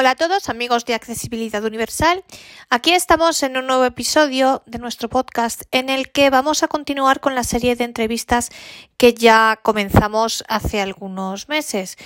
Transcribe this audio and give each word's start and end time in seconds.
Hola 0.00 0.10
a 0.10 0.14
todos 0.14 0.48
amigos 0.48 0.84
de 0.84 0.94
Accesibilidad 0.94 1.64
Universal. 1.64 2.22
Aquí 2.70 2.92
estamos 2.92 3.42
en 3.42 3.56
un 3.56 3.66
nuevo 3.66 3.84
episodio 3.84 4.62
de 4.64 4.78
nuestro 4.78 5.08
podcast 5.08 5.62
en 5.72 5.88
el 5.88 6.12
que 6.12 6.30
vamos 6.30 6.62
a 6.62 6.68
continuar 6.68 7.18
con 7.18 7.34
la 7.34 7.42
serie 7.42 7.74
de 7.74 7.82
entrevistas 7.82 8.50
que 8.96 9.12
ya 9.12 9.58
comenzamos 9.60 10.44
hace 10.46 10.80
algunos 10.80 11.48
meses. 11.48 11.96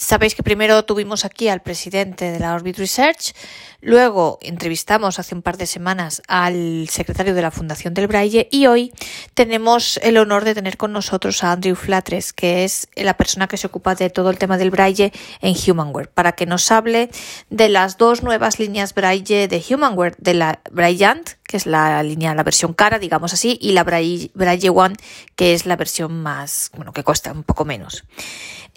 Sabéis 0.00 0.34
que 0.34 0.42
primero 0.42 0.82
tuvimos 0.86 1.26
aquí 1.26 1.48
al 1.48 1.60
presidente 1.60 2.32
de 2.32 2.38
la 2.40 2.54
Orbit 2.54 2.78
Research, 2.78 3.34
luego 3.82 4.38
entrevistamos 4.40 5.18
hace 5.18 5.34
un 5.34 5.42
par 5.42 5.58
de 5.58 5.66
semanas 5.66 6.22
al 6.26 6.88
secretario 6.88 7.34
de 7.34 7.42
la 7.42 7.50
Fundación 7.50 7.92
del 7.92 8.06
Braille 8.06 8.48
y 8.50 8.66
hoy 8.66 8.94
tenemos 9.34 10.00
el 10.02 10.16
honor 10.16 10.44
de 10.44 10.54
tener 10.54 10.78
con 10.78 10.94
nosotros 10.94 11.44
a 11.44 11.52
Andrew 11.52 11.76
Flatres, 11.76 12.32
que 12.32 12.64
es 12.64 12.88
la 12.96 13.18
persona 13.18 13.46
que 13.46 13.58
se 13.58 13.66
ocupa 13.66 13.94
de 13.94 14.08
todo 14.08 14.30
el 14.30 14.38
tema 14.38 14.56
del 14.56 14.70
Braille 14.70 15.12
en 15.42 15.54
Humanware, 15.54 16.08
para 16.08 16.32
que 16.32 16.46
nos 16.46 16.72
hable 16.72 17.10
de 17.50 17.68
las 17.68 17.98
dos 17.98 18.22
nuevas 18.22 18.58
líneas 18.58 18.94
Braille 18.94 19.48
de 19.48 19.62
Humanware, 19.68 20.16
de 20.16 20.32
la 20.32 20.60
Braillant, 20.70 21.32
que 21.46 21.58
es 21.58 21.66
la 21.66 22.02
línea, 22.02 22.34
la 22.34 22.42
versión 22.42 22.72
cara, 22.72 22.98
digamos 22.98 23.34
así, 23.34 23.58
y 23.60 23.72
la 23.72 23.84
Braille, 23.84 24.30
Braille 24.32 24.70
One, 24.70 24.94
que 25.36 25.52
es 25.52 25.66
la 25.66 25.76
versión 25.76 26.22
más, 26.22 26.70
bueno, 26.74 26.94
que 26.94 27.04
cuesta 27.04 27.32
un 27.32 27.42
poco 27.42 27.66
menos. 27.66 28.04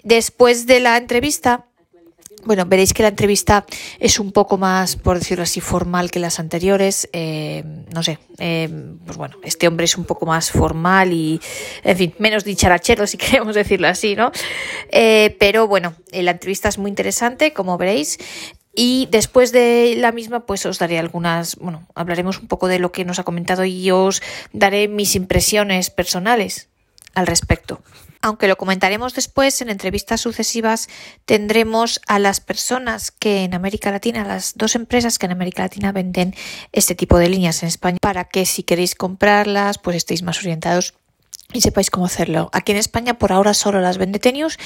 Después 0.04 0.66
de 0.66 0.80
la 0.80 0.98
entrevista, 0.98 1.64
bueno, 2.44 2.66
veréis 2.66 2.92
que 2.92 3.02
la 3.02 3.08
entrevista 3.08 3.64
es 3.98 4.18
un 4.18 4.30
poco 4.30 4.58
más, 4.58 4.96
por 4.96 5.18
decirlo 5.18 5.44
así, 5.44 5.60
formal 5.60 6.10
que 6.10 6.18
las 6.18 6.38
anteriores. 6.38 7.08
Eh, 7.14 7.64
no 7.92 8.02
sé, 8.02 8.18
eh, 8.38 8.68
pues 9.06 9.16
bueno, 9.16 9.36
este 9.42 9.66
hombre 9.66 9.84
es 9.86 9.96
un 9.96 10.04
poco 10.04 10.26
más 10.26 10.50
formal 10.50 11.12
y, 11.12 11.40
en 11.82 11.96
fin, 11.96 12.14
menos 12.18 12.44
dicharachero, 12.44 13.06
si 13.06 13.16
queremos 13.18 13.54
decirlo 13.54 13.88
así, 13.88 14.14
¿no? 14.14 14.30
Eh, 14.90 15.34
pero 15.40 15.66
bueno, 15.66 15.94
la 16.12 16.32
entrevista 16.32 16.68
es 16.68 16.76
muy 16.76 16.90
interesante, 16.90 17.54
como 17.54 17.78
veréis. 17.78 18.18
Y 18.76 19.08
después 19.10 19.52
de 19.52 19.94
la 19.96 20.12
misma, 20.12 20.46
pues 20.46 20.66
os 20.66 20.78
daré 20.78 20.98
algunas, 20.98 21.56
bueno, 21.56 21.86
hablaremos 21.94 22.40
un 22.40 22.48
poco 22.48 22.68
de 22.68 22.78
lo 22.78 22.92
que 22.92 23.04
nos 23.04 23.18
ha 23.18 23.24
comentado 23.24 23.64
y 23.64 23.90
os 23.90 24.20
daré 24.52 24.88
mis 24.88 25.14
impresiones 25.14 25.90
personales 25.90 26.68
al 27.14 27.26
respecto 27.26 27.80
aunque 28.24 28.48
lo 28.48 28.56
comentaremos 28.56 29.14
después 29.14 29.60
en 29.60 29.68
entrevistas 29.68 30.22
sucesivas, 30.22 30.88
tendremos 31.26 32.00
a 32.06 32.18
las 32.18 32.40
personas 32.40 33.10
que 33.10 33.44
en 33.44 33.52
América 33.52 33.90
Latina, 33.90 34.24
las 34.24 34.54
dos 34.56 34.76
empresas 34.76 35.18
que 35.18 35.26
en 35.26 35.32
América 35.32 35.64
Latina 35.64 35.92
venden 35.92 36.34
este 36.72 36.94
tipo 36.94 37.18
de 37.18 37.28
líneas 37.28 37.62
en 37.62 37.68
España, 37.68 37.98
para 38.00 38.24
que 38.24 38.46
si 38.46 38.62
queréis 38.62 38.94
comprarlas, 38.94 39.76
pues 39.76 39.98
estéis 39.98 40.22
más 40.22 40.38
orientados 40.38 40.94
y 41.52 41.60
sepáis 41.60 41.90
cómo 41.90 42.06
hacerlo. 42.06 42.48
Aquí 42.54 42.72
en 42.72 42.78
España 42.78 43.18
por 43.18 43.30
ahora 43.30 43.52
solo 43.52 43.82
las 43.82 43.98
vende 43.98 44.18
Tenius, 44.18 44.58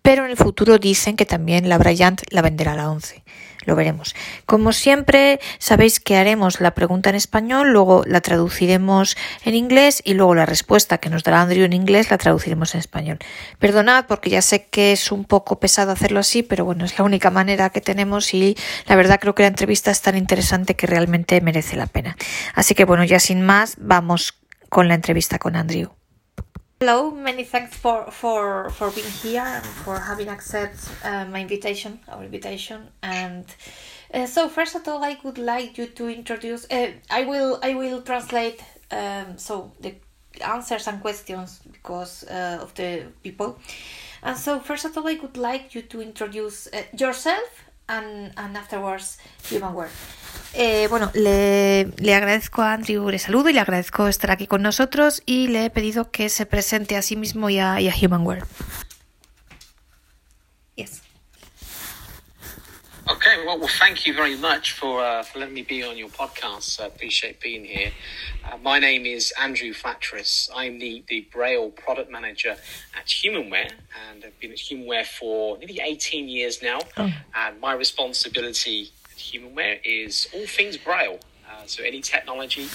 pero 0.00 0.24
en 0.24 0.30
el 0.30 0.38
futuro 0.38 0.78
dicen 0.78 1.16
que 1.16 1.26
también 1.26 1.68
la 1.68 1.76
Bryant 1.76 2.22
la 2.30 2.40
venderá 2.40 2.72
a 2.72 2.76
la 2.76 2.90
11. 2.90 3.22
Lo 3.70 3.76
veremos. 3.76 4.16
Como 4.46 4.72
siempre, 4.72 5.38
sabéis 5.60 6.00
que 6.00 6.16
haremos 6.16 6.60
la 6.60 6.72
pregunta 6.72 7.08
en 7.08 7.14
español, 7.14 7.70
luego 7.70 8.02
la 8.04 8.20
traduciremos 8.20 9.16
en 9.44 9.54
inglés 9.54 10.02
y 10.04 10.14
luego 10.14 10.34
la 10.34 10.44
respuesta 10.44 10.98
que 10.98 11.08
nos 11.08 11.22
dará 11.22 11.40
Andrew 11.42 11.64
en 11.64 11.72
inglés 11.72 12.10
la 12.10 12.18
traduciremos 12.18 12.74
en 12.74 12.80
español. 12.80 13.20
Perdonad 13.60 14.06
porque 14.08 14.28
ya 14.28 14.42
sé 14.42 14.64
que 14.64 14.90
es 14.90 15.12
un 15.12 15.24
poco 15.24 15.60
pesado 15.60 15.92
hacerlo 15.92 16.18
así, 16.18 16.42
pero 16.42 16.64
bueno, 16.64 16.84
es 16.84 16.98
la 16.98 17.04
única 17.04 17.30
manera 17.30 17.70
que 17.70 17.80
tenemos 17.80 18.34
y 18.34 18.56
la 18.86 18.96
verdad 18.96 19.20
creo 19.20 19.36
que 19.36 19.44
la 19.44 19.50
entrevista 19.50 19.92
es 19.92 20.02
tan 20.02 20.16
interesante 20.16 20.74
que 20.74 20.88
realmente 20.88 21.40
merece 21.40 21.76
la 21.76 21.86
pena. 21.86 22.16
Así 22.56 22.74
que 22.74 22.84
bueno, 22.84 23.04
ya 23.04 23.20
sin 23.20 23.40
más, 23.40 23.76
vamos 23.78 24.34
con 24.68 24.88
la 24.88 24.94
entrevista 24.94 25.38
con 25.38 25.54
Andrew. 25.54 25.99
Hello, 26.82 27.10
many 27.10 27.44
thanks 27.44 27.76
for 27.76 28.10
for 28.10 28.70
for 28.70 28.90
being 28.90 29.10
here 29.22 29.42
and 29.42 29.66
for 29.84 29.98
having 29.98 30.30
accepted 30.30 30.80
uh, 31.04 31.26
my 31.26 31.42
invitation, 31.42 32.00
our 32.08 32.24
invitation. 32.24 32.88
And 33.02 33.44
uh, 34.14 34.24
so, 34.24 34.48
first 34.48 34.74
of 34.74 34.88
all, 34.88 35.04
I 35.04 35.18
would 35.22 35.36
like 35.36 35.76
you 35.76 35.88
to 35.88 36.08
introduce. 36.08 36.64
Uh, 36.70 36.92
I 37.10 37.24
will 37.24 37.58
I 37.62 37.74
will 37.74 38.00
translate 38.00 38.64
um, 38.90 39.36
so 39.36 39.72
the 39.80 39.94
answers 40.40 40.86
and 40.86 41.02
questions 41.02 41.60
because 41.70 42.24
uh, 42.24 42.60
of 42.62 42.72
the 42.76 43.12
people. 43.22 43.58
And 44.22 44.38
so, 44.38 44.58
first 44.58 44.86
of 44.86 44.96
all, 44.96 45.06
I 45.06 45.18
would 45.20 45.36
like 45.36 45.74
you 45.74 45.82
to 45.82 46.00
introduce 46.00 46.66
uh, 46.68 46.84
yourself 46.96 47.69
and 47.90 48.32
and 48.36 48.56
afterwards 48.56 49.18
Humanware. 49.50 49.90
Eh, 50.54 50.88
bueno, 50.88 51.10
le, 51.14 51.92
le, 51.98 52.14
agradezco 52.14 52.62
a 52.62 52.72
Andrew, 52.72 53.08
le 53.08 53.18
saludo 53.18 53.50
y 53.50 53.52
le 53.52 53.60
agradezco 53.60 54.08
estar 54.08 54.30
aquí 54.30 54.46
con 54.46 54.62
nosotros 54.62 55.22
y 55.26 55.48
le 55.48 55.66
he 55.66 55.70
pedido 55.70 56.10
que 56.10 56.28
se 56.28 56.44
presente 56.46 56.96
a 56.96 57.02
sí 57.02 57.16
mismo 57.16 57.50
y 57.50 57.58
a, 57.58 57.80
y 57.80 57.88
a. 57.88 57.94
Okay, 63.10 63.44
well, 63.44 63.58
well, 63.58 63.68
thank 63.68 64.06
you 64.06 64.14
very 64.14 64.36
much 64.36 64.70
for, 64.72 65.02
uh, 65.02 65.24
for 65.24 65.40
letting 65.40 65.54
me 65.54 65.62
be 65.62 65.82
on 65.82 65.98
your 65.98 66.10
podcast. 66.10 66.80
I 66.80 66.86
appreciate 66.86 67.40
being 67.40 67.64
here. 67.64 67.90
Uh, 68.44 68.56
my 68.58 68.78
name 68.78 69.04
is 69.04 69.32
Andrew 69.40 69.72
Flatris. 69.72 70.48
I'm 70.54 70.78
the, 70.78 71.02
the 71.08 71.26
Braille 71.32 71.70
product 71.70 72.08
manager 72.08 72.56
at 72.96 73.06
Humanware, 73.06 73.72
and 74.08 74.24
I've 74.24 74.38
been 74.38 74.52
at 74.52 74.58
Humanware 74.58 75.04
for 75.04 75.58
nearly 75.58 75.80
18 75.82 76.28
years 76.28 76.62
now. 76.62 76.78
Oh. 76.96 77.12
And 77.34 77.60
my 77.60 77.72
responsibility 77.72 78.92
at 79.10 79.18
Humanware 79.18 79.80
is 79.84 80.28
all 80.32 80.46
things 80.46 80.76
Braille. 80.76 81.18
Uh, 81.50 81.66
so 81.66 81.82
any 81.82 82.00
technology 82.00 82.68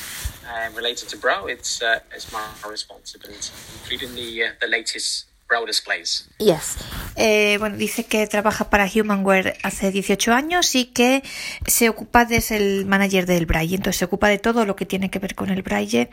uh, 0.50 0.70
related 0.76 1.08
to 1.10 1.18
Braille, 1.18 1.48
it's 1.48 1.82
uh, 1.82 2.00
it's 2.14 2.30
my 2.34 2.46
responsibility, 2.70 3.54
including 3.80 4.14
the 4.16 4.44
uh, 4.44 4.50
the 4.60 4.68
latest 4.68 5.28
Braille 5.48 5.66
displays. 5.66 6.28
Yes. 6.40 6.78
Eh, 7.16 7.58
bueno, 7.60 7.78
dice 7.78 8.04
que 8.04 8.28
trabaja 8.28 8.70
para 8.70 8.90
Humanware 8.94 9.58
hace 9.64 9.92
18 9.92 10.34
años 10.34 10.76
y 10.76 10.86
que 10.86 11.24
se 11.66 11.90
ocupa 11.90 12.26
de 12.26 12.42
ser 12.42 12.62
el 12.62 12.86
manager 12.86 13.26
del 13.26 13.46
Braille, 13.46 13.76
entonces 13.76 14.00
se 14.00 14.06
ocupa 14.06 14.28
de 14.28 14.38
todo 14.38 14.66
lo 14.66 14.76
que 14.76 14.86
tiene 14.86 15.10
que 15.10 15.20
ver 15.20 15.36
con 15.36 15.50
el 15.50 15.62
Braille 15.62 16.10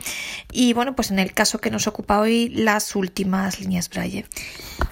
y 0.51 0.73
bueno, 0.73 0.95
pues 0.95 1.11
en 1.11 1.19
el 1.19 1.33
caso 1.33 1.59
que 1.59 1.71
nos 1.71 1.87
ocupa 1.87 2.19
hoy, 2.19 2.49
las 2.49 2.95
últimas 2.95 3.59
líneas 3.59 3.89
Braille. 3.89 4.25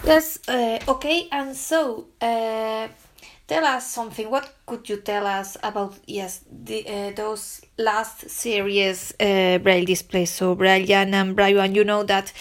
Yes, 0.05 0.41
uh, 0.47 0.79
okay, 0.91 1.27
and 1.31 1.55
so 1.55 2.07
uh, 2.21 2.87
tell 3.47 3.63
us 3.63 3.85
something. 3.85 4.27
What 4.27 4.45
could 4.65 4.87
you 4.89 4.97
tell 4.97 5.25
us 5.25 5.57
about 5.61 5.95
yes 6.07 6.41
the, 6.51 6.85
uh, 6.87 7.15
those 7.15 7.61
last 7.77 8.29
series 8.29 9.13
Braille 9.17 9.85
displays? 9.85 10.29
So 10.29 10.55
Braillean 10.55 11.13
and 11.13 11.35
Braille, 11.35 11.61
and 11.61 11.75
you 11.75 11.83
know 11.83 12.03
that 12.03 12.33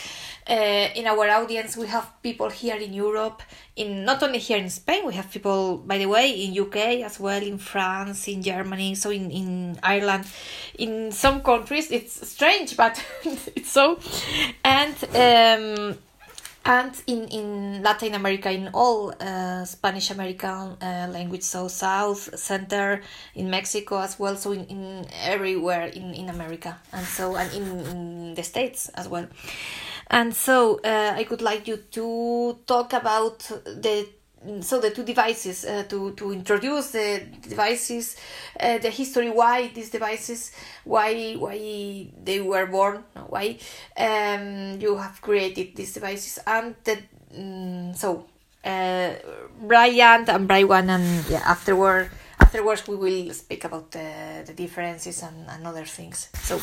uh, 0.48 0.88
in 0.94 1.06
our 1.06 1.28
audience 1.28 1.76
we 1.76 1.86
have 1.86 2.22
people 2.22 2.50
here 2.50 2.76
in 2.76 2.92
Europe, 2.92 3.42
in 3.76 4.04
not 4.04 4.22
only 4.22 4.38
here 4.38 4.58
in 4.58 4.70
Spain, 4.70 5.06
we 5.06 5.14
have 5.14 5.30
people 5.30 5.78
by 5.78 5.98
the 5.98 6.06
way 6.06 6.30
in 6.30 6.58
UK 6.58 6.76
as 7.04 7.18
well, 7.20 7.42
in 7.42 7.58
France, 7.58 8.28
in 8.28 8.42
Germany, 8.42 8.94
so 8.94 9.10
in 9.10 9.30
in 9.30 9.78
Ireland, 9.82 10.24
in 10.78 11.12
some 11.12 11.40
countries 11.42 11.90
it's 11.90 12.28
strange, 12.28 12.76
but 12.76 13.02
it's 13.56 13.70
so, 13.70 13.98
and. 14.64 14.94
Um, 15.14 15.98
and 16.64 16.92
in, 17.06 17.26
in 17.28 17.82
Latin 17.82 18.14
America, 18.14 18.50
in 18.50 18.68
all 18.74 19.14
uh, 19.18 19.64
Spanish 19.64 20.10
American 20.10 20.76
uh, 20.82 21.08
language, 21.10 21.42
so 21.42 21.68
South, 21.68 22.38
Center, 22.38 23.00
in 23.34 23.48
Mexico 23.48 23.98
as 23.98 24.18
well, 24.18 24.36
so 24.36 24.52
in, 24.52 24.66
in 24.66 25.06
everywhere 25.22 25.86
in, 25.86 26.12
in 26.14 26.28
America, 26.28 26.78
and 26.92 27.06
so 27.06 27.36
and 27.36 27.50
in, 27.54 27.86
in 27.86 28.34
the 28.34 28.42
States 28.42 28.90
as 28.90 29.08
well. 29.08 29.26
And 30.10 30.34
so 30.34 30.80
uh, 30.84 31.14
I 31.16 31.26
would 31.30 31.40
like 31.40 31.68
you 31.68 31.76
to 31.76 32.58
talk 32.66 32.92
about 32.92 33.38
the 33.64 34.08
so 34.60 34.80
the 34.80 34.90
two 34.90 35.04
devices 35.04 35.64
uh, 35.64 35.84
to 35.88 36.12
to 36.14 36.32
introduce 36.32 36.92
the 36.92 37.22
devices 37.42 38.16
uh, 38.58 38.78
the 38.78 38.88
history 38.88 39.28
why 39.28 39.68
these 39.74 39.90
devices 39.90 40.52
why 40.84 41.34
why 41.34 42.08
they 42.24 42.40
were 42.40 42.64
born 42.64 43.04
why 43.28 43.58
um, 43.98 44.80
you 44.80 44.96
have 44.96 45.20
created 45.20 45.76
these 45.76 45.92
devices 45.92 46.38
and 46.46 46.74
the, 46.84 46.96
um, 47.36 47.92
so 47.94 48.24
uh, 48.64 49.12
Brian 49.60 50.24
and 50.28 50.48
Brian 50.48 50.88
and 50.88 51.26
yeah 51.28 51.42
afterward 51.44 52.10
afterwards 52.40 52.86
we 52.88 52.96
will 52.96 53.34
speak 53.34 53.64
about 53.64 53.90
the, 53.90 54.42
the 54.46 54.52
differences 54.54 55.22
and, 55.22 55.48
and, 55.48 55.66
other 55.66 55.86
things. 55.86 56.30
So, 56.42 56.58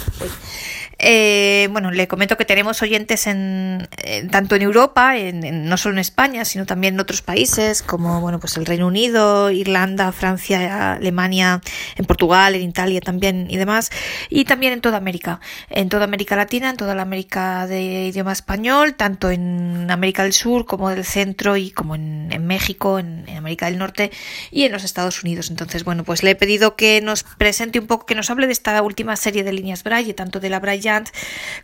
eh, 1.00 1.68
bueno, 1.72 1.92
le 1.92 2.08
comento 2.08 2.36
que 2.38 2.46
tenemos 2.46 2.82
oyentes 2.82 3.28
en, 3.28 3.88
en 3.98 4.30
tanto 4.30 4.56
en 4.56 4.64
Europa, 4.64 5.18
en, 5.18 5.70
no 5.70 5.78
solo 5.78 5.96
en 5.96 6.00
España, 6.00 6.46
sino 6.46 6.66
también 6.66 6.96
en 6.96 7.00
otros 7.00 7.22
países 7.22 7.82
como 7.84 8.22
bueno, 8.22 8.40
pues 8.40 8.58
el 8.58 8.66
Reino 8.66 8.88
Unido, 8.88 9.52
Irlanda, 9.52 10.12
Francia, 10.12 10.94
Alemania, 10.94 11.62
en 11.96 12.06
Portugal, 12.06 12.56
en 12.56 12.64
Italia 12.64 13.02
también 13.02 13.48
y 13.50 13.58
demás, 13.58 13.92
y 14.30 14.46
también 14.46 14.74
en 14.74 14.82
toda 14.82 14.98
América, 14.98 15.40
en 15.70 15.90
toda 15.90 16.06
América 16.06 16.36
Latina, 16.36 16.70
en 16.72 16.78
toda 16.78 16.96
la 16.96 17.04
América 17.04 17.68
de 17.68 18.08
idioma 18.08 18.34
español, 18.34 18.96
tanto 18.96 19.32
en 19.32 19.90
América 19.92 20.24
del 20.24 20.34
Sur 20.34 20.66
como 20.66 20.90
del 20.90 21.06
Centro 21.06 21.56
y 21.56 21.72
como 21.72 21.96
en, 21.96 22.48
México, 22.48 23.00
en, 23.00 23.26
en 23.28 23.38
América 23.38 23.68
del 23.68 23.78
Norte 23.78 24.12
y 24.52 24.64
en 24.64 24.72
los 24.72 24.84
Estados 24.84 25.24
Unidos. 25.24 25.50
Entonces 25.50 25.67
entonces, 25.68 25.84
bueno, 25.84 26.06
pues 26.06 26.24
le 26.24 26.32
he 26.32 26.36
pedido 26.36 26.78
que 26.78 27.02
nos 27.02 27.24
presente 27.24 27.78
un 27.78 27.88
poco, 27.88 28.06
que 28.06 28.16
nos 28.16 28.30
hable 28.30 28.48
de 28.48 28.54
esta 28.54 28.82
última 28.82 29.18
serie 29.18 29.44
de 29.44 29.52
líneas 29.52 29.84
Braille, 29.84 30.14
tanto 30.14 30.40
de 30.40 30.50
la 30.50 30.62
Bryant 30.62 31.10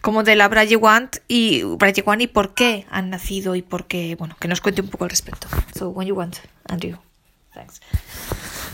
como 0.01 0.23
de 0.23 0.35
la 0.35 0.49
Braille 0.49 0.75
One 0.75 1.07
y 1.29 1.63
Braille 1.63 2.03
One 2.05 2.25
y 2.25 2.27
por 2.27 2.53
qué 2.53 2.85
han 2.89 3.09
nacido 3.09 3.55
y 3.55 3.61
por 3.61 3.87
qué, 3.87 4.15
bueno, 4.15 4.35
que 4.41 4.49
nos 4.49 4.59
cuente 4.59 4.81
un 4.81 4.89
poco 4.89 5.05
al 5.05 5.09
respecto. 5.09 5.47
So, 5.73 5.87
when 5.87 6.05
you 6.05 6.15
want, 6.15 6.39
Andrew. 6.67 6.97
Thanks. 7.53 7.79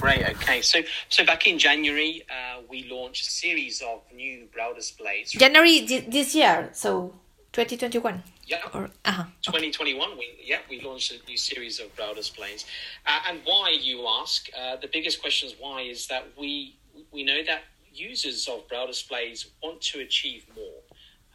Great. 0.01 0.23
Okay. 0.37 0.63
So, 0.63 0.79
so 1.09 1.23
back 1.23 1.45
in 1.45 1.59
January, 1.59 2.23
uh, 2.27 2.61
we 2.67 2.87
launched 2.89 3.27
a 3.27 3.29
series 3.29 3.83
of 3.83 4.01
new 4.11 4.47
brow 4.51 4.73
displays. 4.73 5.31
January 5.33 5.85
this 6.09 6.33
year, 6.33 6.69
so 6.73 7.13
2021. 7.51 8.23
Yeah. 8.49 8.61
Or, 8.73 8.89
uh-huh. 9.05 9.25
2021, 9.43 10.17
we 10.17 10.27
yeah 10.43 10.57
we 10.69 10.81
launched 10.81 11.13
a 11.13 11.23
new 11.29 11.37
series 11.37 11.79
of 11.79 11.95
brow 11.95 12.13
displays, 12.13 12.65
uh, 13.05 13.19
and 13.29 13.41
why 13.45 13.69
you 13.79 14.07
ask? 14.07 14.49
Uh, 14.59 14.75
the 14.77 14.87
biggest 14.87 15.21
question 15.21 15.49
is 15.49 15.55
why 15.59 15.81
is 15.81 16.07
that 16.07 16.25
we 16.35 16.75
we 17.11 17.23
know 17.23 17.43
that 17.45 17.61
users 17.93 18.47
of 18.47 18.67
brow 18.67 18.87
displays 18.87 19.51
want 19.61 19.81
to 19.81 19.99
achieve 19.99 20.45
more. 20.55 20.81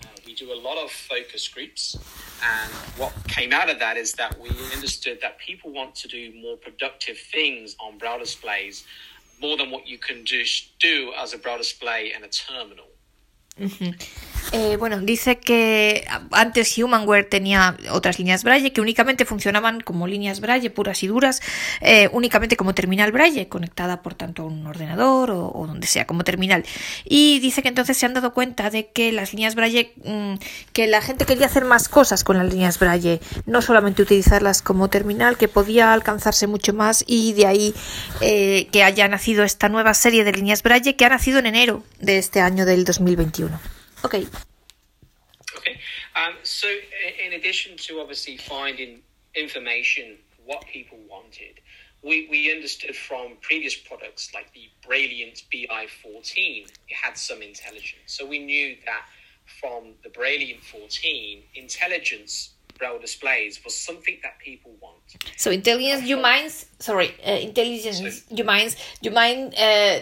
Uh, 0.03 0.09
we 0.27 0.35
do 0.35 0.53
a 0.53 0.59
lot 0.59 0.77
of 0.77 0.91
focus 0.91 1.47
groups, 1.47 1.97
and 2.43 2.73
what 2.99 3.13
came 3.29 3.53
out 3.53 3.71
of 3.71 3.79
that 3.79 3.97
is 3.97 4.15
that 4.15 4.37
we 4.41 4.51
understood 4.75 5.21
that 5.23 5.39
people 5.39 5.73
want 5.73 5.95
to 5.95 6.09
do 6.09 6.33
more 6.43 6.57
productive 6.57 7.17
things 7.17 7.77
on 7.79 7.97
brow 7.97 8.19
displays 8.19 8.85
more 9.41 9.57
than 9.57 9.71
what 9.71 9.87
you 9.87 9.99
can 9.99 10.25
just 10.25 10.77
do 10.81 11.13
as 11.17 11.33
a 11.33 11.39
brow 11.39 11.57
display 11.57 12.13
and 12.13 12.25
a 12.25 12.29
terminal. 12.29 12.87
Uh-huh. 13.61 13.93
Eh, 14.52 14.76
bueno, 14.76 15.00
dice 15.00 15.38
que 15.38 16.06
antes 16.31 16.76
Humanware 16.79 17.29
tenía 17.29 17.76
otras 17.91 18.19
líneas 18.19 18.44
Braille 18.44 18.73
que 18.73 18.81
únicamente 18.81 19.25
funcionaban 19.25 19.81
como 19.81 20.06
líneas 20.06 20.41
Braille 20.41 20.70
puras 20.70 21.02
y 21.02 21.06
duras, 21.06 21.41
eh, 21.81 22.08
únicamente 22.12 22.56
como 22.56 22.75
terminal 22.75 23.11
Braille, 23.12 23.49
conectada 23.49 24.02
por 24.02 24.14
tanto 24.14 24.43
a 24.43 24.46
un 24.46 24.67
ordenador 24.67 25.31
o, 25.31 25.64
donde 25.67 25.87
sea, 25.87 26.06
como 26.06 26.25
terminal. 26.25 26.64
Y 27.05 27.41
dice 27.41 27.62
que 27.62 27.69
entonces 27.69 27.96
se 27.96 28.06
han 28.06 28.14
dado 28.14 28.32
cuenta 28.32 28.70
de 28.70 28.88
que 28.88 29.12
las 29.12 29.32
líneas 29.32 29.55
Braille, 29.55 29.93
mm, 30.05 30.35
que 30.73 30.87
la 30.87 31.00
gente 31.00 31.25
quería 31.25 31.46
hacer 31.46 31.64
más 31.64 31.88
cosas 31.88 32.25
con 32.25 32.38
las 32.38 32.52
líneas 32.52 32.79
Braille, 32.79 33.20
no 33.46 33.62
solamente 33.62 34.02
utilizarlas 34.02 34.62
como 34.62 34.88
terminal, 34.88 35.37
que 35.37 35.49
podía 35.49 35.93
alcanzarse 35.93 36.46
mucho 36.46 36.73
más 36.73 37.05
y 37.06 37.32
de 37.32 37.46
ahí 37.46 37.75
eh, 38.20 38.69
que 38.73 38.82
haya 38.82 39.08
nacido 39.08 39.44
esta 39.44 39.69
nueva 39.69 39.94
serie 39.94 40.25
de 40.25 40.32
líneas 40.32 40.62
Braille 40.62 40.96
que 40.96 41.05
ha 41.05 41.08
nacido 41.08 41.38
en 41.38 41.46
enero 41.46 41.82
de 42.00 42.19
este 42.19 42.41
año 42.41 42.67
del 42.67 42.85
2021. 42.85 43.84
Okay. 44.05 44.27
Okay. 45.56 45.79
Um, 46.17 46.35
so, 46.43 46.69
in 47.25 47.35
addition 47.35 47.77
to 47.79 48.01
obviously 48.01 48.37
finding 48.37 49.01
information, 49.35 50.17
what 50.45 50.65
people 50.67 50.99
wanted, 51.09 51.61
we, 52.03 52.29
we 52.31 52.53
understood 52.53 52.95
from 52.95 53.33
previous 53.41 53.75
products 53.75 54.33
like 54.35 54.53
the 54.53 54.69
Brilliant 54.87 55.45
BI14, 55.53 56.67
it 56.67 56.95
had 56.95 57.17
some 57.17 57.41
intelligence. 57.41 58.05
So 58.06 58.27
we 58.27 58.39
knew 58.39 58.77
that 58.85 59.06
from 59.61 59.95
the 60.03 60.11
Brilliant 60.11 60.62
14, 60.62 61.43
intelligence 61.55 62.51
braille 62.79 62.99
displays 62.99 63.65
was 63.65 63.75
something 63.75 64.19
that 64.23 64.39
people 64.39 64.73
want. 64.81 64.99
So 65.37 65.51
intelligence, 65.51 66.03
you 66.03 66.17
mind? 66.19 66.51
Sorry, 66.79 67.15
uh, 67.27 67.31
intelligence. 67.31 68.25
So, 68.29 68.35
you 68.35 68.45
mind? 68.45 68.77
You 69.01 69.11
mind? 69.11 69.55
Uh, 69.56 70.01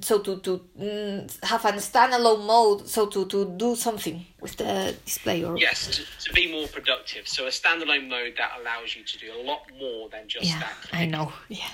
so 0.00 0.18
to 0.18 0.38
to 0.40 0.60
mm, 0.78 1.44
have 1.44 1.64
a 1.64 1.72
standalone 1.72 2.46
mode 2.46 2.86
so 2.86 3.06
to 3.06 3.24
to 3.26 3.46
do 3.56 3.74
something 3.74 4.24
with 4.40 4.56
the 4.56 4.94
display 5.04 5.42
or 5.42 5.56
yes 5.56 5.86
to, 5.96 6.02
to, 6.24 6.32
be 6.34 6.52
more 6.52 6.68
productive. 6.68 7.26
So 7.26 7.46
a 7.46 7.50
standalone 7.50 8.08
mode 8.08 8.34
that 8.36 8.52
allows 8.60 8.94
you 8.94 9.02
to 9.04 9.18
do 9.18 9.32
a 9.32 9.42
lot 9.42 9.62
more 9.80 10.10
than 10.10 10.28
just 10.28 10.44
yeah, 10.44 10.60
that 10.60 10.74
i 10.92 11.06
know. 11.06 11.32
Yeah. 11.48 11.68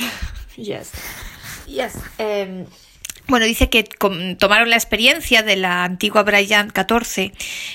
Yes. 0.56 0.92
Yes 1.66 1.96
um, 2.20 2.66
Bueno, 3.26 3.46
dice 3.46 3.70
que 3.70 3.84
tomaron 4.38 4.68
la 4.68 4.76
experiencia 4.76 5.42
de 5.42 5.56
la 5.56 5.84
antigua 5.84 6.22
Braille 6.22 6.68
14 6.72 7.32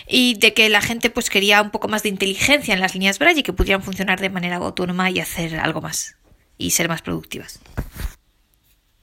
y 0.08 0.36
de 0.36 0.54
que 0.54 0.70
la 0.70 0.82
gente 0.82 1.10
pues 1.10 1.30
quería 1.30 1.62
un 1.62 1.72
poco 1.72 1.88
más 1.88 2.04
de 2.04 2.10
inteligencia 2.10 2.74
en 2.74 2.80
las 2.80 2.94
líneas 2.94 3.18
Braille 3.18 3.44
que 3.44 3.54
pudieran 3.54 3.82
funcionar 3.82 4.20
de 4.20 4.30
manera 4.30 4.58
autónoma 4.58 5.10
y 5.10 5.20
hacer 5.20 5.60
algo 5.60 5.82
más 5.82 6.16
y 6.58 6.72
ser 6.72 6.88
más 6.88 7.02
productivas. 7.02 7.60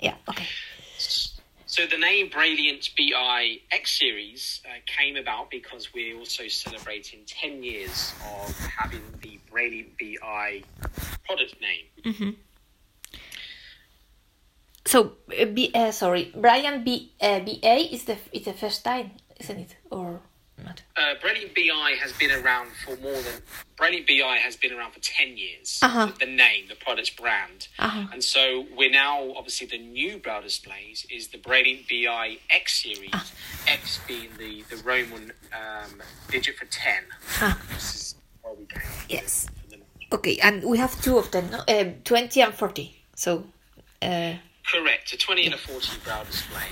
Yeah, 0.00 0.14
okay. 0.28 0.46
So 1.66 1.86
the 1.86 1.98
name 1.98 2.28
Brilliant 2.28 2.90
BI 2.96 3.60
X 3.70 3.98
Series 3.98 4.62
uh, 4.64 4.78
came 4.86 5.16
about 5.16 5.50
because 5.50 5.92
we're 5.92 6.16
also 6.16 6.48
celebrating 6.48 7.20
10 7.26 7.62
years 7.62 8.14
of 8.24 8.56
having 8.66 9.02
the 9.20 9.38
Brilliant 9.50 9.98
BI 9.98 10.62
product 11.26 11.56
name. 11.60 11.86
Mm-hmm. 12.04 12.30
So, 14.86 15.12
uh, 15.38 15.44
B, 15.46 15.70
uh, 15.74 15.90
sorry, 15.90 16.32
Brian 16.36 16.84
B, 16.84 17.12
uh, 17.20 17.40
BA 17.40 17.92
is 17.92 18.04
the 18.04 18.16
is 18.32 18.44
the 18.44 18.52
first 18.52 18.84
time, 18.84 19.10
isn't 19.40 19.58
it? 19.58 19.76
Or 19.90 20.22
not? 20.66 20.82
Uh, 20.96 21.14
Brilliant 21.20 21.54
BI 21.54 21.96
has 22.00 22.12
been 22.12 22.30
around 22.30 22.70
for 22.84 22.96
more 22.96 23.12
than 23.12 23.42
Brilliant 23.76 24.06
BI 24.06 24.36
has 24.42 24.56
been 24.56 24.72
around 24.72 24.92
for 24.92 25.00
ten 25.00 25.36
years. 25.36 25.78
Uh-huh. 25.82 26.06
The, 26.06 26.26
the, 26.26 26.32
name, 26.32 26.66
the 26.68 26.74
product's 26.74 27.10
brand, 27.10 27.68
uh-huh. 27.78 28.08
and 28.12 28.22
so 28.22 28.66
we're 28.76 28.90
now 28.90 29.32
obviously 29.36 29.66
the 29.66 29.78
new 29.78 30.18
brow 30.18 30.40
displays 30.40 31.06
is 31.10 31.28
the 31.28 31.38
Brilliant 31.38 31.88
BI 31.88 32.38
X 32.50 32.82
series. 32.82 33.10
Uh-huh. 33.12 33.24
X 33.68 34.00
being 34.06 34.30
the 34.38 34.62
the 34.70 34.82
Roman 34.82 35.32
um, 35.52 36.02
digit 36.30 36.56
for 36.56 36.66
10. 36.66 36.94
This 37.72 37.94
is 37.94 38.14
where 38.42 38.54
we 38.54 38.66
came. 38.66 38.82
Yes. 39.08 39.48
Okay, 40.12 40.38
and 40.42 40.62
we 40.62 40.78
have 40.78 41.00
two 41.02 41.18
of 41.18 41.30
them, 41.32 41.50
no? 41.50 41.58
uh, 41.66 41.84
twenty 42.04 42.40
and 42.40 42.54
forty. 42.54 43.02
So. 43.14 43.44
Uh, 44.00 44.34
Correct, 44.72 45.12
a 45.12 45.16
twenty 45.16 45.46
and 45.46 45.54
a 45.54 45.58
forty 45.58 45.98
brow 46.04 46.22
display. 46.24 46.62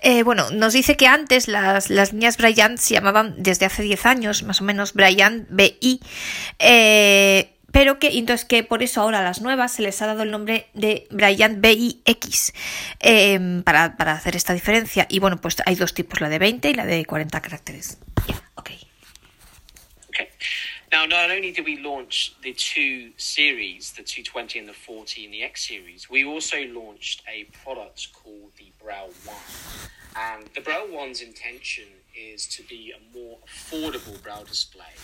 Eh, 0.00 0.22
bueno, 0.22 0.50
nos 0.50 0.72
dice 0.72 0.96
que 0.96 1.06
antes 1.06 1.48
las, 1.48 1.90
las 1.90 2.12
líneas 2.12 2.36
Bryant 2.36 2.78
se 2.78 2.94
llamaban 2.94 3.34
desde 3.38 3.66
hace 3.66 3.82
10 3.82 4.06
años, 4.06 4.42
más 4.42 4.60
o 4.60 4.64
menos 4.64 4.94
Bryant 4.94 5.48
BI, 5.50 6.00
eh, 6.58 7.52
pero 7.72 7.98
que 7.98 8.16
entonces 8.16 8.46
que 8.46 8.62
por 8.62 8.82
eso 8.82 9.00
ahora 9.00 9.18
a 9.18 9.22
las 9.22 9.42
nuevas 9.42 9.72
se 9.72 9.82
les 9.82 10.00
ha 10.00 10.06
dado 10.06 10.22
el 10.22 10.30
nombre 10.30 10.68
de 10.74 11.06
Bryant 11.10 11.60
BIX 11.60 12.52
eh, 13.00 13.62
para, 13.64 13.96
para, 13.96 14.12
hacer 14.12 14.36
esta 14.36 14.54
diferencia. 14.54 15.06
Y 15.10 15.18
bueno, 15.18 15.40
pues 15.40 15.56
hay 15.66 15.74
dos 15.74 15.94
tipos, 15.94 16.20
la 16.20 16.28
de 16.28 16.38
20 16.38 16.70
y 16.70 16.74
la 16.74 16.86
de 16.86 17.04
40 17.04 17.40
caracteres. 17.40 17.98
Yeah, 18.26 18.42
okay. 18.54 18.78
okay. 20.08 20.28
Now, 20.90 21.04
not 21.04 21.30
only 21.30 21.52
did 21.52 21.66
we 21.66 21.78
launch 21.78 22.34
the 22.42 22.54
two 22.54 23.12
series, 23.18 23.92
the 23.92 24.02
220 24.02 24.58
and 24.58 24.68
the 24.68 24.72
40 24.72 25.26
and 25.26 25.34
the 25.34 25.42
X 25.42 25.68
series, 25.68 26.08
we 26.08 26.24
also 26.24 26.64
launched 26.68 27.22
a 27.28 27.44
product 27.62 28.08
called 28.14 28.52
the 28.56 28.72
Brow 28.82 29.08
One. 29.24 29.36
And 30.16 30.46
the 30.54 30.62
Brow 30.62 30.86
One's 30.90 31.20
intention 31.20 31.84
is 32.16 32.46
to 32.48 32.62
be 32.62 32.92
a 32.96 33.16
more 33.16 33.36
affordable 33.46 34.20
brow 34.22 34.44
display. 34.44 34.94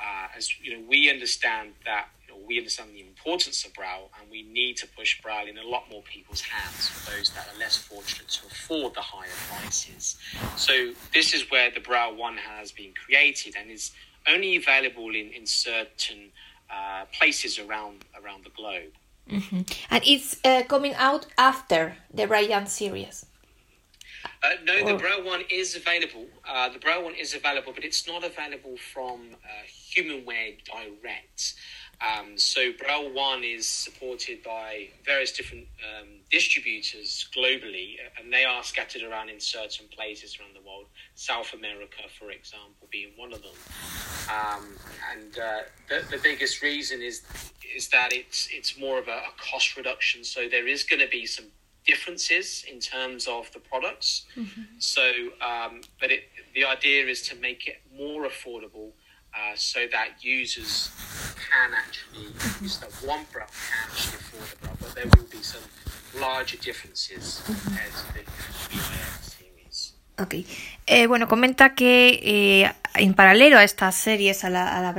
Uh, 0.00 0.28
as 0.36 0.58
you 0.60 0.76
know, 0.76 0.84
we 0.88 1.08
understand 1.10 1.72
that 1.84 2.08
you 2.26 2.34
know, 2.34 2.40
we 2.46 2.58
understand 2.58 2.90
the 2.92 3.00
importance 3.00 3.64
of 3.64 3.72
brow, 3.74 4.08
and 4.18 4.30
we 4.30 4.42
need 4.42 4.76
to 4.78 4.86
push 4.88 5.20
brow 5.20 5.44
in 5.46 5.58
a 5.58 5.62
lot 5.62 5.84
more 5.90 6.02
people's 6.02 6.40
hands 6.40 6.88
for 6.88 7.12
those 7.12 7.30
that 7.30 7.46
are 7.54 7.58
less 7.58 7.76
fortunate 7.76 8.28
to 8.28 8.46
afford 8.46 8.94
the 8.94 9.00
higher 9.00 9.28
prices. 9.48 10.16
So 10.56 10.92
this 11.12 11.34
is 11.34 11.50
where 11.50 11.70
the 11.70 11.80
Brow 11.80 12.14
One 12.14 12.36
has 12.36 12.72
been 12.72 12.94
created, 12.94 13.54
and 13.60 13.70
is 13.70 13.92
only 14.28 14.56
available 14.56 15.10
in, 15.14 15.30
in 15.32 15.46
certain 15.46 16.30
uh, 16.70 17.04
places 17.12 17.58
around 17.58 18.04
around 18.22 18.44
the 18.44 18.50
globe. 18.50 18.92
Mm-hmm. 19.28 19.60
And 19.90 20.02
it's 20.06 20.36
uh, 20.44 20.62
coming 20.68 20.94
out 20.94 21.26
after 21.38 21.96
the 22.12 22.26
Ryan 22.26 22.66
series. 22.66 23.26
Uh, 24.42 24.48
no, 24.64 24.80
or... 24.80 24.92
the 24.92 24.98
Brow 24.98 25.22
one 25.22 25.42
is 25.50 25.76
available. 25.76 26.26
Uh, 26.48 26.68
the 26.68 26.78
Brow 26.78 27.02
one 27.02 27.14
is 27.14 27.34
available, 27.34 27.72
but 27.72 27.84
it's 27.84 28.06
not 28.06 28.24
available 28.24 28.76
from 28.92 29.20
uh, 29.44 29.48
HumanWare 29.94 30.58
Direct. 30.64 31.54
Um, 32.00 32.38
so 32.38 32.72
Braille 32.78 33.12
One 33.12 33.44
is 33.44 33.66
supported 33.66 34.42
by 34.42 34.88
various 35.04 35.32
different 35.32 35.66
um, 35.84 36.08
distributors 36.30 37.28
globally, 37.36 37.96
and 38.18 38.32
they 38.32 38.44
are 38.44 38.62
scattered 38.62 39.02
around 39.02 39.28
in 39.28 39.38
certain 39.38 39.86
places 39.88 40.38
around 40.40 40.54
the 40.54 40.66
world. 40.66 40.86
South 41.14 41.52
America, 41.52 42.02
for 42.18 42.30
example, 42.30 42.88
being 42.90 43.10
one 43.16 43.32
of 43.32 43.42
them. 43.42 43.52
Um, 44.30 44.66
and 45.12 45.38
uh, 45.38 45.58
the, 45.88 46.16
the, 46.16 46.18
biggest 46.22 46.62
reason 46.62 47.02
is 47.02 47.22
is 47.76 47.88
that 47.88 48.12
it's 48.12 48.48
it's 48.50 48.78
more 48.78 48.98
of 48.98 49.08
a, 49.08 49.10
a 49.10 49.32
cost 49.38 49.76
reduction. 49.76 50.24
So 50.24 50.48
there 50.48 50.66
is 50.66 50.84
going 50.84 51.00
to 51.00 51.08
be 51.08 51.26
some 51.26 51.46
differences 51.84 52.64
in 52.70 52.78
terms 52.80 53.26
of 53.26 53.50
the 53.52 53.58
products. 53.58 54.26
Mm-hmm. 54.36 54.62
So, 54.78 55.10
um, 55.40 55.80
but 56.00 56.10
it, 56.10 56.24
the 56.54 56.64
idea 56.64 57.06
is 57.06 57.22
to 57.28 57.36
make 57.36 57.66
it 57.66 57.80
more 57.96 58.26
affordable 58.26 58.92
uh, 59.34 59.54
so 59.54 59.80
that 59.92 60.22
users 60.22 60.90
can 61.50 61.72
actually, 61.74 62.32
use 62.62 62.78
the 62.78 62.86
one 63.06 63.24
brow 63.32 63.46
can 63.46 63.90
actually 63.90 64.18
afford 64.18 64.50
the 64.50 64.56
brow, 64.66 64.76
but 64.80 64.94
there 64.94 65.06
will 65.16 65.28
be 65.30 65.42
some 65.42 65.62
larger 66.20 66.56
differences 66.58 67.42
compared 67.44 67.92
to 67.92 68.06
the 68.14 68.22
BIX 68.70 69.36
series. 69.38 69.94
Ok. 70.18 70.34
Eh, 70.86 71.06
bueno, 71.06 71.28
comenta 71.28 71.74
que 71.74 72.20
eh, 72.22 72.74
en 72.94 73.14
paralelo 73.14 73.58
a 73.58 73.64
estas 73.64 73.94
series, 73.94 74.44
a 74.44 74.50
la, 74.50 74.76
a 74.76 74.82
la 74.82 74.90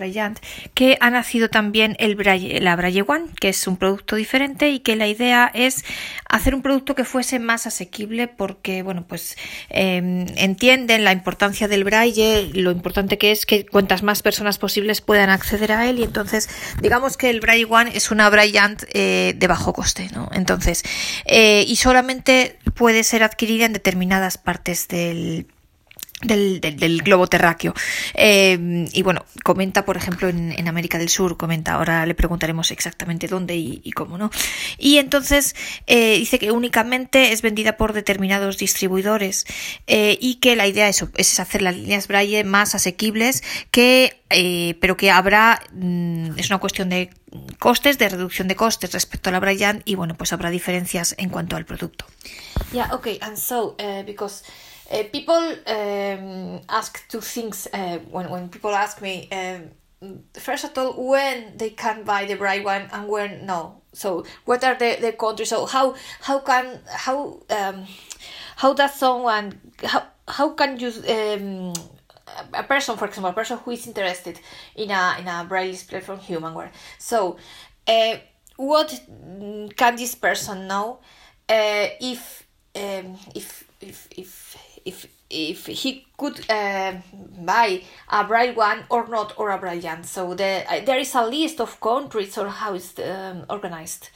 que 0.74 0.98
ha 1.02 1.10
nacido 1.10 1.50
también 1.50 1.96
el 2.00 2.18
la 2.62 2.76
Braille 2.76 3.04
One, 3.06 3.26
que 3.40 3.50
es 3.50 3.68
un 3.68 3.78
producto 3.78 4.16
diferente 4.16 4.70
y 4.70 4.80
que 4.80 4.96
la 4.96 5.08
idea 5.08 5.52
es 5.54 5.84
hacer 6.30 6.54
un 6.56 6.62
producto 6.62 6.96
que 6.96 7.04
fuese 7.04 7.40
más 7.40 7.68
asequible 7.68 8.28
porque, 8.28 8.84
bueno, 8.84 9.06
pues 9.08 9.38
eh, 9.70 10.26
entienden 10.38 11.04
la 11.04 11.12
importancia 11.12 11.68
del 11.68 11.84
Braille, 11.84 12.52
lo 12.54 12.72
importante 12.72 13.18
que 13.18 13.32
es 13.32 13.46
que 13.46 13.66
cuantas 13.66 14.04
más 14.04 14.22
personas 14.22 14.58
posibles 14.58 15.02
puedan 15.02 15.30
acceder 15.30 15.72
a 15.72 15.90
él 15.90 16.00
y 16.00 16.04
entonces 16.04 16.50
digamos 16.82 17.18
que 17.18 17.30
el 17.30 17.40
Braille 17.40 17.68
One 17.70 17.92
es 17.94 18.12
una 18.12 18.30
Bryant 18.30 18.84
eh, 18.94 19.34
de 19.36 19.48
bajo 19.48 19.74
coste, 19.74 20.10
¿no? 20.14 20.30
Entonces, 20.34 20.84
eh, 21.26 21.66
y 21.68 21.76
solamente 21.78 22.60
puede 22.76 23.04
ser 23.04 23.24
adquirida 23.24 23.66
en 23.66 23.74
determinadas 23.74 24.38
partes 24.38 24.88
del 24.88 25.48
del, 26.24 26.62
del, 26.62 27.02
globo 27.02 27.28
terráqueo. 27.28 27.74
Eh, 28.14 28.88
y 28.92 29.02
bueno, 29.02 29.26
comenta, 29.44 29.86
por 29.86 29.98
ejemplo, 29.98 30.30
en, 30.30 30.68
América 30.68 30.98
del 30.98 31.10
Sur, 31.10 31.38
comenta, 31.38 31.74
ahora 31.74 32.06
le 32.06 32.16
preguntaremos 32.16 32.72
exactamente 32.72 33.28
dónde 33.28 33.56
y, 33.56 33.92
cómo, 33.92 34.18
¿no? 34.18 34.32
Y 34.78 34.98
entonces 34.98 35.56
eh, 35.88 36.18
dice 36.18 36.40
que 36.40 36.52
únicamente 36.52 37.34
es 37.34 37.42
vendida 37.42 37.78
por 37.78 37.94
determinados 37.94 38.58
distribuidores 38.58 39.46
eh, 39.88 40.18
y 40.22 40.36
que 40.36 40.56
la 40.56 40.68
idea 40.68 40.88
es, 40.88 41.04
es, 41.16 41.40
hacer 41.40 41.62
las 41.62 41.76
líneas 41.76 42.08
Braille 42.08 42.44
más 42.44 42.76
asequibles, 42.76 43.44
que, 43.72 44.18
pero 44.80 44.96
que 44.96 45.12
habrá, 45.12 45.62
mm, 45.74 46.38
es 46.38 46.50
una 46.50 46.60
cuestión 46.60 46.90
de 46.90 47.10
costes, 47.60 47.98
de 47.98 48.10
reducción 48.10 48.48
de 48.48 48.56
costes 48.56 48.94
respecto 48.94 49.30
a 49.30 49.34
la 49.34 49.40
Braille 49.40 49.82
y 49.86 49.96
bueno, 49.96 50.16
pues 50.16 50.32
habrá 50.34 50.50
diferencias 50.50 51.16
en 51.18 51.30
cuanto 51.30 51.56
al 51.56 51.66
producto. 51.66 52.06
Yeah, 52.72 52.94
okay, 52.94 53.18
and 53.22 53.38
so, 53.38 53.76
because 54.06 54.44
Uh, 54.92 55.04
people 55.04 55.56
um, 55.68 56.60
ask 56.68 57.08
two 57.08 57.22
things 57.22 57.68
uh, 57.74 57.98
when, 58.10 58.30
when 58.30 58.50
people 58.50 58.72
ask 58.72 59.02
me 59.02 59.30
um, 59.32 59.70
first 60.34 60.66
of 60.66 60.78
all 60.78 61.10
when 61.10 61.56
they 61.58 61.70
can 61.70 62.04
buy 62.04 62.26
the 62.26 62.36
bright 62.36 62.64
one 62.64 62.90
and 62.92 63.08
when 63.08 63.46
no. 63.46 63.82
So 63.94 64.26
what 64.46 64.64
are 64.64 64.76
the, 64.76 64.98
the 65.00 65.14
countries? 65.14 65.50
So 65.50 65.66
how 65.66 65.96
how 66.22 66.40
can 66.40 66.80
how 66.88 67.42
um, 67.50 67.86
how 68.58 68.74
does 68.74 68.94
someone 68.96 69.60
how, 69.84 70.04
how 70.28 70.50
can 70.50 70.80
you 70.80 70.92
um, 71.10 71.74
a 72.54 72.64
person 72.64 72.98
for 72.98 73.06
example 73.06 73.32
a 73.32 73.34
person 73.34 73.58
who 73.60 73.72
is 73.72 73.88
interested 73.88 74.40
in 74.76 74.92
a 74.92 75.16
in 75.20 75.28
a 75.28 75.46
braille 75.48 75.72
display 75.72 76.00
from 76.00 76.20
humanware 76.20 76.70
so 76.98 77.38
uh, 77.88 78.16
what 78.58 79.02
can 79.76 79.96
this 79.96 80.16
person 80.16 80.68
know 80.68 81.00
uh, 81.50 81.88
if 82.00 82.44
um, 82.76 83.18
if 83.36 83.66
if 83.82 84.08
if 84.16 84.31
if 85.32 85.66
he 85.68 86.06
could 86.18 86.50
uh, 86.50 86.94
buy 87.40 87.82
a 88.10 88.24
bright 88.24 88.56
one 88.56 88.84
or 88.90 89.08
not 89.08 89.34
or 89.38 89.50
a 89.50 89.58
brilliant 89.58 90.06
so 90.06 90.34
the 90.34 90.64
uh, 90.70 90.84
there 90.86 91.00
is 91.00 91.14
a 91.16 91.26
list 91.26 91.60
of 91.60 91.80
countries 91.80 92.38
or 92.38 92.48
how 92.48 92.74
is 92.74 92.94
um, 93.00 93.46
organized 93.50 94.10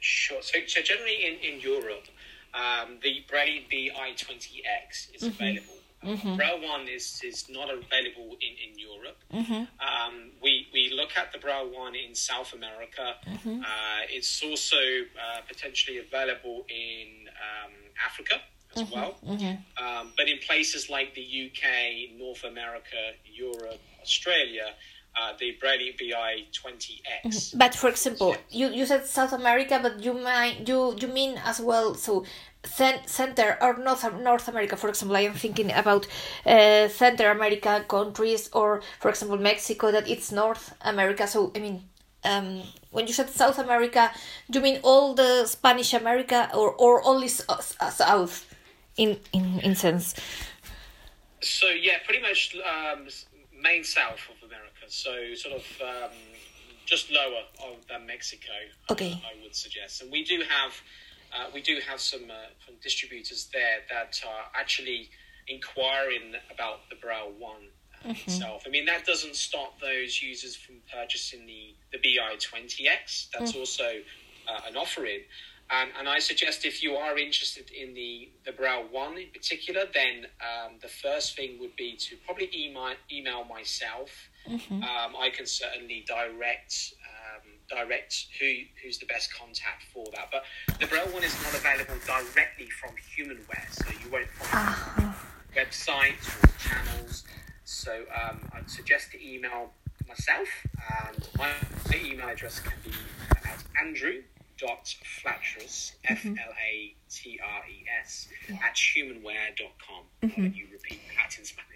sure 0.00 0.42
so, 0.42 0.58
so 0.66 0.82
generally 0.82 1.26
in, 1.26 1.54
in 1.54 1.60
europe 1.60 2.06
um, 2.54 2.98
the 3.02 3.24
braille 3.28 3.62
bi20x 3.70 5.14
is 5.14 5.22
mm-hmm. 5.22 5.26
available 5.26 5.74
Mm-hmm. 6.04 6.36
Braille 6.36 6.60
One 6.60 6.86
is, 6.86 7.22
is 7.24 7.48
not 7.48 7.70
available 7.70 8.36
in, 8.40 8.54
in 8.60 8.78
Europe. 8.78 9.16
Mm-hmm. 9.32 9.54
Um, 9.54 10.30
we, 10.42 10.68
we 10.72 10.92
look 10.94 11.16
at 11.16 11.32
the 11.32 11.38
Braille 11.38 11.70
One 11.70 11.94
in 11.94 12.14
South 12.14 12.52
America. 12.52 13.14
Mm-hmm. 13.26 13.60
Uh, 13.60 14.00
it's 14.10 14.42
also 14.42 14.76
uh, 14.76 15.40
potentially 15.48 15.98
available 15.98 16.66
in 16.68 17.28
um, 17.28 17.72
Africa 18.04 18.42
as 18.76 18.82
mm-hmm, 18.82 18.94
well. 18.94 19.14
Mm-hmm. 19.26 19.84
Um, 19.84 20.12
but 20.16 20.28
in 20.28 20.38
places 20.38 20.90
like 20.90 21.14
the 21.14 21.22
UK, 21.22 22.18
North 22.18 22.44
America, 22.44 23.12
Europe, 23.24 23.80
Australia, 24.02 24.74
uh, 25.20 25.32
the 25.38 25.52
Braille 25.60 25.92
BI 25.98 26.44
20X. 26.52 27.24
Mm-hmm. 27.24 27.58
But 27.58 27.74
for 27.74 27.88
example, 27.88 28.36
you, 28.50 28.68
you 28.68 28.86
said 28.86 29.06
South 29.06 29.32
America, 29.32 29.78
but 29.80 30.02
you 30.02 30.12
might 30.12 30.68
you 30.68 30.96
you 31.00 31.08
mean 31.08 31.38
as 31.44 31.60
well 31.60 31.94
so 31.94 32.24
center 32.64 33.58
or 33.60 33.76
North 33.76 34.04
North 34.20 34.48
America. 34.48 34.76
For 34.76 34.88
example, 34.88 35.16
I 35.16 35.20
am 35.20 35.34
thinking 35.34 35.70
about 35.72 36.06
uh, 36.46 36.88
Center 36.88 37.30
America 37.30 37.84
countries, 37.88 38.50
or 38.52 38.82
for 39.00 39.10
example 39.10 39.38
Mexico, 39.38 39.92
that 39.92 40.08
it's 40.08 40.32
North 40.32 40.74
America. 40.80 41.26
So 41.26 41.52
I 41.54 41.60
mean. 41.60 41.82
Um, 42.26 42.62
when 42.90 43.06
you 43.06 43.12
said 43.12 43.28
South 43.28 43.58
America, 43.58 44.10
do 44.48 44.58
you 44.58 44.62
mean 44.62 44.80
all 44.82 45.12
the 45.12 45.44
Spanish 45.44 45.92
America 45.92 46.48
or, 46.54 46.70
or 46.70 47.04
only 47.04 47.28
South? 47.28 48.53
In 48.96 49.18
in 49.32 49.60
in 49.60 49.74
sense. 49.74 50.14
So 51.40 51.68
yeah, 51.68 51.98
pretty 52.04 52.22
much 52.22 52.56
um, 52.56 53.06
main 53.60 53.84
south 53.84 54.20
of 54.30 54.48
America. 54.48 54.84
So 54.88 55.34
sort 55.34 55.54
of 55.56 55.64
um, 55.82 56.16
just 56.86 57.10
lower 57.10 57.42
than 57.88 58.06
Mexico. 58.06 58.52
Okay. 58.90 59.20
I, 59.24 59.38
I 59.38 59.42
would 59.42 59.54
suggest, 59.54 60.02
and 60.02 60.10
we 60.10 60.24
do 60.24 60.42
have 60.48 60.72
uh, 61.34 61.50
we 61.52 61.60
do 61.62 61.78
have 61.86 62.00
some 62.00 62.30
uh, 62.30 62.72
distributors 62.82 63.48
there 63.52 63.78
that 63.90 64.20
are 64.26 64.44
actually 64.54 65.10
inquiring 65.48 66.34
about 66.52 66.88
the 66.88 66.96
Braille 66.96 67.32
One 67.38 67.68
uh, 68.04 68.08
mm-hmm. 68.08 68.30
itself. 68.30 68.64
I 68.66 68.70
mean, 68.70 68.86
that 68.86 69.04
doesn't 69.04 69.34
stop 69.34 69.80
those 69.80 70.22
users 70.22 70.56
from 70.56 70.76
purchasing 70.92 71.46
the 71.46 71.74
the 71.92 71.98
BI 71.98 72.36
Twenty 72.40 72.88
X. 72.88 73.28
That's 73.36 73.52
mm. 73.52 73.60
also 73.60 73.90
uh, 74.48 74.60
an 74.68 74.76
offering. 74.76 75.20
Um, 75.70 75.88
and 75.98 76.08
I 76.08 76.18
suggest 76.18 76.66
if 76.66 76.82
you 76.82 76.94
are 76.94 77.18
interested 77.18 77.70
in 77.70 77.94
the, 77.94 78.30
the 78.44 78.52
Braille 78.52 78.84
1 78.90 79.18
in 79.18 79.30
particular, 79.30 79.84
then 79.92 80.26
um, 80.40 80.74
the 80.82 80.88
first 80.88 81.36
thing 81.36 81.58
would 81.60 81.74
be 81.74 81.96
to 81.96 82.16
probably 82.24 82.50
email, 82.54 82.92
email 83.10 83.44
myself. 83.44 84.10
Mm-hmm. 84.48 84.82
Um, 84.82 85.16
I 85.18 85.30
can 85.34 85.46
certainly 85.46 86.04
direct 86.06 86.94
um, 87.02 87.50
direct 87.70 88.26
who 88.38 88.52
who's 88.82 88.98
the 88.98 89.06
best 89.06 89.32
contact 89.34 89.84
for 89.92 90.04
that. 90.14 90.28
But 90.30 90.44
the 90.78 90.86
Braille 90.86 91.06
1 91.06 91.24
is 91.24 91.42
not 91.42 91.54
available 91.54 91.94
directly 92.06 92.68
from 92.68 92.90
Humanware, 93.16 93.72
so 93.72 93.86
you 94.04 94.12
won't 94.12 94.28
find 94.28 94.68
uh-huh. 94.68 95.12
websites 95.56 96.44
or 96.44 96.58
channels. 96.58 97.24
So 97.64 98.04
um, 98.14 98.40
I'd 98.52 98.68
suggest 98.68 99.12
to 99.12 99.26
email 99.26 99.70
myself, 100.06 100.48
and 101.06 101.28
my, 101.38 101.50
my 101.88 101.98
email 102.04 102.28
address 102.28 102.60
can 102.60 102.74
be 102.84 102.92
at 103.46 103.64
Andrew 103.80 104.22
dot 104.58 104.86
flatress 105.20 105.96
F 106.04 106.26
L 106.26 106.34
A 106.36 106.94
T 107.08 107.38
R 107.40 107.62
E 107.68 107.84
S 108.02 108.28
at 108.62 108.74
humanware.com. 108.74 110.04
Mm-hmm. 110.22 110.40
I'll 110.40 110.46
let 110.46 110.56
you 110.56 110.66
repeat 110.72 111.00
that 111.16 111.38
in 111.38 111.44
Spanish. 111.44 111.74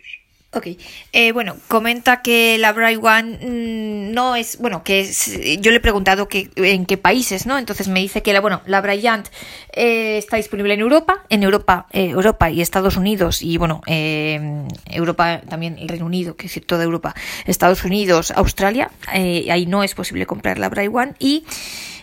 Ok, 0.50 0.66
eh, 1.12 1.32
bueno, 1.32 1.58
comenta 1.68 2.22
que 2.22 2.56
la 2.56 2.72
Bright 2.72 3.04
One 3.04 3.36
mm, 3.36 4.14
no 4.14 4.34
es, 4.34 4.56
bueno, 4.56 4.82
que 4.82 5.00
es, 5.00 5.38
yo 5.60 5.70
le 5.70 5.76
he 5.76 5.80
preguntado 5.80 6.26
que, 6.26 6.48
en 6.56 6.86
qué 6.86 6.96
países, 6.96 7.44
¿no? 7.44 7.58
Entonces 7.58 7.88
me 7.88 8.00
dice 8.00 8.22
que 8.22 8.32
la, 8.32 8.40
bueno, 8.40 8.62
la 8.64 8.80
Bryant 8.80 9.28
eh, 9.74 10.16
está 10.16 10.38
disponible 10.38 10.72
en 10.72 10.80
Europa, 10.80 11.22
en 11.28 11.42
Europa, 11.42 11.86
eh, 11.92 12.08
Europa 12.08 12.48
y 12.50 12.62
Estados 12.62 12.96
Unidos 12.96 13.42
y 13.42 13.58
bueno, 13.58 13.82
eh, 13.86 14.66
Europa 14.86 15.42
también 15.46 15.76
el 15.78 15.86
Reino 15.86 16.06
Unido, 16.06 16.34
que 16.34 16.46
es 16.46 16.52
decir, 16.52 16.66
toda 16.66 16.82
Europa, 16.82 17.14
Estados 17.44 17.84
Unidos, 17.84 18.30
Australia, 18.30 18.90
eh, 19.12 19.48
ahí 19.50 19.66
no 19.66 19.84
es 19.84 19.94
posible 19.94 20.24
comprar 20.24 20.58
la 20.58 20.70
Bright 20.70 20.94
One 20.94 21.12
y 21.18 21.44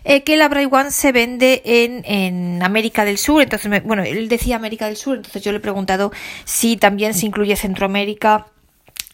eh, 0.05 0.23
que 0.23 0.37
la 0.37 0.47
Braille 0.47 0.69
One 0.71 0.91
se 0.91 1.11
vende 1.11 1.61
en, 1.65 2.03
en 2.05 2.63
América 2.63 3.03
del 3.03 3.17
Sur. 3.17 3.41
Entonces, 3.41 3.69
me, 3.69 3.81
bueno, 3.81 4.03
él 4.03 4.29
decía 4.29 4.55
América 4.55 4.85
del 4.85 4.95
Sur, 4.95 5.17
entonces 5.17 5.43
yo 5.43 5.51
le 5.51 5.57
he 5.57 5.61
preguntado 5.61 6.11
si 6.45 6.77
también 6.77 7.13
se 7.13 7.25
incluye 7.25 7.55
Centroamérica 7.55 8.47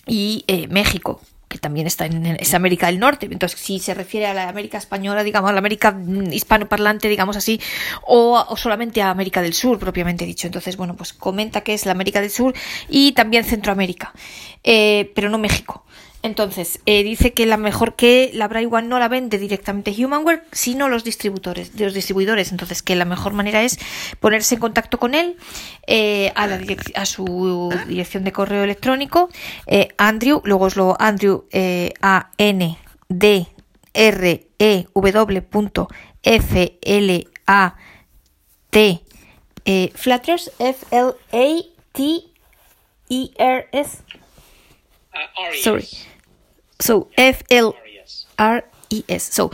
y 0.06 0.44
eh, 0.48 0.68
México 0.68 1.22
que 1.52 1.60
también 1.60 1.86
está 1.86 2.06
en 2.06 2.26
es 2.26 2.54
América 2.54 2.88
del 2.88 2.98
Norte. 2.98 3.28
Entonces, 3.30 3.60
si 3.60 3.80
se 3.80 3.94
refiere 3.94 4.26
a 4.26 4.34
la 4.34 4.48
América 4.48 4.78
española, 4.78 5.22
digamos, 5.22 5.50
a 5.50 5.54
la 5.54 5.60
América 5.60 6.00
hispanoparlante, 6.32 7.10
digamos 7.10 7.36
así, 7.36 7.60
o, 8.08 8.44
o, 8.48 8.56
solamente 8.56 9.02
a 9.02 9.10
América 9.10 9.42
del 9.42 9.54
Sur, 9.54 9.78
propiamente 9.78 10.26
dicho. 10.26 10.48
Entonces, 10.48 10.78
bueno, 10.78 10.96
pues 10.96 11.12
comenta 11.12 11.60
que 11.60 11.74
es 11.74 11.86
la 11.86 11.92
América 11.92 12.22
del 12.22 12.32
Sur 12.32 12.54
y 12.88 13.12
también 13.12 13.44
Centroamérica, 13.44 14.14
eh, 14.64 15.12
pero 15.14 15.30
no 15.30 15.38
México. 15.38 15.84
Entonces, 16.24 16.80
eh, 16.86 17.04
dice 17.04 17.34
que 17.34 17.48
la 17.48 17.58
mejor 17.58 17.96
que 17.96 18.30
la 18.34 18.48
Braille 18.48 18.70
One 18.72 18.88
no 18.88 19.00
la 19.00 19.08
vende 19.08 19.40
directamente 19.40 19.92
Humanware, 19.92 20.44
sino 20.52 20.88
los 20.88 21.04
distribuidores, 21.04 21.72
los 21.80 21.96
distribuidores. 21.96 22.52
Entonces, 22.52 22.84
que 22.84 22.96
la 22.96 23.06
mejor 23.06 23.34
manera 23.34 23.64
es 23.64 23.80
ponerse 24.20 24.56
en 24.56 24.62
contacto 24.62 25.00
con 25.00 25.16
él 25.16 25.36
eh, 25.88 26.32
a, 26.36 26.46
la 26.46 26.60
a 26.96 27.06
su 27.06 27.74
dirección 27.88 28.24
de 28.24 28.32
correo 28.32 28.64
electrónico, 28.64 29.30
eh, 29.66 29.90
Andrew, 29.98 30.42
luego 30.44 30.68
es 30.68 30.76
lo 30.76 30.96
Andrew 31.00 31.46
eh, 31.52 31.94
A 32.02 32.30
N 32.38 32.78
D 33.10 33.48
R 33.94 34.48
E 34.60 34.86
W 34.94 35.44
F 36.24 36.78
L 36.82 37.28
A 37.48 37.76
T 38.70 39.02
eh, 39.66 39.92
Flatters 39.96 40.52
F 40.60 40.86
L 40.92 41.14
A 41.34 41.64
T 41.94 42.24
E 43.10 43.32
R 43.38 43.68
S. 43.72 44.04
Uh, 45.14 45.62
Sorry. 45.62 45.88
So 46.82 47.10
F 47.16 47.44
L 47.50 47.76
R 48.38 48.66
E 48.90 49.04
S. 49.08 49.24
So 49.32 49.52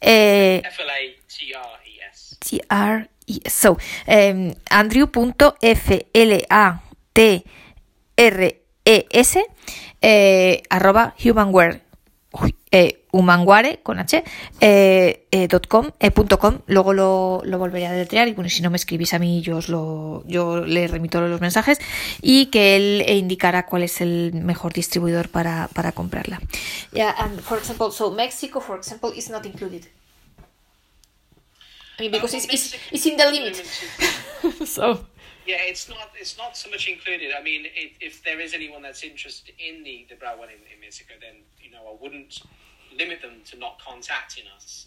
eh, 0.00 0.62
F 0.64 0.80
L 0.80 0.90
A 0.90 1.16
T 1.26 1.52
R 1.54 1.80
E 1.84 1.98
S. 2.10 2.36
T 2.38 2.60
R 2.68 3.08
E 3.26 3.40
S. 3.44 3.52
So 3.52 3.78
um, 4.06 4.54
Andrew.flati 4.70 6.06
R 8.16 8.62
es 8.84 9.38
eh, 10.00 10.62
arroba 10.70 11.14
humanware 11.22 11.82
eh, 12.70 13.05
humanware 13.16 13.80
con 13.82 13.98
h 13.98 14.22
eh, 14.60 15.26
eh, 15.30 15.48
eh, 15.48 16.12
luego 16.66 16.92
lo, 16.92 17.42
lo, 17.44 17.58
volveré 17.58 17.86
a 17.86 17.92
deletrear 17.92 18.28
y 18.28 18.32
bueno 18.32 18.50
si 18.50 18.62
no 18.62 18.70
me 18.70 18.76
escribís 18.76 19.14
a 19.14 19.18
mí 19.18 19.40
yo 19.42 19.60
lo 19.68 20.22
yo 20.26 20.64
le 20.64 20.86
remito 20.86 21.20
los 21.20 21.40
mensajes 21.40 21.78
y 22.20 22.46
que 22.46 22.76
él 22.76 23.04
indicará 23.08 23.66
cuál 23.66 23.82
es 23.82 24.00
el 24.00 24.32
mejor 24.34 24.72
distribuidor 24.72 25.28
para, 25.28 25.68
para 25.74 25.92
comprarla. 25.92 26.40
Yeah 26.92 27.14
and 27.18 27.40
for 27.40 27.58
example 27.58 27.90
so 27.90 28.10
Mexico 28.10 28.60
for 28.60 28.76
example 28.76 29.12
is 29.16 29.30
not 29.30 29.44
included. 29.46 29.86
I 31.98 32.02
mean 32.02 32.12
because 32.12 32.34
it's, 32.36 32.46
it's, 32.52 32.76
it's 32.92 33.06
in 33.06 33.16
the 33.16 33.30
limit. 33.30 33.62
So. 34.66 35.06
Yeah, 35.46 35.62
it's 35.62 35.88
not 35.88 36.10
it's 36.20 36.36
not 36.36 36.56
so 36.56 36.68
much 36.70 36.88
included. 36.88 37.30
I 37.38 37.40
mean, 37.40 37.66
if 38.00 38.22
there 38.24 38.40
is 38.40 38.52
anyone 38.52 38.82
that's 38.82 39.04
interested 39.04 39.54
in 39.58 39.84
the 39.84 40.06
the 40.10 40.16
in 40.16 40.80
Mexico, 40.80 41.14
then 41.20 41.36
you 41.62 41.70
know 41.70 41.86
I 41.86 42.02
wouldn't 42.02 42.42
limit 42.96 43.22
them 43.22 43.40
to 43.50 43.58
not 43.58 43.78
contacting 43.84 44.44
us. 44.56 44.86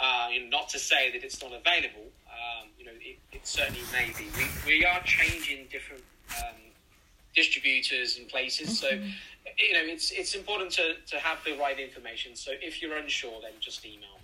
Uh, 0.00 0.28
you 0.32 0.40
know, 0.40 0.48
not 0.48 0.68
to 0.68 0.78
say 0.78 1.12
that 1.12 1.22
it's 1.22 1.40
not 1.40 1.52
available. 1.52 2.06
Um, 2.26 2.68
you 2.78 2.84
know, 2.84 2.92
it, 3.00 3.18
it, 3.32 3.46
certainly 3.46 3.82
may 3.92 4.12
be. 4.18 4.26
We, 4.36 4.78
we 4.78 4.84
are 4.84 5.00
changing 5.04 5.66
different 5.70 6.02
um, 6.38 6.60
distributors 7.34 8.18
and 8.18 8.28
places, 8.28 8.78
so 8.78 8.88
mm-hmm. 8.88 9.06
you 9.56 9.72
know 9.72 9.84
it's 9.84 10.10
it's 10.10 10.34
important 10.34 10.72
to, 10.72 10.94
to 11.06 11.16
have 11.18 11.38
the 11.44 11.56
right 11.58 11.78
information. 11.78 12.34
So 12.34 12.50
if 12.60 12.82
you're 12.82 12.96
unsure, 12.96 13.40
then 13.40 13.52
just 13.60 13.86
email 13.86 14.14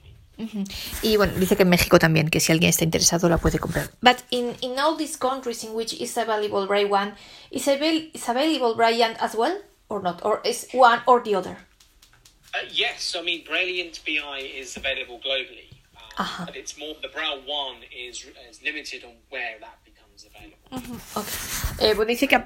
Y 1.02 1.16
bueno, 1.16 1.34
dice 1.38 1.56
que 1.56 1.62
en 1.62 1.68
México 1.68 1.98
también, 1.98 2.30
que 2.30 2.40
si 2.40 2.52
alguien 2.52 2.70
está 2.70 2.84
interesado 2.84 3.28
la 3.28 3.38
puede 3.38 3.58
comprar. 3.58 3.90
But 4.00 4.22
in, 4.30 4.54
in 4.62 4.78
all 4.78 4.96
these 4.96 5.16
countries 5.16 5.64
in 5.64 5.74
which 5.74 5.94
is 6.00 6.16
available 6.16 6.66
Braille 6.66 6.90
One, 6.90 7.14
is, 7.50 7.68
avail 7.68 8.10
is 8.12 8.28
available 8.28 8.74
Brilliant 8.74 9.16
as 9.20 9.34
well 9.34 9.58
or 9.88 10.02
not? 10.02 10.24
Or 10.24 10.40
is 10.44 10.68
one 10.72 11.00
or 11.06 11.22
the 11.22 11.34
other? 11.34 11.56
Uh, 12.54 12.66
yes, 12.72 13.14
I 13.18 13.22
mean 13.22 13.44
Brilliant 13.44 14.00
BI 14.04 14.38
is 14.60 14.76
available 14.76 15.20
globally. 15.20 15.70
Um, 15.94 16.24
uh 16.24 16.26
-huh. 16.26 16.46
But 16.46 16.56
it's 16.56 16.76
more, 16.78 16.94
the 17.00 17.08
Braille 17.08 17.42
One 17.46 17.78
is, 17.90 18.26
is 18.50 18.62
limited 18.62 19.04
on 19.04 19.14
where 19.30 19.58
that 19.60 19.78
becomes 19.84 20.26
available. 20.26 20.68
Uh 20.70 20.80
-huh. 20.80 21.20
okay. 21.20 21.90
eh, 21.90 21.94
bueno, 21.94 22.10
dice 22.10 22.26
que 22.26 22.38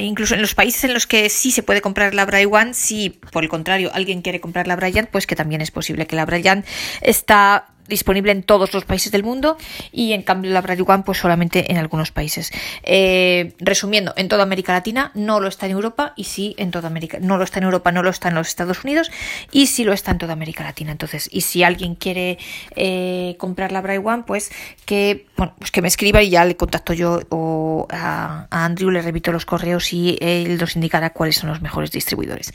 incluso 0.00 0.34
en 0.34 0.40
los 0.40 0.54
países 0.54 0.84
en 0.84 0.94
los 0.94 1.06
que 1.06 1.28
sí 1.28 1.50
se 1.50 1.62
puede 1.62 1.80
comprar 1.80 2.14
la 2.14 2.24
Braille 2.24 2.46
One, 2.46 2.74
si 2.74 3.10
por 3.10 3.42
el 3.42 3.48
contrario 3.48 3.90
alguien 3.92 4.22
quiere 4.22 4.40
comprar 4.40 4.66
la 4.66 4.76
Bryant, 4.76 5.10
pues 5.10 5.26
que 5.26 5.36
también 5.36 5.60
es 5.60 5.70
posible 5.70 6.06
que 6.06 6.16
la 6.16 6.24
Bryant 6.24 6.64
está 7.00 7.75
disponible 7.88 8.32
en 8.32 8.42
todos 8.42 8.72
los 8.74 8.84
países 8.84 9.12
del 9.12 9.22
mundo 9.22 9.56
y 9.92 10.12
en 10.12 10.22
cambio 10.22 10.50
la 10.52 10.60
Radio 10.60 10.84
One 10.84 11.02
pues 11.04 11.18
solamente 11.18 11.70
en 11.70 11.78
algunos 11.78 12.10
países. 12.10 12.52
Eh, 12.82 13.54
resumiendo, 13.58 14.12
en 14.16 14.28
toda 14.28 14.42
América 14.42 14.72
Latina 14.72 15.10
no 15.14 15.40
lo 15.40 15.48
está 15.48 15.66
en 15.66 15.72
Europa 15.72 16.12
y 16.16 16.24
sí 16.24 16.54
en 16.58 16.70
toda 16.70 16.88
América, 16.88 17.18
no 17.20 17.36
lo 17.36 17.44
está 17.44 17.58
en 17.58 17.64
Europa, 17.64 17.92
no 17.92 18.02
lo 18.02 18.10
está 18.10 18.28
en 18.28 18.34
los 18.34 18.48
Estados 18.48 18.84
Unidos 18.84 19.10
y 19.52 19.66
sí 19.66 19.84
lo 19.84 19.92
está 19.92 20.10
en 20.10 20.18
toda 20.18 20.32
América 20.32 20.64
Latina. 20.64 20.92
Entonces, 20.92 21.28
y 21.32 21.42
si 21.42 21.62
alguien 21.62 21.94
quiere 21.94 22.38
eh, 22.74 23.36
comprar 23.38 23.72
la 23.72 23.80
One, 23.80 24.24
pues 24.26 24.50
que, 24.84 25.26
bueno, 25.36 25.54
pues 25.58 25.70
que 25.70 25.80
me 25.80 25.88
escriba 25.88 26.22
y 26.22 26.30
ya 26.30 26.44
le 26.44 26.56
contacto 26.56 26.92
yo 26.92 27.20
o 27.30 27.86
a, 27.90 28.46
a 28.50 28.64
Andrew, 28.64 28.90
le 28.90 29.00
repito 29.00 29.32
los 29.32 29.46
correos 29.46 29.92
y 29.92 30.18
él 30.20 30.58
nos 30.58 30.74
indicará 30.74 31.10
cuáles 31.10 31.36
son 31.36 31.50
los 31.50 31.62
mejores 31.62 31.90
distribuidores. 31.90 32.52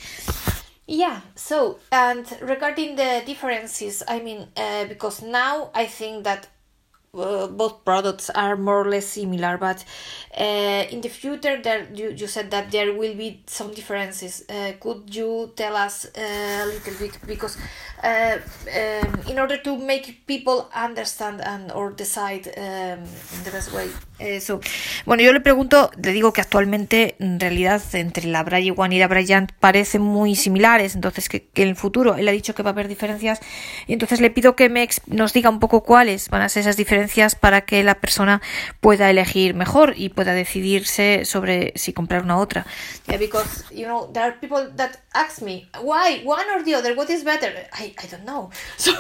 Yeah, 0.88 1.22
so 1.36 1.80
and 1.92 2.26
regarding 2.42 2.96
the 2.96 3.24
differences, 3.26 4.04
I 4.08 4.20
mean, 4.20 4.48
uh, 4.58 4.86
because 4.86 5.22
now 5.22 5.70
I 5.74 5.86
think 5.86 6.26
that 6.26 6.50
uh, 7.14 7.48
both 7.48 7.84
products 7.86 8.30
are 8.30 8.56
more 8.56 8.82
or 8.82 8.90
less 8.90 9.06
similar, 9.06 9.58
but 9.58 9.84
uh, 10.38 10.86
in 10.90 11.02
the 11.02 11.10
future, 11.10 11.62
there 11.62 11.88
you, 11.94 12.12
you 12.12 12.28
said 12.28 12.52
that 12.52 12.72
there 12.72 12.94
will 12.94 13.16
be 13.16 13.44
some 13.48 13.74
differences. 13.74 14.44
Uh, 14.50 14.74
could 14.80 15.14
you 15.14 15.52
tell 15.56 15.76
us 15.76 16.08
a 16.16 16.66
little 16.66 16.94
bit 16.96 17.18
because 17.28 17.58
uh, 18.04 18.38
um, 18.68 19.20
in 19.28 19.40
order 19.40 19.58
to 19.58 19.78
make 19.78 20.26
people 20.26 20.70
understand 20.74 21.42
and 21.42 21.72
or 21.72 21.92
decide 21.92 22.48
um, 22.58 23.00
in 23.04 23.44
the 23.44 23.52
best 23.52 23.72
way. 23.74 23.90
Eso. 24.22 24.62
Bueno, 25.06 25.24
yo 25.24 25.34
le 25.34 25.42
pregunto, 25.42 25.90
le 26.02 26.12
digo 26.12 26.32
que 26.32 26.42
actualmente 26.42 27.16
en 27.20 27.40
realidad 27.40 27.82
entre 27.94 28.28
la 28.28 28.44
Braille 28.44 28.74
One 28.76 28.96
y 28.96 29.00
la 29.00 29.08
Bryant 29.08 29.52
parecen 29.60 30.04
muy 30.04 30.36
similares, 30.36 30.94
entonces 30.94 31.28
que, 31.28 31.44
que, 31.44 31.64
en 31.64 31.70
el 31.70 31.76
futuro 31.76 32.16
él 32.16 32.28
ha 32.28 32.32
dicho 32.32 32.54
que 32.54 32.62
va 32.62 32.70
a 32.70 32.74
haber 32.74 32.88
diferencias 32.88 33.40
y 33.88 33.94
entonces 33.94 34.22
le 34.22 34.30
pido 34.30 34.56
que 34.56 34.70
me, 34.70 34.88
nos 35.08 35.34
diga 35.34 35.50
un 35.50 35.60
poco 35.60 35.84
cuáles 35.84 36.30
van 36.30 36.44
a 36.44 36.50
ser 36.50 36.62
esas 36.62 36.78
diferencias 36.78 37.34
para 37.34 37.62
que 37.62 37.84
la 37.84 37.96
persona 37.96 38.42
pueda 38.80 39.10
elegir 39.10 39.56
mejor 39.56 39.96
y 39.98 40.10
pueda 40.10 40.34
decidirse 40.34 41.26
sobre 41.26 41.74
si 41.76 41.92
comprar 41.92 42.22
una 42.24 42.38
u 42.38 42.42
otra. 42.42 42.66
Yeah, 43.08 43.18
because 43.18 43.66
you 43.72 43.86
know 43.86 44.12
there 44.14 44.24
are 44.24 44.40
people 44.40 44.70
that 44.76 45.00
ask 45.14 45.42
me 45.42 45.68
why 45.82 46.22
one 46.24 46.46
or 46.56 46.64
the 46.64 46.76
other, 46.76 46.96
what 46.96 47.10
is 47.10 47.24
better? 47.24 47.52
I 47.74 47.96
I, 47.98 48.08
don't 48.08 48.26
know. 48.26 48.50
So 48.78 48.92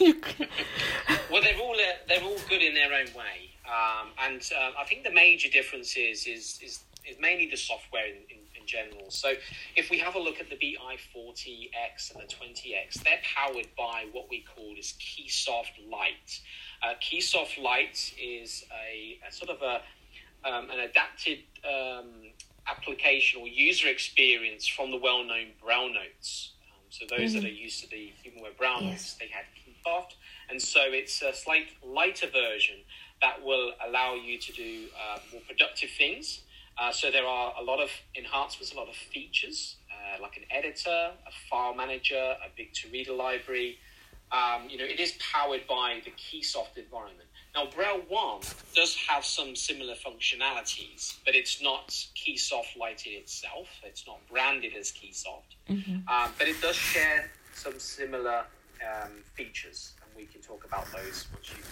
well, 0.00 1.42
they're 1.42 1.60
all 1.60 1.74
uh, 1.74 1.92
they're 2.08 2.22
all 2.22 2.38
good 2.48 2.62
in 2.62 2.74
their 2.74 2.92
own 2.92 3.12
way, 3.14 3.49
um, 3.70 4.08
and 4.26 4.42
uh, 4.56 4.72
I 4.78 4.84
think 4.84 5.04
the 5.04 5.12
major 5.12 5.48
difference 5.48 5.96
is 5.96 6.26
is 6.26 6.58
is, 6.62 6.80
is 7.08 7.16
mainly 7.20 7.48
the 7.48 7.56
software 7.56 8.06
in, 8.06 8.16
in, 8.28 8.38
in, 8.58 8.66
general. 8.66 9.10
So 9.10 9.34
if 9.76 9.90
we 9.90 9.98
have 9.98 10.16
a 10.16 10.18
look 10.18 10.40
at 10.40 10.50
the 10.50 10.56
BI40X 10.56 12.14
and 12.14 12.22
the 12.22 12.26
20X, 12.26 13.02
they're 13.04 13.20
powered 13.22 13.68
by 13.76 14.06
what 14.12 14.28
we 14.28 14.44
call 14.54 14.74
is 14.78 14.94
Keysoft 15.00 15.88
Lite. 15.90 16.40
Uh, 16.82 16.94
Keysoft 17.00 17.62
Lite 17.62 18.14
is 18.20 18.64
a, 18.72 19.18
a 19.26 19.32
sort 19.32 19.50
of 19.50 19.62
a 19.62 19.82
um, 20.48 20.70
an 20.70 20.80
adapted 20.80 21.40
um, 21.64 22.32
application 22.66 23.40
or 23.40 23.46
user 23.46 23.88
experience 23.88 24.66
from 24.66 24.90
the 24.90 24.96
well-known 24.96 25.48
Braille 25.62 25.92
Notes. 25.92 26.52
So 26.88 27.04
those 27.08 27.34
mm-hmm. 27.34 27.42
that 27.42 27.44
are 27.44 27.52
used 27.52 27.82
to 27.84 27.90
the 27.90 28.12
Humanware 28.24 28.56
Brown 28.56 28.84
yes. 28.84 29.16
they 29.20 29.28
had 29.28 29.44
Keysoft, 29.54 30.14
and 30.48 30.60
so 30.60 30.80
it's 30.86 31.22
a 31.22 31.32
slight 31.32 31.68
lighter 31.84 32.26
version 32.26 32.76
that 33.22 33.44
will 33.44 33.72
allow 33.86 34.14
you 34.14 34.38
to 34.38 34.52
do 34.52 34.86
uh, 34.96 35.18
more 35.32 35.42
productive 35.46 35.90
things. 35.90 36.40
Uh, 36.78 36.90
so 36.90 37.10
there 37.10 37.26
are 37.26 37.52
a 37.60 37.62
lot 37.62 37.80
of 37.80 37.90
enhancements, 38.16 38.72
a 38.72 38.76
lot 38.76 38.88
of 38.88 38.94
features, 38.94 39.76
uh, 39.90 40.22
like 40.22 40.36
an 40.36 40.44
editor, 40.50 41.10
a 41.26 41.48
file 41.50 41.74
manager, 41.74 42.16
a 42.16 42.48
big 42.56 42.72
to 42.72 42.88
reader 42.88 43.12
library. 43.12 43.78
Um, 44.32 44.68
you 44.68 44.78
know, 44.78 44.84
it 44.84 45.00
is 45.00 45.14
powered 45.18 45.66
by 45.66 46.00
the 46.04 46.12
Keysoft 46.12 46.76
environment. 46.76 47.28
Now, 47.54 47.66
Braille 47.66 48.02
1 48.08 48.40
does 48.74 48.96
have 49.08 49.24
some 49.24 49.56
similar 49.56 49.94
functionalities, 49.94 51.18
but 51.24 51.34
it's 51.34 51.60
not 51.60 51.88
Keysoft 51.88 52.76
Lighted 52.78 53.12
itself. 53.12 53.68
It's 53.82 54.06
not 54.06 54.18
branded 54.30 54.72
as 54.78 54.92
Keysoft, 54.92 55.56
mm-hmm. 55.68 56.08
um, 56.08 56.32
but 56.38 56.46
it 56.46 56.60
does 56.62 56.76
share 56.76 57.30
some 57.52 57.78
similar 57.78 58.44
um, 58.80 59.10
features, 59.34 59.94
and 60.02 60.16
we 60.16 60.26
can 60.26 60.40
talk 60.40 60.64
about 60.64 60.86
those 60.92 61.26
once 61.32 61.50
you 61.50 61.62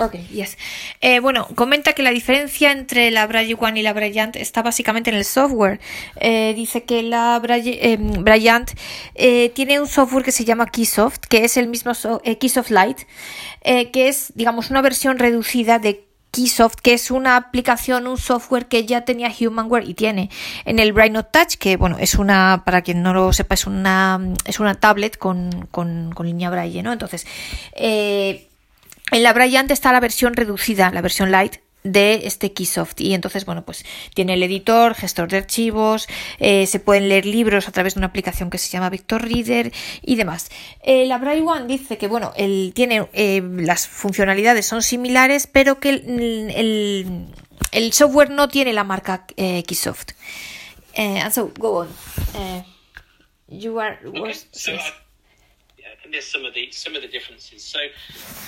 Ok, 0.00 0.14
yes. 0.30 0.56
Eh, 1.00 1.18
bueno, 1.18 1.48
comenta 1.56 1.92
que 1.92 2.04
la 2.04 2.10
diferencia 2.10 2.70
entre 2.70 3.10
la 3.10 3.26
Braille 3.26 3.56
One 3.58 3.80
y 3.80 3.82
la 3.82 3.92
Bryant 3.92 4.36
está 4.36 4.62
básicamente 4.62 5.10
en 5.10 5.16
el 5.16 5.24
software. 5.24 5.80
Eh, 6.20 6.54
dice 6.54 6.84
que 6.84 7.02
la 7.02 7.36
Braille, 7.40 7.78
eh, 7.82 9.52
tiene 9.54 9.80
un 9.80 9.88
software 9.88 10.24
que 10.24 10.30
se 10.30 10.44
llama 10.44 10.66
Keysoft, 10.66 11.18
que 11.28 11.44
es 11.44 11.56
el 11.56 11.66
mismo 11.66 11.94
so 11.94 12.22
Keysoft 12.22 12.70
Lite, 12.70 13.06
que 13.90 14.08
es, 14.08 14.32
digamos, 14.36 14.70
una 14.70 14.82
versión 14.82 15.18
reducida 15.18 15.80
de 15.80 16.04
Keysoft, 16.30 16.76
que 16.76 16.92
es 16.92 17.10
una 17.10 17.36
aplicación, 17.36 18.06
un 18.06 18.18
software 18.18 18.66
que 18.66 18.86
ya 18.86 19.04
tenía 19.04 19.32
Humanware 19.40 19.88
y 19.88 19.94
tiene 19.94 20.30
en 20.64 20.78
el 20.78 20.92
Braille 20.92 21.12
Note 21.12 21.30
Touch, 21.32 21.54
que 21.56 21.76
bueno, 21.76 21.96
es 21.98 22.14
una, 22.14 22.62
para 22.64 22.82
quien 22.82 23.02
no 23.02 23.14
lo 23.14 23.32
sepa, 23.32 23.54
es 23.54 23.66
una, 23.66 24.20
es 24.44 24.60
una 24.60 24.74
tablet 24.76 25.16
con, 25.16 25.66
con, 25.72 26.12
con 26.14 26.26
línea 26.26 26.50
Braille, 26.50 26.82
¿no? 26.82 26.92
Entonces, 26.92 27.26
eh, 27.72 28.48
en 29.12 29.22
la 29.22 29.32
Bryant 29.32 29.70
está 29.70 29.92
la 29.92 30.00
versión 30.00 30.34
reducida, 30.34 30.90
la 30.90 31.00
versión 31.00 31.30
light 31.30 31.56
de 31.84 32.22
este 32.24 32.52
Keysoft. 32.52 33.00
Y 33.00 33.14
entonces 33.14 33.44
bueno 33.44 33.64
pues 33.64 33.84
tiene 34.14 34.34
el 34.34 34.42
editor 34.42 34.94
gestor 34.94 35.28
de 35.28 35.38
archivos 35.38 36.08
eh, 36.38 36.66
se 36.66 36.80
pueden 36.80 37.08
leer 37.08 37.26
libros 37.26 37.68
a 37.68 37.72
través 37.72 37.94
de 37.94 38.00
una 38.00 38.08
aplicación 38.08 38.50
que 38.50 38.58
se 38.58 38.68
llama 38.68 38.90
Victor 38.90 39.22
Reader 39.22 39.72
y 40.02 40.16
demás. 40.16 40.50
Eh, 40.82 41.06
la 41.06 41.18
Braille 41.18 41.42
One 41.42 41.66
dice 41.66 41.98
que 41.98 42.08
bueno 42.08 42.32
él 42.36 42.72
tiene 42.74 43.08
eh, 43.12 43.42
las 43.42 43.86
funcionalidades 43.86 44.66
son 44.66 44.82
similares 44.82 45.46
pero 45.46 45.80
que 45.80 45.90
el, 45.90 46.50
el, 46.54 47.26
el 47.72 47.92
software 47.92 48.30
no 48.30 48.48
tiene 48.48 48.72
la 48.72 48.84
marca 48.84 49.24
eh, 49.36 49.62
Keysoft. 49.64 50.12
And 50.96 51.32
so 51.32 51.52
go 51.56 51.82
on. 51.82 51.88
You 53.48 53.78
are 53.78 53.98
okay. 54.04 54.34
so, 54.52 54.72
there's 56.12 56.26
some 56.26 56.44
of 56.44 56.54
the 56.54 56.70
some 56.70 56.94
of 56.94 57.02
the 57.02 57.08
differences. 57.08 57.62
So, 57.62 57.78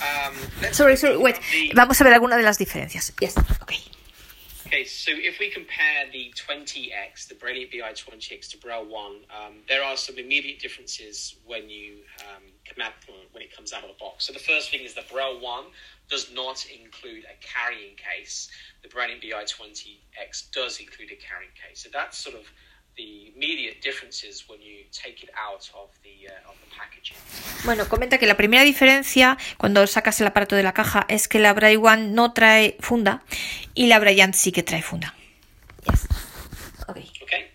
um, 0.01 0.35
sorry, 0.71 0.95
sorry, 0.95 1.17
wait. 1.17 1.39
The... 1.51 1.71
Vamos 1.75 1.99
a 2.01 2.03
ver 2.03 2.13
alguna 2.13 2.37
de 2.37 2.43
las 2.43 2.57
diferencias. 2.57 3.11
Yes. 3.19 3.37
Okay. 3.61 3.79
Okay, 4.67 4.85
so 4.85 5.11
if 5.13 5.37
we 5.37 5.49
compare 5.49 6.07
the 6.13 6.33
20X, 6.37 7.27
the 7.27 7.35
Brilliant 7.35 7.71
BI 7.71 7.91
20X 7.91 8.51
to 8.51 8.57
Braille 8.57 8.85
1, 8.85 9.11
um, 9.11 9.55
there 9.67 9.83
are 9.83 9.97
some 9.97 10.17
immediate 10.17 10.59
differences 10.59 11.35
when 11.45 11.69
you 11.69 11.95
um, 12.21 12.43
out 12.81 12.93
when 13.33 13.43
it 13.43 13.53
comes 13.53 13.73
out 13.73 13.83
of 13.83 13.89
the 13.89 13.95
box. 13.99 14.27
So 14.27 14.33
the 14.33 14.39
first 14.39 14.71
thing 14.71 14.81
is 14.85 14.93
the 14.93 15.03
Braille 15.11 15.41
1 15.41 15.65
does 16.09 16.31
not 16.33 16.65
include 16.71 17.25
a 17.25 17.35
carrying 17.43 17.95
case. 17.97 18.49
The 18.81 18.87
Brailliant 18.87 19.21
BI20X 19.21 20.51
does 20.51 20.79
include 20.79 21.11
a 21.11 21.15
carrying 21.15 21.51
case. 21.51 21.83
So 21.83 21.89
that's 21.91 22.17
sort 22.17 22.35
of 22.35 22.45
the 23.01 23.33
immediate 23.35 23.81
differences 23.81 24.47
when 24.47 24.61
you 24.61 24.85
take 24.91 25.23
it 25.23 25.31
out 25.47 25.69
of 25.73 25.89
the, 26.03 26.27
of 26.49 26.55
the 26.61 26.69
packaging. 26.77 27.17
Bueno, 27.65 27.87
comenta 27.87 28.17
que 28.17 28.27
la 28.27 28.35
primera 28.35 28.63
diferencia 28.63 29.37
cuando 29.57 29.85
sacas 29.87 30.19
el 30.21 30.27
aparato 30.27 30.55
de 30.55 30.63
la 30.63 30.73
caja 30.73 31.05
es 31.09 31.27
que 31.27 31.39
la 31.39 31.53
Braille 31.53 31.77
One 31.77 32.09
no 32.09 32.33
trae 32.33 32.77
funda 32.79 33.23
y 33.73 33.87
la 33.87 33.99
Braillant 33.99 34.35
sí 34.35 34.51
que 34.51 34.63
trae 34.63 34.81
funda. 34.81 35.15
Yes. 35.89 36.07
Okay. 36.87 37.09
Okay. 37.23 37.51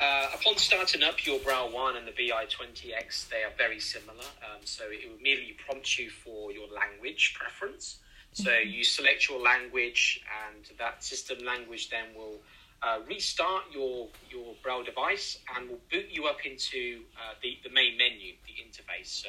Uh, 0.00 0.28
upon 0.34 0.56
starting 0.56 1.02
up 1.02 1.24
your 1.26 1.40
Braille 1.40 1.72
1 1.72 1.96
and 1.96 2.06
the 2.06 2.12
BI20X, 2.12 3.28
they 3.28 3.42
are 3.42 3.52
very 3.56 3.80
similar. 3.80 4.28
Um, 4.42 4.60
so 4.64 4.84
it 4.84 5.08
will 5.08 5.18
immediately 5.18 5.56
prompt 5.66 5.98
you 5.98 6.10
for 6.10 6.52
your 6.52 6.68
language 6.68 7.34
preference. 7.34 7.98
So 8.32 8.52
you 8.52 8.84
select 8.84 9.28
your 9.28 9.40
language, 9.40 10.22
and 10.46 10.62
that 10.78 11.02
system 11.02 11.38
language 11.44 11.90
then 11.90 12.14
will 12.14 12.38
uh, 12.82 12.98
restart 13.08 13.64
your 13.72 14.08
your 14.30 14.54
Braille 14.62 14.84
device 14.84 15.38
and 15.56 15.68
will 15.68 15.80
boot 15.90 16.06
you 16.10 16.26
up 16.26 16.44
into 16.44 17.02
uh, 17.16 17.34
the 17.42 17.58
the 17.64 17.70
main 17.70 17.96
menu, 17.96 18.34
the 18.46 18.54
interface. 18.62 19.06
So 19.06 19.28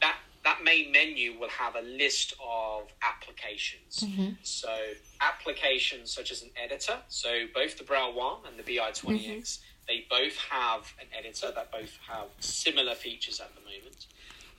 that 0.00 0.16
that 0.44 0.62
main 0.62 0.92
menu 0.92 1.38
will 1.38 1.48
have 1.48 1.74
a 1.74 1.80
list 1.82 2.34
of 2.44 2.88
applications. 3.02 4.04
So 4.42 4.74
applications 5.20 6.10
such 6.10 6.30
as 6.30 6.42
an 6.42 6.50
editor. 6.62 6.98
So 7.08 7.46
both 7.54 7.78
the 7.78 7.84
Braille 7.84 8.12
One 8.14 8.38
and 8.46 8.58
the 8.58 8.62
BI20X, 8.62 9.60
they 9.88 10.04
both 10.10 10.36
have 10.50 10.92
an 11.00 11.06
editor 11.18 11.50
that 11.54 11.72
both 11.72 11.98
have 12.08 12.28
similar 12.40 12.94
features 12.94 13.40
at 13.40 13.50
the 13.54 13.62
moment. 13.62 14.06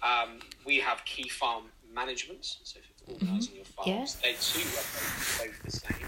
Um, 0.03 0.39
we 0.65 0.79
have 0.79 1.03
key 1.05 1.29
farm 1.29 1.65
management, 1.93 2.45
so 2.63 2.79
for 3.05 3.13
organizing 3.13 3.55
your 3.55 3.65
files. 3.65 3.87
Yes. 3.87 4.15
They 4.15 4.33
too 4.33 4.67
are 4.67 5.47
both 5.47 5.63
the 5.63 5.71
same. 5.71 6.07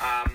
Um, 0.00 0.32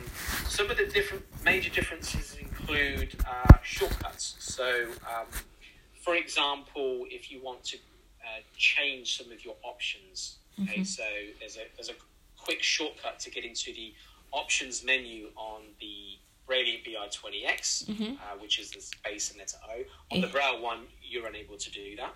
some 0.47 0.69
of 0.69 0.77
the 0.77 0.85
different 0.85 1.23
major 1.43 1.69
differences 1.69 2.37
include 2.39 3.15
uh, 3.27 3.57
shortcuts. 3.63 4.35
So, 4.39 4.87
um, 5.05 5.27
for 6.01 6.15
example, 6.15 7.05
if 7.09 7.31
you 7.31 7.41
want 7.43 7.63
to 7.65 7.77
uh, 7.77 8.39
change 8.57 9.17
some 9.17 9.31
of 9.31 9.43
your 9.43 9.55
options, 9.63 10.37
okay, 10.61 10.83
so 10.83 11.03
there's 11.39 11.57
a 11.57 11.67
there's 11.75 11.89
a 11.89 11.95
quick 12.37 12.63
shortcut 12.63 13.19
to 13.19 13.29
get 13.29 13.43
into 13.45 13.73
the 13.73 13.93
options 14.31 14.83
menu 14.83 15.27
on 15.35 15.61
the 15.79 16.17
Radiant 16.47 16.83
BI20X, 16.85 17.89
uh, 17.89 18.37
which 18.39 18.57
is 18.59 18.71
the 18.71 18.79
space 18.79 19.31
and 19.31 19.39
letter 19.39 19.57
O. 19.69 19.83
On 20.15 20.21
the 20.21 20.27
Braille 20.27 20.61
one, 20.61 20.83
you're 21.03 21.27
unable 21.27 21.57
to 21.57 21.71
do 21.71 21.95
that. 21.97 22.13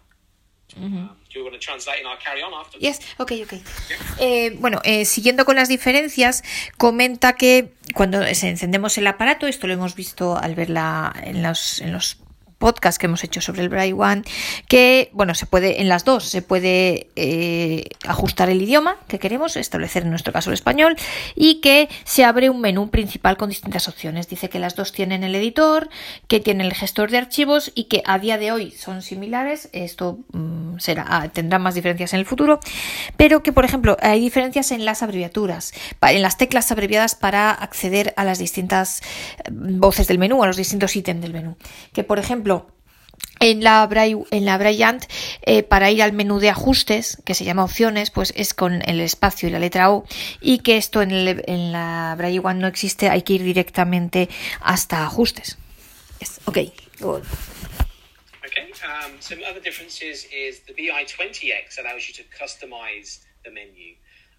Bueno, 4.60 4.82
eh, 4.84 5.06
siguiendo 5.06 5.46
con 5.46 5.56
las 5.56 5.70
diferencias, 5.70 6.44
comenta 6.78 7.34
que 7.34 7.74
cuando 7.94 8.22
encendemos 8.22 8.98
el 8.98 9.08
aparato, 9.08 9.48
esto 9.48 9.68
lo 9.68 9.74
hemos 9.74 9.96
visto 9.96 10.38
al 10.38 10.56
verla 10.56 11.14
en 11.24 11.44
los, 11.44 11.80
en 11.82 11.94
los 11.94 12.18
podcasts 12.62 12.98
que 12.98 13.08
hemos 13.08 13.26
hecho 13.26 13.42
sobre 13.42 13.64
el 13.64 13.68
Braille 13.68 13.94
One, 13.94 14.22
que, 14.70 15.10
bueno, 15.12 15.36
se 15.36 15.46
puede, 15.46 15.82
en 15.82 15.90
las 15.90 16.06
dos, 16.06 16.24
se 16.24 16.42
puede 16.42 17.08
eh, 17.18 17.90
ajustar 18.08 18.50
el 18.50 18.62
idioma 18.62 18.96
que 19.10 19.20
queremos, 19.20 19.58
establecer 19.58 20.04
en 20.04 20.12
nuestro 20.12 20.32
caso 20.32 20.52
el 20.52 20.54
español, 20.54 20.96
y 21.36 21.56
que 21.56 21.90
se 22.06 22.24
abre 22.24 22.50
un 22.50 22.62
menú 22.62 22.90
principal 22.90 23.36
con 23.36 23.50
distintas 23.50 23.90
opciones. 23.90 24.30
Dice 24.30 24.50
que 24.50 24.60
las 24.60 24.76
dos 24.76 24.94
tienen 24.94 25.26
el 25.26 25.36
editor, 25.36 25.90
que 26.28 26.40
tienen 26.40 26.68
el 26.68 26.74
gestor 26.74 27.12
de 27.12 27.18
archivos 27.18 27.72
y 27.76 27.86
que 27.86 28.04
a 28.06 28.20
día 28.20 28.38
de 28.38 28.52
hoy 28.52 28.72
son 28.72 29.02
similares. 29.02 29.70
Esto 29.74 30.20
mm, 30.32 30.78
será, 30.78 31.06
ah, 31.08 31.30
tendrá 31.30 31.60
más 31.60 31.76
diferencias 31.76 32.14
en 32.14 32.20
el 32.20 32.26
futuro, 32.26 32.60
pero 33.18 33.42
que, 33.44 33.52
por 33.52 33.66
ejemplo, 33.66 33.98
hay 34.02 34.20
diferencias 34.20 34.72
en 34.72 34.86
las 34.86 35.02
abreviaturas, 35.02 35.74
en 36.02 36.22
las 36.22 36.38
teclas 36.38 36.72
abreviadas 36.72 37.16
para 37.16 37.52
acceder 37.52 38.14
a 38.18 38.24
las 38.24 38.38
distintas 38.38 39.02
eh, 39.02 39.50
voces 39.52 40.08
del 40.08 40.20
menú, 40.20 40.44
a 40.44 40.48
los 40.48 40.58
distintos 40.58 40.96
ítems 40.96 41.22
del 41.22 41.34
menú. 41.34 41.56
Que, 41.94 42.04
por 42.04 42.20
ejemplo, 42.20 42.51
en 43.40 43.64
la, 43.64 43.90
en 44.32 44.46
la 44.46 44.58
Braillant, 44.58 45.04
eh, 45.46 45.64
para 45.64 45.90
ir 45.90 46.04
al 46.04 46.14
menú 46.14 46.40
de 46.40 46.50
ajustes, 46.50 47.18
que 47.26 47.34
se 47.34 47.44
llama 47.44 47.64
opciones, 47.64 48.12
pues 48.12 48.34
es 48.36 48.54
con 48.54 48.82
el 48.88 49.00
espacio 49.02 49.48
y 49.50 49.52
la 49.52 49.58
letra 49.60 49.90
O, 49.92 50.06
y 50.42 50.60
que 50.60 50.78
esto 50.78 51.02
en, 51.02 51.12
el- 51.12 51.44
en 51.48 51.72
la 51.72 52.16
One 52.44 52.60
no 52.60 52.68
existe, 52.68 53.10
hay 53.10 53.24
que 53.24 53.34
ir 53.34 53.44
directamente 53.44 54.30
hasta 54.62 55.04
ajustes. 55.04 55.58
Yes, 56.20 56.40
ok, 56.46 56.58
good. 57.00 57.24
Okay. 58.46 58.72
Um, 58.84 59.20
some 59.20 59.42
other 59.50 59.62
differences 59.62 60.26
is 60.32 60.62
the 60.68 60.74
BI20X 60.74 61.80
allows 61.80 62.08
you 62.08 62.14
to 62.14 62.24
customize 62.30 63.22
the 63.44 63.50
menu. 63.52 63.96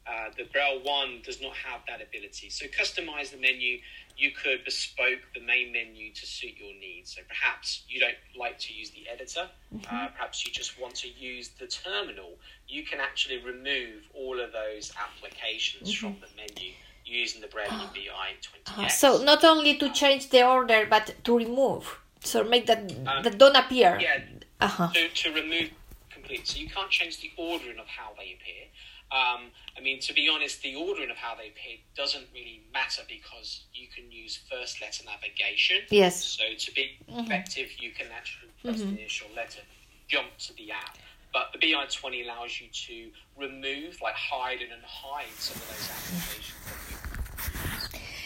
Uh, 0.07 0.31
the 0.37 0.45
Braille 0.53 0.81
One 0.85 1.23
does 1.25 1.41
not 1.41 1.55
have 1.65 1.81
that 1.87 2.01
ability. 2.03 2.51
So 2.51 2.67
customize 2.67 3.31
the 3.31 3.39
menu. 3.39 3.79
You 4.17 4.31
could 4.31 4.65
bespoke 4.65 5.21
the 5.35 5.41
main 5.41 5.73
menu 5.73 6.13
to 6.13 6.27
suit 6.27 6.55
your 6.59 6.75
needs. 6.79 7.15
So 7.15 7.23
perhaps 7.29 7.83
you 7.89 7.99
don't 8.01 8.15
like 8.37 8.59
to 8.61 8.73
use 8.73 8.91
the 8.91 9.09
editor. 9.09 9.49
Uh, 9.91 10.09
perhaps 10.09 10.47
you 10.47 10.53
just 10.53 10.81
want 10.81 10.95
to 10.97 11.09
use 11.09 11.51
the 11.59 11.67
terminal. 11.67 12.39
You 12.69 12.85
can 12.85 13.01
actually 13.01 13.39
remove 13.39 14.03
all 14.15 14.39
of 14.41 14.53
those 14.53 14.93
applications 15.07 15.93
from 15.95 16.17
the 16.21 16.29
menu 16.37 16.73
using 17.05 17.41
the 17.41 17.49
Braille 17.49 17.69
BI20X. 17.69 18.79
Uh, 18.79 18.89
so 18.89 19.23
not 19.25 19.45
only 19.45 19.77
to 19.79 19.91
change 19.91 20.31
the 20.31 20.47
order, 20.47 20.87
but 20.89 21.15
to 21.25 21.37
remove. 21.37 21.99
So 22.23 22.45
make 22.45 22.67
that 22.67 22.79
Um, 23.07 23.23
that 23.25 23.39
don't 23.39 23.57
appear. 23.57 23.99
Yeah, 24.01 24.21
Uh-huh. 24.61 24.89
to, 24.95 25.09
to 25.09 25.33
remove 25.33 25.71
complete. 26.11 26.47
So 26.47 26.59
you 26.59 26.69
can't 26.69 26.91
change 26.91 27.21
the 27.21 27.33
ordering 27.37 27.79
of 27.81 27.89
how 27.89 28.15
they 28.17 28.35
appear. 28.35 28.65
Um, 29.13 29.51
I 29.77 29.81
mean, 29.83 30.01
to 30.01 30.15
be 30.15 30.29
honest, 30.29 30.63
the 30.63 30.75
ordering 30.75 31.11
of 31.11 31.17
how 31.17 31.35
they 31.35 31.49
appear 31.49 31.77
doesn't 31.95 32.27
really 32.33 32.63
matter 32.73 33.03
because 33.07 33.65
you 33.75 33.87
can 33.95 34.11
use 34.11 34.41
first 34.51 34.81
letter 34.81 35.05
navigation. 35.05 35.79
Yes. 35.91 36.25
So 36.25 36.45
to 36.57 36.73
be 36.73 36.99
effective, 37.09 37.69
you 37.79 37.91
can 37.91 38.07
actually 38.15 38.49
press 38.63 38.81
the 38.81 38.89
initial 38.89 39.29
letter, 39.37 39.61
jump 40.09 40.29
to 40.39 40.55
the 40.57 40.71
app. 40.73 40.97
But 41.33 41.53
the 41.53 41.59
BI20 41.59 42.25
allows 42.25 42.61
you 42.61 42.69
to 42.69 43.11
remove, 43.39 44.01
like 44.03 44.15
hide 44.15 44.61
and 44.61 44.71
unhide 44.71 45.39
some 45.39 45.57
of 45.57 45.69
those 45.69 45.91
applications. 45.91 47.12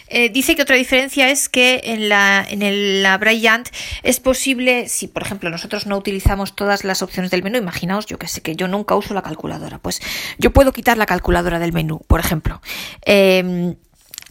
Eh, 0.09 0.29
dice 0.29 0.55
que 0.55 0.63
otra 0.63 0.77
diferencia 0.77 1.31
es 1.31 1.49
que 1.49 1.81
en 1.85 2.09
la, 2.09 2.47
en 2.49 2.63
el, 2.63 3.03
la 3.03 3.19
Braillant 3.19 3.69
es 4.03 4.21
posible, 4.21 4.89
si 4.89 5.09
por 5.09 5.23
ejemplo 5.23 5.51
nosotros 5.51 5.87
no 5.87 5.97
utilizamos 5.97 6.55
todas 6.55 6.85
las 6.85 7.03
opciones 7.03 7.31
del 7.31 7.43
menú, 7.43 7.59
imaginaos, 7.59 8.07
yo 8.07 8.19
que 8.19 8.29
sé 8.29 8.41
que 8.41 8.57
yo 8.57 8.69
nunca 8.69 8.95
uso 8.95 9.15
la 9.15 9.23
calculadora, 9.23 9.79
pues 9.79 10.01
yo 10.39 10.53
puedo 10.53 10.73
quitar 10.73 10.99
la 10.99 11.07
calculadora 11.07 11.59
del 11.59 11.73
menú, 11.73 12.01
por 12.07 12.21
ejemplo. 12.21 12.61
Eh, 13.05 13.77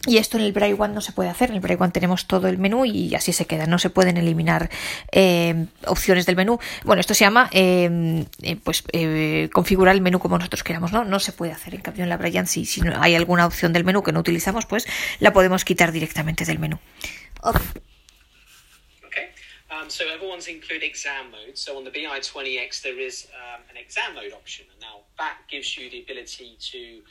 y 0.06 0.18
esto 0.18 0.38
en 0.38 0.44
el 0.44 0.52
Braille 0.52 0.76
One 0.78 0.94
no 0.94 1.00
se 1.00 1.12
puede 1.12 1.28
hacer. 1.28 1.50
En 1.50 1.56
el 1.56 1.60
Braille 1.60 1.82
One 1.82 1.92
tenemos 1.92 2.26
todo 2.26 2.48
el 2.48 2.58
menú 2.58 2.84
y 2.84 3.14
así 3.14 3.32
se 3.32 3.46
queda. 3.46 3.66
No 3.66 3.78
se 3.78 3.90
pueden 3.90 4.16
eliminar 4.16 4.70
eh, 5.12 5.66
opciones 5.86 6.26
del 6.26 6.36
menú. 6.36 6.58
Bueno, 6.84 7.00
esto 7.00 7.14
se 7.14 7.24
llama 7.24 7.50
eh, 7.52 8.24
eh, 8.42 8.56
pues 8.62 8.84
eh, 8.92 9.48
configurar 9.52 9.94
el 9.94 10.00
menú 10.00 10.18
como 10.18 10.38
nosotros 10.38 10.62
queramos, 10.62 10.92
¿no? 10.92 11.04
No 11.04 11.18
se 11.18 11.32
puede 11.32 11.52
hacer. 11.52 11.74
En 11.74 11.80
cambio, 11.80 12.04
en 12.04 12.08
la 12.08 12.16
Braille, 12.16 12.46
si, 12.46 12.64
si 12.64 12.80
no 12.80 13.00
hay 13.00 13.14
alguna 13.14 13.46
opción 13.46 13.72
del 13.72 13.84
menú 13.84 14.02
que 14.02 14.12
no 14.12 14.20
utilizamos, 14.20 14.66
pues 14.66 14.86
la 15.18 15.32
podemos 15.32 15.64
quitar 15.64 15.92
directamente 15.92 16.44
del 16.44 16.58
menú. 16.58 16.78
Ok. 17.42 17.60
Okay, 19.06 19.30
um, 19.70 19.88
so 19.88 20.04
everyone's 20.04 20.48
include 20.48 20.84
exam 20.84 21.30
mode. 21.30 21.56
So 21.56 21.76
on 21.76 21.84
the 21.84 21.90
BI20X, 21.90 22.82
there 22.82 23.00
is 23.00 23.28
um, 23.34 23.62
an 23.70 23.76
exam 23.76 24.14
mode 24.14 24.32
option. 24.32 24.66
And 24.72 24.80
now 24.80 25.04
that 25.18 25.38
gives 25.48 25.76
you 25.76 25.90
the 25.90 26.02
ability 26.02 26.56
to 26.72 27.02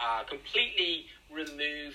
uh, 0.00 0.24
completely 0.24 1.06
remove 1.30 1.94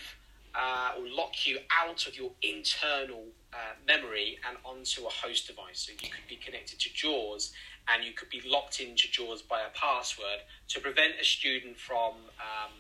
uh, 0.59 0.91
or 0.97 1.07
lock 1.07 1.47
you 1.47 1.59
out 1.81 2.05
of 2.07 2.17
your 2.17 2.31
internal 2.41 3.23
uh, 3.53 3.57
memory 3.87 4.37
and 4.47 4.57
onto 4.65 5.05
a 5.05 5.09
host 5.09 5.47
device. 5.47 5.87
So 5.87 5.91
you 5.93 6.09
could 6.09 6.27
be 6.27 6.35
connected 6.35 6.79
to 6.79 6.89
JAWS 6.93 7.53
and 7.87 8.03
you 8.03 8.13
could 8.13 8.29
be 8.29 8.41
locked 8.45 8.79
into 8.79 9.07
JAWS 9.09 9.41
by 9.43 9.61
a 9.61 9.69
password 9.73 10.41
to 10.69 10.79
prevent 10.79 11.13
a 11.19 11.23
student 11.23 11.77
from, 11.77 12.13
um, 12.39 12.71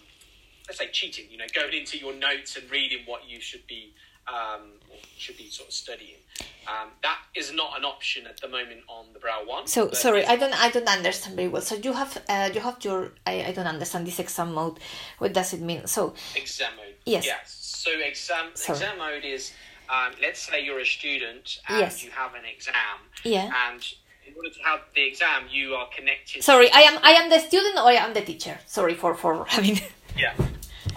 let's 0.67 0.79
say, 0.79 0.89
cheating. 0.91 1.25
You 1.31 1.37
know, 1.37 1.45
going 1.55 1.73
into 1.73 1.97
your 1.97 2.13
notes 2.13 2.57
and 2.57 2.69
reading 2.69 2.99
what 3.05 3.29
you 3.29 3.39
should 3.39 3.65
be 3.65 3.93
um, 4.27 4.73
or 4.91 4.97
should 5.17 5.37
be 5.37 5.49
sort 5.49 5.69
of 5.69 5.73
studying. 5.73 6.19
Um, 6.67 6.89
that 7.01 7.19
is 7.35 7.51
not 7.51 7.77
an 7.77 7.85
option 7.85 8.27
at 8.27 8.39
the 8.39 8.47
moment 8.47 8.81
on 8.87 9.05
the 9.13 9.19
Brow 9.19 9.43
one. 9.45 9.65
So 9.67 9.91
sorry, 9.91 10.25
I 10.25 10.35
don't 10.35 10.53
I 10.53 10.69
don't 10.69 10.87
understand 10.87 11.35
very 11.35 11.47
well. 11.47 11.61
So 11.61 11.75
you 11.75 11.93
have 11.93 12.21
uh, 12.29 12.49
you 12.53 12.61
have 12.61 12.83
your 12.83 13.13
I, 13.25 13.45
I 13.45 13.51
don't 13.51 13.65
understand 13.65 14.05
this 14.05 14.19
exam 14.19 14.53
mode. 14.53 14.79
What 15.17 15.33
does 15.33 15.53
it 15.53 15.61
mean? 15.61 15.87
So 15.87 16.13
exam 16.35 16.73
mode. 16.77 16.95
Yes. 17.05 17.25
Yes. 17.25 17.58
So 17.79 17.91
exam 17.91 18.45
Sorry. 18.55 18.77
exam 18.77 18.97
mode 18.97 19.23
is 19.23 19.53
um, 19.89 20.11
let's 20.21 20.41
say 20.41 20.57
you're 20.65 20.81
a 20.81 20.85
student 20.85 21.59
and 21.69 21.79
Yes. 21.79 22.03
you 22.03 22.11
have 22.11 22.33
an 22.35 22.43
exam. 22.55 22.97
Yeah. 23.23 23.45
And 23.65 23.81
in 24.27 24.33
order 24.35 24.49
to 24.49 24.61
have 24.69 24.81
the 24.93 25.03
exam, 25.11 25.43
you 25.49 25.75
are 25.75 25.87
connected. 25.97 26.43
sorry, 26.43 26.69
I 26.79 26.81
am 26.89 26.95
I 27.09 27.11
am 27.21 27.29
the 27.29 27.39
student 27.39 27.75
or 27.77 27.87
I 27.95 27.97
am 28.05 28.13
the 28.13 28.21
teacher. 28.31 28.55
Sorry 28.65 28.95
for 29.01 29.11
for 29.15 29.45
having. 29.55 29.77
Yeah. 30.25 30.33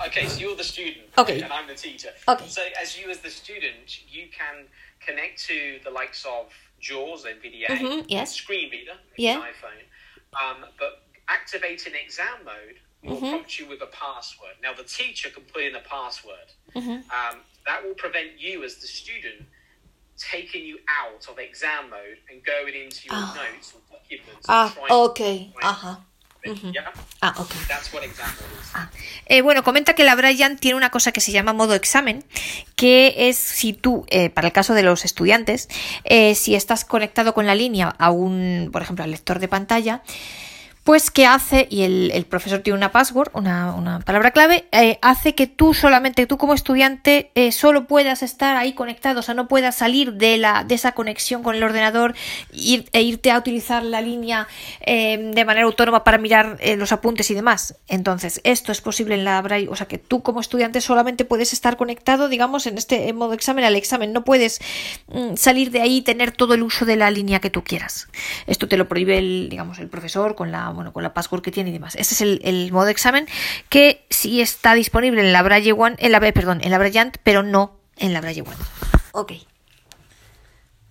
Okay, 0.07 0.27
so 0.27 0.37
you're 0.41 0.57
the 0.57 0.65
student. 0.75 1.07
Okay. 1.23 1.41
And 1.43 1.53
I'm 1.53 1.69
the 1.69 1.79
teacher. 1.87 2.13
Okay. 2.27 2.49
So 2.49 2.63
as 2.83 2.89
you 2.99 3.07
as 3.15 3.19
the 3.27 3.31
student, 3.31 3.87
you 4.17 4.25
can 4.39 4.57
connect 5.07 5.35
to 5.51 5.59
the 5.85 5.91
likes 6.01 6.25
of 6.37 6.45
JAWS 6.81 7.21
and 7.29 7.37
VDA, 7.43 7.69
Mhm, 7.79 8.05
yes. 8.09 8.35
screen 8.43 8.67
reader, 8.75 8.97
Yeah. 9.17 9.37
iPhone, 9.53 9.83
Um, 10.43 10.59
but 10.81 10.93
activating 11.29 11.95
exam 12.05 12.39
mode 12.45 12.79
will 13.03 13.17
Mm-hmm. 13.17 13.31
prompt 13.31 13.59
you 13.59 13.67
with 13.69 13.81
a 13.83 13.87
password. 13.91 14.55
Now, 14.63 14.73
the 14.75 14.85
teacher 14.85 15.29
can 15.31 15.45
put 15.53 15.63
in 15.65 15.75
a 15.75 15.81
password. 15.81 16.49
Mm-hmm. 16.75 16.91
Um, 17.11 17.37
that 17.67 17.83
will 17.85 17.95
prevent 17.95 18.39
you, 18.41 18.63
as 18.65 18.77
the 18.77 18.87
student, 18.87 19.47
taking 20.17 20.65
you 20.65 20.79
out 20.89 21.27
of 21.29 21.39
exam 21.39 21.91
mode 21.91 22.19
and 22.31 22.43
going 22.45 22.75
into 22.75 23.09
your 23.09 23.19
notes 23.35 23.75
or 23.75 23.81
documents. 23.91 24.47
Ah, 24.49 24.73
ok. 24.91 25.53
Yeah, 26.45 26.91
Ah, 27.23 27.33
ok. 27.39 27.55
that's 27.69 27.93
what 27.93 28.03
exam 28.03 28.27
mode 28.27 28.61
is. 28.61 28.71
Ah, 28.75 28.91
eh, 29.27 29.43
bueno, 29.43 29.63
comenta 29.63 29.95
que 29.95 30.03
la 30.03 30.17
Brian 30.17 30.59
tiene 30.59 30.77
una 30.77 30.91
cosa 30.91 31.13
que 31.13 31.21
se 31.21 31.31
llama 31.31 31.53
modo 31.53 31.75
examen, 31.75 32.25
que 32.75 33.15
es 33.29 33.37
si 33.37 33.73
tú, 33.73 34.05
eh, 34.11 34.29
para 34.29 34.49
el 34.49 34.53
caso 34.53 34.75
de 34.75 34.83
los 34.83 35.05
estudiantes, 35.05 35.69
eh, 36.05 36.35
si 36.35 36.57
estás 36.57 36.85
conectado 36.85 37.33
con 37.33 37.47
la 37.47 37.55
línea 37.55 37.95
a 37.97 38.11
un, 38.11 38.71
por 38.73 38.83
ejemplo, 38.83 39.05
al 39.05 39.13
lector 39.13 39.39
de 39.39 39.47
pantalla, 39.47 40.03
pues 40.85 41.13
que 41.13 41.27
hace, 41.27 41.69
y 41.71 41.83
el, 41.83 42.27
profesor 42.29 42.59
tiene 42.61 42.77
una 42.77 42.91
password, 42.91 43.31
una, 43.35 44.01
palabra 44.05 44.33
clave, 44.33 44.67
eh, 44.73 44.99
hace 45.01 45.35
que 45.37 45.47
tú 45.47 45.75
solamente, 45.75 46.27
tú 46.27 46.39
como 46.39 46.55
estudiante, 46.55 47.31
eh, 47.37 47.53
solo 47.53 47.87
puedas 47.87 48.23
estar 48.23 48.57
ahí 48.57 48.73
conectado, 48.73 49.21
o 49.21 49.23
sea, 49.23 49.35
no 49.35 49.47
puedas 49.47 49.77
salir 49.77 50.15
de, 50.15 50.39
la, 50.39 50.65
de 50.65 50.75
esa 50.75 50.93
conexión 50.93 51.45
con 51.45 51.55
el 51.55 51.63
ordenador 51.63 52.17
ir- 52.53 52.89
e 52.93 53.03
irte 53.03 53.31
a 53.31 53.39
utilizar 53.39 53.85
la 53.85 54.01
línea 54.01 54.49
eh, 54.81 55.31
de 55.33 55.45
manera 55.45 55.67
autónoma 55.67 56.03
para 56.03 56.19
mirar 56.19 56.57
eh, 56.61 56.77
los 56.77 56.91
apuntes 56.91 57.31
y 57.31 57.35
demás. 57.35 57.77
Entonces, 57.87 58.41
esto 58.43 58.73
es 58.73 58.81
posible 58.81 59.15
en 59.15 59.25
la 59.25 59.41
Braille, 59.41 59.69
o 59.69 59.77
sea, 59.77 59.87
que 59.87 59.99
tú 59.99 60.23
como 60.23 60.41
estudiante 60.41 60.81
solamente 60.81 61.25
puedes 61.25 61.53
estar 61.53 61.77
conectado, 61.77 62.29
digamos, 62.29 62.67
en 62.67 62.77
este 62.77 63.13
modo 63.13 63.35
examen 63.35 63.65
al 63.65 63.77
examen, 63.77 64.13
no 64.13 64.25
puedes 64.25 64.61
mm, 65.07 65.37
salir 65.37 65.71
de 65.71 65.81
ahí 65.81 65.99
y 65.99 66.03
tener 66.03 66.33
todo 66.33 66.55
el 66.55 66.65
uso 66.65 66.85
de 66.85 66.97
la 66.97 67.11
línea 67.13 67.39
que 67.39 67.51
tú 67.51 67.63
quieras. 67.63 68.09
Esto 68.49 68.67
te 68.67 68.77
lo 68.77 68.89
prohíbe 68.89 69.19
el, 69.19 69.49
digamos, 69.49 69.79
el 69.79 69.89
profesor 69.89 70.35
con 70.35 70.51
la, 70.51 70.72
bueno, 70.73 70.93
con 70.93 71.03
la 71.03 71.15
password 71.15 71.43
que 71.43 71.51
tiene 71.51 71.71
y 71.71 71.73
demás. 71.73 71.95
Este 71.95 72.15
es 72.15 72.21
el, 72.21 72.41
el 72.45 72.73
modo 72.73 72.89
examen 72.89 73.27
que 73.69 74.05
sí 74.11 74.41
está 74.41 74.75
disponible 74.75 75.21
en 75.21 75.33
la 75.33 75.43
Braille 75.43 75.73
One, 75.73 75.97
en 75.99 76.13
la, 76.13 76.21
perdón, 76.21 76.61
en 76.63 76.71
la 76.71 76.79
Brilliant, 76.79 77.17
pero 77.23 77.43
no 77.43 77.79
en 77.97 78.13
la 78.13 78.21
Braille 78.21 78.43
One. 78.43 78.57
Ok. 79.13 79.33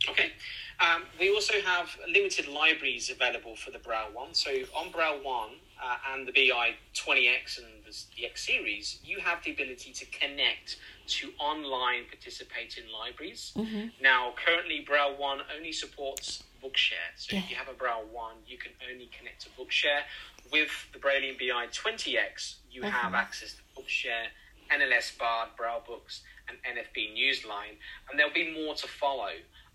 Okay. 0.10 0.34
Um, 0.80 1.04
we 1.20 1.30
also 1.30 1.54
have 1.64 1.96
limited 2.08 2.48
libraries 2.48 3.12
available 3.12 3.56
for 3.56 3.70
the 3.70 3.78
Braille 3.78 4.10
one. 4.14 4.34
So 4.34 4.50
on 4.76 4.92
Braille 4.92 5.20
one 5.24 5.52
uh, 5.82 5.98
and 6.12 6.28
the 6.28 6.32
BI 6.32 6.76
20X 6.96 7.60
and 7.60 7.68
the, 7.86 8.26
X 8.26 8.48
series, 8.48 9.00
you 9.04 9.20
have 9.20 9.44
the 9.44 9.52
ability 9.52 9.92
to 9.92 10.06
connect 10.08 10.78
to 11.08 11.32
online 11.40 12.06
participating 12.10 12.86
libraries. 12.92 13.54
Now, 14.02 14.34
currently, 14.44 14.80
Braille 14.80 15.16
one 15.18 15.42
only 15.56 15.72
supports 15.72 16.44
Bookshare. 16.64 17.12
So 17.16 17.36
if 17.36 17.50
you 17.50 17.56
have 17.56 17.70
a 17.70 17.74
Braille 17.74 18.06
one, 18.12 18.36
you 18.48 18.58
can 18.58 18.72
only 18.90 19.10
connect 19.18 19.42
to 19.44 19.50
Bookshare. 19.50 20.04
With 20.52 20.72
the 20.94 21.00
Braille 21.00 21.34
BI 21.40 21.68
20X, 21.68 22.56
you 22.72 22.84
have 22.84 23.14
access 23.14 23.54
to 23.54 23.62
Bookshare, 23.76 24.28
NLS 24.70 25.18
Bard, 25.18 25.50
Braille 25.58 25.84
Books, 25.86 26.22
and 26.48 26.58
NFB 26.78 27.16
Newsline, 27.18 27.78
and 28.10 28.20
there'll 28.20 28.34
be 28.34 28.54
more 28.54 28.76
to 28.76 28.88
follow. 28.88 29.32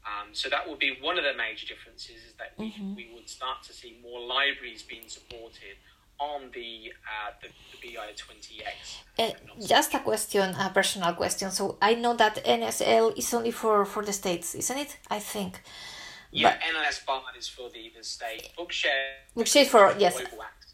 Um, 0.07 0.29
so 0.33 0.49
that 0.49 0.69
will 0.69 0.77
be 0.77 0.97
one 1.01 1.19
of 1.19 1.25
the 1.25 1.35
major 1.37 1.67
differences 1.67 2.17
is 2.29 2.35
that 2.39 2.53
we, 2.57 2.73
we 2.95 3.11
would 3.13 3.29
start 3.29 3.63
to 3.65 3.73
see 3.73 3.99
more 4.03 4.21
libraries 4.21 4.83
being 4.83 5.09
supported 5.09 5.77
on 6.19 6.51
the 6.55 6.93
uh, 7.05 7.33
the, 7.43 7.49
the 7.73 7.79
BI 7.83 8.13
20X. 8.15 8.99
Uh, 9.19 9.67
just 9.67 9.95
a 9.95 9.99
question, 9.99 10.55
a 10.55 10.71
personal 10.73 11.13
question. 11.15 11.51
So 11.51 11.77
I 11.83 11.95
know 11.95 12.15
that 12.15 12.45
NSL 12.45 13.19
is 13.19 13.35
only 13.35 13.51
for 13.51 13.85
for 13.85 14.05
the 14.05 14.13
states, 14.13 14.55
isn't 14.55 14.79
it? 14.79 14.97
I 15.11 15.19
think. 15.19 15.61
Yeah, 16.41 16.51
but- 16.51 16.61
NLS 16.75 16.99
Bard 17.07 17.35
is 17.39 17.49
for 17.49 17.69
the, 17.71 17.93
the 17.97 18.05
state. 18.05 18.51
Bookshare. 18.59 19.07
Bookshare 19.37 19.63
is 19.63 19.69
for- 19.69 19.95
yes. 19.99 20.15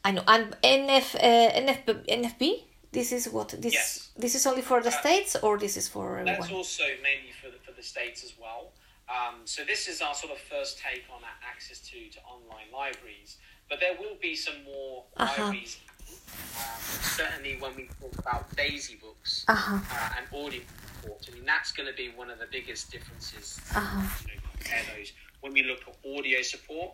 I 0.05 0.11
know. 0.13 0.25
And 0.27 0.57
NF 0.63 1.15
uh, 1.15 1.61
NF 1.63 1.81
NFB. 2.09 2.65
This 2.93 3.11
is 3.13 3.29
what 3.31 3.49
this 3.65 3.73
Yes. 3.73 4.11
this 4.19 4.35
is 4.35 4.47
only 4.47 4.61
for 4.63 4.83
the 4.83 4.91
states 4.91 5.35
or 5.45 5.57
this 5.59 5.77
is 5.77 5.89
for 5.89 6.05
everyone. 6.19 6.27
That's 6.41 6.53
also 6.53 6.85
mainly 7.03 7.33
for 7.41 7.49
the, 7.55 7.59
for 7.67 7.73
the 7.73 7.83
states 7.83 8.23
as 8.25 8.35
well. 8.39 8.73
Um, 9.09 9.37
so 9.45 9.65
this 9.65 9.89
is 9.89 10.03
our 10.03 10.15
sort 10.15 10.33
of 10.33 10.39
first 10.39 10.79
take 10.79 11.05
on 11.15 11.21
access 11.53 11.79
to, 11.91 11.97
to 12.15 12.19
online 12.35 12.69
libraries. 12.73 13.39
But 13.71 13.81
there 13.81 13.95
will 13.99 14.17
be 14.21 14.35
some 14.37 14.59
more 14.65 15.05
Uh-huh. 15.17 15.43
libraries. 15.43 15.79
Um, 16.11 16.81
certainly 17.19 17.57
when 17.61 17.75
we 17.77 17.89
talk 18.01 18.19
about 18.19 18.55
Daisy 18.57 18.97
books 18.97 19.45
Uh-huh. 19.49 19.79
uh, 19.79 20.17
and 20.17 20.27
audio 20.45 20.61
support, 21.01 21.21
I 21.31 21.35
mean 21.35 21.47
that's 21.47 21.73
going 21.73 21.89
to 21.89 21.95
be 21.97 22.09
one 22.23 22.29
of 22.31 22.39
the 22.39 22.49
biggest 22.51 22.91
differences. 22.93 23.59
Uh-huh. 23.75 24.03
You 24.29 24.35
know, 24.37 24.41
compare 24.53 24.83
those. 24.97 25.13
When 25.43 25.53
we 25.53 25.63
look 25.63 25.81
at 25.87 25.95
audio 26.09 26.41
support, 26.43 26.93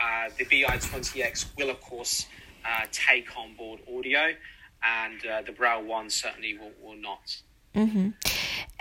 uh, 0.00 0.30
the 0.38 0.44
BI20X 0.46 1.56
will 1.56 1.70
of 1.70 1.80
course 1.80 2.26
uh, 2.64 2.86
take 2.90 3.36
on 3.36 3.54
board 3.54 3.80
audio, 3.94 4.34
and 4.82 5.20
uh, 5.26 5.42
the 5.42 5.52
Braille 5.52 5.84
one 5.84 6.08
certainly 6.08 6.58
will, 6.58 6.72
will 6.82 6.96
not. 6.96 7.42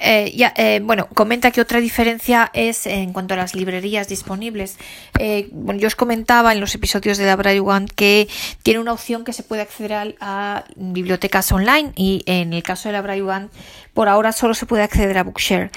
Eh, 0.01 0.31
ya, 0.33 0.53
eh, 0.55 0.79
bueno, 0.81 1.07
comenta 1.09 1.51
que 1.51 1.61
otra 1.61 1.79
diferencia 1.79 2.49
es 2.53 2.87
en 2.87 3.13
cuanto 3.13 3.33
a 3.33 3.37
las 3.37 3.53
librerías 3.53 4.07
disponibles. 4.07 4.77
Eh, 5.19 5.49
bueno, 5.51 5.79
yo 5.79 5.87
os 5.87 5.95
comentaba 5.95 6.53
en 6.53 6.59
los 6.59 6.73
episodios 6.73 7.17
de 7.17 7.25
la 7.25 7.35
Braille 7.35 7.59
One 7.59 7.85
que 7.95 8.27
tiene 8.63 8.79
una 8.79 8.93
opción 8.93 9.25
que 9.25 9.33
se 9.33 9.43
puede 9.43 9.61
acceder 9.61 9.93
a, 9.93 10.07
a 10.21 10.65
bibliotecas 10.75 11.51
online 11.51 11.91
y 11.95 12.23
en 12.25 12.53
el 12.53 12.63
caso 12.63 12.89
de 12.89 12.93
la 12.93 13.01
Braille 13.01 13.23
One 13.23 13.49
por 13.99 14.07
ahora 14.07 14.31
solo 14.31 14.53
se 14.53 14.65
puede 14.65 14.83
acceder 14.83 15.17
a 15.17 15.23
Bookshare. 15.23 15.71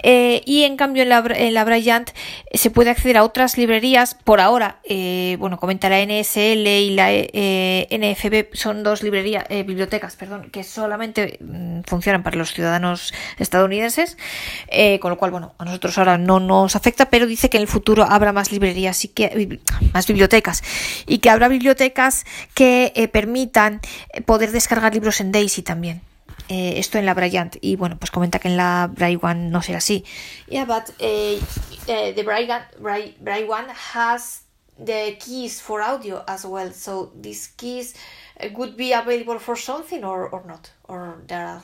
Eh, 0.00 0.42
y 0.46 0.62
en 0.62 0.76
cambio 0.76 1.02
en 1.02 1.08
la, 1.08 1.24
en 1.34 1.54
la 1.54 1.64
Brilliant 1.64 2.08
eh, 2.52 2.56
se 2.56 2.70
puede 2.70 2.90
acceder 2.90 3.16
a 3.16 3.24
otras 3.24 3.58
librerías 3.58 4.14
por 4.14 4.40
ahora. 4.40 4.78
eh, 4.84 5.36
bueno, 5.40 5.58
comenta 5.58 5.88
la 5.88 5.98
NSL 6.00 6.68
y 6.68 6.90
la 6.90 7.08
eh, 7.10 7.88
NFB 7.90 8.54
son 8.56 8.84
dos 8.84 9.02
librerías, 9.02 9.44
eh, 9.48 9.64
bibliotecas, 9.64 10.14
perdón, 10.14 10.50
que 10.52 10.62
solamente 10.62 11.38
mm, 11.40 11.80
funcionan 11.84 12.22
para 12.22 12.36
los 12.36 12.52
ciudadanos 12.52 13.12
estadounidenses, 13.40 14.18
eh, 14.68 15.00
con 15.00 15.10
lo 15.10 15.18
cual, 15.18 15.32
bueno, 15.32 15.56
a 15.58 15.64
nosotros 15.64 15.98
ahora 15.98 16.16
no 16.16 16.38
nos 16.38 16.76
afecta, 16.76 17.10
pero 17.10 17.26
dice 17.26 17.50
que 17.50 17.56
en 17.56 17.62
el 17.62 17.68
futuro 17.68 18.04
habrá 18.04 18.32
más 18.32 18.52
librerías 18.52 19.04
y 19.04 19.08
que 19.08 19.58
más 19.92 20.06
bibliotecas 20.06 20.62
y 21.08 21.18
que 21.18 21.28
habrá 21.28 21.48
bibliotecas 21.48 22.24
que 22.54 22.92
eh, 22.94 23.08
permitan 23.08 23.80
eh, 24.12 24.20
poder 24.20 24.52
descargar 24.52 24.94
libros 24.94 25.20
en 25.20 25.32
Daisy 25.32 25.62
también. 25.62 26.13
Eh, 26.48 26.74
esto 26.76 26.98
en 26.98 27.06
la 27.06 27.14
Bryant 27.14 27.56
y 27.62 27.76
bueno 27.76 27.96
pues 27.98 28.10
comenta 28.10 28.38
que 28.38 28.48
en 28.48 28.58
la 28.58 28.90
Braille 28.92 29.18
One 29.22 29.48
no 29.48 29.62
será 29.62 29.78
así 29.78 30.04
Yeah, 30.46 30.66
but 30.66 30.90
uh, 31.00 31.40
uh, 31.88 32.12
the 32.14 32.22
Braille, 32.22 32.52
Braille, 32.78 33.14
Braille 33.18 33.48
has 33.92 34.44
the 34.78 35.16
keys 35.18 35.60
for 35.60 35.80
audio 35.82 36.24
as 36.26 36.44
well. 36.44 36.72
So 36.72 37.12
these 37.20 37.48
keys 37.56 37.94
uh, 38.40 38.48
would 38.54 38.76
be 38.76 38.92
available 38.92 39.38
for 39.38 39.56
something 39.56 40.04
or, 40.04 40.28
or 40.28 40.44
not, 40.46 40.70
or 40.84 41.22
there 41.26 41.46
are. 41.46 41.62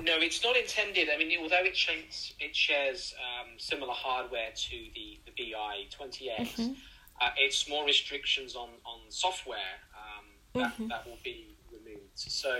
No, 0.00 0.14
it's 0.20 0.42
not 0.42 0.56
intended. 0.56 1.08
I 1.12 1.18
mean, 1.18 1.38
although 1.40 1.64
it 1.64 1.76
shares, 1.76 2.34
it 2.40 2.56
shares 2.56 3.14
um, 3.18 3.58
similar 3.58 3.92
hardware 3.92 4.50
to 4.54 4.76
the, 4.94 5.20
the 5.26 5.32
BI 5.36 5.84
20X, 5.90 6.74
uh, 7.20 7.30
it's 7.36 7.68
more 7.68 7.84
restrictions 7.84 8.56
on, 8.56 8.70
on 8.86 9.00
software 9.10 9.76
um, 9.94 10.62
that, 10.62 10.72
that 10.88 11.06
will 11.06 11.18
be 11.22 11.54
removed. 11.70 12.01
So, 12.14 12.50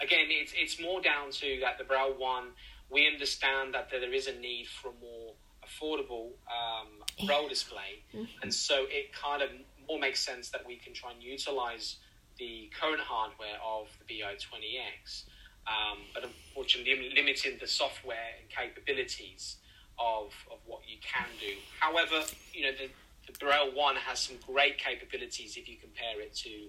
again, 0.00 0.26
it's, 0.28 0.52
it's 0.56 0.80
more 0.80 1.00
down 1.00 1.30
to 1.32 1.58
that 1.60 1.78
the 1.78 1.84
Braille 1.84 2.14
one, 2.16 2.48
we 2.90 3.06
understand 3.06 3.74
that 3.74 3.90
there 3.90 4.12
is 4.12 4.26
a 4.26 4.34
need 4.34 4.66
for 4.66 4.88
a 4.88 5.00
more 5.00 5.32
affordable 5.64 6.30
um, 6.48 7.26
Braille 7.26 7.48
display. 7.48 8.02
And 8.42 8.52
so 8.52 8.86
it 8.88 9.12
kind 9.12 9.42
of 9.42 9.50
more 9.88 9.98
makes 9.98 10.20
sense 10.20 10.50
that 10.50 10.66
we 10.66 10.76
can 10.76 10.92
try 10.92 11.12
and 11.12 11.22
utilize 11.22 11.96
the 12.38 12.70
current 12.80 13.00
hardware 13.00 13.58
of 13.64 13.88
the 13.98 14.20
BI 14.20 14.34
20X 14.34 15.24
um, 15.66 15.98
but 16.14 16.24
unfortunately 16.24 17.12
limiting 17.14 17.58
the 17.60 17.66
software 17.66 18.38
and 18.40 18.48
capabilities 18.48 19.56
of, 19.98 20.32
of 20.50 20.58
what 20.66 20.80
you 20.88 20.96
can 21.02 21.26
do. 21.38 21.54
However, 21.78 22.22
you 22.52 22.64
know, 22.64 22.72
the, 22.72 22.88
the 23.30 23.38
Braille 23.38 23.72
One 23.74 23.96
has 23.96 24.18
some 24.18 24.36
great 24.46 24.78
capabilities 24.78 25.56
if 25.56 25.68
you 25.68 25.76
compare 25.76 26.20
it 26.20 26.34
to, 26.36 26.68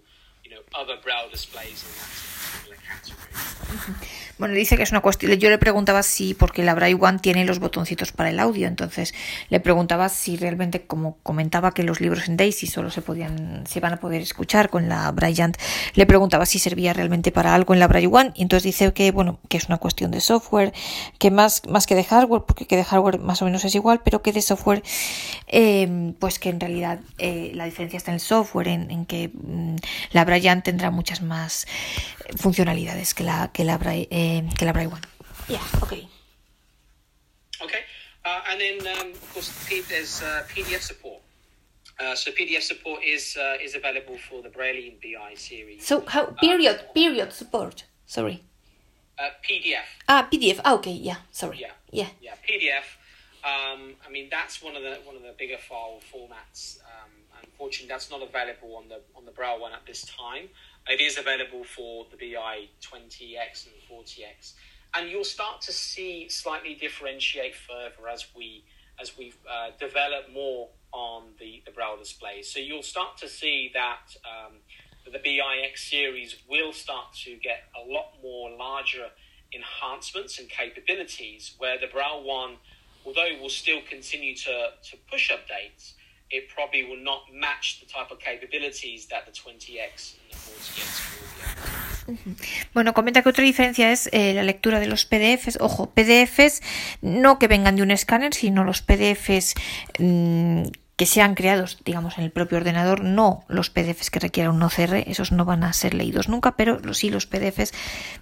Braille. 1.51 1.75
Bueno, 4.41 4.55
dice 4.55 4.75
que 4.75 4.81
es 4.81 4.91
una 4.91 5.01
cuestión. 5.01 5.31
Yo 5.33 5.51
le 5.51 5.59
preguntaba 5.59 6.01
si, 6.01 6.33
porque 6.33 6.63
la 6.63 6.73
Braille 6.73 6.97
One 6.99 7.19
tiene 7.19 7.45
los 7.45 7.59
botoncitos 7.59 8.11
para 8.11 8.31
el 8.31 8.39
audio, 8.39 8.67
entonces 8.67 9.13
le 9.49 9.59
preguntaba 9.59 10.09
si 10.09 10.35
realmente, 10.35 10.81
como 10.81 11.17
comentaba 11.21 11.75
que 11.75 11.83
los 11.83 12.01
libros 12.01 12.27
en 12.27 12.37
Daisy 12.37 12.65
solo 12.65 12.89
se 12.89 13.03
podían, 13.03 13.67
se 13.67 13.79
van 13.79 13.93
a 13.93 13.97
poder 13.97 14.21
escuchar 14.21 14.69
con 14.69 14.89
la 14.89 15.11
Brilliant, 15.11 15.57
le 15.93 16.07
preguntaba 16.07 16.47
si 16.47 16.57
servía 16.57 16.91
realmente 16.91 17.31
para 17.31 17.53
algo 17.53 17.75
en 17.75 17.79
la 17.79 17.87
Braille 17.87 18.07
One, 18.07 18.31
y 18.33 18.41
entonces 18.41 18.63
dice 18.63 18.91
que, 18.93 19.11
bueno, 19.11 19.39
que 19.47 19.57
es 19.57 19.67
una 19.67 19.77
cuestión 19.77 20.09
de 20.09 20.21
software, 20.21 20.73
que 21.19 21.29
más, 21.29 21.61
más 21.67 21.85
que 21.85 21.93
de 21.93 22.03
hardware, 22.03 22.41
porque 22.47 22.65
que 22.65 22.77
de 22.77 22.83
hardware 22.83 23.19
más 23.19 23.43
o 23.43 23.45
menos 23.45 23.63
es 23.63 23.75
igual, 23.75 24.01
pero 24.03 24.23
que 24.23 24.33
de 24.33 24.41
software, 24.41 24.81
eh, 25.45 26.13
pues 26.17 26.39
que 26.39 26.49
en 26.49 26.59
realidad 26.59 26.99
eh, 27.19 27.51
la 27.53 27.65
diferencia 27.65 27.97
está 27.97 28.09
en 28.09 28.15
el 28.15 28.21
software, 28.21 28.69
en, 28.69 29.05
que 29.05 29.29
mm, 29.33 29.75
la 30.13 30.25
Brilliant 30.41 30.63
tendrá 30.63 30.89
muchas 30.89 31.21
más 31.21 31.65
eh, 32.25 32.33
funcionalidades 32.37 33.13
que 33.13 33.23
la, 33.23 33.51
que 33.53 33.63
la, 33.63 33.77
Braille, 33.77 34.07
eh, 34.09 34.43
que 34.57 34.65
la 34.65 34.73
Braille 34.73 34.91
One. 34.91 35.01
Yeah, 35.47 35.61
okay. 35.81 36.07
Okay, 37.61 37.83
uh, 38.25 38.41
and 38.49 38.59
then 38.59 38.79
um, 38.87 39.11
of 39.11 39.33
course 39.33 39.51
there's 39.87 40.23
uh, 40.23 40.43
PDF 40.49 40.81
support. 40.81 41.21
Uh, 41.99 42.15
so 42.15 42.31
PDF 42.31 42.63
support 42.63 43.03
is 43.03 43.37
uh, 43.37 43.63
is 43.63 43.75
available 43.75 44.17
for 44.17 44.41
the 44.41 44.49
Braille 44.49 44.93
BI 44.99 45.35
series. 45.35 45.85
So 45.85 46.03
how 46.07 46.25
period 46.41 46.79
period 46.95 47.33
support? 47.33 47.85
Sorry. 48.07 48.41
Uh, 49.19 49.29
PDF. 49.43 49.85
Ah, 50.09 50.27
PDF. 50.31 50.59
Ah, 50.65 50.73
okay. 50.73 50.93
Yeah. 50.93 51.17
Sorry. 51.31 51.59
Yeah. 51.59 51.73
Yeah. 51.91 52.07
Yeah, 52.19 52.33
PDF. 52.41 52.97
Um, 53.43 53.93
I 54.07 54.09
mean, 54.09 54.29
that's 54.31 54.63
one 54.63 54.75
of 54.75 54.81
the 54.81 54.97
one 55.05 55.15
of 55.15 55.21
the 55.21 55.35
bigger 55.37 55.57
file 55.57 56.01
formats. 56.11 56.79
Um, 56.81 57.11
unfortunately, 57.61 57.93
that's 57.93 58.09
not 58.09 58.23
available 58.23 58.75
on 58.75 58.87
the 58.87 59.01
on 59.15 59.25
the 59.25 59.31
Braille 59.31 59.61
one 59.61 59.71
at 59.71 59.85
this 59.85 60.03
time. 60.05 60.49
It 60.89 60.99
is 60.99 61.19
available 61.19 61.63
for 61.63 62.07
the 62.09 62.17
BI 62.17 62.69
20x 62.81 63.67
and 63.67 63.75
40x, 63.87 64.53
and 64.95 65.09
you'll 65.09 65.23
start 65.23 65.61
to 65.61 65.71
see 65.71 66.27
slightly 66.27 66.73
differentiate 66.73 67.53
further 67.55 68.09
as 68.09 68.25
we 68.35 68.63
as 68.99 69.15
we 69.15 69.33
uh, 69.49 69.69
develop 69.79 70.31
more 70.33 70.69
on 70.91 71.33
the 71.39 71.61
the 71.65 71.71
Braille 71.71 71.97
displays. 71.97 72.51
So 72.51 72.59
you'll 72.59 72.83
start 72.83 73.17
to 73.17 73.29
see 73.29 73.71
that. 73.73 74.15
Um, 74.25 74.57
the 75.03 75.17
BIX 75.17 75.81
series 75.83 76.37
will 76.47 76.71
start 76.71 77.11
to 77.25 77.35
get 77.37 77.63
a 77.75 77.91
lot 77.91 78.13
more 78.21 78.51
larger 78.51 79.07
enhancements 79.51 80.37
and 80.37 80.47
capabilities 80.47 81.55
where 81.57 81.79
the 81.79 81.87
Braille 81.87 82.23
one, 82.23 82.57
although 83.03 83.27
will 83.41 83.49
still 83.49 83.81
continue 83.89 84.35
to, 84.35 84.69
to 84.83 84.97
push 85.09 85.31
updates, 85.31 85.93
it 86.31 86.47
probably 86.49 86.83
will 86.83 87.03
not 87.03 87.23
match 87.33 87.79
the 87.79 87.85
type 87.85 88.11
of 88.11 88.19
capabilities 88.19 89.07
that 89.07 89.25
the 89.25 89.31
20X 89.31 90.15
and 90.15 90.31
the 90.31 90.37
40X 90.37 91.17
will 91.17 92.15
be. 92.25 92.35
Bueno, 92.73 92.93
comenta 92.93 93.21
que 93.21 93.29
otra 93.29 93.43
diferencia 93.43 93.91
es 93.91 94.09
eh, 94.11 94.33
la 94.33 94.43
lectura 94.43 94.79
de 94.79 94.87
los 94.87 95.05
PDFs. 95.05 95.59
Ojo, 95.61 95.91
PDFs 95.91 96.61
no 97.01 97.37
que 97.37 97.47
vengan 97.47 97.75
de 97.75 97.83
un 97.83 97.91
escáner, 97.91 98.33
sino 98.33 98.63
los 98.63 98.81
PDFs 98.81 99.53
mmm, 99.99 100.63
que 101.01 101.07
sean 101.07 101.33
creados, 101.33 101.79
digamos, 101.83 102.19
en 102.19 102.25
el 102.25 102.29
propio 102.29 102.59
ordenador, 102.59 103.03
no 103.03 103.43
los 103.47 103.71
PDFs 103.71 104.11
que 104.11 104.19
requieran 104.19 104.53
un 104.53 104.61
OCR, 104.61 104.97
esos 105.07 105.31
no 105.31 105.45
van 105.45 105.63
a 105.63 105.73
ser 105.73 105.95
leídos 105.95 106.29
nunca, 106.29 106.55
pero 106.55 106.79
sí 106.93 107.09
los 107.09 107.25
PDFs 107.25 107.73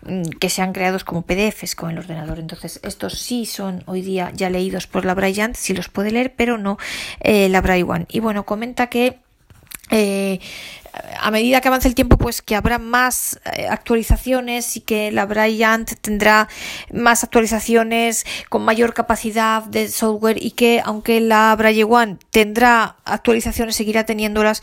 mm, 0.04 0.22
que 0.40 0.50
sean 0.50 0.72
creados 0.72 1.04
como 1.04 1.24
PDFs 1.24 1.76
con 1.76 1.92
el 1.92 1.98
ordenador. 1.98 2.40
Entonces, 2.40 2.80
estos 2.82 3.20
sí 3.20 3.46
son 3.46 3.84
hoy 3.86 4.02
día 4.02 4.32
ya 4.34 4.50
leídos 4.50 4.88
por 4.88 5.04
la 5.04 5.14
Bryant, 5.14 5.58
sí 5.58 5.74
los 5.74 5.90
puede 5.90 6.12
leer, 6.12 6.36
pero 6.38 6.58
no 6.58 6.78
eh, 7.20 7.50
la 7.50 7.60
One. 7.60 8.06
Y 8.08 8.22
bueno, 8.22 8.46
comenta 8.46 8.88
que 8.88 9.20
eh, 9.92 10.40
a 11.20 11.32
medida 11.32 11.62
que 11.62 11.68
avance 11.68 11.88
el 11.88 11.96
tiempo, 11.96 12.18
pues 12.18 12.42
que 12.42 12.56
habrá 12.56 12.80
más 12.80 13.40
eh, 13.56 13.68
actualizaciones 13.70 14.78
y 14.78 14.82
que 14.82 15.12
la 15.12 15.26
Bryant 15.26 15.92
tendrá 16.02 16.48
más 16.94 17.24
actualizaciones 17.24 18.26
con 18.50 18.64
mayor 18.64 18.94
capacidad 18.94 19.64
de 19.64 19.90
software 19.90 20.44
y 20.44 20.52
que 20.52 20.82
aunque 20.84 21.20
la 21.20 21.56
Braille 21.56 21.84
One 21.84 22.18
tendrá 22.32 22.98
actualizaciones, 23.06 23.76
seguirá 23.76 24.06
teniéndolas, 24.06 24.62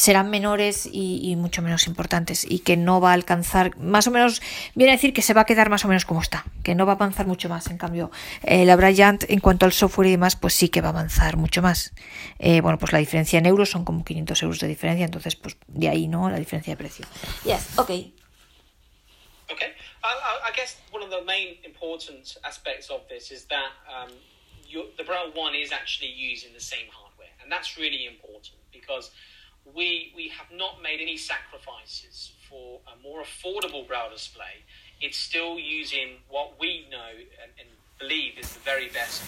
serán 0.00 0.30
menores 0.30 0.86
y, 0.90 1.20
y, 1.22 1.36
mucho 1.36 1.60
menos 1.60 1.86
importantes 1.86 2.50
y 2.50 2.60
que 2.60 2.78
no 2.78 3.02
va 3.02 3.10
a 3.10 3.12
alcanzar, 3.12 3.76
más 3.76 4.06
o 4.06 4.10
menos, 4.10 4.40
viene 4.74 4.92
a 4.92 4.96
decir 4.96 5.12
que 5.12 5.20
se 5.20 5.34
va 5.34 5.42
a 5.42 5.44
quedar 5.44 5.68
más 5.68 5.84
o 5.84 5.88
menos 5.88 6.06
como 6.06 6.22
está, 6.22 6.46
que 6.64 6.74
no 6.74 6.86
va 6.86 6.92
a 6.92 6.94
avanzar 6.94 7.26
mucho 7.26 7.50
más. 7.50 7.66
En 7.66 7.76
cambio, 7.76 8.10
eh, 8.42 8.64
la 8.64 8.76
Bryant, 8.76 9.24
en 9.28 9.40
cuanto 9.40 9.66
al 9.66 9.74
software 9.74 10.08
y 10.08 10.12
demás, 10.12 10.36
pues 10.36 10.54
sí 10.54 10.70
que 10.70 10.80
va 10.80 10.88
a 10.88 10.92
avanzar 10.92 11.36
mucho 11.36 11.60
más. 11.60 11.92
Eh, 12.38 12.62
bueno, 12.62 12.78
pues 12.78 12.94
la 12.94 12.98
diferencia 12.98 13.38
en 13.38 13.44
euros 13.44 13.68
son 13.68 13.84
como 13.84 14.02
500 14.02 14.42
euros 14.42 14.60
de 14.60 14.68
diferencia, 14.68 15.04
entonces, 15.04 15.36
pues 15.36 15.58
de 15.66 15.90
ahí, 15.90 16.08
¿no? 16.08 16.30
La 16.30 16.38
diferencia 16.38 16.72
de 16.72 16.78
precio. 16.78 17.04
Yes, 17.44 17.78
okay. 17.78 18.14
Okay. 19.52 19.74
I, 20.02 20.48
I 20.48 20.52
guess 20.56 20.78
one 20.92 21.04
of 21.04 21.10
the 21.10 21.22
main 21.26 21.58
important 21.62 22.38
aspects 22.42 22.88
of 22.88 23.06
this 23.10 23.30
is 23.30 23.44
that 23.48 23.72
um, 23.86 24.10
your, 24.66 24.86
the 24.96 25.04
Braille 25.04 25.30
1 25.34 25.54
is 25.56 25.72
actually 25.72 26.10
using 26.10 26.54
the 26.54 26.64
same 26.64 26.88
hardware, 26.90 27.36
and 27.42 27.52
that's 27.52 27.76
really 27.76 28.06
important 28.06 28.56
because 28.72 29.10
we 29.74 30.12
we 30.14 30.28
have 30.28 30.46
not 30.52 30.82
made 30.82 31.00
any 31.00 31.16
sacrifices 31.16 32.32
for 32.48 32.80
a 32.92 33.02
more 33.02 33.22
affordable 33.22 33.86
Braille 33.86 34.10
display. 34.10 34.64
It's 35.00 35.18
still 35.18 35.58
using 35.58 36.18
what 36.28 36.60
we 36.60 36.86
know 36.90 37.10
and, 37.42 37.52
and 37.58 37.68
believe 37.98 38.38
is 38.38 38.52
the 38.52 38.60
very 38.60 38.88
best 38.88 39.22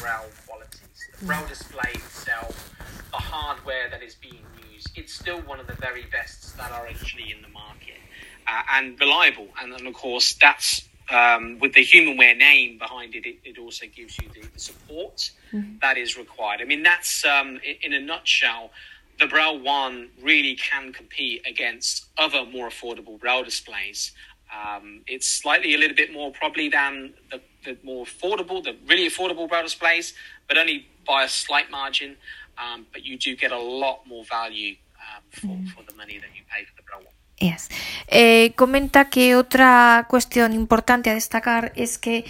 Braille 0.00 0.30
qualities. 0.46 0.80
The 1.18 1.26
Braille 1.26 1.46
display 1.46 1.90
itself, 1.94 2.72
the 3.10 3.18
hardware 3.18 3.90
that 3.90 4.02
is 4.02 4.14
being 4.14 4.44
used, 4.72 4.90
it's 4.96 5.14
still 5.14 5.40
one 5.40 5.60
of 5.60 5.66
the 5.66 5.74
very 5.74 6.04
best 6.10 6.56
that 6.56 6.70
are 6.70 6.86
actually 6.86 7.32
in 7.32 7.42
the 7.42 7.48
market 7.48 7.98
uh, 8.46 8.62
and 8.72 8.98
reliable. 9.00 9.48
And, 9.60 9.72
and 9.72 9.86
of 9.86 9.94
course, 9.94 10.34
that's 10.40 10.88
um, 11.10 11.58
with 11.58 11.74
the 11.74 11.84
humanware 11.84 12.36
name 12.36 12.78
behind 12.78 13.14
it, 13.14 13.26
it, 13.26 13.36
it 13.44 13.58
also 13.58 13.86
gives 13.86 14.18
you 14.18 14.28
the, 14.34 14.46
the 14.48 14.58
support 14.58 15.30
mm-hmm. 15.52 15.76
that 15.82 15.98
is 15.98 16.16
required. 16.16 16.60
I 16.60 16.64
mean, 16.64 16.82
that's 16.82 17.24
um, 17.24 17.60
in, 17.62 17.92
in 17.92 17.92
a 17.92 18.00
nutshell 18.00 18.70
the 19.18 19.26
Braille 19.26 19.60
One 19.60 20.08
really 20.22 20.56
can 20.56 20.92
compete 20.92 21.42
against 21.46 22.06
other 22.18 22.44
more 22.44 22.68
affordable 22.68 23.18
Braille 23.18 23.44
displays. 23.44 24.12
Um, 24.52 25.02
it's 25.06 25.26
slightly 25.26 25.74
a 25.74 25.78
little 25.78 25.96
bit 25.96 26.12
more 26.12 26.30
probably 26.32 26.68
than 26.68 27.14
the, 27.30 27.40
the, 27.64 27.76
more 27.82 28.04
affordable, 28.04 28.62
the 28.62 28.76
really 28.86 29.08
affordable 29.08 29.48
Braille 29.48 29.64
displays, 29.64 30.14
but 30.48 30.58
only 30.58 30.86
by 31.06 31.24
a 31.24 31.28
slight 31.28 31.70
margin. 31.70 32.16
Um, 32.56 32.86
but 32.92 33.04
you 33.04 33.18
do 33.18 33.34
get 33.34 33.50
a 33.50 33.58
lot 33.58 34.06
more 34.06 34.24
value 34.24 34.76
um, 35.00 35.22
for, 35.30 35.46
mm. 35.48 35.68
for 35.70 35.82
the 35.82 35.94
money 35.96 36.18
that 36.18 36.30
you 36.36 36.42
pay 36.48 36.64
for 36.64 36.74
the 36.76 36.82
Braille 36.82 37.04
One. 37.04 37.14
Yes. 37.40 37.68
Eh, 38.06 38.52
comenta 38.54 39.10
que 39.10 39.34
otra 39.34 40.06
cuestión 40.08 40.52
importante 40.52 41.10
a 41.10 41.14
destacar 41.14 41.72
es 41.74 41.98
que 41.98 42.24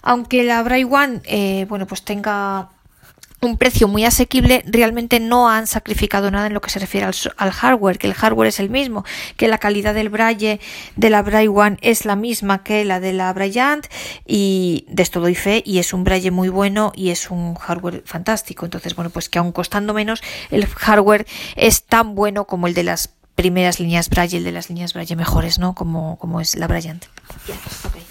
aunque 0.00 0.44
la 0.44 0.62
Braille 0.62 0.86
One 0.90 1.20
eh, 1.24 1.66
bueno, 1.68 1.86
pues 1.86 2.02
tenga 2.02 2.70
un 3.42 3.58
precio 3.58 3.86
muy 3.86 4.04
asequible, 4.04 4.64
realmente 4.66 5.20
no 5.20 5.48
han 5.48 5.66
sacrificado 5.66 6.30
nada 6.30 6.46
en 6.46 6.54
lo 6.54 6.60
que 6.60 6.70
se 6.70 6.78
refiere 6.78 7.06
al, 7.06 7.14
al, 7.36 7.50
hardware, 7.50 7.98
que 7.98 8.06
el 8.06 8.14
hardware 8.14 8.48
es 8.48 8.60
el 8.60 8.70
mismo, 8.70 9.04
que 9.36 9.48
la 9.48 9.58
calidad 9.58 9.94
del 9.94 10.08
braille 10.08 10.60
de 10.96 11.10
la 11.10 11.22
Braille 11.22 11.48
One 11.48 11.76
es 11.82 12.04
la 12.04 12.16
misma 12.16 12.62
que 12.62 12.84
la 12.84 13.00
de 13.00 13.12
la 13.12 13.32
Bryant 13.32 13.86
y 14.26 14.86
de 14.88 15.02
esto 15.02 15.20
doy 15.20 15.34
fe 15.34 15.62
y 15.66 15.78
es 15.78 15.92
un 15.92 16.04
braille 16.04 16.30
muy 16.30 16.48
bueno 16.48 16.92
y 16.94 17.10
es 17.10 17.30
un 17.30 17.54
hardware 17.54 18.02
fantástico. 18.06 18.64
Entonces, 18.64 18.94
bueno, 18.94 19.10
pues 19.10 19.28
que 19.28 19.38
aun 19.38 19.52
costando 19.52 19.92
menos, 19.94 20.22
el 20.50 20.66
hardware 20.66 21.26
es 21.56 21.84
tan 21.84 22.14
bueno 22.14 22.46
como 22.46 22.66
el 22.66 22.74
de 22.74 22.84
las 22.84 23.10
primeras 23.34 23.80
líneas 23.80 24.08
braille, 24.08 24.38
el 24.38 24.44
de 24.44 24.52
las 24.52 24.70
líneas 24.70 24.94
braille 24.94 25.14
mejores, 25.14 25.58
¿no? 25.58 25.74
Como, 25.74 26.18
como 26.18 26.40
es 26.40 26.56
la 26.56 26.66
Bryant. 26.66 27.04
Yeah. 27.46 28.05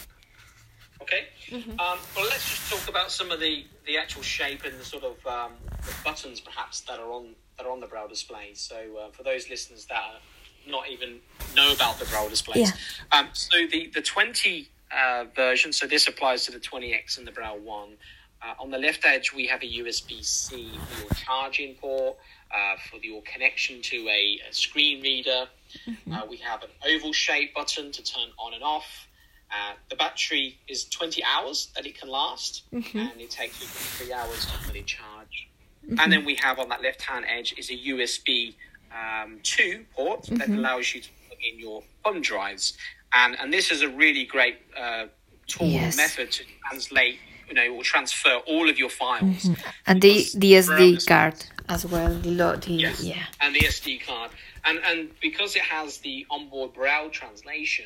Mm-hmm. 1.56 1.80
Um, 1.80 2.00
well, 2.16 2.26
let's 2.26 2.50
just 2.50 2.70
talk 2.70 2.90
about 2.90 3.12
some 3.12 3.32
of 3.32 3.40
the 3.40 3.66
the 3.86 3.98
actual 3.98 4.22
shape 4.22 4.66
and 4.66 4.78
the 4.78 4.84
sort 4.84 5.04
of 5.04 5.26
um, 5.26 5.54
the 5.86 5.94
buttons 6.04 6.42
perhaps 6.42 6.82
that 6.82 7.00
are 7.00 7.10
on 7.12 7.28
that 7.58 7.66
are 7.66 7.72
on 7.72 7.80
the 7.80 7.88
brow 7.88 8.08
display. 8.08 8.52
So 8.54 8.76
uh, 8.76 9.12
for 9.12 9.24
those 9.24 9.50
listeners 9.50 9.86
that 9.86 9.96
are 9.96 10.20
not 10.70 10.90
even 10.90 11.20
know 11.56 11.72
about 11.72 11.98
the 11.98 12.06
brow 12.06 12.28
displays, 12.28 12.72
yeah. 12.72 13.20
um, 13.20 13.30
so 13.32 13.58
the 13.72 13.90
the 13.94 14.02
twenty 14.02 14.68
uh, 14.92 15.26
version. 15.34 15.72
So 15.72 15.88
this 15.88 16.08
applies 16.10 16.46
to 16.46 16.52
the 16.52 16.60
twenty 16.60 16.94
X 16.94 17.18
and 17.18 17.26
the 17.26 17.32
brow 17.32 17.56
one. 17.56 17.92
Uh, 18.42 18.54
on 18.60 18.70
the 18.70 18.78
left 18.78 19.06
edge, 19.06 19.34
we 19.34 19.48
have 19.48 19.64
a 19.64 19.66
USB 19.66 20.24
C 20.24 20.70
for 20.90 21.02
your 21.02 21.10
charging 21.12 21.74
port, 21.76 22.18
uh, 22.54 22.76
for 22.90 22.98
your 22.98 23.22
connection 23.22 23.82
to 23.82 24.08
a, 24.10 24.40
a 24.50 24.54
screen 24.54 25.02
reader. 25.02 25.46
Mm-hmm. 25.88 26.14
Uh, 26.14 26.26
we 26.30 26.38
have 26.38 26.62
an 26.64 26.70
oval 26.86 27.14
shape 27.14 27.56
button 27.56 27.92
to 27.94 28.04
turn 28.04 28.28
on 28.38 28.54
and 28.54 28.62
off. 28.62 29.08
Uh, 29.56 29.74
the 29.90 29.96
battery 29.96 30.58
is 30.68 30.84
20 30.86 31.24
hours 31.24 31.70
that 31.76 31.86
it 31.86 31.98
can 31.98 32.10
last, 32.10 32.64
mm-hmm. 32.74 32.98
and 32.98 33.22
it 33.22 33.30
takes 33.30 33.58
three 33.58 34.12
hours 34.12 34.46
to 34.46 34.52
fully 34.60 34.82
charge. 34.82 35.48
Mm-hmm. 35.86 36.00
And 36.00 36.12
then 36.12 36.26
we 36.26 36.36
have 36.36 36.60
on 36.60 36.68
that 36.70 36.82
left 36.82 37.02
hand 37.02 37.26
edge 37.28 37.54
is 37.58 37.70
a 37.70 37.78
USB 37.78 38.56
um, 38.92 39.40
2 39.44 39.86
port 39.96 40.24
mm-hmm. 40.24 40.36
that 40.38 40.50
allows 40.50 40.94
you 40.94 41.02
to 41.02 41.10
plug 41.28 41.40
in 41.54 41.60
your 41.60 41.84
thumb 42.04 42.22
drives. 42.22 42.78
And, 43.14 43.38
and 43.40 43.54
this 43.54 43.72
is 43.72 43.82
a 43.82 43.90
really 43.90 44.26
great 44.26 44.58
uh, 44.78 45.06
tool 45.48 45.68
yes. 45.68 45.96
method 45.96 46.32
to 46.32 46.44
translate, 46.68 47.20
you 47.48 47.54
know, 47.54 47.76
or 47.76 47.84
transfer 47.84 48.42
all 48.48 48.70
of 48.70 48.78
your 48.78 48.90
files. 48.90 49.44
Mm-hmm. 49.44 49.70
And 49.88 50.02
the, 50.02 50.26
the 50.36 50.54
SD 50.54 51.08
card 51.08 51.46
as 51.70 51.86
well. 51.86 52.14
The, 52.14 52.30
the, 52.30 52.74
yes. 52.74 53.02
Yeah. 53.02 53.24
And 53.40 53.56
the 53.56 53.62
SD 53.62 54.06
card. 54.06 54.32
And, 54.66 54.80
and 54.86 55.12
because 55.22 55.56
it 55.56 55.62
has 55.62 56.00
the 56.00 56.26
onboard 56.30 56.74
Braille 56.74 57.10
translation, 57.10 57.86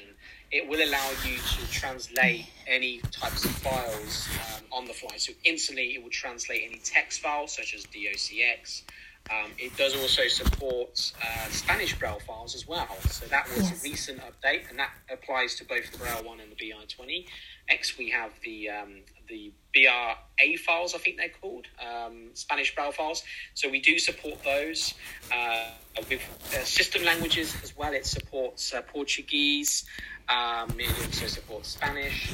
it 0.51 0.67
will 0.67 0.81
allow 0.81 1.09
you 1.25 1.37
to 1.37 1.71
translate 1.71 2.47
any 2.67 2.99
types 3.11 3.45
of 3.45 3.51
files 3.51 4.27
um, 4.55 4.63
on 4.71 4.85
the 4.85 4.93
fly. 4.93 5.17
So 5.17 5.33
instantly, 5.43 5.95
it 5.95 6.03
will 6.03 6.09
translate 6.09 6.63
any 6.65 6.79
text 6.79 7.21
files 7.21 7.55
such 7.55 7.73
as 7.75 7.85
docx. 7.85 8.83
Um, 9.29 9.51
it 9.59 9.75
does 9.77 9.95
also 9.95 10.27
support 10.27 11.13
uh, 11.21 11.49
Spanish 11.49 11.97
Braille 11.99 12.19
files 12.25 12.55
as 12.55 12.67
well. 12.67 12.87
So 13.09 13.27
that 13.27 13.47
was 13.49 13.69
yes. 13.69 13.79
a 13.79 13.89
recent 13.89 14.21
update, 14.21 14.69
and 14.69 14.79
that 14.79 14.89
applies 15.11 15.53
to 15.55 15.65
both 15.65 15.91
the 15.91 15.99
Braille 15.99 16.23
one 16.23 16.39
and 16.39 16.51
the 16.51 16.55
BI20. 16.55 17.27
X, 17.67 17.97
we 17.99 18.09
have 18.09 18.31
the 18.43 18.69
um, 18.69 19.01
the 19.27 19.51
BRA 19.73 20.57
files, 20.57 20.95
I 20.95 20.97
think 20.97 21.17
they're 21.17 21.29
called, 21.29 21.67
um, 21.79 22.29
Spanish 22.33 22.73
Braille 22.73 22.91
files. 22.91 23.23
So 23.53 23.69
we 23.69 23.79
do 23.79 23.99
support 23.99 24.43
those 24.43 24.95
uh, 25.31 25.69
with 26.09 26.21
uh, 26.53 26.63
system 26.63 27.03
languages 27.03 27.55
as 27.63 27.77
well. 27.77 27.93
It 27.93 28.07
supports 28.07 28.73
uh, 28.73 28.81
Portuguese, 28.81 29.85
Um, 30.29 30.69
it 30.79 30.89
also 31.05 31.25
supports 31.25 31.69
Spanish, 31.69 32.31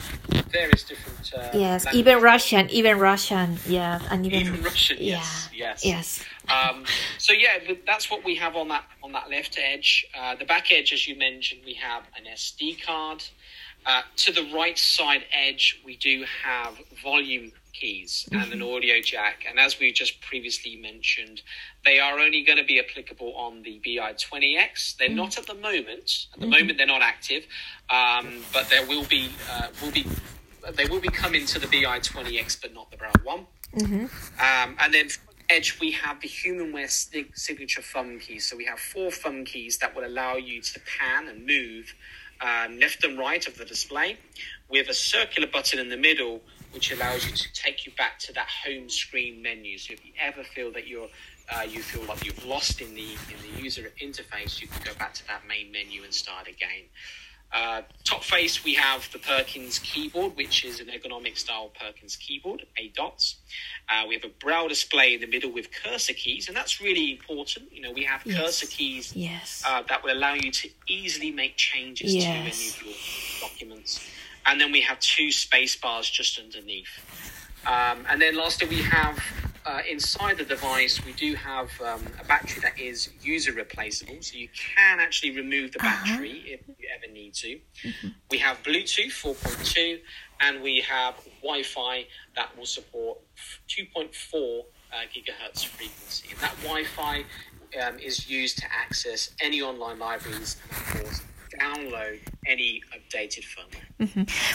various 0.50 0.84
different. 0.84 1.32
Uh, 1.34 1.50
yes, 1.54 1.86
languages. 1.86 1.96
even 1.96 2.22
Russian, 2.22 2.70
even 2.70 3.00
Russian, 3.00 3.58
yeah, 3.66 4.02
and 4.12 4.26
even, 4.26 4.42
Even 4.42 4.62
Russian, 4.62 4.98
yes, 5.00 5.50
yeah, 5.54 5.76
yes. 5.82 5.86
yes. 5.86 6.26
Um, 6.50 6.84
so 7.18 7.32
yeah, 7.32 7.74
that's 7.88 8.12
what 8.12 8.26
we 8.26 8.36
have 8.36 8.56
on 8.58 8.68
that 8.68 8.84
on 9.02 9.14
that 9.14 9.30
left 9.30 9.58
edge. 9.58 10.06
Uh, 10.18 10.36
the 10.36 10.46
back 10.46 10.72
edge, 10.74 10.92
as 10.92 11.08
you 11.08 11.16
mentioned, 11.18 11.62
we 11.66 11.74
have 11.76 12.04
an 12.18 12.26
SD 12.34 12.84
card. 12.86 13.24
Uh, 13.86 14.02
to 14.18 14.32
the 14.32 14.50
right 14.54 14.78
side 14.78 15.24
edge, 15.32 15.82
we 15.86 15.96
do 15.96 16.26
have 16.44 16.76
volume 17.04 17.52
keys 17.80 18.28
and 18.32 18.52
an 18.54 18.62
audio 18.62 19.02
jack. 19.02 19.46
And 19.48 19.60
as 19.60 19.80
we 19.80 19.92
just 19.92 20.22
previously 20.22 20.76
mentioned, 20.76 21.42
they 21.84 22.00
are 22.00 22.20
only 22.20 22.44
going 22.44 22.58
to 22.58 22.64
be 22.64 22.80
applicable 22.80 23.34
on 23.36 23.62
the 23.64 23.82
BI20X. 23.86 24.98
They're 24.98 25.10
not 25.10 25.38
at 25.38 25.46
the 25.48 25.56
moment. 25.56 26.28
At 26.34 26.40
the 26.40 26.48
moment, 26.48 26.78
they're 26.78 26.88
not 26.88 27.02
active, 27.02 27.46
um, 27.90 28.44
but 28.54 28.70
there 28.70 28.86
will 28.86 29.06
be 29.06 29.30
uh, 29.52 29.68
will 29.82 29.92
be 29.92 30.06
they 30.74 30.86
will 30.86 31.00
be 31.00 31.10
coming 31.10 31.46
to 31.46 31.60
the 31.60 31.68
BI20X, 31.68 32.60
but 32.62 32.74
not 32.74 32.90
the 32.92 32.98
Brown 32.98 33.14
one. 33.24 33.46
Um, 34.40 34.76
and 34.80 34.94
then 34.94 35.10
Edge, 35.50 35.80
we 35.80 35.92
have 35.92 36.20
the 36.22 36.28
HumanWare 36.28 36.90
sig- 36.90 37.38
signature 37.38 37.82
thumb 37.84 38.20
keys. 38.20 38.50
So 38.50 38.58
we 38.58 38.66
have 38.66 38.80
four 38.80 39.12
thumb 39.12 39.46
keys 39.46 39.78
that 39.78 39.96
will 39.96 40.06
allow 40.06 40.36
you 40.38 40.60
to 40.62 40.80
pan 40.80 41.28
and 41.28 41.46
move 41.46 41.94
um, 42.42 42.80
left 42.80 43.04
and 43.04 43.18
right 43.18 43.46
of 43.48 43.58
the 43.58 43.66
display 43.66 44.18
with 44.70 44.90
a 44.90 44.94
circular 44.94 45.48
button 45.48 45.78
in 45.78 45.90
the 45.90 45.98
middle, 45.98 46.42
which 46.76 46.92
allows 46.92 47.26
you 47.26 47.32
to 47.32 47.54
take 47.54 47.86
you 47.86 47.92
back 47.98 48.20
to 48.20 48.34
that 48.34 48.50
home 48.66 48.90
screen 48.90 49.42
menu. 49.42 49.78
So 49.78 49.94
if 49.94 50.06
you 50.06 50.12
ever 50.22 50.44
feel 50.44 50.72
that 50.74 50.86
you're 50.88 51.08
uh, 51.56 51.62
you 51.62 51.82
feel 51.82 52.04
like 52.04 52.26
you've 52.26 52.46
lost 52.46 52.82
in 52.82 52.94
the 52.94 53.14
in 53.14 53.56
the 53.56 53.62
user 53.62 53.90
interface, 54.04 54.62
you 54.62 54.68
can 54.68 54.82
go 54.84 54.94
back 55.00 55.14
to 55.16 55.26
that 55.28 55.48
main 55.48 55.72
menu 55.72 56.04
and 56.04 56.14
start 56.14 56.48
again. 56.48 56.84
Uh, 57.54 57.84
top 58.04 58.24
face, 58.24 58.66
we 58.66 58.74
have 58.74 59.08
the 59.14 59.20
Perkins 59.20 59.80
keyboard, 59.80 60.36
which 60.36 60.66
is 60.66 60.82
an 60.82 60.88
ergonomic 60.88 61.38
style 61.38 61.72
Perkins 61.80 62.18
keyboard, 62.18 62.66
eight 62.78 62.94
dots. 62.96 63.38
Uh, 63.88 64.04
we 64.08 64.16
have 64.16 64.26
a 64.26 64.34
brow 64.44 64.68
display 64.68 65.14
in 65.14 65.22
the 65.22 65.28
middle 65.28 65.52
with 65.54 65.70
cursor 65.72 66.14
keys, 66.14 66.48
and 66.50 66.58
that's 66.58 66.82
really 66.82 67.12
important. 67.12 67.72
You 67.72 67.82
know, 67.82 67.92
we 67.94 68.04
have 68.04 68.24
Yes. 68.26 68.36
cursor 68.38 68.68
keys 68.68 69.14
Yes. 69.16 69.64
uh, 69.66 69.84
that 69.88 70.04
will 70.04 70.12
allow 70.12 70.34
you 70.34 70.52
to 70.52 70.70
easily 70.88 71.32
make 71.32 71.56
changes 71.56 72.16
to 72.16 72.22
any 72.30 72.68
of 72.68 72.84
your 72.84 72.96
documents. 73.40 74.02
And 74.46 74.60
then 74.60 74.72
we 74.72 74.82
have 74.82 75.00
two 75.00 75.32
space 75.32 75.76
bars 75.76 76.10
just 76.10 76.40
underneath. 76.40 76.90
Um, 77.66 78.06
and 78.10 78.22
then 78.22 78.36
lastly, 78.36 78.68
we 78.68 78.82
have 78.84 79.20
uh, 79.66 79.82
inside 79.90 80.38
the 80.38 80.44
device, 80.44 81.04
we 81.04 81.14
do 81.14 81.34
have 81.34 81.70
um, 81.82 82.02
a 82.22 82.26
battery 82.26 82.62
that 82.62 82.80
is 82.80 83.10
user 83.22 83.52
replaceable. 83.52 84.18
So 84.22 84.38
you 84.38 84.48
can 84.54 85.00
actually 85.00 85.36
remove 85.36 85.72
the 85.72 85.80
battery 85.80 86.44
if 86.46 86.62
you 86.68 86.88
ever 86.96 87.12
need 87.12 87.34
to. 87.36 87.60
We 88.30 88.38
have 88.38 88.62
Bluetooth 88.62 89.12
4.2 89.12 90.00
and 90.42 90.62
we 90.62 90.82
have 90.82 91.16
Wi 91.42 91.64
Fi 91.64 92.06
that 92.36 92.56
will 92.56 92.68
support 92.68 93.18
2.4 93.68 94.06
uh, 94.34 94.96
gigahertz 95.14 95.66
frequency. 95.66 96.30
And 96.30 96.40
that 96.42 96.56
Wi 96.62 96.84
Fi 96.84 97.24
um, 97.82 97.98
is 97.98 98.30
used 98.30 98.60
to 98.60 98.66
access 98.72 99.32
any 99.42 99.62
online 99.62 99.98
libraries 99.98 100.58
and, 100.64 100.72
of 100.72 101.02
course, 101.02 101.22
download 101.60 102.20
any 102.46 102.82
updated 102.94 103.44
firmware. 103.44 103.85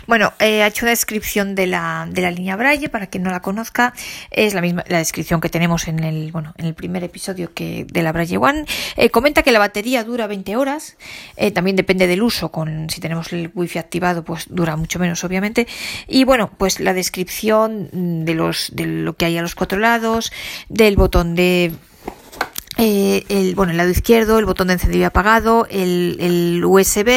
Bueno, 0.07 0.33
eh, 0.39 0.63
ha 0.63 0.67
hecho 0.67 0.85
una 0.85 0.91
descripción 0.91 1.55
de 1.55 1.67
la, 1.67 2.07
de 2.11 2.21
la 2.21 2.31
línea 2.31 2.57
Braille 2.57 2.91
para 2.91 3.07
quien 3.07 3.23
no 3.23 3.31
la 3.31 3.41
conozca. 3.41 3.95
Es 4.31 4.53
la 4.53 4.61
misma 4.61 4.85
la 4.89 4.99
descripción 4.99 5.41
que 5.41 5.49
tenemos 5.49 5.89
en 5.89 6.01
el 6.05 6.31
bueno 6.31 6.53
en 6.59 6.67
el 6.67 6.75
primer 6.75 7.05
episodio 7.05 7.55
que 7.55 7.87
de 7.91 8.03
la 8.03 8.13
Braille 8.13 8.37
One. 8.37 8.67
Eh, 8.97 9.09
comenta 9.11 9.43
que 9.43 9.53
la 9.53 9.59
batería 9.59 10.05
dura 10.05 10.27
20 10.27 10.57
horas. 10.57 10.97
Eh, 11.37 11.51
también 11.51 11.77
depende 11.77 12.07
del 12.07 12.23
uso. 12.23 12.51
Con 12.51 12.91
si 12.91 13.01
tenemos 13.01 13.33
el 13.33 13.51
wifi 13.55 13.79
activado, 13.79 14.25
pues 14.25 14.47
dura 14.51 14.77
mucho 14.77 14.99
menos, 14.99 15.25
obviamente. 15.25 15.67
Y 16.07 16.25
bueno, 16.25 16.51
pues 16.59 16.79
la 16.81 16.93
descripción 16.93 17.89
mm, 17.93 18.25
de 18.25 18.35
los 18.35 18.71
de 18.75 18.87
lo 18.87 19.17
que 19.17 19.25
hay 19.25 19.39
a 19.39 19.43
los 19.43 19.55
cuatro 19.55 19.79
lados, 19.79 20.33
del 20.69 20.97
botón 20.97 21.35
de 21.35 21.73
eh, 22.81 23.25
el, 23.29 23.55
bueno, 23.55 23.73
el 23.73 23.77
lado 23.79 23.91
izquierdo, 23.91 24.39
el 24.39 24.47
botón 24.47 24.69
de 24.69 24.73
encendido 24.75 25.03
y 25.03 25.05
apagado, 25.05 25.67
el, 25.71 26.17
el 26.21 26.65
USB 26.65 27.09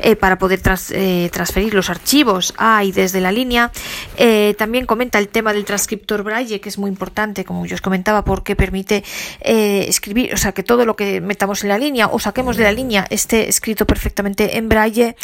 eh, 0.00 0.16
para 0.18 0.38
poder 0.38 0.60
tras- 0.62 0.92
eh, 0.94 1.28
transferir 1.32 1.74
los 1.74 1.90
archivos 1.90 2.54
a 2.56 2.84
y 2.84 2.92
desde 2.92 3.20
la 3.20 3.32
línea. 3.32 3.72
Eh, 4.16 4.54
también 4.56 4.86
comenta 4.86 5.18
el 5.18 5.28
tema 5.28 5.52
del 5.52 5.64
transcriptor 5.64 6.22
Braille, 6.22 6.60
que 6.60 6.68
es 6.68 6.78
muy 6.78 6.88
importante, 6.88 7.44
como 7.44 7.66
yo 7.66 7.74
os 7.74 7.80
comentaba, 7.80 8.24
porque 8.24 8.54
permite 8.56 9.02
escribir, 9.40 10.32
o 10.32 10.36
sea, 10.36 10.52
que 10.52 10.62
todo 10.62 10.84
lo 10.86 10.94
que 10.96 11.20
metamos 11.20 11.62
en 11.64 11.70
la 11.70 11.78
línea 11.78 12.06
o 12.06 12.18
saquemos 12.18 12.56
de 12.56 12.62
la 12.64 12.72
línea 12.72 13.06
esté 13.10 13.48
escrito 13.48 13.86
perfectamente 13.86 14.56
en 14.56 14.68
Braille, 14.68 15.16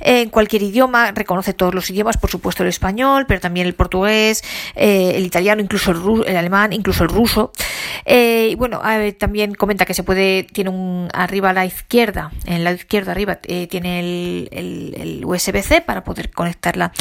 en 0.00 0.30
cualquier 0.30 0.62
idioma, 0.62 1.10
reconoce 1.12 1.52
todos 1.52 1.74
los 1.74 1.90
idiomas, 1.90 2.16
por 2.16 2.30
supuesto 2.30 2.62
el 2.62 2.68
español, 2.68 3.24
pero 3.26 3.40
también 3.40 3.66
el 3.66 3.74
portugués, 3.74 4.42
el 4.74 5.24
italiano, 5.26 5.60
incluso 5.62 5.90
el, 5.90 6.28
el 6.28 6.36
alemán, 6.36 6.72
incluso 6.72 7.02
el 7.02 7.08
ruso. 7.10 7.50
Y 8.06 8.54
bueno, 8.54 8.80
eh, 8.88 9.15
también 9.18 9.54
comenta 9.54 9.84
que 9.84 9.94
se 9.94 10.02
puede, 10.02 10.44
tiene 10.44 10.70
un 10.70 11.08
arriba 11.12 11.50
a 11.50 11.52
la 11.52 11.66
izquierda, 11.66 12.30
en 12.44 12.54
el 12.54 12.64
lado 12.64 12.76
izquierdo 12.76 13.10
arriba 13.10 13.38
eh, 13.48 13.66
tiene 13.66 14.00
el, 14.00 14.48
el- 14.52 14.94
el 14.96 15.24
USB-C 15.24 15.80
para 15.80 16.04
poder 16.04 16.30
conectarla 16.30 16.92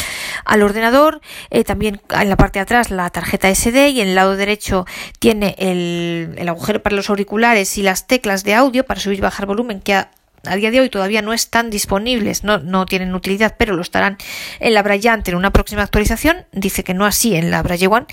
al 0.45 0.61
ordenador. 0.63 1.21
Eh, 1.49 1.63
también 1.63 2.01
en 2.09 2.29
la 2.29 2.37
parte 2.37 2.59
de 2.59 2.63
atrás 2.63 2.89
la 2.91 3.09
tarjeta 3.09 3.53
SD 3.53 3.89
y 3.89 4.01
en 4.01 4.09
el 4.09 4.15
lado 4.15 4.35
derecho 4.35 4.85
tiene 5.19 5.55
el, 5.57 6.33
el 6.37 6.49
agujero 6.49 6.81
para 6.81 6.95
los 6.95 7.09
auriculares 7.09 7.77
y 7.77 7.83
las 7.83 8.07
teclas 8.07 8.43
de 8.43 8.53
audio 8.55 8.85
para 8.85 8.99
subir 8.99 9.19
y 9.19 9.21
bajar 9.21 9.45
volumen 9.45 9.81
que 9.81 9.93
a, 9.93 10.11
a 10.47 10.55
día 10.55 10.71
de 10.71 10.79
hoy 10.79 10.89
todavía 10.89 11.21
no 11.21 11.33
están 11.33 11.69
disponibles, 11.69 12.43
no, 12.43 12.59
no 12.59 12.85
tienen 12.85 13.13
utilidad, 13.13 13.55
pero 13.57 13.75
lo 13.75 13.81
estarán 13.81 14.17
en 14.59 14.73
la 14.73 14.83
Braillante 14.83 15.31
en 15.31 15.37
una 15.37 15.51
próxima 15.51 15.83
actualización. 15.83 16.45
Dice 16.51 16.83
que 16.83 16.93
no 16.93 17.05
así 17.05 17.35
en 17.35 17.51
la 17.51 17.61
Braille 17.63 17.87
One. 17.87 18.05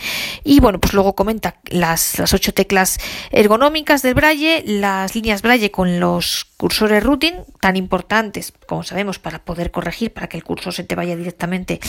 Y 0.44 0.60
bueno, 0.60 0.80
pues 0.80 0.94
luego 0.94 1.14
comenta 1.14 1.56
las, 1.66 2.18
las 2.18 2.32
ocho 2.34 2.52
teclas 2.52 2.98
ergonómicas 3.30 4.02
del 4.02 4.14
Braille, 4.14 4.62
las 4.66 5.14
líneas 5.14 5.42
Braille 5.42 5.70
con 5.70 6.00
los 6.00 6.46
cursores 6.56 7.02
routing, 7.02 7.34
tan 7.60 7.76
importantes, 7.76 8.52
como 8.66 8.84
sabemos, 8.84 9.18
para 9.18 9.40
poder 9.44 9.72
corregir, 9.72 10.12
para 10.12 10.28
que 10.28 10.36
el 10.36 10.44
cursor 10.44 10.72
se 10.72 10.84
te 10.84 10.94
vaya 10.94 11.16
directamente 11.16 11.80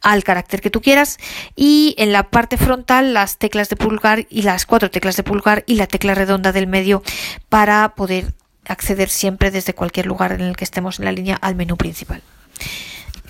al 0.00 0.22
carácter 0.22 0.60
que 0.60 0.70
tú 0.70 0.80
quieras. 0.80 1.18
Y 1.56 1.94
en 1.98 2.12
la 2.12 2.30
parte 2.30 2.56
frontal, 2.56 3.14
las 3.14 3.38
teclas 3.38 3.68
de 3.68 3.76
pulgar 3.76 4.26
y 4.30 4.42
las 4.42 4.64
cuatro 4.64 4.90
teclas 4.90 5.16
de 5.16 5.24
pulgar 5.24 5.64
y 5.66 5.74
la 5.74 5.86
tecla 5.86 6.14
redonda 6.14 6.52
del 6.52 6.66
medio 6.66 7.02
para 7.48 7.94
poder 7.94 8.34
acceder 8.66 9.08
siempre 9.08 9.50
desde 9.50 9.74
cualquier 9.74 10.06
lugar 10.06 10.32
en 10.32 10.40
el 10.40 10.56
que 10.56 10.64
estemos 10.64 10.98
en 10.98 11.04
la 11.04 11.12
línea 11.12 11.36
al 11.36 11.54
menú 11.54 11.76
principal. 11.76 12.22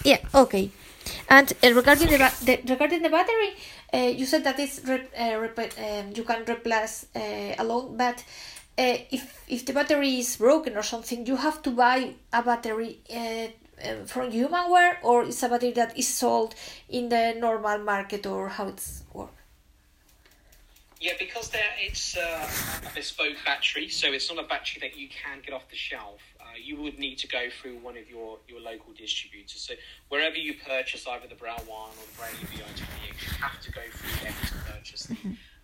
Yeah, 0.04 0.20
okay. 0.32 0.70
And 1.28 1.52
uh, 1.62 1.74
regarding 1.74 2.08
the, 2.08 2.18
the 2.44 2.60
regarding 2.68 3.02
the 3.02 3.08
battery, 3.08 3.54
uh, 3.92 4.12
you 4.16 4.26
said 4.26 4.44
that 4.44 4.58
it's 4.58 4.80
rep- 4.84 5.12
uh, 5.18 6.02
you 6.14 6.24
can 6.24 6.44
replace 6.46 7.06
alone, 7.58 7.96
but 7.96 8.22
if 8.76 9.42
if 9.48 9.64
the 9.64 9.72
battery 9.72 10.18
is 10.18 10.36
broken 10.36 10.76
or 10.76 10.82
something, 10.82 11.26
you 11.26 11.36
have 11.36 11.62
to 11.62 11.70
buy 11.70 12.14
a 12.32 12.42
battery 12.42 12.98
from 14.06 14.30
Humanware, 14.30 14.96
or 15.02 15.24
it's 15.24 15.42
a 15.42 15.48
battery 15.48 15.72
that 15.72 15.96
is 15.98 16.08
sold 16.08 16.54
in 16.88 17.08
the 17.08 17.34
normal 17.38 17.78
market, 17.78 18.26
or 18.26 18.48
how 18.48 18.68
it's 18.68 19.02
work. 19.12 19.41
Yeah, 21.03 21.14
because 21.18 21.48
there 21.48 21.64
it's 21.80 22.16
uh, 22.16 22.48
a 22.88 22.94
bespoke 22.94 23.34
battery, 23.44 23.88
so 23.88 24.12
it's 24.12 24.32
not 24.32 24.42
a 24.42 24.46
battery 24.46 24.78
that 24.82 24.96
you 24.96 25.09
can 25.09 25.40
get 25.44 25.53
off 25.53 25.68
the 25.68 25.74
shelf. 25.74 26.20
Uh, 26.40 26.44
you 26.62 26.80
would 26.80 26.96
need 26.96 27.16
to 27.18 27.26
go 27.26 27.48
through 27.61 27.78
one 27.78 27.96
of 27.96 28.09
your, 28.09 28.38
your 28.46 28.61
local 28.61 28.92
distributors. 28.96 29.61
So 29.66 29.74
wherever 30.11 30.36
you 30.36 30.55
purchase 30.64 31.05
either 31.09 31.26
the 31.26 31.34
Brow 31.34 31.57
One 31.66 31.90
or 31.90 32.07
the 32.07 32.16
Braille 32.16 32.64
VI28, 32.64 33.20
you 33.20 33.42
have 33.42 33.61
to 33.62 33.72
go 33.72 33.80
through 33.92 34.24
them 34.24 34.34
to 34.46 34.72
purchase 34.72 35.03
the, 35.07 35.16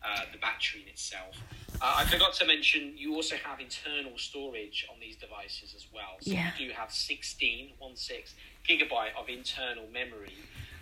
uh, 0.03 0.23
the 0.33 0.39
battery 0.39 0.83
in 0.83 0.89
itself. 0.89 1.37
Uh, 1.81 1.95
I 1.99 2.05
forgot 2.07 2.33
to 2.35 2.45
mention 2.45 2.95
you 2.97 3.15
also 3.15 3.37
have 3.37 3.61
internal 3.61 4.19
storage 4.19 4.89
on 4.93 4.99
these 4.99 5.15
devices 5.15 5.73
as 5.77 5.87
well. 5.95 6.17
So 6.21 6.33
Yeah. 6.33 6.51
you 6.59 6.67
do 6.71 6.75
have 6.75 6.91
16, 6.91 7.75
one 7.79 7.95
six 7.95 8.35
gigabyte 8.69 9.15
of 9.17 9.29
internal 9.29 9.87
memory 9.93 10.35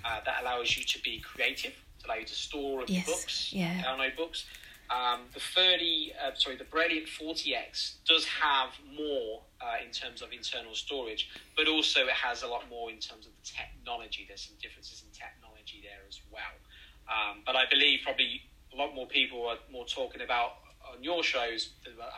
uh, 0.02 0.20
that 0.24 0.40
allows 0.40 0.78
you 0.78 0.84
to 0.84 1.02
be 1.02 1.20
creative, 1.20 1.74
to 2.06 2.12
allow 2.12 2.18
you 2.18 2.26
to 2.26 2.34
store 2.34 2.84
Yes, 2.86 3.06
books, 3.06 3.52
yeah. 3.52 3.82
download 3.82 4.16
books. 4.16 4.46
Um, 4.88 5.22
the 5.34 5.40
30, 5.40 6.12
uh, 6.14 6.34
sorry, 6.34 6.56
the 6.56 6.64
Brilliant 6.64 7.08
40X 7.08 7.96
does 8.06 8.24
have 8.24 8.70
more 8.96 9.42
uh, 9.60 9.84
in 9.84 9.90
terms 9.90 10.22
of 10.22 10.32
internal 10.32 10.74
storage, 10.74 11.28
but 11.56 11.66
also 11.66 12.02
it 12.06 12.10
has 12.12 12.42
a 12.44 12.46
lot 12.46 12.68
more 12.70 12.90
in 12.90 12.98
terms 12.98 13.26
of 13.26 13.32
the 13.34 13.42
technology. 13.42 14.24
There's 14.28 14.42
some 14.42 14.54
differences 14.62 15.02
in 15.04 15.10
technology 15.12 15.82
there 15.82 16.06
as 16.08 16.20
well. 16.30 16.54
Um, 17.10 17.42
but 17.44 17.56
I 17.56 17.64
believe 17.68 18.00
probably 18.04 18.42
a 18.72 18.76
lot 18.76 18.94
more 18.94 19.06
people 19.06 19.46
are 19.48 19.56
more 19.72 19.86
talking 19.86 20.20
about 20.22 20.58
on 20.92 21.02
your 21.02 21.24
shows 21.24 21.70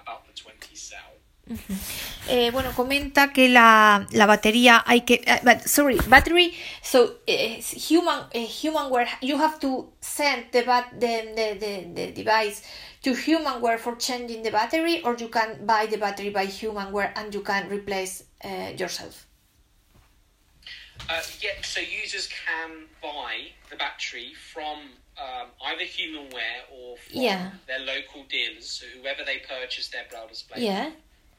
about 0.02 0.26
the 0.26 0.34
20 0.34 0.76
cell. 0.76 1.16
Eh, 2.28 2.50
bueno, 2.50 2.72
comenta 2.74 3.32
que 3.32 3.48
la, 3.48 4.06
la 4.12 4.26
batería 4.26 4.82
hay 4.86 5.00
que. 5.02 5.22
eh, 5.26 5.40
but, 5.42 5.60
sorry, 5.66 5.96
battery. 6.08 6.54
So 6.82 7.16
uh, 7.26 7.62
human 7.88 8.18
uh, 8.34 8.46
Humanware, 8.62 9.08
you 9.22 9.38
have 9.38 9.58
to 9.60 9.90
send 10.00 10.50
the 10.52 10.62
bat 10.62 10.90
the, 11.00 11.32
the, 11.34 11.92
the, 11.94 12.12
device 12.12 12.62
to 13.02 13.12
Humanware 13.14 13.78
for 13.78 13.96
changing 13.96 14.42
the 14.42 14.50
battery, 14.50 15.02
or 15.04 15.16
you 15.16 15.28
can 15.28 15.64
buy 15.64 15.86
the 15.86 15.96
battery 15.96 16.30
by 16.30 16.46
Humanware 16.46 17.12
and 17.16 17.32
you 17.32 17.40
can 17.40 17.68
replace 17.70 18.24
uh, 18.44 18.72
yourself. 18.76 19.26
Uh, 21.08 21.22
yeah, 21.40 21.52
so 21.62 21.80
users 21.80 22.28
can 22.28 22.70
buy 23.00 23.48
the 23.70 23.76
battery 23.76 24.32
from 24.52 24.78
um, 25.16 25.46
either 25.66 25.84
Humanware 25.84 26.62
or 26.70 26.96
from 26.98 27.22
Yeah. 27.22 27.50
their 27.66 27.78
local 27.80 28.24
dealers. 28.24 28.68
So 28.68 28.86
whoever 29.00 29.24
they 29.24 29.38
purchase 29.38 29.88
their 29.88 30.04
Braille 30.10 30.28
display, 30.28 30.64
Yeah. 30.64 30.90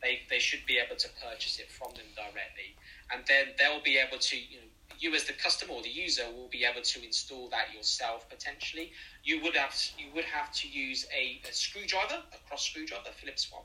They, 0.01 0.21
they 0.29 0.39
should 0.39 0.65
be 0.65 0.77
able 0.77 0.95
to 0.95 1.07
purchase 1.23 1.59
it 1.59 1.69
from 1.71 1.91
them 1.95 2.05
directly, 2.15 2.75
and 3.11 3.23
then 3.27 3.47
they'll 3.57 3.81
be 3.83 3.97
able 3.97 4.17
to 4.19 4.35
you 4.37 4.57
know. 4.57 4.63
You 5.01 5.15
as 5.15 5.23
the 5.23 5.31
customer 5.33 5.75
or 5.75 5.81
the 5.81 5.89
user 5.89 6.25
will 6.35 6.49
be 6.49 6.65
able 6.65 6.81
to 6.81 6.97
install 7.05 7.47
that 7.51 7.73
yourself 7.73 8.27
potentially. 8.29 8.91
You 9.23 9.41
would 9.43 9.55
have 9.55 9.73
you 9.97 10.07
would 10.13 10.25
have 10.25 10.51
to 10.51 10.67
use 10.67 11.07
a, 11.15 11.39
a 11.49 11.53
screwdriver, 11.53 12.19
a 12.33 12.37
cross 12.49 12.65
screwdriver, 12.65 13.07
a 13.09 13.13
Phillips 13.13 13.49
one. 13.49 13.63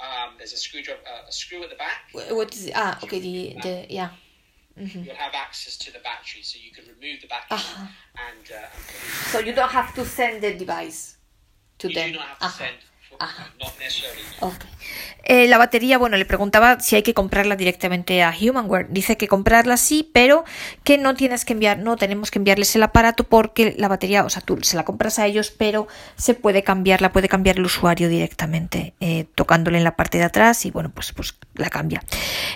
Um, 0.00 0.30
there's 0.38 0.54
a 0.54 0.56
screwdriver, 0.56 1.00
uh, 1.06 1.28
a 1.28 1.32
screw 1.32 1.62
at 1.62 1.68
the 1.68 1.76
back. 1.76 1.98
Wh- 2.12 2.32
What 2.38 2.54
is 2.54 2.70
ah 2.74 2.98
okay 3.04 3.20
the 3.20 3.36
the 3.60 3.74
yeah. 3.90 4.10
You'll 4.76 5.14
have 5.26 5.34
access 5.34 5.76
to 5.84 5.92
the 5.92 5.98
battery, 5.98 6.40
so 6.42 6.58
you 6.58 6.72
can 6.72 6.84
remove 6.94 7.20
the 7.20 7.28
battery 7.28 7.58
Uh-huh. 7.58 7.86
and, 8.30 8.44
uh, 8.50 8.56
and 8.56 9.30
So 9.32 9.38
you 9.40 9.52
don't 9.52 9.70
have 9.80 9.92
to 9.94 10.06
send 10.06 10.42
the 10.42 10.54
device 10.54 11.18
to 11.80 11.88
You 11.88 11.94
them. 11.94 12.12
do 12.12 12.18
not 12.18 12.28
have 12.28 12.38
to 12.38 12.44
Ajá. 12.46 12.58
send, 12.58 12.76
for, 12.80 12.91
Ajá. 13.18 13.52
Okay. 14.40 14.68
Eh, 15.24 15.46
la 15.46 15.58
batería, 15.58 15.98
bueno, 15.98 16.16
le 16.16 16.24
preguntaba 16.24 16.80
si 16.80 16.96
hay 16.96 17.02
que 17.02 17.14
comprarla 17.14 17.56
directamente 17.56 18.22
a 18.22 18.34
Humanware. 18.38 18.88
Dice 18.90 19.16
que 19.16 19.28
comprarla 19.28 19.76
sí, 19.76 20.10
pero 20.12 20.44
que 20.84 20.98
no 20.98 21.14
tienes 21.14 21.44
que 21.44 21.52
enviar, 21.52 21.78
no 21.78 21.96
tenemos 21.96 22.30
que 22.30 22.38
enviarles 22.38 22.74
el 22.74 22.82
aparato 22.82 23.24
porque 23.24 23.74
la 23.78 23.88
batería, 23.88 24.24
o 24.24 24.30
sea, 24.30 24.42
tú 24.42 24.58
se 24.62 24.76
la 24.76 24.84
compras 24.84 25.18
a 25.18 25.26
ellos, 25.26 25.50
pero 25.56 25.86
se 26.16 26.34
puede 26.34 26.62
cambiar, 26.62 27.00
la 27.02 27.12
puede 27.12 27.28
cambiar 27.28 27.56
el 27.56 27.64
usuario 27.64 28.08
directamente, 28.08 28.94
eh, 29.00 29.26
tocándole 29.34 29.78
en 29.78 29.84
la 29.84 29.96
parte 29.96 30.18
de 30.18 30.24
atrás 30.24 30.66
y 30.66 30.70
bueno, 30.70 30.90
pues, 30.92 31.12
pues 31.12 31.34
la 31.54 31.70
cambia. 31.70 32.02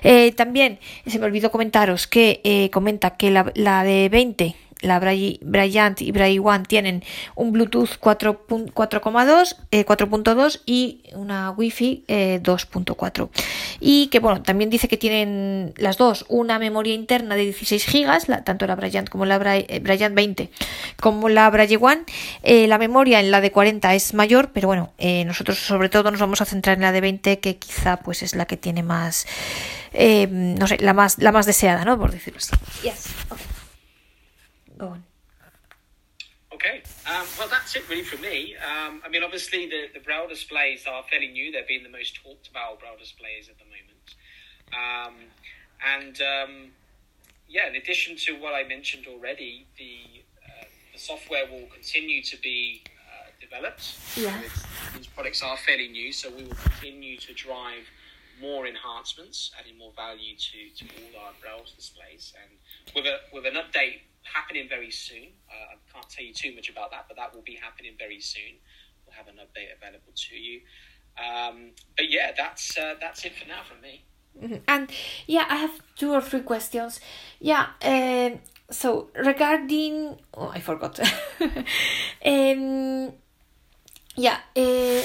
Eh, 0.03 0.33
también 0.33 0.81
se 1.07 1.19
me 1.19 1.27
olvidó 1.27 1.51
comentaros 1.51 2.07
que 2.07 2.71
comenta 2.73 3.17
que 3.17 3.31
la, 3.31 3.53
la 3.55 3.85
de 3.85 4.09
20 4.09 4.57
la 4.81 4.99
Bryant 4.99 6.01
y 6.03 6.39
One 6.39 6.65
tienen 6.69 7.03
un 7.35 7.53
Bluetooth 7.53 7.97
4 7.99 8.47
pun- 8.47 8.71
4,2, 8.73 9.57
eh, 9.71 9.85
4.2 9.85 10.61
y 10.67 11.03
una 11.15 11.51
Wi-Fi 11.51 12.05
eh, 12.09 12.41
2.4. 12.43 13.31
Y 13.81 14.09
que 14.09 14.21
bueno, 14.21 14.43
también 14.43 14.69
dice 14.71 14.89
que 14.89 14.97
tienen 14.97 15.73
las 15.77 15.97
dos 15.97 16.25
una 16.29 16.59
memoria 16.59 16.95
interna 16.95 17.35
de 17.37 17.45
16 17.45 17.87
GB, 17.91 18.29
la- 18.29 18.45
tanto 18.45 18.67
la 18.67 18.77
Bryant 18.77 19.09
como 19.09 19.25
la 19.25 19.39
Bray- 19.39 19.67
eh, 19.69 19.81
Bryant 19.81 20.15
20 20.15 20.51
como 21.01 21.29
la 21.29 21.49
One. 21.49 22.03
Eh, 22.43 22.67
la 22.67 22.79
memoria 22.79 23.21
en 23.21 23.31
la 23.31 23.41
de 23.41 23.51
40 23.51 23.95
es 23.95 24.15
mayor, 24.15 24.51
pero 24.53 24.69
bueno, 24.69 24.93
eh, 24.99 25.25
nosotros 25.25 25.59
sobre 25.59 25.89
todo 25.89 26.11
nos 26.11 26.21
vamos 26.21 26.41
a 26.41 26.45
centrar 26.45 26.77
en 26.77 26.83
la 26.83 26.93
de 26.93 27.01
20 27.01 27.39
que 27.41 27.57
quizá 27.57 27.97
pues 27.99 28.23
es 28.23 28.35
la 28.35 28.45
que 28.47 28.57
tiene 28.57 28.83
más, 28.83 29.27
eh, 29.93 30.27
no 30.31 30.67
sé, 30.67 30.77
la 30.81 30.93
más, 30.93 31.19
la 31.19 31.33
más 31.33 31.47
deseada, 31.47 31.85
¿no? 31.85 31.99
Por 31.99 32.13
decirlo 32.13 32.39
así. 32.39 32.51
Go 34.79 34.89
on. 34.89 35.05
Okay, 36.53 36.83
um, 37.07 37.27
well, 37.39 37.49
that's 37.49 37.77
it 37.77 37.89
really 37.89 38.03
for 38.03 38.21
me. 38.23 38.55
Um, 38.57 39.03
I 39.05 39.09
mean, 39.11 39.23
obviously, 39.23 39.67
the, 39.67 39.89
the 39.93 40.01
Braille 40.01 40.29
displays 40.29 40.87
are 40.87 41.03
fairly 41.11 41.29
new. 41.29 41.53
They're 41.53 41.67
being 41.69 41.83
the 41.83 41.91
most 41.91 42.17
talked 42.23 42.49
about 42.49 42.81
Braille 42.81 42.97
displays 42.99 43.49
at 43.49 43.57
the 43.59 43.65
moment. 43.65 44.15
Um, 44.73 45.15
and 45.85 46.21
um, 46.23 46.71
yeah, 47.49 47.69
in 47.69 47.77
addition 47.77 48.17
to 48.27 48.33
what 48.41 48.55
I 48.55 48.67
mentioned 48.67 49.07
already, 49.07 49.67
the, 49.77 50.23
uh, 50.45 50.65
the 50.95 50.99
software 50.99 51.45
will 51.51 51.67
continue 51.73 52.23
to 52.23 52.37
be 52.41 52.83
uh, 52.87 53.31
developed. 53.41 53.99
Yeah. 54.17 54.41
These 54.97 55.09
products 55.09 55.43
are 55.43 55.57
fairly 55.59 55.89
new, 55.89 56.13
so 56.13 56.31
we 56.31 56.45
will 56.45 56.55
continue 56.55 57.19
to 57.19 57.35
drive 57.35 57.85
more 58.41 58.67
enhancements, 58.67 59.51
adding 59.59 59.77
more 59.79 59.93
value 59.95 60.37
to, 60.37 60.85
to 60.85 60.85
all 60.95 61.27
our 61.27 61.33
Braille 61.41 61.67
displays. 61.77 62.33
And 62.41 62.95
with, 62.95 63.05
a, 63.05 63.19
with 63.33 63.47
an 63.47 63.55
update 63.55 64.01
happening 64.33 64.69
very 64.69 64.91
soon, 64.91 65.29
uh, 65.51 65.75
I 65.75 65.93
can't 65.93 66.09
tell 66.09 66.25
you 66.25 66.33
too 66.33 66.55
much 66.55 66.69
about 66.69 66.91
that, 66.91 67.07
but 67.09 67.17
that 67.17 67.35
will 67.35 67.43
be 67.43 67.55
happening 67.61 67.93
very 67.99 68.21
soon. 68.21 68.59
We'll 69.05 69.15
have 69.15 69.29
an 69.29 69.37
update 69.37 69.77
available 69.77 70.13
to 70.15 70.37
you. 70.37 70.61
Um, 71.17 71.73
but 71.97 72.11
yeah, 72.11 72.33
that's 72.37 72.77
uh, 72.77 72.95
that's 73.01 73.25
it 73.25 73.35
for 73.35 73.49
now 73.49 73.63
from 73.65 73.81
me. 73.81 74.05
Mhm. 74.43 74.61
And 74.69 74.91
yeah, 75.27 75.47
I 75.49 75.57
have 75.57 75.81
two 75.97 76.13
or 76.13 76.21
three 76.21 76.43
questions. 76.43 77.01
Yeah, 77.41 77.67
um, 77.83 78.41
so 78.71 79.09
regarding, 79.15 80.19
oh, 80.35 80.49
I 80.49 80.61
forgot. 80.61 81.01
um, 82.25 83.13
yeah, 84.17 84.39
uh, 84.57 85.03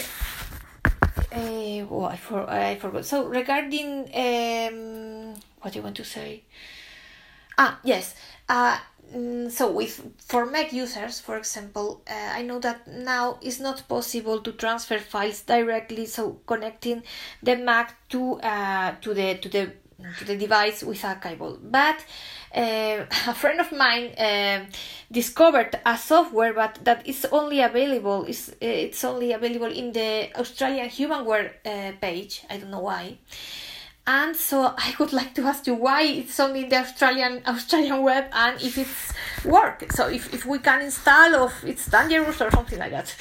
uh, 1.32 1.86
oh, 1.90 2.06
I, 2.10 2.18
for, 2.18 2.50
I 2.50 2.76
forgot. 2.76 3.06
So 3.06 3.26
regarding, 3.28 4.10
um, 4.14 5.34
what 5.62 5.74
do 5.74 5.80
you 5.80 5.84
want 5.84 5.98
to 5.98 6.04
say? 6.06 6.44
Ah, 7.58 7.80
yes. 7.84 8.16
Uh, 8.50 8.78
so 9.50 9.72
with 9.72 10.02
for 10.18 10.46
Mac 10.46 10.72
users, 10.72 11.20
for 11.20 11.38
example, 11.38 12.02
uh, 12.10 12.34
I 12.34 12.42
know 12.44 12.60
that 12.60 12.88
now 12.88 13.38
it's 13.42 13.60
not 13.60 13.88
possible 13.88 14.40
to 14.40 14.52
transfer 14.54 15.00
files 15.00 15.42
directly. 15.42 16.06
So 16.06 16.40
connecting 16.46 17.04
the 17.44 17.58
Mac 17.58 17.96
to 18.10 18.40
uh, 18.42 18.96
to 19.02 19.14
the 19.14 19.36
to 19.36 19.50
the 19.50 19.72
to 20.18 20.26
the 20.26 20.36
device 20.38 20.84
with 20.84 21.04
a 21.04 21.16
cable. 21.16 21.60
But 21.62 22.04
uh, 22.56 23.06
a 23.28 23.34
friend 23.34 23.60
of 23.60 23.72
mine 23.72 24.14
uh, 24.18 24.66
discovered 25.12 25.80
a 25.86 25.98
software, 25.98 26.54
but 26.54 26.80
that 26.84 27.08
is 27.08 27.26
only 27.32 27.62
available. 27.62 28.26
is 28.26 28.56
It's 28.62 29.04
only 29.04 29.34
available 29.34 29.72
in 29.72 29.92
the 29.92 30.30
Australian 30.40 30.90
Humanware 30.90 31.52
uh, 31.66 31.92
page. 32.00 32.44
I 32.50 32.58
don't 32.58 32.72
know 32.72 32.80
why. 32.80 33.18
And 34.08 34.36
so 34.36 34.74
I 34.78 34.96
would 35.00 35.14
like 35.14 35.36
to 35.36 35.44
ask 35.44 35.68
you 35.68 35.76
why 35.76 36.02
it's 36.04 36.40
only 36.40 36.64
in 36.64 36.70
the 36.70 36.78
Australian 36.78 37.44
Australian 37.46 38.02
web 38.02 38.26
and 38.34 38.60
if 38.62 38.78
it's 38.78 39.14
work. 39.46 39.92
So 39.92 40.08
if, 40.08 40.34
if 40.34 40.46
we 40.46 40.58
can 40.60 40.82
install 40.82 41.36
or 41.36 41.48
if 41.48 41.64
it's 41.64 41.86
dangerous 41.86 42.42
or 42.42 42.50
something 42.50 42.80
like 42.80 42.92
that. 42.92 43.16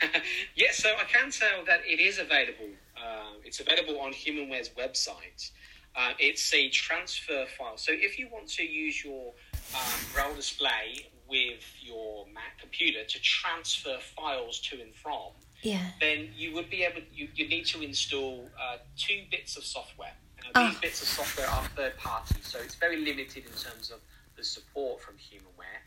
yeah, 0.54 0.70
so 0.72 0.88
I 0.88 1.04
can 1.04 1.30
tell 1.30 1.64
that 1.66 1.80
it 1.84 2.00
is 2.00 2.18
available. 2.18 2.68
Uh, 2.96 3.32
it's 3.44 3.60
available 3.60 4.00
on 4.00 4.12
Humanware's 4.12 4.70
website. 4.70 5.50
Uh, 5.96 6.12
it's 6.18 6.52
a 6.54 6.68
transfer 6.68 7.46
file. 7.58 7.76
So 7.76 7.92
if 7.92 8.18
you 8.18 8.28
want 8.30 8.48
to 8.48 8.62
use 8.62 9.02
your 9.04 9.32
um, 9.74 10.00
Braille 10.12 10.34
display 10.34 11.08
with 11.28 11.64
your 11.80 12.26
Mac 12.32 12.60
computer 12.60 13.04
to 13.04 13.20
transfer 13.20 13.96
files 14.14 14.60
to 14.60 14.80
and 14.80 14.94
from, 14.94 15.32
Yeah. 15.66 15.80
then 16.00 16.28
you 16.36 16.54
would 16.54 16.70
be 16.70 16.84
able 16.84 17.00
you, 17.12 17.28
you 17.34 17.48
need 17.48 17.66
to 17.66 17.82
install 17.82 18.48
uh, 18.60 18.76
two 18.96 19.22
bits 19.30 19.56
of 19.56 19.64
software. 19.64 20.12
Now, 20.54 20.68
these 20.68 20.76
Ah. 20.76 20.80
bits 20.80 21.02
of 21.02 21.08
software 21.08 21.48
are 21.48 21.64
third 21.74 21.96
party, 21.96 22.36
so 22.42 22.58
it's 22.60 22.76
very 22.76 22.98
limited 23.10 23.44
in 23.46 23.52
terms 23.52 23.90
of 23.90 23.98
the 24.36 24.44
support 24.44 25.00
from 25.00 25.14
Humanware. 25.16 25.80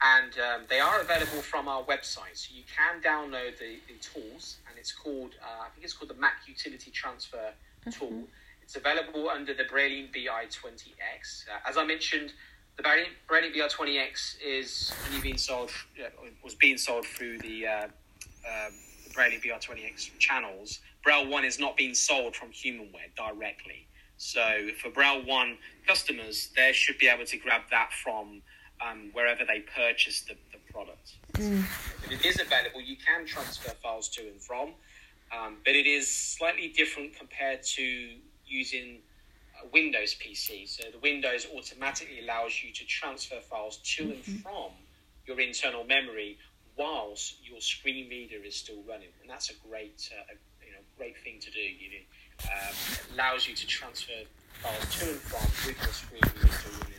And 0.00 0.32
um, 0.38 0.60
they 0.68 0.80
are 0.80 1.00
available 1.00 1.42
from 1.42 1.68
our 1.68 1.82
website, 1.84 2.34
so 2.34 2.54
you 2.54 2.64
can 2.78 3.00
download 3.02 3.58
the, 3.58 3.76
the 3.88 3.96
tools, 4.00 4.56
and 4.68 4.78
it's 4.78 4.92
called 4.92 5.32
uh, 5.42 5.64
I 5.66 5.68
think 5.72 5.84
it's 5.84 5.92
called 5.92 6.10
the 6.10 6.20
Mac 6.26 6.36
Utility 6.46 6.90
Transfer 6.90 7.52
tool. 7.90 8.24
It's 8.62 8.76
available 8.76 9.28
under 9.28 9.52
the 9.54 9.64
Braille 9.64 10.08
BI20X. 10.14 11.48
Uh, 11.48 11.68
as 11.68 11.76
I 11.76 11.84
mentioned, 11.84 12.32
the 12.76 12.82
Braille 12.82 13.06
Braille 13.28 13.50
BI20X 13.52 14.36
is 14.44 14.92
only 15.08 15.20
being 15.20 15.38
sold 15.38 15.70
uh, 16.02 16.08
was 16.42 16.54
being 16.54 16.78
sold 16.78 17.04
through 17.06 17.38
the 17.38 17.66
uh, 17.66 17.84
um, 17.84 18.72
the 18.94 18.95
Braille 19.16 19.40
BR20X 19.40 20.10
channels, 20.18 20.80
Braille 21.02 21.26
1 21.26 21.44
is 21.44 21.58
not 21.58 21.76
being 21.76 21.94
sold 21.94 22.36
from 22.36 22.50
Humanware 22.50 23.10
directly. 23.16 23.88
So 24.18 24.68
for 24.80 24.90
Braille 24.90 25.24
1 25.24 25.58
customers, 25.86 26.50
they 26.54 26.72
should 26.72 26.98
be 26.98 27.08
able 27.08 27.24
to 27.24 27.38
grab 27.38 27.62
that 27.70 27.90
from 28.04 28.42
um, 28.86 29.10
wherever 29.14 29.42
they 29.44 29.60
purchase 29.74 30.20
the, 30.20 30.34
the 30.52 30.58
product. 30.70 31.14
If 31.38 32.12
it 32.12 32.26
is 32.26 32.40
available, 32.40 32.82
you 32.82 32.96
can 32.96 33.26
transfer 33.26 33.70
files 33.82 34.10
to 34.10 34.22
and 34.22 34.40
from, 34.40 34.74
um, 35.36 35.56
but 35.64 35.74
it 35.74 35.86
is 35.86 36.14
slightly 36.14 36.68
different 36.68 37.18
compared 37.18 37.62
to 37.62 38.10
using 38.46 38.98
a 39.62 39.66
Windows 39.72 40.14
PC. 40.14 40.68
So 40.68 40.90
the 40.90 40.98
Windows 40.98 41.46
automatically 41.56 42.20
allows 42.20 42.62
you 42.62 42.70
to 42.70 42.84
transfer 42.84 43.40
files 43.40 43.78
to 43.78 44.02
and 44.04 44.24
from 44.42 44.72
your 45.26 45.40
internal 45.40 45.84
memory 45.84 46.38
whilst 46.76 47.36
your 47.42 47.60
screen 47.60 48.08
reader 48.08 48.44
is 48.44 48.54
still 48.54 48.82
running, 48.86 49.12
and 49.20 49.30
that's 49.30 49.50
a 49.50 49.54
great, 49.68 50.10
uh, 50.12 50.34
thing 51.22 51.38
to 51.40 51.50
do. 51.50 51.60
You 51.60 52.06
um, 52.44 52.74
allows 53.14 53.48
you 53.48 53.54
to 53.54 53.66
transfer 53.66 54.12
files 54.62 54.96
to 54.98 55.10
and 55.10 55.20
from 55.20 55.74
your 55.82 55.92
screen 55.92 56.22
reader. 56.22 56.96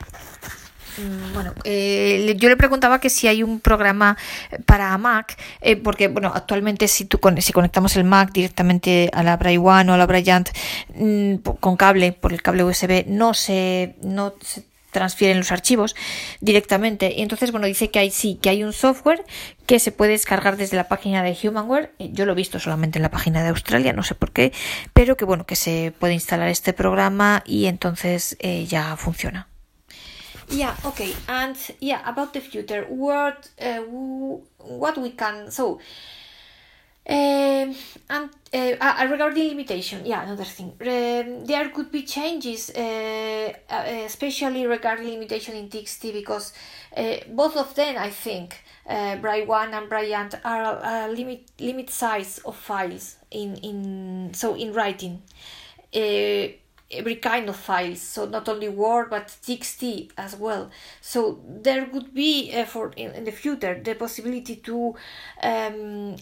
Mm, 0.97 1.33
Bueno, 1.33 1.53
eh, 1.63 2.35
yo 2.37 2.49
le 2.49 2.57
preguntaba 2.57 2.99
que 2.99 3.09
si 3.09 3.27
hay 3.27 3.43
un 3.43 3.59
programa 3.59 4.17
para 4.65 4.97
Mac, 4.97 5.37
eh, 5.61 5.75
porque 5.75 6.07
bueno, 6.07 6.31
actualmente 6.33 6.87
si 6.87 7.05
tú 7.05 7.19
si 7.39 7.53
conectamos 7.53 7.95
el 7.97 8.03
Mac 8.03 8.31
directamente 8.31 9.09
a 9.13 9.21
la 9.21 9.37
Braille 9.37 9.59
One 9.59 9.91
o 9.91 9.93
a 9.93 9.97
la 9.97 10.07
Bryant 10.07 10.49
mm, 10.95 11.35
con 11.59 11.77
cable 11.77 12.13
por 12.13 12.33
el 12.33 12.41
cable 12.41 12.63
USB 12.63 13.05
no 13.07 13.33
se 13.35 13.95
no 14.01 14.33
se 14.41 14.63
transfieren 14.91 15.37
los 15.37 15.51
archivos 15.51 15.95
directamente 16.41 17.13
y 17.15 17.21
entonces 17.21 17.51
bueno 17.51 17.67
dice 17.67 17.89
que 17.89 17.99
hay 17.99 18.11
sí 18.11 18.39
que 18.41 18.49
hay 18.49 18.63
un 18.63 18.73
software 18.73 19.25
que 19.65 19.79
se 19.79 19.91
puede 19.91 20.11
descargar 20.11 20.57
desde 20.57 20.77
la 20.77 20.87
página 20.87 21.23
de 21.23 21.37
Humanware 21.41 21.91
Eh, 21.99 22.09
yo 22.13 22.25
lo 22.25 22.31
he 22.31 22.35
visto 22.35 22.59
solamente 22.59 22.99
en 22.99 23.03
la 23.03 23.11
página 23.11 23.43
de 23.43 23.49
Australia 23.49 23.93
no 23.93 24.03
sé 24.03 24.15
por 24.15 24.31
qué 24.31 24.53
pero 24.93 25.17
que 25.17 25.25
bueno 25.25 25.45
que 25.45 25.55
se 25.55 25.93
puede 25.99 26.13
instalar 26.13 26.49
este 26.49 26.73
programa 26.73 27.43
y 27.45 27.65
entonces 27.65 28.37
eh, 28.39 28.65
ya 28.65 28.95
funciona 28.95 29.47
Yeah, 30.49 30.77
okay. 30.83 31.13
And 31.27 31.57
yeah, 31.81 32.01
about 32.05 32.31
the 32.31 32.39
future, 32.39 32.87
what 32.89 33.49
uh, 33.59 33.81
what 34.59 34.97
we 34.97 35.11
can 35.11 35.51
so 35.51 35.79
um, 37.09 37.73
and 38.09 38.29
uh, 38.53 38.75
uh, 38.81 39.07
regarding 39.09 39.47
limitation, 39.47 40.05
yeah, 40.05 40.23
another 40.23 40.43
thing. 40.43 40.73
Um, 40.81 41.45
there 41.45 41.69
could 41.69 41.89
be 41.89 42.03
changes, 42.03 42.69
uh, 42.69 43.53
especially 44.05 44.65
regarding 44.67 45.07
limitation 45.07 45.55
in 45.55 45.69
TXT, 45.69 46.11
because 46.11 46.51
uh, 46.95 47.17
both 47.29 47.55
of 47.55 47.73
them, 47.75 47.95
I 47.97 48.09
think, 48.09 48.61
uh, 48.89 49.15
Bright 49.17 49.47
One 49.47 49.73
and 49.73 49.87
Bryant, 49.87 50.35
are 50.43 51.09
limit 51.09 51.49
limit 51.59 51.89
size 51.89 52.39
of 52.39 52.57
files 52.57 53.15
in 53.31 53.55
in 53.57 54.33
so 54.33 54.55
in 54.55 54.73
writing. 54.73 55.21
Every 56.89 57.15
kind 57.15 57.49
of 57.49 57.55
files 57.57 58.01
so 58.01 58.25
not 58.25 58.47
only 58.47 58.69
word 58.69 59.09
but 59.09 59.27
txt 59.27 60.11
as 60.17 60.35
well. 60.35 60.71
So 61.01 61.39
there 61.45 61.85
would 61.91 62.13
be 62.13 62.53
uh, 62.53 62.65
for 62.65 62.93
in, 62.95 63.11
in, 63.11 63.23
the 63.25 63.31
future 63.31 63.79
the 63.83 63.95
possibility 63.95 64.55
to 64.57 64.95
um, 65.43 66.15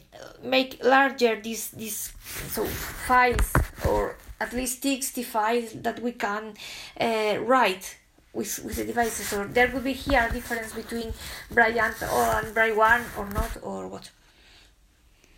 make 0.43 0.83
larger 0.83 1.39
these 1.39 1.69
these 1.69 2.13
so 2.49 2.65
files 2.65 3.53
or 3.87 4.17
at 4.39 4.53
least 4.53 4.83
txt 4.83 5.23
files 5.25 5.73
that 5.73 6.01
we 6.01 6.13
can 6.13 6.53
uh, 6.99 7.37
write 7.41 7.97
with, 8.35 8.63
with 8.63 8.75
the 8.75 8.85
devices. 8.85 9.33
Or 9.33 9.45
there 9.45 9.71
would 9.73 9.83
be 9.83 9.93
here 9.93 10.27
a 10.29 10.33
difference 10.33 10.73
between 10.73 11.13
Bryant 11.49 11.95
or 12.03 12.23
and 12.23 12.53
Bright 12.53 12.75
one 12.75 13.01
or 13.17 13.27
not 13.29 13.57
or 13.63 13.87
what 13.87 14.11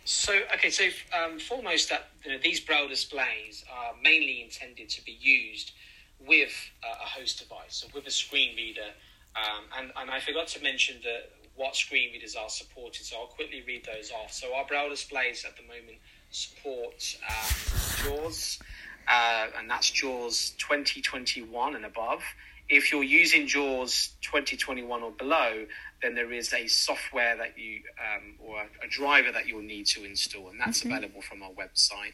so, 0.08 0.32
okay, 0.54 0.70
so 0.70 0.84
um, 1.12 1.38
foremost, 1.38 1.90
that 1.90 2.08
you 2.24 2.32
know, 2.32 2.38
these 2.42 2.60
braille 2.60 2.88
displays 2.88 3.62
are 3.70 3.92
mainly 4.02 4.42
intended 4.42 4.88
to 4.88 5.04
be 5.04 5.12
used 5.20 5.72
with 6.18 6.52
uh, 6.82 7.04
a 7.04 7.06
host 7.06 7.40
device, 7.40 7.76
so 7.76 7.88
with 7.94 8.06
a 8.06 8.10
screen 8.10 8.56
reader. 8.56 8.88
Um, 9.36 9.64
and, 9.78 9.92
and 10.00 10.10
I 10.10 10.18
forgot 10.20 10.48
to 10.48 10.62
mention 10.62 10.96
that 11.04 11.30
what 11.56 11.76
screen 11.76 12.12
readers 12.12 12.36
are 12.36 12.48
supported, 12.48 13.04
so 13.04 13.16
I'll 13.20 13.26
quickly 13.26 13.62
read 13.66 13.84
those 13.84 14.10
off. 14.10 14.32
So, 14.32 14.54
our 14.54 14.64
braille 14.64 14.88
displays 14.88 15.44
at 15.44 15.56
the 15.58 15.62
moment 15.64 15.98
support 16.30 17.18
um, 17.28 18.02
JAWS, 18.02 18.60
uh, 19.08 19.46
and 19.58 19.68
that's 19.68 19.90
JAWS 19.90 20.54
2021 20.56 21.76
and 21.76 21.84
above. 21.84 22.22
If 22.70 22.92
you're 22.92 23.04
using 23.04 23.46
JAWS 23.46 24.12
2021 24.22 25.02
or 25.02 25.10
below, 25.10 25.66
then 26.02 26.14
there 26.14 26.32
is 26.32 26.52
a 26.52 26.66
software 26.66 27.36
that 27.36 27.58
you 27.58 27.80
um, 27.98 28.34
or 28.38 28.60
a, 28.60 28.86
a, 28.86 28.88
driver 28.88 29.32
that 29.32 29.48
you'll 29.48 29.62
need 29.62 29.86
to 29.86 30.04
install, 30.04 30.48
and 30.48 30.60
that's 30.60 30.80
mm-hmm. 30.80 30.92
available 30.92 31.22
from 31.22 31.42
our 31.42 31.50
website. 31.50 32.12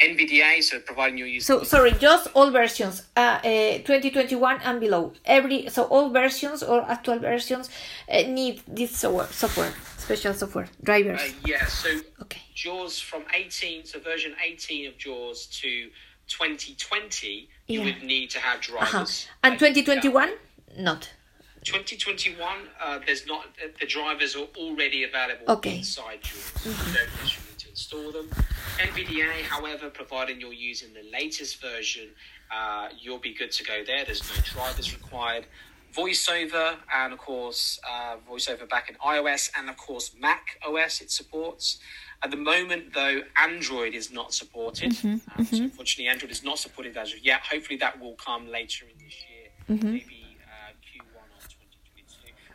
NVDA, 0.00 0.62
so 0.62 0.78
providing 0.80 1.18
you 1.18 1.24
use. 1.24 1.46
So 1.46 1.62
sorry, 1.62 1.92
just 1.92 2.28
all 2.34 2.50
versions, 2.50 3.02
uh, 3.16 3.40
uh, 3.42 3.78
2021 3.78 4.60
and 4.62 4.80
below. 4.80 5.12
Every 5.24 5.68
so 5.68 5.84
all 5.84 6.10
versions 6.10 6.62
or 6.62 6.82
actual 6.82 7.18
versions 7.18 7.70
uh, 8.10 8.22
need 8.22 8.62
this 8.66 8.96
software, 8.96 9.28
software, 9.28 9.72
special 9.96 10.34
software 10.34 10.68
drivers. 10.82 11.20
Uh, 11.20 11.32
yeah, 11.46 11.66
so 11.66 11.88
okay. 12.22 12.42
JAWS 12.54 13.00
from 13.00 13.24
18, 13.34 13.84
so 13.84 14.00
version 14.00 14.34
18 14.42 14.88
of 14.88 14.98
JAWS 14.98 15.46
to 15.60 15.88
2020, 16.28 17.48
yeah. 17.66 17.78
you 17.78 17.84
would 17.84 18.02
need 18.02 18.30
to 18.30 18.38
have 18.38 18.60
drivers. 18.60 18.94
Uh-huh. 18.94 19.38
And 19.44 19.58
2021, 19.58 20.32
not. 20.78 21.10
2021, 21.66 22.48
uh, 22.80 23.00
there's 23.04 23.26
not 23.26 23.46
the 23.80 23.86
drivers 23.86 24.36
are 24.36 24.46
already 24.56 25.02
available 25.02 25.44
okay. 25.48 25.78
inside 25.78 26.20
yours. 26.22 26.52
Mm-hmm. 26.54 26.88
You 26.88 26.94
don't 26.94 27.08
actually 27.20 27.44
need 27.50 27.58
to 27.58 27.70
install 27.70 28.12
them. 28.12 28.30
NVDA, 28.78 29.42
however, 29.42 29.90
providing 29.90 30.40
you're 30.40 30.52
using 30.52 30.90
the 30.94 31.02
latest 31.12 31.60
version, 31.60 32.10
uh, 32.54 32.88
you'll 32.96 33.18
be 33.18 33.34
good 33.34 33.50
to 33.50 33.64
go 33.64 33.82
there. 33.84 34.04
There's 34.04 34.22
no 34.22 34.40
drivers 34.44 34.94
required. 34.94 35.46
VoiceOver 35.92 36.76
and 36.94 37.12
of 37.14 37.18
course 37.18 37.80
uh, 37.88 38.16
VoiceOver 38.30 38.68
back 38.68 38.90
in 38.90 38.96
iOS 38.96 39.50
and 39.58 39.70
of 39.70 39.76
course 39.78 40.14
Mac 40.20 40.60
OS 40.66 41.00
it 41.00 41.10
supports. 41.10 41.78
At 42.22 42.30
the 42.30 42.36
moment, 42.36 42.94
though, 42.94 43.20
Android 43.36 43.94
is 43.94 44.10
not 44.10 44.32
supported. 44.32 44.92
Mm-hmm, 44.92 45.08
um, 45.08 45.20
mm-hmm. 45.20 45.42
So 45.44 45.62
unfortunately, 45.64 46.08
Android 46.08 46.30
is 46.30 46.42
not 46.42 46.58
supported 46.58 46.96
as 46.96 47.12
of 47.12 47.24
yet. 47.24 47.40
Hopefully, 47.40 47.78
that 47.78 48.00
will 48.00 48.14
come 48.14 48.48
later 48.50 48.86
in 48.86 49.04
this 49.04 49.22
year, 49.28 49.76
mm-hmm. 49.76 49.92
maybe 49.92 50.15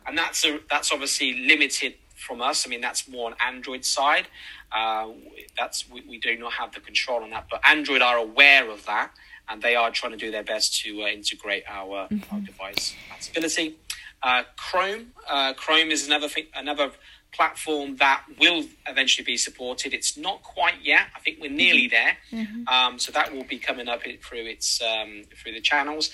and 0.06 0.16
that's 0.16 0.44
a, 0.44 0.60
that's 0.70 0.92
obviously 0.92 1.34
limited 1.46 1.94
from 2.16 2.40
us. 2.40 2.66
I 2.66 2.70
mean, 2.70 2.80
that's 2.80 3.08
more 3.08 3.30
on 3.30 3.36
Android 3.44 3.84
side. 3.84 4.28
Uh, 4.70 5.08
that's 5.56 5.88
we, 5.90 6.02
we, 6.08 6.18
do 6.18 6.36
not 6.38 6.52
have 6.54 6.72
the 6.72 6.80
control 6.80 7.22
on 7.22 7.30
that, 7.30 7.46
but 7.50 7.60
Android 7.66 8.00
are 8.00 8.16
aware 8.16 8.70
of 8.70 8.86
that, 8.86 9.10
and 9.48 9.60
they 9.60 9.76
are 9.76 9.90
trying 9.90 10.12
to 10.12 10.18
do 10.18 10.30
their 10.30 10.44
best 10.44 10.80
to 10.82 11.02
uh, 11.02 11.06
integrate 11.06 11.64
our, 11.68 12.08
mm-hmm. 12.08 12.34
our 12.34 12.40
device 12.40 12.94
compatibility. 13.08 13.76
Uh, 14.22 14.44
Chrome, 14.56 15.12
uh, 15.28 15.52
Chrome 15.54 15.90
is 15.90 16.06
another 16.06 16.28
thing, 16.28 16.46
another 16.54 16.92
platform 17.32 17.96
that 17.96 18.24
will 18.38 18.64
eventually 18.86 19.24
be 19.24 19.36
supported. 19.36 19.92
It's 19.92 20.16
not 20.16 20.42
quite 20.42 20.76
yet. 20.82 21.06
I 21.16 21.20
think 21.20 21.38
we're 21.40 21.50
nearly 21.50 21.88
mm-hmm. 21.88 22.36
there. 22.36 22.44
Mm-hmm. 22.44 22.68
Um, 22.68 22.98
so 22.98 23.10
that 23.12 23.34
will 23.34 23.44
be 23.44 23.58
coming 23.58 23.88
up 23.88 24.02
through 24.22 24.46
its 24.46 24.80
um, 24.80 25.24
through 25.36 25.52
the 25.52 25.60
channels. 25.60 26.10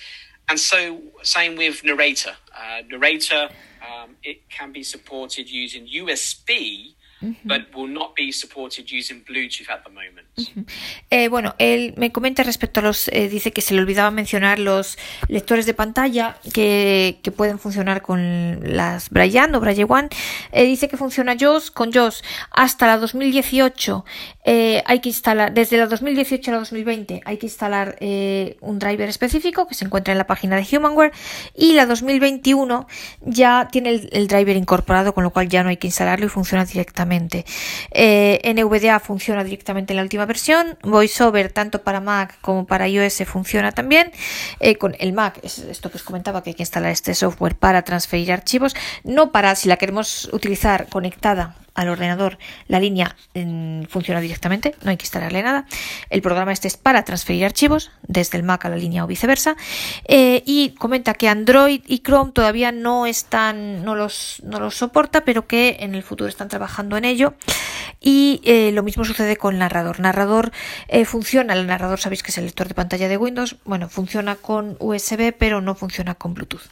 And 0.49 0.59
so, 0.59 1.03
same 1.23 1.57
with 1.57 1.85
Narrator. 1.85 2.35
Uh, 2.57 2.81
Narrator, 2.89 3.51
it 4.23 4.49
can 4.51 4.73
be 4.73 4.83
supported 4.83 5.51
using 5.51 5.87
USB 5.87 6.95
but 7.21 7.75
will 7.75 7.93
not 7.93 8.15
be 8.15 8.33
supported 8.33 8.87
using 8.91 9.25
Bluetooth 9.25 9.69
at 9.69 9.83
the 9.83 9.91
moment. 9.91 10.27
eh, 11.11 11.29
bueno, 11.29 11.55
él 11.59 11.95
me 11.97 12.13
comenta 12.13 12.43
respecto 12.43 12.81
a 12.81 12.83
los, 12.83 13.09
eh, 13.09 13.29
dice 13.29 13.53
que 13.53 13.61
se 13.61 13.75
le 13.75 13.81
olvidaba 13.81 14.11
mencionar 14.11 14.59
los 14.59 14.99
lectores 15.29 15.67
de 15.67 15.75
pantalla 15.75 16.37
que, 16.53 17.19
que 17.23 17.33
pueden 17.33 17.59
funcionar 17.59 18.03
con 18.03 18.61
las 18.63 19.11
Braille 19.11 19.41
o 19.55 19.61
Braille 19.61 19.85
One. 19.89 20.09
Eh, 20.53 20.65
dice 20.65 20.89
que 20.89 20.97
funciona 20.97 21.37
JOS 21.37 21.71
con 21.71 21.93
JOS 21.93 22.23
hasta 22.51 22.87
la 22.87 22.99
2018. 22.99 24.05
Eh, 24.45 24.83
hay 24.87 25.01
que 25.01 25.09
instalar, 25.09 25.53
desde 25.53 25.77
la 25.77 25.87
2018 25.87 26.51
a 26.51 26.55
la 26.55 26.59
2020 26.61 27.21
hay 27.25 27.37
que 27.37 27.47
instalar 27.47 27.97
eh, 28.01 28.57
un 28.61 28.79
driver 28.79 29.09
específico 29.09 29.67
que 29.67 29.75
se 29.75 29.85
encuentra 29.85 30.13
en 30.13 30.19
la 30.19 30.27
página 30.27 30.57
de 30.57 30.77
Humanware 30.77 31.13
y 31.55 31.75
la 31.75 31.85
2021 31.85 32.87
ya 33.21 33.69
tiene 33.71 33.91
el, 33.91 34.09
el 34.13 34.27
driver 34.27 34.57
incorporado 34.57 35.13
con 35.13 35.25
lo 35.25 35.31
cual 35.31 35.49
ya 35.49 35.63
no 35.63 35.69
hay 35.69 35.77
que 35.77 35.89
instalarlo 35.89 36.27
y 36.27 36.29
funciona 36.31 36.65
directamente 36.65 37.08
eh, 37.91 38.55
NVDA 38.55 39.01
funciona 39.01 39.45
directamente 39.45 39.93
en 39.93 39.97
la 39.97 40.03
última 40.03 40.27
versión. 40.27 40.79
VoiceOver, 40.83 41.53
tanto 41.53 41.83
para 41.83 42.01
Mac 42.01 42.39
como 42.41 42.67
para 42.67 42.89
iOS, 42.89 43.25
funciona 43.27 43.73
también. 43.73 44.13
Eh, 44.61 44.77
con 44.77 44.97
el 44.99 45.13
Mac, 45.13 45.39
es 45.43 45.59
esto 45.59 45.91
que 45.91 45.97
os 45.97 46.03
comentaba, 46.03 46.43
que 46.43 46.51
hay 46.51 46.55
que 46.55 46.63
instalar 46.63 46.91
este 46.91 47.15
software 47.15 47.57
para 47.57 47.83
transferir 47.83 48.33
archivos, 48.33 48.75
no 49.05 49.33
para 49.33 49.55
si 49.55 49.69
la 49.69 49.77
queremos 49.77 50.29
utilizar 50.33 50.89
conectada 50.89 51.57
al 51.79 51.89
ordenador 51.89 52.39
la 52.67 52.81
línea 52.81 53.15
funciona 53.89 54.21
directamente, 54.21 54.75
no 54.83 54.91
hay 54.91 54.97
que 54.97 55.05
instalarle 55.05 55.45
nada. 55.45 55.65
El 56.11 56.23
programa 56.23 56.51
este 56.51 56.67
es 56.67 56.77
para 56.77 57.05
transferir 57.05 57.45
archivos 57.45 57.93
desde 58.03 58.37
el 58.37 58.43
Mac 58.43 58.65
a 58.65 58.69
la 58.69 58.77
línea 58.77 59.05
o 59.05 59.07
viceversa. 59.07 59.57
Eh, 60.05 60.43
y 60.45 60.71
comenta 60.71 61.15
que 61.15 61.29
Android 61.29 61.83
y 61.87 62.01
Chrome 62.01 62.33
todavía 62.33 62.73
no 62.73 63.07
están, 63.07 63.85
no 63.85 63.95
los, 63.95 64.43
no 64.45 64.59
los 64.59 64.75
soporta, 64.75 65.25
pero 65.25 65.47
que 65.47 65.77
en 65.79 65.95
el 65.95 66.03
futuro 66.03 66.29
están 66.29 66.49
trabajando 66.49 66.97
en 66.97 67.05
ello. 67.05 67.35
Y 68.01 68.41
eh, 68.45 68.73
lo 68.73 68.83
mismo 68.83 69.05
sucede 69.05 69.37
con 69.37 69.59
narrador. 69.59 70.01
Narrador 70.01 70.51
eh, 70.89 71.05
funciona, 71.05 71.53
el 71.53 71.69
narrador 71.69 72.01
sabéis 72.01 72.25
que 72.25 72.33
es 72.33 72.39
el 72.39 72.47
lector 72.47 72.67
de 72.67 72.75
pantalla 72.75 73.07
de 73.07 73.17
Windows, 73.17 73.57
bueno, 73.65 73.89
funciona 73.89 74.35
con 74.35 74.77
USB, 74.81 75.33
pero 75.33 75.61
no 75.61 75.77
funciona 75.77 76.17
con 76.17 76.35
Bluetooth. 76.35 76.63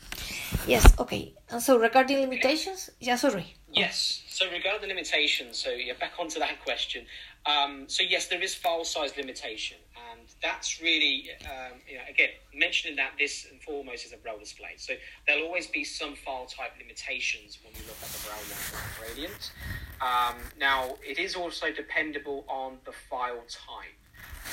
Yes, 0.66 0.82
okay. 0.96 1.35
And 1.50 1.62
so 1.62 1.78
regarding 1.78 2.20
limitations, 2.20 2.90
yeah, 3.00 3.16
sorry. 3.16 3.54
Yes. 3.72 4.24
So 4.28 4.50
regarding 4.50 4.82
the 4.82 4.88
limitations, 4.88 5.58
so 5.58 5.70
yeah, 5.70 5.92
back 6.00 6.12
onto 6.18 6.38
that 6.40 6.62
question. 6.64 7.06
Um, 7.46 7.84
so 7.86 8.02
yes, 8.02 8.26
there 8.26 8.42
is 8.42 8.54
file 8.54 8.84
size 8.84 9.16
limitation, 9.16 9.76
and 10.10 10.20
that's 10.42 10.82
really, 10.82 11.30
um, 11.44 11.78
you 11.88 11.96
know, 11.96 12.02
again, 12.10 12.30
mentioning 12.52 12.96
that 12.96 13.12
this 13.18 13.46
and 13.50 13.62
foremost 13.62 14.04
is 14.04 14.12
a 14.12 14.16
braille 14.16 14.38
display. 14.38 14.74
So 14.76 14.94
there'll 15.26 15.46
always 15.46 15.68
be 15.68 15.84
some 15.84 16.16
file 16.16 16.46
type 16.46 16.72
limitations 16.80 17.58
when 17.62 17.72
we 17.74 17.80
look 17.86 17.96
at 18.02 18.08
the 18.08 18.26
braille 18.26 18.42
one 18.72 19.14
gradient. 19.14 19.52
Um, 20.00 20.36
now, 20.58 20.96
it 21.06 21.18
is 21.18 21.36
also 21.36 21.72
dependable 21.72 22.44
on 22.48 22.78
the 22.84 22.92
file 22.92 23.44
type. 23.48 23.94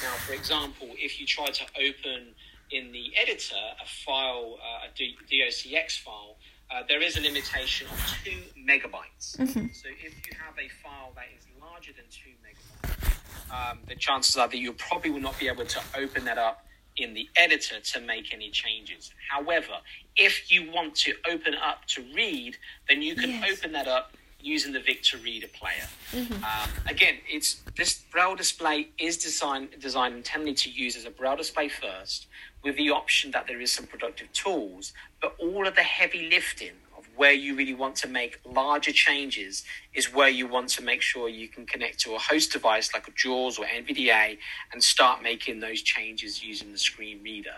Now, 0.03 0.13
for 0.25 0.33
example, 0.33 0.89
if 0.97 1.19
you 1.19 1.25
try 1.25 1.47
to 1.47 1.65
open 1.75 2.35
in 2.71 2.91
the 2.91 3.11
editor 3.15 3.55
a 3.55 3.87
file, 4.05 4.57
uh, 4.61 4.87
a 4.87 5.31
DOCX 5.31 5.99
file, 5.99 6.37
uh, 6.73 6.83
there 6.87 7.01
is 7.01 7.17
a 7.17 7.21
limitation 7.21 7.87
of 7.87 8.17
two 8.23 8.37
megabytes. 8.59 9.37
Mm-hmm. 9.37 9.67
So 9.71 9.89
if 9.89 10.13
you 10.25 10.37
have 10.43 10.55
a 10.57 10.69
file 10.81 11.11
that 11.15 11.25
is 11.37 11.45
larger 11.61 11.91
than 11.93 12.05
two 12.09 12.31
megabytes, 12.43 13.71
um, 13.71 13.79
the 13.87 13.95
chances 13.95 14.35
are 14.35 14.47
that 14.47 14.57
you 14.57 14.73
probably 14.73 15.11
will 15.11 15.21
not 15.21 15.37
be 15.39 15.47
able 15.47 15.65
to 15.65 15.79
open 15.95 16.25
that 16.25 16.37
up 16.37 16.65
in 16.97 17.13
the 17.13 17.27
editor 17.35 17.79
to 17.79 17.99
make 18.01 18.33
any 18.33 18.49
changes. 18.49 19.11
However, 19.29 19.73
if 20.15 20.51
you 20.51 20.71
want 20.71 20.95
to 20.95 21.13
open 21.29 21.55
up 21.55 21.85
to 21.87 22.03
read, 22.15 22.57
then 22.87 23.01
you 23.01 23.15
can 23.15 23.29
yes. 23.29 23.51
open 23.51 23.71
that 23.73 23.87
up 23.87 24.13
using 24.39 24.73
the 24.73 24.79
Victor 24.79 25.17
Reader 25.17 25.47
player. 25.47 25.87
Um, 26.13 26.69
again, 26.87 27.15
it's 27.27 27.63
this 27.77 28.03
Braille 28.11 28.35
display 28.35 28.89
is 28.99 29.17
designed 29.17 29.69
designed 29.79 30.15
intended 30.15 30.57
to 30.57 30.69
use 30.69 30.97
as 30.97 31.05
a 31.05 31.09
Braille 31.09 31.37
display 31.37 31.69
first, 31.69 32.27
with 32.63 32.77
the 32.77 32.89
option 32.89 33.31
that 33.31 33.47
there 33.47 33.59
is 33.61 33.71
some 33.71 33.85
productive 33.85 34.31
tools, 34.33 34.93
but 35.21 35.35
all 35.39 35.67
of 35.67 35.75
the 35.75 35.81
heavy 35.81 36.29
lifting 36.29 36.71
of 36.97 37.05
where 37.15 37.33
you 37.33 37.55
really 37.55 37.73
want 37.73 37.95
to 37.97 38.07
make 38.07 38.39
larger 38.45 38.91
changes 38.91 39.63
is 39.93 40.13
where 40.13 40.29
you 40.29 40.47
want 40.47 40.69
to 40.69 40.81
make 40.81 41.01
sure 41.01 41.27
you 41.27 41.47
can 41.47 41.65
connect 41.65 41.99
to 41.99 42.15
a 42.15 42.19
host 42.19 42.51
device 42.51 42.93
like 42.93 43.07
a 43.07 43.11
JAWS 43.11 43.59
or 43.59 43.65
NVDA 43.65 44.37
and 44.71 44.83
start 44.83 45.21
making 45.21 45.59
those 45.59 45.81
changes 45.81 46.43
using 46.43 46.71
the 46.71 46.77
screen 46.77 47.21
reader. 47.23 47.55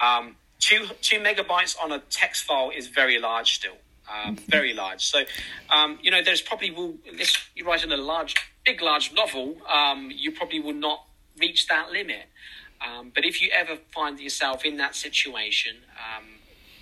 Um, 0.00 0.36
two 0.58 0.86
two 1.00 1.18
megabytes 1.18 1.76
on 1.82 1.92
a 1.92 2.00
text 2.10 2.44
file 2.44 2.70
is 2.74 2.88
very 2.88 3.18
large 3.18 3.54
still 3.54 3.76
um, 4.10 4.36
very 4.36 4.74
large. 4.74 5.04
So, 5.04 5.22
um, 5.70 5.98
you 6.02 6.10
know, 6.10 6.22
there's 6.22 6.42
probably 6.42 6.70
will 6.70 6.94
this 7.16 7.36
you 7.54 7.64
write 7.64 7.82
writing 7.84 7.92
a 7.92 7.96
large, 7.96 8.34
big, 8.64 8.82
large 8.82 9.12
novel, 9.12 9.56
um, 9.72 10.10
you 10.14 10.32
probably 10.32 10.60
will 10.60 10.74
not 10.74 11.04
reach 11.38 11.66
that 11.68 11.90
limit. 11.90 12.26
Um, 12.86 13.12
but 13.14 13.24
if 13.24 13.40
you 13.40 13.50
ever 13.54 13.76
find 13.94 14.18
yourself 14.18 14.64
in 14.64 14.76
that 14.78 14.94
situation, 14.96 15.76
um, 15.96 16.24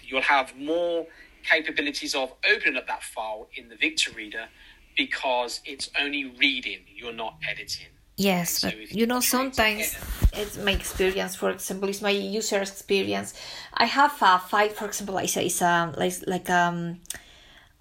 you'll 0.03 0.23
have 0.23 0.57
more 0.57 1.07
capabilities 1.43 2.15
of 2.15 2.33
opening 2.51 2.77
up 2.77 2.87
that 2.87 3.03
file 3.03 3.49
in 3.55 3.69
the 3.69 3.77
Victor 3.77 4.13
Reader 4.13 4.49
because 4.97 5.61
it's 5.65 5.91
only 5.99 6.25
reading, 6.25 6.81
you're 6.95 7.13
not 7.13 7.37
editing. 7.49 7.87
Yes, 8.17 8.59
So 8.59 8.69
but 8.69 8.93
you 8.93 9.07
know, 9.07 9.21
sometimes 9.21 9.97
it's 10.35 10.59
my 10.59 10.73
experience. 10.73 11.37
For 11.37 11.51
example, 11.51 11.89
it's 11.89 12.03
my 12.03 12.11
user 12.11 12.61
experience. 12.61 13.33
I 13.73 13.87
have 13.87 14.13
a 14.21 14.39
file, 14.39 14.69
for 14.69 14.85
example, 14.85 15.17
I 15.17 15.25
say 15.25 15.47
it's 15.47 15.63
a 15.63 15.95
like 15.97 16.13
like 16.27 16.51
um 16.51 17.01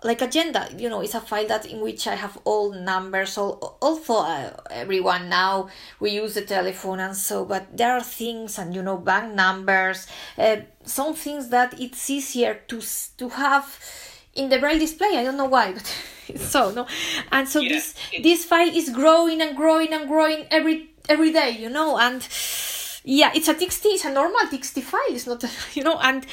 like 0.03 0.21
agenda. 0.21 0.67
You 0.77 0.89
know, 0.89 1.01
it's 1.01 1.15
a 1.15 1.21
file 1.21 1.47
that 1.47 1.65
in 1.65 1.81
which 1.81 2.07
I 2.07 2.15
have 2.15 2.37
all 2.45 2.71
numbers. 2.71 3.37
All 3.37 3.77
also 3.81 4.15
uh, 4.15 4.51
everyone 4.71 5.29
now 5.29 5.69
we 5.99 6.11
use 6.11 6.33
the 6.33 6.41
telephone 6.41 6.99
and 6.99 7.15
so, 7.15 7.45
but 7.45 7.75
there 7.75 7.93
are 7.93 8.03
things 8.03 8.57
and 8.57 8.73
you 8.73 8.81
know 8.81 8.97
bank 8.97 9.33
numbers. 9.33 10.07
Uh, 10.37 10.57
some 10.83 11.13
things 11.13 11.49
that 11.49 11.79
it's 11.79 12.09
easier 12.09 12.61
to 12.67 12.81
to 13.17 13.29
have 13.29 13.79
in 14.35 14.49
the 14.49 14.59
braille 14.59 14.79
display. 14.79 15.17
I 15.17 15.23
don't 15.23 15.37
know 15.37 15.45
why, 15.45 15.73
but 15.73 15.85
so 16.37 16.71
no. 16.71 16.87
And 17.31 17.47
so 17.47 17.59
Yeah, 17.59 17.69
this 17.69 17.95
this 18.23 18.45
file 18.45 18.69
is 18.73 18.89
growing 18.89 19.41
and 19.41 19.55
growing 19.55 19.93
and 19.93 20.07
growing 20.07 20.45
every 20.51 20.91
every 21.09 21.31
day, 21.33 21.49
you 21.59 21.69
know, 21.69 21.97
and 21.97 22.25
yeah, 23.03 23.31
it's 23.33 23.47
a 23.47 23.55
TXT, 23.55 23.85
it's 23.85 24.05
a 24.05 24.11
normal 24.13 24.41
TXT 24.41 24.83
file, 24.83 25.01
it's 25.09 25.27
not, 25.27 25.43
you 25.73 25.83
know, 25.83 25.97
and 25.99 26.25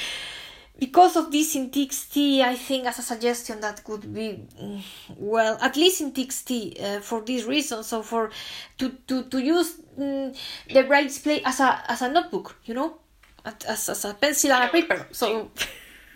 because 0.79 1.17
of 1.17 1.33
this 1.33 1.57
in 1.57 1.71
TXT, 1.71 2.41
I 2.43 2.55
think 2.55 2.87
as 2.87 2.99
a 2.99 3.03
suggestion 3.03 3.61
that 3.61 3.83
could 3.83 4.13
be, 4.13 4.47
mm, 4.61 4.83
well, 5.17 5.57
at 5.61 5.77
least 5.77 6.01
in 6.01 6.13
TXT, 6.13 6.83
uh, 6.83 7.01
for 7.01 7.23
this 7.23 7.45
reason, 7.45 7.83
so 7.83 8.03
for 8.03 8.31
to 8.79 8.91
to 9.07 9.25
to 9.25 9.39
use 9.39 9.79
mm, 9.99 10.37
the 10.73 10.83
braille 10.83 11.05
display 11.05 11.43
as 11.45 11.61
a 11.61 11.83
as 11.89 12.03
a 12.03 12.09
notebook, 12.13 12.57
you 12.65 12.75
know, 12.75 12.99
as 13.45 13.89
as 13.89 14.05
a 14.05 14.15
pencil 14.15 14.53
and 14.53 14.65
a 14.65 14.69
paper. 14.69 15.07
So 15.13 15.51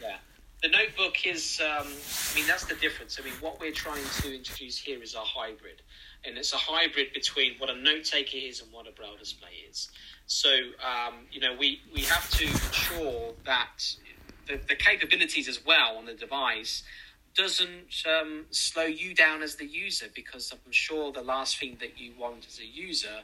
Yeah. 0.00 0.16
The 0.62 0.68
notebook 0.68 1.26
is, 1.26 1.58
um, 1.64 1.86
I 1.86 2.34
mean, 2.34 2.46
that's 2.46 2.66
the 2.66 2.74
difference. 2.74 3.18
I 3.18 3.24
mean, 3.24 3.32
what 3.40 3.58
we're 3.60 3.72
trying 3.72 4.04
to 4.20 4.34
introduce 4.34 4.76
here 4.76 5.02
is 5.02 5.14
a 5.14 5.20
hybrid. 5.20 5.80
And 6.22 6.36
it's 6.36 6.52
a 6.52 6.58
hybrid 6.58 7.14
between 7.14 7.54
what 7.56 7.70
a 7.70 7.76
note 7.76 8.04
taker 8.04 8.36
is 8.36 8.60
and 8.60 8.70
what 8.70 8.86
a 8.86 8.92
braille 8.92 9.16
display 9.18 9.64
is. 9.70 9.88
So, 10.26 10.50
um, 10.84 11.14
you 11.32 11.40
know, 11.40 11.56
we, 11.58 11.80
we 11.94 12.02
have 12.02 12.28
to 12.32 12.44
ensure 12.44 13.32
that 13.46 13.96
the, 14.50 14.60
the 14.68 14.74
capabilities 14.74 15.48
as 15.48 15.64
well 15.64 15.96
on 15.96 16.06
the 16.06 16.14
device 16.14 16.82
doesn't 17.36 18.04
um, 18.06 18.46
slow 18.50 18.84
you 18.84 19.14
down 19.14 19.42
as 19.42 19.54
the 19.56 19.66
user 19.66 20.06
because 20.14 20.52
I'm 20.52 20.72
sure 20.72 21.12
the 21.12 21.22
last 21.22 21.58
thing 21.58 21.76
that 21.80 21.98
you 21.98 22.12
want 22.18 22.46
as 22.48 22.58
a 22.58 22.66
user 22.66 23.20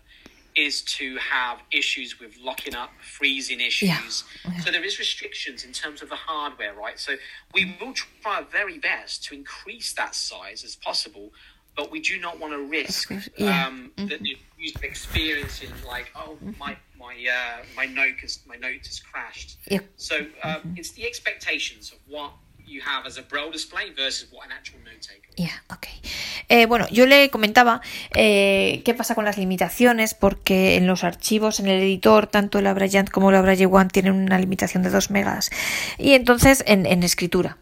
is 0.55 0.81
to 0.81 1.16
have 1.18 1.59
issues 1.70 2.18
with 2.18 2.39
locking 2.41 2.74
up, 2.74 2.91
freezing 3.03 3.61
issues. 3.61 4.24
So 4.64 4.70
there 4.70 4.85
is 4.85 4.99
restrictions 4.99 5.64
in 5.64 5.72
terms 5.72 6.01
of 6.01 6.09
the 6.09 6.16
hardware, 6.16 6.72
right? 6.72 6.99
So 6.99 7.16
we 7.53 7.77
will 7.79 7.93
try 7.93 8.37
our 8.37 8.43
very 8.45 8.79
best 8.79 9.24
to 9.24 9.35
increase 9.35 9.93
that 9.95 10.14
size 10.14 10.64
as 10.64 10.74
possible, 10.77 11.33
but 11.77 11.91
we 11.91 12.01
do 12.01 12.18
not 12.18 12.41
want 12.41 12.53
to 12.53 12.62
risk 12.62 13.12
yeah. 13.37 13.66
um, 13.66 13.93
that 13.97 14.20
the 14.20 14.37
user 14.59 14.79
experiencing 14.83 15.70
like, 15.87 16.11
oh, 16.16 16.39
my 16.59 16.77
my 16.99 17.14
uh, 17.14 17.64
my 17.77 17.87
note 17.87 18.18
has 18.22 18.41
my 18.47 18.57
note 18.57 18.87
has 18.87 19.01
crashed. 19.01 19.59
yeah. 19.70 19.81
So 19.97 20.16
um, 20.43 20.74
it's 20.77 20.93
the 20.93 21.07
expectations 21.07 21.93
of 21.93 21.99
what 22.09 22.33
you 22.66 22.81
have 22.83 23.07
as 23.07 23.16
a 23.16 23.22
braille 23.22 23.53
display 23.53 23.93
versus 23.95 24.29
what 24.33 24.47
an 24.47 24.53
actual 24.53 24.81
note 24.85 25.01
taker. 25.01 25.31
Ya, 25.37 25.62
ok. 25.68 25.87
Eh, 26.49 26.66
bueno, 26.66 26.87
yo 26.91 27.07
le 27.07 27.31
comentaba 27.31 27.81
eh, 28.14 28.83
qué 28.85 28.95
pasa 28.95 29.14
con 29.14 29.24
las 29.24 29.39
limitaciones, 29.39 30.14
porque 30.14 30.77
en 30.77 30.87
los 30.87 31.05
archivos, 31.05 31.61
en 31.61 31.68
el 31.68 31.81
editor, 31.83 32.27
tanto 32.27 32.61
la 32.61 32.74
Bryant 32.74 33.11
como 33.11 33.31
la 33.31 33.43
Braille 33.43 33.66
One 33.66 33.91
tienen 33.91 34.14
una 34.14 34.39
limitación 34.39 34.83
de 34.83 34.91
2 34.91 35.11
megas. 35.11 35.51
Y 35.99 36.14
entonces, 36.14 36.64
en, 36.66 36.87
en 36.87 37.03
escritura. 37.03 37.59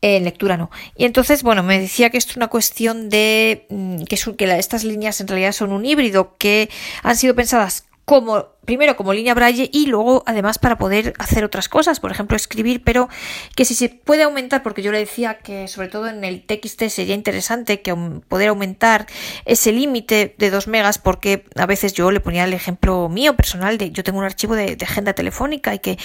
En 0.00 0.24
lectura 0.24 0.56
no. 0.56 0.70
Y 0.96 1.04
entonces, 1.04 1.42
bueno, 1.42 1.62
me 1.62 1.80
decía 1.80 2.10
que 2.10 2.18
esto 2.18 2.30
es 2.30 2.36
una 2.36 2.48
cuestión 2.48 3.08
de 3.08 3.66
mm, 3.68 4.04
que, 4.04 4.16
que 4.36 4.58
estas 4.58 4.84
líneas 4.84 5.20
en 5.20 5.28
realidad 5.28 5.52
son 5.52 5.72
un 5.72 5.84
híbrido, 5.84 6.36
que 6.38 6.70
han 7.02 7.16
sido 7.16 7.34
pensadas 7.34 7.88
como 8.08 8.46
primero 8.64 8.96
como 8.96 9.12
línea 9.12 9.34
braille 9.34 9.68
y 9.70 9.86
luego 9.86 10.22
además 10.26 10.58
para 10.58 10.78
poder 10.78 11.12
hacer 11.18 11.44
otras 11.44 11.68
cosas, 11.68 12.00
por 12.00 12.10
ejemplo 12.10 12.36
escribir, 12.36 12.82
pero 12.82 13.08
que 13.54 13.66
si 13.66 13.74
se 13.74 13.90
puede 13.90 14.22
aumentar, 14.22 14.62
porque 14.62 14.80
yo 14.80 14.92
le 14.92 14.98
decía 14.98 15.38
que 15.38 15.68
sobre 15.68 15.88
todo 15.88 16.08
en 16.08 16.24
el 16.24 16.42
TXT 16.42 16.84
sería 16.88 17.14
interesante 17.14 17.82
que 17.82 17.94
poder 18.28 18.48
aumentar 18.48 19.06
ese 19.44 19.72
límite 19.72 20.34
de 20.38 20.50
2 20.50 20.68
megas, 20.68 20.98
porque 20.98 21.44
a 21.54 21.66
veces 21.66 21.92
yo 21.92 22.10
le 22.10 22.20
ponía 22.20 22.44
el 22.44 22.54
ejemplo 22.54 23.10
mío 23.10 23.36
personal 23.36 23.76
de 23.76 23.90
yo 23.90 24.02
tengo 24.02 24.18
un 24.18 24.24
archivo 24.24 24.54
de 24.54 24.78
agenda 24.80 25.12
telefónica 25.12 25.74
y 25.74 25.78
que 25.78 25.98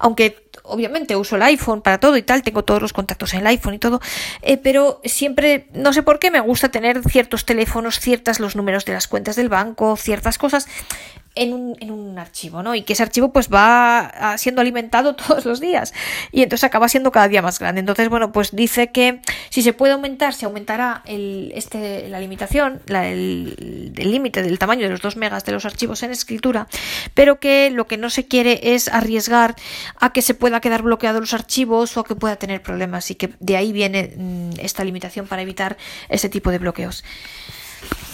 aunque 0.00 0.43
obviamente 0.64 1.14
uso 1.14 1.36
el 1.36 1.42
iPhone 1.42 1.82
para 1.82 1.98
todo 1.98 2.16
y 2.16 2.22
tal, 2.22 2.42
tengo 2.42 2.64
todos 2.64 2.82
los 2.82 2.92
contactos 2.92 3.34
en 3.34 3.40
el 3.40 3.46
iPhone 3.48 3.74
y 3.74 3.78
todo, 3.78 4.00
eh, 4.42 4.56
pero 4.56 5.00
siempre, 5.04 5.68
no 5.74 5.92
sé 5.92 6.02
por 6.02 6.18
qué, 6.18 6.30
me 6.30 6.40
gusta 6.40 6.70
tener 6.70 7.02
ciertos 7.08 7.44
teléfonos, 7.44 8.00
ciertas 8.00 8.40
los 8.40 8.56
números 8.56 8.84
de 8.84 8.94
las 8.94 9.06
cuentas 9.06 9.36
del 9.36 9.48
banco, 9.48 9.96
ciertas 9.96 10.38
cosas 10.38 10.66
en 11.36 11.52
un, 11.90 12.18
archivo, 12.18 12.62
¿no? 12.62 12.76
Y 12.76 12.82
que 12.82 12.92
ese 12.92 13.02
archivo 13.02 13.32
pues 13.32 13.48
va 13.52 14.06
ah, 14.06 14.38
siendo 14.38 14.60
alimentado 14.60 15.16
todos 15.16 15.44
los 15.44 15.58
días 15.58 15.92
y 16.30 16.42
entonces 16.42 16.64
acaba 16.64 16.88
siendo 16.88 17.10
cada 17.10 17.26
día 17.26 17.42
más 17.42 17.58
grande. 17.58 17.80
Entonces, 17.80 18.08
bueno, 18.08 18.30
pues 18.30 18.54
dice 18.54 18.92
que 18.92 19.20
si 19.50 19.62
se 19.62 19.72
puede 19.72 19.94
aumentar, 19.94 20.32
se 20.32 20.46
aumentará 20.46 21.02
el, 21.06 21.52
este, 21.56 22.08
la 22.08 22.20
limitación, 22.20 22.80
el 22.86 23.92
límite 23.96 24.42
del 24.42 24.58
tamaño 24.58 24.82
de 24.82 24.90
los 24.90 25.00
2 25.00 25.16
megas 25.16 25.44
de 25.44 25.52
los 25.52 25.64
archivos 25.64 26.02
en 26.04 26.12
escritura, 26.12 26.68
pero 27.14 27.40
que 27.40 27.70
lo 27.70 27.86
que 27.88 27.96
no 27.96 28.10
se 28.10 28.26
quiere 28.26 28.74
es 28.74 28.88
arriesgar 28.88 29.56
a 29.98 30.12
que 30.12 30.22
se 30.22 30.34
pueda 30.34 30.53
quedar 30.60 30.82
bloqueados 30.82 31.20
los 31.20 31.34
archivos 31.34 31.96
o 31.96 32.00
a 32.00 32.04
que 32.04 32.14
pueda 32.14 32.36
tener 32.36 32.62
problemas 32.62 33.10
y 33.10 33.14
que 33.14 33.34
de 33.40 33.56
ahí 33.56 33.72
viene 33.72 34.14
mm, 34.16 34.60
esta 34.60 34.84
limitación 34.84 35.26
para 35.26 35.42
evitar 35.42 35.76
ese 36.08 36.28
tipo 36.28 36.50
de 36.50 36.58
bloqueos. 36.58 37.04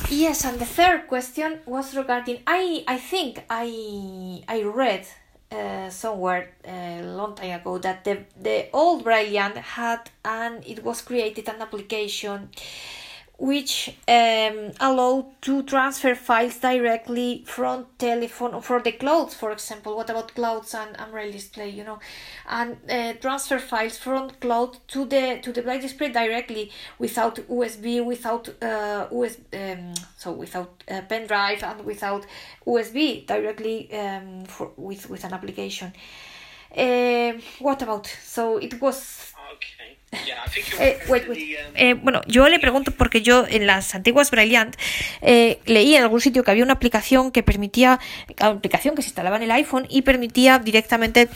Yes, 0.08 0.44
and 0.44 0.58
the 0.58 0.66
third 0.66 1.06
question 1.06 1.60
was 1.66 1.94
regarding 1.94 2.42
I 2.46 2.84
I 2.88 2.98
think 2.98 3.38
I 3.48 4.42
I 4.48 4.64
read 4.64 5.06
uh, 5.52 5.90
somewhere 5.90 6.54
a 6.64 7.02
long 7.02 7.34
time 7.34 7.52
ago 7.52 7.78
that 7.78 8.04
the 8.04 8.26
the 8.40 8.68
old 8.72 9.04
Brilliant 9.04 9.56
had 9.56 10.10
and 10.24 10.64
it 10.66 10.82
was 10.82 11.02
created 11.02 11.48
an 11.48 11.62
application 11.62 12.50
which 13.40 13.96
um, 14.06 14.70
allowed 14.80 15.24
to 15.40 15.62
transfer 15.62 16.14
files 16.14 16.58
directly 16.58 17.42
from 17.46 17.86
telephone 17.96 18.52
or 18.52 18.60
for 18.60 18.82
the 18.82 18.92
clouds 18.92 19.34
for 19.34 19.50
example. 19.50 19.96
What 19.96 20.10
about 20.10 20.34
clouds 20.34 20.74
and, 20.74 20.94
and 21.00 21.32
display 21.32 21.70
you 21.70 21.84
know? 21.84 21.98
And 22.46 22.76
uh, 22.88 23.14
transfer 23.14 23.58
files 23.58 23.96
from 23.96 24.28
cloud 24.42 24.76
to 24.88 25.06
the 25.06 25.40
to 25.42 25.52
the 25.52 25.62
braille 25.62 25.80
display 25.80 26.10
directly 26.12 26.70
without 26.98 27.36
usb 27.36 28.04
without 28.04 28.50
uh, 28.62 29.06
US, 29.10 29.38
um, 29.54 29.94
so 30.18 30.32
without 30.32 30.84
a 30.86 31.00
pen 31.00 31.26
drive 31.26 31.62
and 31.62 31.82
without 31.86 32.26
usb 32.66 33.26
directly 33.26 33.90
um, 33.98 34.44
for, 34.44 34.72
with 34.76 35.08
with 35.08 35.24
an 35.24 35.32
application. 35.32 35.94
Uh, 36.76 37.32
what 37.58 37.80
about 37.82 38.06
so 38.06 38.58
it 38.58 38.80
was 38.80 39.29
Eh, 40.80 40.98
wait, 41.08 41.28
wait. 41.28 41.38
um, 41.68 41.72
Eh, 41.76 41.94
bueno, 41.94 42.20
yo 42.26 42.48
le 42.48 42.58
pregunto 42.58 42.90
porque 42.90 43.22
yo 43.22 43.46
en 43.48 43.66
las 43.68 43.94
antiguas 43.94 44.32
Brilliant 44.32 44.74
eh, 45.22 45.60
leí 45.66 45.94
en 45.94 46.02
algún 46.02 46.20
sitio 46.20 46.42
que 46.42 46.50
había 46.50 46.64
una 46.64 46.72
aplicación 46.72 47.30
que 47.30 47.44
permitía, 47.44 48.00
una 48.40 48.48
aplicación 48.50 48.96
que 48.96 49.02
se 49.02 49.08
instalaba 49.08 49.36
en 49.36 49.44
el 49.44 49.50
iPhone 49.52 49.86
y 49.88 50.02
permitía 50.02 50.58
directamente 50.58 51.28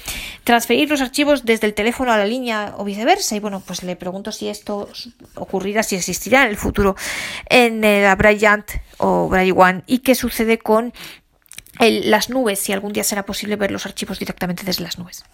transferir 0.43 0.91
los 0.91 1.01
archivos 1.01 1.45
desde 1.45 1.69
el 1.69 1.75
teléfono 1.75 2.13
a 2.13 2.19
la 2.19 2.27
línea 2.27 2.75
o 2.77 2.85
viceversa. 2.85 3.37
Y 3.37 3.41
bueno, 3.41 3.63
pues 3.65 3.85
le 3.85 3.95
pregunto 3.95 4.33
si 4.33 4.49
esto 4.49 4.89
ocurrirá, 5.37 5.85
si 5.85 5.95
existirá 5.95 6.43
en 6.43 6.49
el 6.49 6.57
futuro 6.57 6.97
en 7.49 7.85
eh, 7.85 8.03
la 8.03 8.17
Brilliant 8.17 8.69
o 8.99 9.29
Braille 9.29 9.53
One 9.57 9.83
y 9.87 9.99
qué 10.01 10.17
sucede 10.17 10.59
con 10.59 10.93
el- 11.79 12.11
las 12.11 12.29
nubes, 12.29 12.59
si 12.59 12.73
algún 12.73 12.93
día 12.93 13.05
será 13.05 13.25
posible 13.25 13.55
ver 13.55 13.71
los 13.71 13.87
archivos 13.87 14.19
directamente 14.19 14.65
desde 14.65 14.83
las 14.83 14.99
nubes. 14.99 15.25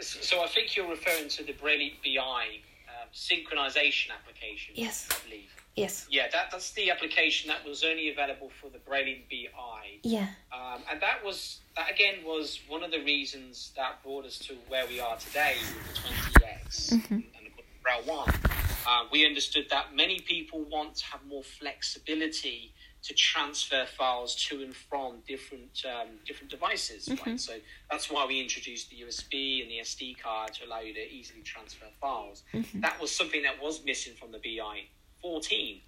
So 0.00 0.42
I 0.42 0.46
think 0.46 0.76
you're 0.76 0.88
referring 0.88 1.28
to 1.30 1.44
the 1.44 1.52
Braille 1.52 1.92
BI 2.04 2.20
uh, 2.20 3.06
synchronization 3.14 4.10
application. 4.10 4.74
Yes. 4.74 5.08
I 5.10 5.28
believe. 5.28 5.50
Yes. 5.74 6.06
Yeah, 6.10 6.28
that, 6.32 6.50
that's 6.50 6.72
the 6.72 6.90
application 6.90 7.48
that 7.48 7.66
was 7.66 7.84
only 7.84 8.10
available 8.10 8.50
for 8.60 8.70
the 8.70 8.78
Braille 8.78 9.16
BI. 9.30 9.98
Yeah. 10.02 10.28
Um, 10.52 10.82
and 10.90 11.00
that 11.02 11.22
was 11.24 11.60
that 11.76 11.90
again 11.90 12.24
was 12.24 12.60
one 12.66 12.82
of 12.82 12.90
the 12.90 13.02
reasons 13.02 13.72
that 13.76 14.02
brought 14.02 14.24
us 14.24 14.38
to 14.40 14.54
where 14.68 14.86
we 14.86 15.00
are 15.00 15.16
today 15.18 15.56
with 15.60 15.94
the 15.94 16.40
20x 16.40 16.92
and 16.92 17.02
the 17.10 17.62
Braille 17.82 18.02
One. 18.04 18.32
Uh, 18.88 19.04
we 19.10 19.26
understood 19.26 19.66
that 19.70 19.94
many 19.94 20.20
people 20.20 20.64
want 20.70 20.94
to 20.96 21.06
have 21.06 21.20
more 21.26 21.42
flexibility 21.42 22.72
to 23.06 23.14
transfer 23.14 23.86
files 23.86 24.34
to 24.34 24.62
and 24.62 24.74
from 24.74 25.18
different 25.26 25.84
um, 25.86 26.08
different 26.26 26.50
devices. 26.50 27.08
Right? 27.26 27.38
So 27.38 27.54
that's 27.90 28.10
why 28.10 28.26
we 28.26 28.40
introduced 28.40 28.90
the 28.90 28.96
USB 28.96 29.62
and 29.62 29.70
the 29.70 29.78
SD 29.82 30.20
card 30.20 30.54
to 30.54 30.66
allow 30.66 30.80
you 30.80 30.92
to 30.94 31.00
easily 31.00 31.42
transfer 31.42 31.86
files. 32.00 32.42
That 32.80 33.00
was 33.00 33.12
something 33.12 33.42
that 33.42 33.62
was 33.62 33.84
missing 33.84 34.14
from 34.14 34.32
the 34.32 34.38
BI 34.38 34.84
14. 35.22 35.80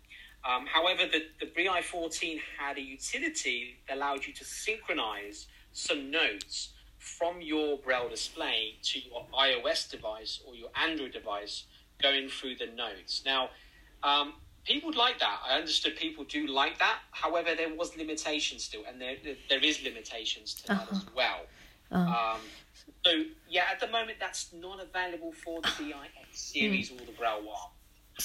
Um, 0.48 0.66
however, 0.66 1.02
the, 1.10 1.22
the 1.40 1.50
BI 1.56 1.82
14 1.82 2.40
had 2.58 2.78
a 2.78 2.80
utility 2.80 3.76
that 3.88 3.96
allowed 3.96 4.24
you 4.24 4.32
to 4.34 4.44
synchronize 4.44 5.48
some 5.72 6.10
notes 6.10 6.70
from 6.98 7.40
your 7.40 7.78
Braille 7.78 8.08
display 8.08 8.74
to 8.82 9.00
your 9.00 9.26
iOS 9.34 9.90
device 9.90 10.40
or 10.46 10.54
your 10.54 10.68
Android 10.76 11.12
device 11.12 11.64
going 12.00 12.28
through 12.28 12.56
the 12.56 12.66
notes. 12.66 13.22
Now, 13.24 13.50
um, 14.02 14.34
people 14.68 14.92
like 15.04 15.18
that. 15.24 15.38
I 15.48 15.52
understood 15.62 15.96
people 15.96 16.24
do 16.38 16.42
like 16.46 16.78
that. 16.84 16.98
However, 17.10 17.50
there 17.60 17.72
was 17.74 17.88
limitations 17.96 18.60
still, 18.68 18.82
and 18.88 19.00
there 19.02 19.16
there, 19.48 19.62
is 19.70 19.76
limitations 19.82 20.48
to 20.56 20.62
that 20.68 20.86
as 20.92 21.02
well. 21.18 21.40
Um, 21.90 22.40
so 23.04 23.10
yeah, 23.48 23.64
at 23.72 23.78
the 23.80 23.88
moment 23.96 24.18
that's 24.24 24.42
not 24.52 24.78
available 24.88 25.32
for 25.44 25.56
the 25.62 25.72
BIX 25.78 26.28
series 26.52 26.86
or 26.92 26.98
the 27.10 27.12
Braille. 27.20 27.72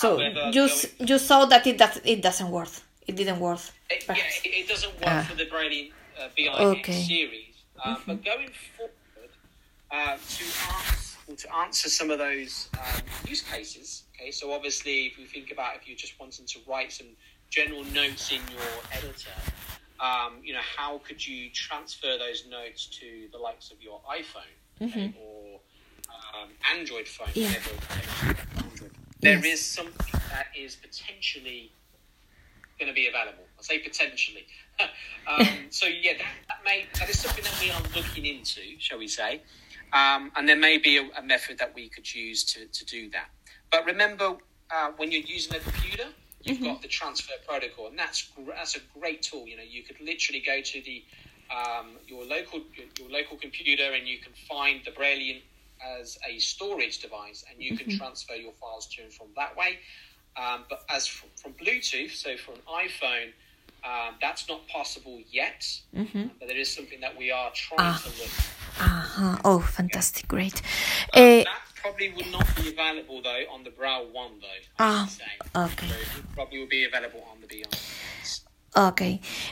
So 0.02 0.18
However, 0.18 0.52
you 0.56 0.64
s- 0.66 0.88
you 1.10 1.18
saw 1.30 1.40
that 1.46 1.64
it 1.72 1.78
does 1.84 1.96
it 2.14 2.22
doesn't 2.28 2.50
work. 2.60 2.74
It 3.08 3.16
didn't 3.16 3.40
work. 3.40 3.60
It, 3.90 4.04
yeah, 4.08 4.16
it, 4.48 4.52
it 4.62 4.68
doesn't 4.68 4.94
work 5.02 5.14
Ah. 5.20 5.26
for 5.30 5.36
the 5.42 5.46
Braille 5.54 5.90
uh, 6.20 6.28
BIX 6.36 6.60
Okay. 6.74 7.02
series. 7.14 7.56
Um, 7.84 7.98
But 8.08 8.18
going 8.32 8.52
forward, 8.76 9.32
uh, 9.92 10.16
to 10.36 10.44
answer, 10.44 11.03
to 11.38 11.56
answer 11.58 11.90
some 11.90 12.10
of 12.12 12.20
those 12.20 12.70
um, 12.80 13.02
use 13.28 13.42
cases, 13.42 14.04
okay, 14.16 14.32
so 14.32 14.52
obviously 14.52 15.06
if 15.08 15.18
you 15.18 15.26
think 15.26 15.52
about 15.52 15.76
if 15.76 15.88
you're 15.88 15.98
just 15.98 16.20
wanting 16.20 16.46
to 16.48 16.60
write 16.68 16.92
some 16.92 17.08
general 17.50 17.84
notes 17.86 18.32
in 18.32 18.40
your 18.52 18.62
editor, 18.92 19.30
um, 20.00 20.34
you 20.44 20.54
know, 20.54 20.60
how 20.78 21.00
could 21.00 21.26
you 21.26 21.50
transfer 21.52 22.18
those 22.18 22.46
notes 22.50 22.88
to 23.00 23.28
the 23.32 23.38
likes 23.38 23.72
of 23.72 23.82
your 23.82 24.02
iPhone 24.10 24.88
okay, 24.90 25.14
or 25.22 25.60
um, 26.42 26.50
Android 26.76 27.08
phone? 27.08 27.28
Yeah. 27.34 27.54
Android. 28.58 28.92
There 29.22 29.36
Yes. 29.38 29.46
is 29.46 29.66
something 29.66 30.20
that 30.32 30.48
is 30.58 30.76
potentially 30.76 31.72
going 32.80 32.90
to 32.90 32.94
be 32.94 33.08
available. 33.08 33.44
I 33.58 33.62
say 33.64 33.80
potentially. 33.80 34.46
um, 35.28 35.48
so 35.70 35.86
yeah, 35.86 36.14
that, 36.18 36.26
that 36.50 36.58
may 36.66 36.86
that 37.00 37.10
is 37.10 37.20
something 37.20 37.44
that 37.44 37.58
we 37.62 37.72
are 37.72 37.82
looking 37.96 38.26
into, 38.26 38.62
shall 38.80 38.98
we 38.98 39.08
say? 39.08 39.42
Um, 39.94 40.32
and 40.36 40.50
there 40.50 40.58
may 40.58 40.78
be 40.80 40.98
a, 40.98 41.08
a 41.18 41.22
method 41.22 41.60
that 41.60 41.74
we 41.76 41.88
could 41.88 42.14
use 42.14 42.44
to, 42.46 42.66
to 42.66 42.86
do 42.86 43.10
that. 43.12 43.30
But 43.72 43.86
remember, 43.86 44.38
uh, 44.72 44.92
when 44.98 45.12
you're 45.12 45.22
using 45.22 45.56
a 45.56 45.60
computer, 45.60 46.06
you've 46.42 46.62
got 46.64 46.82
the 46.82 46.88
transfer 46.88 47.34
protocol, 47.48 47.88
and 47.88 47.98
that's 47.98 48.24
gr- 48.36 48.52
that's 48.52 48.76
a 48.76 48.80
great 49.00 49.22
tool. 49.22 49.48
You 49.48 49.58
know, 49.58 49.64
you 49.68 49.84
could 49.84 50.00
literally 50.02 50.42
go 50.42 50.62
to 50.62 50.82
the 50.82 51.04
um, 51.56 51.92
your 52.08 52.26
local 52.26 52.62
your, 52.76 52.88
your 53.00 53.10
local 53.10 53.38
computer, 53.38 53.94
and 53.94 54.08
you 54.08 54.18
can 54.18 54.34
find 54.50 54.82
the 54.84 54.92
Braille 54.92 55.42
as 56.00 56.18
a 56.28 56.40
storage 56.40 57.00
device, 57.00 57.44
and 57.52 57.62
you 57.62 57.78
can 57.78 57.88
transfer 57.98 58.34
your 58.34 58.54
files 58.54 58.88
to 58.88 59.04
and 59.04 59.14
from 59.14 59.28
that 59.36 59.56
way. 59.56 59.80
Um, 60.36 60.64
but 60.70 60.84
as 60.90 61.06
from, 61.06 61.30
from 61.36 61.54
Bluetooth, 61.54 62.12
so 62.12 62.36
for 62.38 62.54
an 62.54 62.62
iPhone, 62.68 63.32
um, 63.86 64.16
that's 64.20 64.48
not 64.50 64.68
possible 64.68 65.22
yet. 65.30 65.66
But 66.40 66.48
there 66.48 66.58
is 66.58 66.74
something 66.74 67.00
that 67.02 67.16
we 67.16 67.30
are 67.32 67.52
trying 67.54 67.94
to 68.00 68.10
look. 68.20 68.32
Uh-huh. 68.80 69.38
Oh, 69.46 69.60
fantastic, 69.60 70.28
great. 70.28 70.62
Eh, 71.14 71.44
that 71.44 71.62
probably 71.76 72.12
would 72.14 72.32
not 72.32 72.48
be 72.56 72.70
available 72.70 73.22
though 73.22 73.44
on 73.52 73.64
the 73.64 73.70
Braille 73.70 74.08
One 74.12 74.32
though. 74.42 74.48
Ah, 74.80 75.10
okay. 75.56 75.88
So 75.88 75.94
it 75.96 76.34
probably 76.34 76.60
will 76.60 76.68
be 76.68 76.86
available 76.86 77.26
on 77.32 77.42
the 77.42 77.48
BI. 77.48 77.64
Ok. 78.76 79.02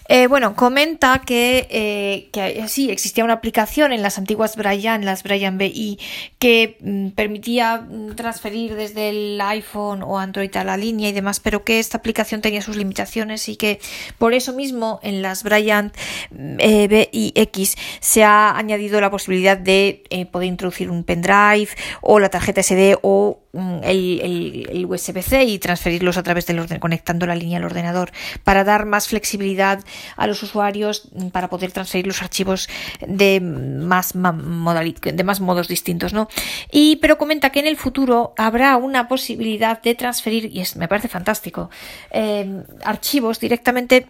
Eh, 0.08 0.26
bueno, 0.26 0.56
comenta 0.56 1.22
que, 1.24 1.68
eh, 1.70 2.30
que 2.34 2.68
sí, 2.68 2.90
existía 2.90 3.24
una 3.24 3.34
aplicación 3.34 3.94
en 3.94 4.02
las 4.02 4.18
antiguas 4.18 4.56
Brian, 4.56 5.06
las 5.06 5.22
Brian 5.22 5.60
BI, 5.60 6.00
que 6.40 6.78
mm, 6.82 7.10
permitía 7.10 7.78
mm, 7.78 8.16
transferir 8.16 8.74
desde 8.74 9.10
el 9.10 9.40
iPhone 9.40 10.02
o 10.02 10.18
Android 10.18 10.56
a 10.58 10.64
la 10.64 10.76
línea 10.76 11.10
y 11.10 11.12
demás, 11.12 11.40
pero 11.40 11.64
que 11.64 11.78
esta 11.78 11.98
aplicación 11.98 12.42
tenía 12.42 12.64
sus 12.64 12.78
limitaciones 12.78 13.48
y 13.48 13.58
que 13.58 13.80
por 14.18 14.34
eso 14.34 14.54
mismo 14.54 15.00
en 15.04 15.22
las 15.22 15.44
Brian 15.44 15.92
mm, 16.32 16.56
eh, 16.58 17.10
BIX 17.12 17.76
se 18.00 18.24
ha 18.24 18.58
añadido 18.58 19.00
la 19.02 19.12
posibilidad 19.12 19.56
de 19.56 20.02
eh, 20.10 20.26
poder 20.26 20.48
introducir 20.48 20.90
un 20.90 21.04
pendrive 21.04 21.70
o 22.02 22.18
la 22.20 22.30
tarjeta 22.30 22.64
SD 22.64 22.98
o 23.04 23.41
el, 23.54 24.20
el- 24.22 24.68
el 24.72 24.86
USB-C 24.86 25.44
y 25.44 25.60
transferirlos 25.60 26.18
a 26.18 26.24
través 26.24 26.46
del 26.46 26.60
orden, 26.60 26.80
conectando 26.80 27.26
la 27.26 27.36
línea 27.36 27.58
al 27.58 27.66
ordenador 27.66 28.12
para 28.44 28.64
dar 28.64 28.86
más 28.86 29.08
flexibilidad 29.08 29.84
a 30.16 30.28
los 30.28 30.42
usuarios 30.44 31.10
mm, 31.14 31.28
para 31.30 31.50
poder 31.50 31.72
transferir 31.72 32.08
los 32.08 32.22
archivos 32.22 32.70
de 33.06 33.42
más 33.42 34.14
de 34.14 35.24
más 35.24 35.40
modos 35.42 35.68
distintos, 35.68 36.14
¿no? 36.14 36.28
Y 36.72 36.98
pero 36.98 37.18
comenta 37.18 37.50
que 37.50 37.60
en 37.60 37.68
el 37.68 37.78
futuro 37.78 38.34
habrá 38.38 38.78
una 38.78 39.08
posibilidad 39.08 39.82
de 39.82 39.96
transferir 39.96 40.46
y 40.54 40.62
es, 40.62 40.76
me 40.76 40.88
parece 40.88 41.08
fantástico 41.08 41.70
eh, 42.12 42.64
archivos 42.84 43.40
directamente 43.40 44.08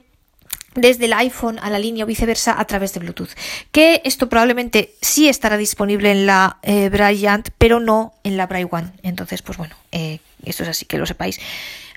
desde 0.76 1.06
el 1.06 1.14
iPhone 1.14 1.60
a 1.60 1.70
la 1.70 1.80
línea 1.80 2.06
o 2.06 2.08
viceversa 2.08 2.60
a 2.60 2.66
través 2.66 2.94
de 2.94 3.00
Bluetooth. 3.00 3.32
Que 3.72 4.02
esto 4.06 4.30
probablemente 4.30 4.96
sí 5.02 5.28
estará 5.28 5.58
disponible 5.58 6.12
en 6.12 6.26
la 6.26 6.58
eh, 6.62 6.90
Bryant, 6.90 7.50
pero 7.58 7.80
no 7.80 8.14
en 8.24 8.38
la 8.38 8.48
Braille 8.48 8.70
One. 8.72 8.92
Entonces, 9.04 9.42
pues 9.42 9.58
bueno, 9.58 9.76
eh, 9.92 10.20
esto 10.44 10.64
es 10.64 10.70
así 10.70 10.86
que 10.86 10.98
lo 10.98 11.06
sepáis. 11.06 11.40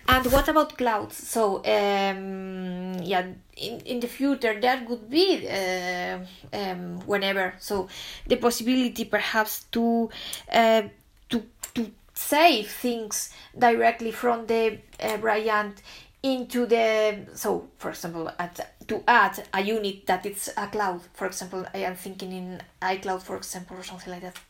And 0.07 0.27
what 0.27 0.49
about 0.49 0.77
clouds? 0.77 1.16
So, 1.16 1.62
um, 1.64 3.03
yeah, 3.03 3.25
in, 3.57 3.81
in 3.87 4.01
the 4.01 4.07
future 4.07 4.61
that 4.61 4.87
would 4.87 5.09
be 5.09 5.49
uh, 5.49 6.18
um, 6.53 7.01
whenever. 7.07 7.55
So, 7.59 7.89
the 8.27 8.37
possibility 8.37 9.07
perhaps 9.07 9.64
to 9.72 10.11
uh, 10.53 10.83
to 11.31 11.43
to 11.75 11.91
save 12.12 12.70
things 12.70 13.31
directly 13.59 14.12
from 14.12 14.47
the 14.47 14.79
uh, 15.01 15.16
Bryant 15.16 15.83
into 16.25 16.64
the 16.64 17.18
so 17.35 17.68
for 17.77 17.91
example 17.91 18.31
at, 18.39 18.75
to 18.89 19.05
add 19.07 19.47
a 19.53 19.61
unit 19.61 20.07
that 20.07 20.25
it's 20.25 20.49
a 20.57 20.66
cloud 20.68 21.03
for 21.12 21.27
example 21.27 21.66
i 21.75 21.79
am 21.79 21.95
thinking 21.95 22.33
in 22.33 22.62
icloud 22.81 23.22
for 23.22 23.37
example 23.37 23.77
or 23.77 23.83
something 23.83 24.11
like 24.11 24.22
that 24.22 24.41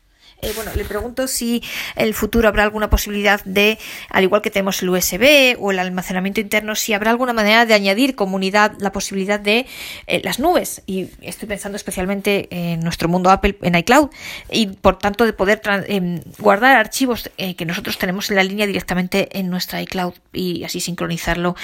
Eh, 0.41 0.51
bueno, 0.55 0.71
le 0.75 0.85
pregunto 0.85 1.27
si 1.27 1.63
en 1.95 2.05
el 2.05 2.13
futuro 2.13 2.47
habrá 2.47 2.63
alguna 2.63 2.89
posibilidad 2.89 3.43
de, 3.45 3.79
al 4.09 4.23
igual 4.23 4.41
que 4.41 4.51
tenemos 4.51 4.81
el 4.81 4.89
USB 4.89 5.55
o 5.59 5.71
el 5.71 5.79
almacenamiento 5.79 6.41
interno, 6.41 6.75
si 6.75 6.93
habrá 6.93 7.11
alguna 7.11 7.33
manera 7.33 7.65
de 7.65 7.73
añadir 7.73 8.15
comunidad 8.15 8.73
la 8.79 8.91
posibilidad 8.91 9.39
de 9.39 9.65
eh, 10.07 10.21
las 10.23 10.39
nubes. 10.39 10.83
Y 10.85 11.09
estoy 11.21 11.47
pensando 11.47 11.77
especialmente 11.77 12.47
en 12.51 12.81
nuestro 12.81 13.07
mundo 13.07 13.29
Apple, 13.29 13.57
en 13.61 13.75
iCloud, 13.75 14.09
y 14.51 14.67
por 14.67 14.99
tanto 14.99 15.25
de 15.25 15.33
poder 15.33 15.61
em, 15.87 16.21
guardar 16.37 16.75
archivos 16.75 17.31
eh, 17.37 17.55
que 17.55 17.65
nosotros 17.65 17.97
tenemos 17.97 18.29
en 18.29 18.35
la 18.35 18.43
línea 18.43 18.67
directamente 18.67 19.39
en 19.39 19.49
nuestra 19.49 19.81
iCloud 19.81 20.13
y 20.33 20.63
así 20.63 20.79
sincronizarlo, 20.79 21.55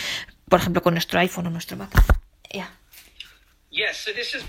por 0.50 0.60
ejemplo, 0.60 0.82
con 0.82 0.94
nuestro 0.94 1.20
iPhone 1.20 1.48
o 1.48 1.50
nuestro 1.50 1.78
Mac. 1.78 1.92
Yeah. 2.52 2.72
Yes, 3.70 3.98
so 3.98 4.12
this 4.12 4.34
has 4.34 4.44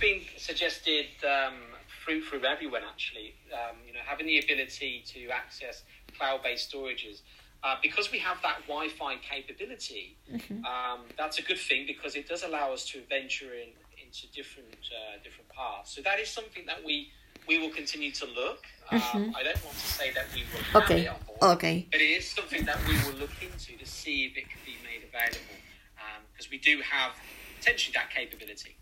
um, 1.23 1.72
through 2.05 2.23
through 2.23 2.45
everyone 2.45 2.83
actually. 2.89 3.35
Um, 3.53 3.77
you 3.87 3.93
know, 3.93 4.01
having 4.05 4.27
the 4.27 4.39
ability 4.39 5.03
to 5.15 5.29
access 5.29 5.83
cloud-based 6.19 6.73
storages. 6.73 7.21
Uh, 7.65 7.77
because 7.81 8.11
we 8.11 8.19
have 8.19 8.39
that 8.43 8.61
Wi-Fi 8.67 9.15
capability, 9.23 10.17
um, 10.67 11.03
that's 11.17 11.39
a 11.39 11.43
good 11.43 11.59
thing 11.59 11.87
because 11.87 12.17
it 12.17 12.29
does 12.29 12.43
allow 12.43 12.73
us 12.73 12.85
to 12.87 13.01
venture 13.09 13.55
in 13.55 13.69
into 14.05 14.27
different 14.33 14.75
uh, 14.91 15.23
different 15.23 15.49
paths. 15.51 15.95
So 15.95 16.03
that 16.03 16.19
is 16.19 16.29
something 16.29 16.67
that 16.67 16.85
we 16.85 17.13
we 17.47 17.59
will 17.59 17.71
continue 17.71 18.11
to 18.13 18.27
look. 18.27 18.65
Um, 18.91 19.33
I 19.37 19.43
don't 19.43 19.65
want 19.65 19.77
to 19.77 19.87
say 19.87 20.11
that 20.13 20.27
we 20.35 20.43
will 20.53 20.83
Okay. 20.83 21.09
board, 21.27 21.57
Okay. 21.57 21.87
but 21.91 22.01
it 22.01 22.05
is 22.05 22.29
something 22.29 22.65
that 22.65 22.79
we 22.87 22.95
will 23.05 23.19
look 23.19 23.31
into 23.41 23.79
to 23.79 23.87
see 23.87 24.27
if 24.27 24.37
it 24.37 24.51
can 24.51 24.61
be 24.67 24.77
made 24.85 25.07
available 25.09 25.57
because 26.33 26.51
we 26.51 26.59
do 26.59 26.81
have 26.83 27.13
potentially 27.15 27.21
that 27.21 27.21
capability. 27.23 27.42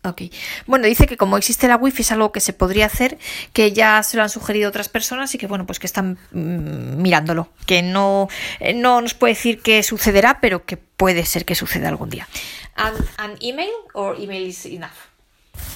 Ok. 0.03 0.23
Bueno, 0.65 0.87
dice 0.87 1.05
que 1.07 1.17
como 1.17 1.37
existe 1.37 1.67
la 1.67 1.75
wifi 1.75 2.01
es 2.01 2.11
algo 2.11 2.31
que 2.31 2.39
se 2.39 2.53
podría 2.53 2.87
hacer, 2.87 3.17
que 3.53 3.71
ya 3.71 4.01
se 4.03 4.17
lo 4.17 4.23
han 4.23 4.29
sugerido 4.29 4.69
otras 4.69 4.89
personas 4.89 5.33
y 5.35 5.37
que 5.37 5.47
bueno, 5.47 5.65
pues 5.65 5.79
que 5.79 5.87
están 5.87 6.17
mm, 6.31 7.01
mirándolo. 7.01 7.49
Que 7.65 7.81
no, 7.81 8.27
eh, 8.59 8.73
no 8.73 9.01
nos 9.01 9.13
puede 9.13 9.33
decir 9.33 9.61
que 9.61 9.83
sucederá, 9.83 10.39
pero 10.41 10.65
que 10.65 10.77
puede 10.77 11.25
ser 11.25 11.45
que 11.45 11.55
suceda 11.55 11.89
algún 11.89 12.09
día. 12.09 12.27
¿An, 12.75 12.93
an 13.17 13.37
email 13.41 13.71
or 13.93 14.19
email 14.19 14.47
is 14.47 14.65
enough? 14.65 15.11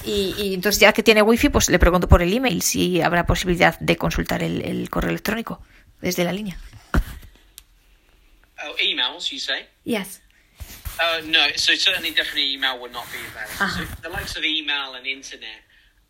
Y, 0.04 0.34
y 0.38 0.54
entonces 0.54 0.80
ya 0.80 0.92
que 0.92 1.02
tiene 1.02 1.22
wifi, 1.22 1.48
pues 1.48 1.68
le 1.68 1.78
pregunto 1.78 2.08
por 2.08 2.22
el 2.22 2.32
email 2.32 2.62
si 2.62 3.00
habrá 3.00 3.26
posibilidad 3.26 3.78
de 3.80 3.96
consultar 3.96 4.42
el, 4.42 4.62
el 4.62 4.90
correo 4.90 5.10
electrónico 5.10 5.60
desde 6.00 6.24
la 6.24 6.32
línea. 6.32 6.58
oh, 8.64 8.74
emails, 8.78 9.30
you 9.30 9.38
say? 9.38 9.66
Yes. 9.84 10.22
Uh, 10.98 11.20
no, 11.26 11.46
so 11.56 11.74
certainly, 11.74 12.10
definitely, 12.10 12.54
email 12.54 12.78
would 12.80 12.92
not 12.92 13.04
be 13.12 13.18
available. 13.18 13.64
Uh-huh. 13.64 13.84
So 13.84 14.02
the 14.02 14.08
likes 14.08 14.36
of 14.36 14.44
email 14.44 14.94
and 14.94 15.06
internet, 15.06 15.60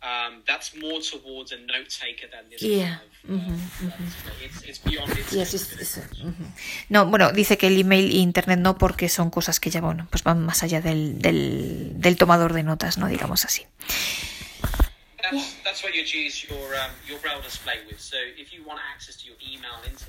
um, 0.01 0.43
that's 0.47 0.75
more 0.75 1.01
towards 1.01 1.51
a 1.51 1.57
note 1.57 1.89
taker 1.89 2.27
than 2.31 2.49
this 2.49 2.61
Yeah. 2.61 2.99
kind 3.27 3.41
of. 3.41 3.51
Uh, 3.51 4.45
It's, 4.45 4.61
it's 4.63 4.79
beyond 4.79 5.09
internet. 5.09 5.33
Yes, 5.33 5.53
it's- 5.53 5.73
it's- 5.81 6.23
ujú. 6.23 6.45
No, 6.89 7.05
bueno, 7.07 7.31
dice 7.33 7.57
que 7.57 7.67
el 7.67 7.77
email 7.77 8.09
e 8.11 8.17
internet 8.19 8.59
no 8.59 8.77
porque 8.77 9.09
son 9.09 9.29
cosas 9.29 9.59
que 9.59 9.69
ya, 9.69 9.81
bueno, 9.81 10.07
pues 10.09 10.23
van 10.23 10.45
más 10.45 10.63
allá 10.63 10.79
del, 10.81 11.19
del, 11.21 11.91
del 11.99 12.15
tomador 12.15 12.53
de 12.53 12.63
notas, 12.63 12.97
¿no? 12.97 13.07
Digamos 13.09 13.43
así. 13.43 13.65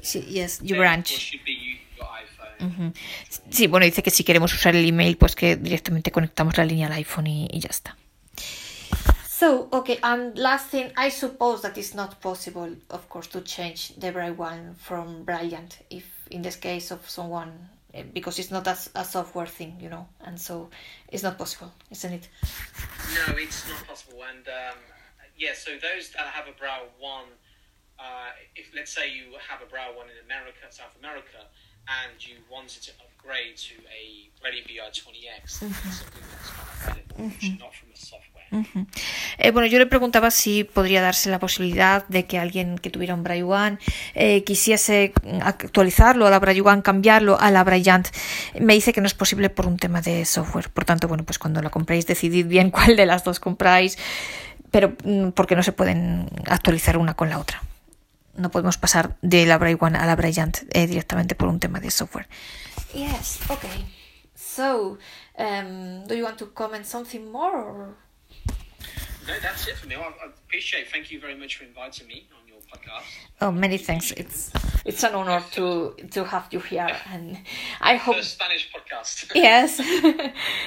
Sí, 0.02 0.20
yes, 0.22 0.60
your 0.62 0.78
branch. 0.78 1.08
should 1.08 1.44
be 1.44 1.52
your 1.96 2.06
iPhone. 2.14 2.37
Sí, 3.50 3.66
bueno, 3.66 3.84
dice 3.86 4.02
que 4.02 4.10
si 4.10 4.24
queremos 4.24 4.52
usar 4.52 4.74
el 4.76 4.86
email, 4.86 5.16
pues 5.16 5.34
que 5.34 5.56
directamente 5.56 6.10
conectamos 6.10 6.56
la 6.56 6.64
línea 6.64 6.86
al 6.86 6.92
iPhone 6.94 7.26
y, 7.26 7.48
y 7.50 7.60
ya 7.60 7.70
está. 7.70 7.96
So, 9.38 9.68
okay, 9.70 10.00
and 10.02 10.36
last 10.36 10.68
thing, 10.70 10.90
I 10.96 11.10
suppose 11.10 11.62
that 11.62 11.78
it's 11.78 11.94
not 11.94 12.20
possible, 12.20 12.74
of 12.90 13.08
course, 13.08 13.28
to 13.28 13.40
change 13.42 13.94
the 13.96 14.10
Braille 14.10 14.34
one 14.34 14.74
from 14.74 15.22
Brilliant 15.22 15.78
if 15.90 16.26
in 16.32 16.42
this 16.42 16.56
case 16.56 16.90
of 16.90 17.08
someone, 17.08 17.52
eh, 17.94 18.02
because 18.12 18.40
it's 18.40 18.50
not 18.50 18.66
a, 18.66 18.76
a 18.96 19.04
software 19.04 19.46
thing, 19.46 19.76
you 19.80 19.88
know, 19.88 20.08
and 20.24 20.40
so 20.40 20.70
it's 21.12 21.22
not 21.22 21.38
possible, 21.38 21.72
isn't 21.88 22.12
it? 22.12 22.28
No, 23.14 23.36
it's 23.36 23.68
not 23.68 23.86
possible. 23.86 24.24
And 24.28 24.44
um, 24.48 24.78
yeah, 25.36 25.54
so 25.54 25.70
those 25.70 26.10
that 26.10 26.26
have 26.26 26.48
a 26.48 26.58
Brow 26.58 26.82
One, 26.98 27.30
uh, 28.00 28.30
if 28.56 28.72
let's 28.74 28.92
say 28.92 29.08
you 29.08 29.38
have 29.48 29.62
a 29.62 29.70
Brow 29.70 29.94
One 29.94 30.06
in 30.06 30.18
America, 30.26 30.66
South 30.70 30.96
America, 30.98 31.46
and 31.88 32.20
you 32.20 32.36
wanted 32.50 32.82
to 32.82 32.92
upgrade 33.00 33.56
to 33.56 33.74
a 33.88 34.28
Ready 34.44 34.62
BI 34.62 34.88
20X, 34.90 35.42
that's 35.42 35.58
something 35.58 36.22
that's 36.30 36.52
not 36.56 36.68
available, 36.76 37.24
which 37.24 37.44
is 37.44 37.58
not 37.58 37.74
from 37.74 37.88
the 37.90 37.96
software. 37.96 38.38
Eh, 39.38 39.50
bueno, 39.50 39.66
yo 39.66 39.78
le 39.78 39.86
preguntaba 39.86 40.30
si 40.30 40.64
podría 40.64 41.02
darse 41.02 41.28
la 41.30 41.38
posibilidad 41.38 42.06
de 42.08 42.26
que 42.26 42.38
alguien 42.38 42.78
que 42.78 42.88
tuviera 42.88 43.14
un 43.14 43.22
Braille 43.22 43.42
One 43.42 43.78
eh, 44.14 44.42
quisiese 44.44 45.12
actualizarlo 45.42 46.26
a 46.26 46.30
la 46.30 46.38
Braille 46.38 46.62
One, 46.62 46.82
cambiarlo 46.82 47.38
a 47.38 47.50
la 47.50 47.62
Brilliant. 47.64 48.08
Me 48.58 48.74
dice 48.74 48.92
que 48.92 49.00
no 49.00 49.06
es 49.06 49.14
posible 49.14 49.50
por 49.50 49.66
un 49.66 49.76
tema 49.76 50.00
de 50.00 50.24
software. 50.24 50.70
Por 50.70 50.84
tanto, 50.84 51.08
bueno, 51.08 51.24
pues 51.24 51.38
cuando 51.38 51.60
la 51.60 51.70
compréis, 51.70 52.06
decidid 52.06 52.46
bien 52.46 52.70
cuál 52.72 52.96
de 52.96 53.06
las 53.06 53.24
dos 53.24 53.38
compráis, 53.38 53.98
pero 54.70 54.96
mm, 55.04 55.30
porque 55.30 55.54
no 55.54 55.62
se 55.62 55.72
pueden 55.72 56.28
actualizar 56.46 56.96
una 56.96 57.14
con 57.14 57.28
la 57.28 57.38
otra. 57.38 57.62
No 58.38 58.50
podemos 58.50 58.78
pasar 58.78 59.16
de 59.20 59.44
la 59.46 59.58
Braille 59.58 59.78
One 59.80 59.98
a 59.98 60.06
la 60.06 60.14
Brilliant 60.14 60.62
eh, 60.72 60.86
directamente 60.86 61.34
por 61.34 61.48
un 61.48 61.58
tema 61.58 61.80
de 61.80 61.90
software. 61.90 62.28
Yes, 62.94 63.40
okay. 63.50 63.84
So, 64.36 64.98
um, 65.36 66.04
do 66.06 66.14
you 66.14 66.24
want 66.24 66.38
to 66.38 66.46
comment 66.46 66.86
something 66.86 67.30
more? 67.30 67.56
Or... 67.56 67.96
No, 69.26 69.34
that's 69.42 69.66
it 69.66 69.76
for 69.76 69.88
me. 69.88 69.96
I, 69.96 70.00
I 70.00 70.26
appreciate. 70.46 70.88
Thank 70.90 71.10
you 71.10 71.20
very 71.20 71.34
much 71.34 71.56
for 71.56 71.64
inviting 71.64 72.06
me 72.06 72.28
on 72.32 72.48
your 72.48 72.58
podcast. 72.72 73.04
Oh, 73.40 73.50
many 73.50 73.76
thanks. 73.76 74.12
It's 74.12 74.52
it's 74.84 75.02
an 75.02 75.14
honor 75.14 75.42
to 75.52 75.94
to 76.12 76.24
have 76.24 76.48
you 76.50 76.60
here, 76.60 76.96
and 77.12 77.38
I 77.80 77.96
hope 77.96 78.16
First 78.16 78.34
Spanish 78.34 78.70
podcast. 78.72 79.30
yes, 79.34 79.80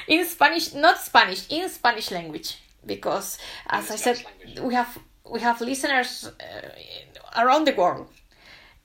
in 0.08 0.26
Spanish, 0.26 0.74
not 0.74 1.00
Spanish, 1.00 1.48
in 1.50 1.70
Spanish 1.70 2.12
language, 2.12 2.58
because 2.86 3.40
as 3.68 3.90
I 3.90 3.96
said, 3.96 4.24
language. 4.24 4.60
we 4.60 4.74
have 4.76 4.98
we 5.32 5.40
have 5.40 5.60
listeners 5.62 6.30
uh, 6.40 6.70
around 7.38 7.66
the 7.68 7.74
world. 7.74 8.08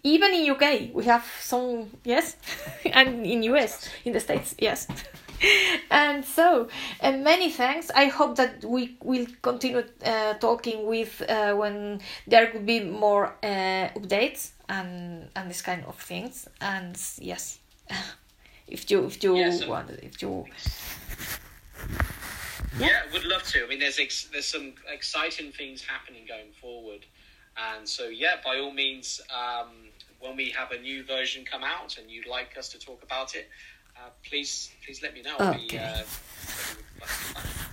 Even 0.03 0.33
in 0.35 0.51
UK, 0.51 0.95
we 0.95 1.05
have 1.05 1.25
some 1.41 1.91
yes, 2.05 2.37
and 2.93 3.27
in 3.27 3.43
US, 3.45 3.89
in 4.05 4.13
the 4.13 4.21
States, 4.21 4.55
yes. 4.59 4.87
And 5.91 6.25
so, 6.25 6.69
uh, 7.03 7.13
many 7.13 7.51
thanks. 7.51 7.91
I 7.95 8.07
hope 8.07 8.37
that 8.37 8.65
we 8.65 8.97
will 9.03 9.27
continue 9.43 9.83
uh, 10.05 10.35
talking 10.35 10.87
with 10.87 11.23
uh, 11.29 11.55
when 11.55 12.01
there 12.27 12.47
could 12.47 12.65
be 12.65 12.81
more 12.81 13.35
uh, 13.43 13.89
updates 13.99 14.53
and 14.69 15.29
and 15.37 15.51
this 15.51 15.61
kind 15.63 15.85
of 15.87 15.97
things. 15.99 16.49
And 16.61 16.97
yes, 17.21 17.59
if 18.67 18.91
you 18.91 19.05
if 19.07 19.23
you 19.23 19.37
and- 19.37 19.69
want, 19.69 19.91
if 19.91 20.23
you 20.23 20.47
Yeah, 22.79 23.03
would 23.13 23.25
love 23.25 23.43
to. 23.53 23.65
I 23.65 23.69
mean, 23.69 23.79
there's 23.81 23.99
ex- 23.99 24.29
there's 24.33 24.47
some 24.47 24.75
exciting 24.93 25.53
things 25.53 25.83
happening 25.85 26.25
going 26.27 26.53
forward, 26.61 27.07
and 27.57 27.89
so 27.89 28.09
yeah, 28.09 28.37
by 28.45 28.59
all 28.59 28.73
means, 28.73 29.21
um, 29.31 29.69
when 30.21 30.37
we 30.37 30.51
have 30.51 30.73
a 30.73 30.81
new 30.81 31.05
version 31.05 31.45
come 31.45 31.65
out 31.65 31.99
and 31.99 32.11
you'd 32.11 32.27
like 32.27 32.57
us 32.59 32.69
to 32.71 32.79
talk 32.79 33.03
about 33.03 33.35
it, 33.35 33.49
uh, 33.97 34.11
please 34.23 34.71
please 34.85 35.03
let 35.03 35.15
me 35.15 35.23
know. 35.23 35.37
Okay. 35.39 35.79
uh, 35.79 36.03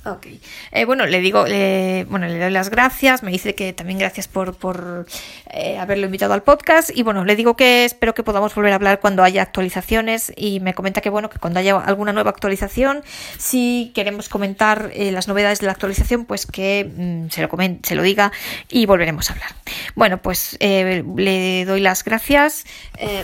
Ok. 0.05 0.27
Eh, 0.73 0.83
bueno, 0.83 1.05
le 1.05 1.21
digo, 1.21 1.43
bueno, 1.43 2.27
le 2.27 2.37
doy 2.37 2.51
las 2.51 2.69
gracias. 2.69 3.23
Me 3.23 3.31
dice 3.31 3.55
que 3.55 3.71
también 3.71 3.99
gracias 3.99 4.27
por, 4.27 4.53
por 4.57 5.05
eh, 5.49 5.77
haberlo 5.77 6.07
invitado 6.07 6.33
al 6.33 6.43
podcast. 6.43 6.89
Y 6.93 7.03
bueno, 7.03 7.23
le 7.23 7.37
digo 7.37 7.55
que 7.55 7.85
espero 7.85 8.13
que 8.13 8.21
podamos 8.21 8.53
volver 8.53 8.73
a 8.73 8.75
hablar 8.75 8.99
cuando 8.99 9.23
haya 9.23 9.41
actualizaciones. 9.41 10.33
Y 10.35 10.59
me 10.59 10.73
comenta 10.73 10.99
que 10.99 11.09
bueno, 11.09 11.29
que 11.29 11.39
cuando 11.39 11.61
haya 11.61 11.77
alguna 11.77 12.11
nueva 12.11 12.31
actualización, 12.31 13.01
si 13.37 13.93
queremos 13.95 14.27
comentar 14.27 14.91
eh, 14.93 15.13
las 15.13 15.29
novedades 15.29 15.59
de 15.59 15.67
la 15.67 15.71
actualización, 15.71 16.25
pues 16.25 16.47
que 16.47 16.83
mm, 16.83 17.29
se, 17.29 17.41
lo 17.41 17.47
comen- 17.49 17.79
se 17.83 17.95
lo 17.95 18.01
diga 18.03 18.33
y 18.67 18.85
volveremos 18.85 19.29
a 19.29 19.33
hablar. 19.33 19.51
Bueno, 19.95 20.21
pues 20.21 20.57
eh, 20.59 21.01
le 21.15 21.63
doy 21.63 21.79
las 21.79 22.03
gracias. 22.03 22.65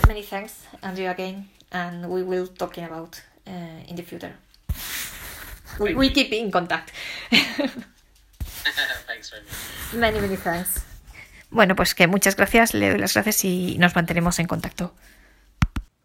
Many 0.07 0.23
thanks, 0.23 0.53
Andrew, 0.81 1.09
again. 1.09 1.49
And 1.71 2.05
we 2.05 2.23
will 2.23 2.47
talking 2.47 2.85
about 2.85 3.17
uh, 3.45 3.51
in 3.89 3.97
the 3.97 4.03
future. 4.03 4.33
We, 5.79 5.93
we 5.95 6.11
keep 6.11 6.31
in 6.33 6.51
contact. 6.51 6.91
Thanks 9.07 9.29
very 9.31 9.43
much. 9.43 9.93
many, 9.93 10.19
many 10.19 10.37
thanks. 10.37 10.83
Bueno, 11.51 11.75
pues 11.75 11.95
que 11.95 12.07
muchas 12.07 12.35
gracias, 12.35 12.73
le 12.73 12.89
doy 12.89 12.99
las 12.99 13.13
gracias 13.13 13.43
y 13.43 13.77
nos 13.79 13.95
mantenemos 13.95 14.39
en 14.39 14.47
contacto. 14.47 14.93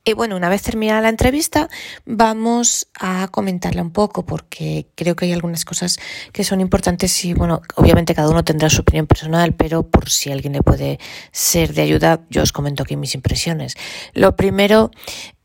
Y 0.06 0.12
bueno, 0.12 0.36
una 0.36 0.50
vez 0.50 0.60
terminada 0.62 1.00
la 1.00 1.08
entrevista, 1.08 1.70
vamos 2.04 2.88
a 3.00 3.26
comentarla 3.28 3.80
un 3.80 3.90
poco 3.90 4.26
porque 4.26 4.86
creo 4.96 5.16
que 5.16 5.24
hay 5.24 5.32
algunas 5.32 5.64
cosas 5.64 5.98
que 6.30 6.44
son 6.44 6.60
importantes 6.60 7.24
y 7.24 7.32
bueno, 7.32 7.62
obviamente 7.74 8.14
cada 8.14 8.28
uno 8.28 8.44
tendrá 8.44 8.68
su 8.68 8.82
opinión 8.82 9.06
personal, 9.06 9.54
pero 9.54 9.82
por 9.82 10.10
si 10.10 10.30
alguien 10.30 10.52
le 10.52 10.62
puede 10.62 10.98
ser 11.32 11.72
de 11.72 11.80
ayuda, 11.80 12.20
yo 12.28 12.42
os 12.42 12.52
comento 12.52 12.82
aquí 12.82 12.98
mis 12.98 13.14
impresiones. 13.14 13.76
Lo 14.12 14.36
primero, 14.36 14.90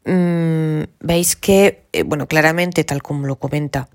mm, 0.10 0.84
veis 1.00 1.36
que, 1.36 1.86
eh, 1.94 2.04
bueno, 2.04 2.28
claramente, 2.28 2.84
tal 2.84 3.02
como 3.02 3.28
lo 3.28 3.38
comenta, 3.38 3.90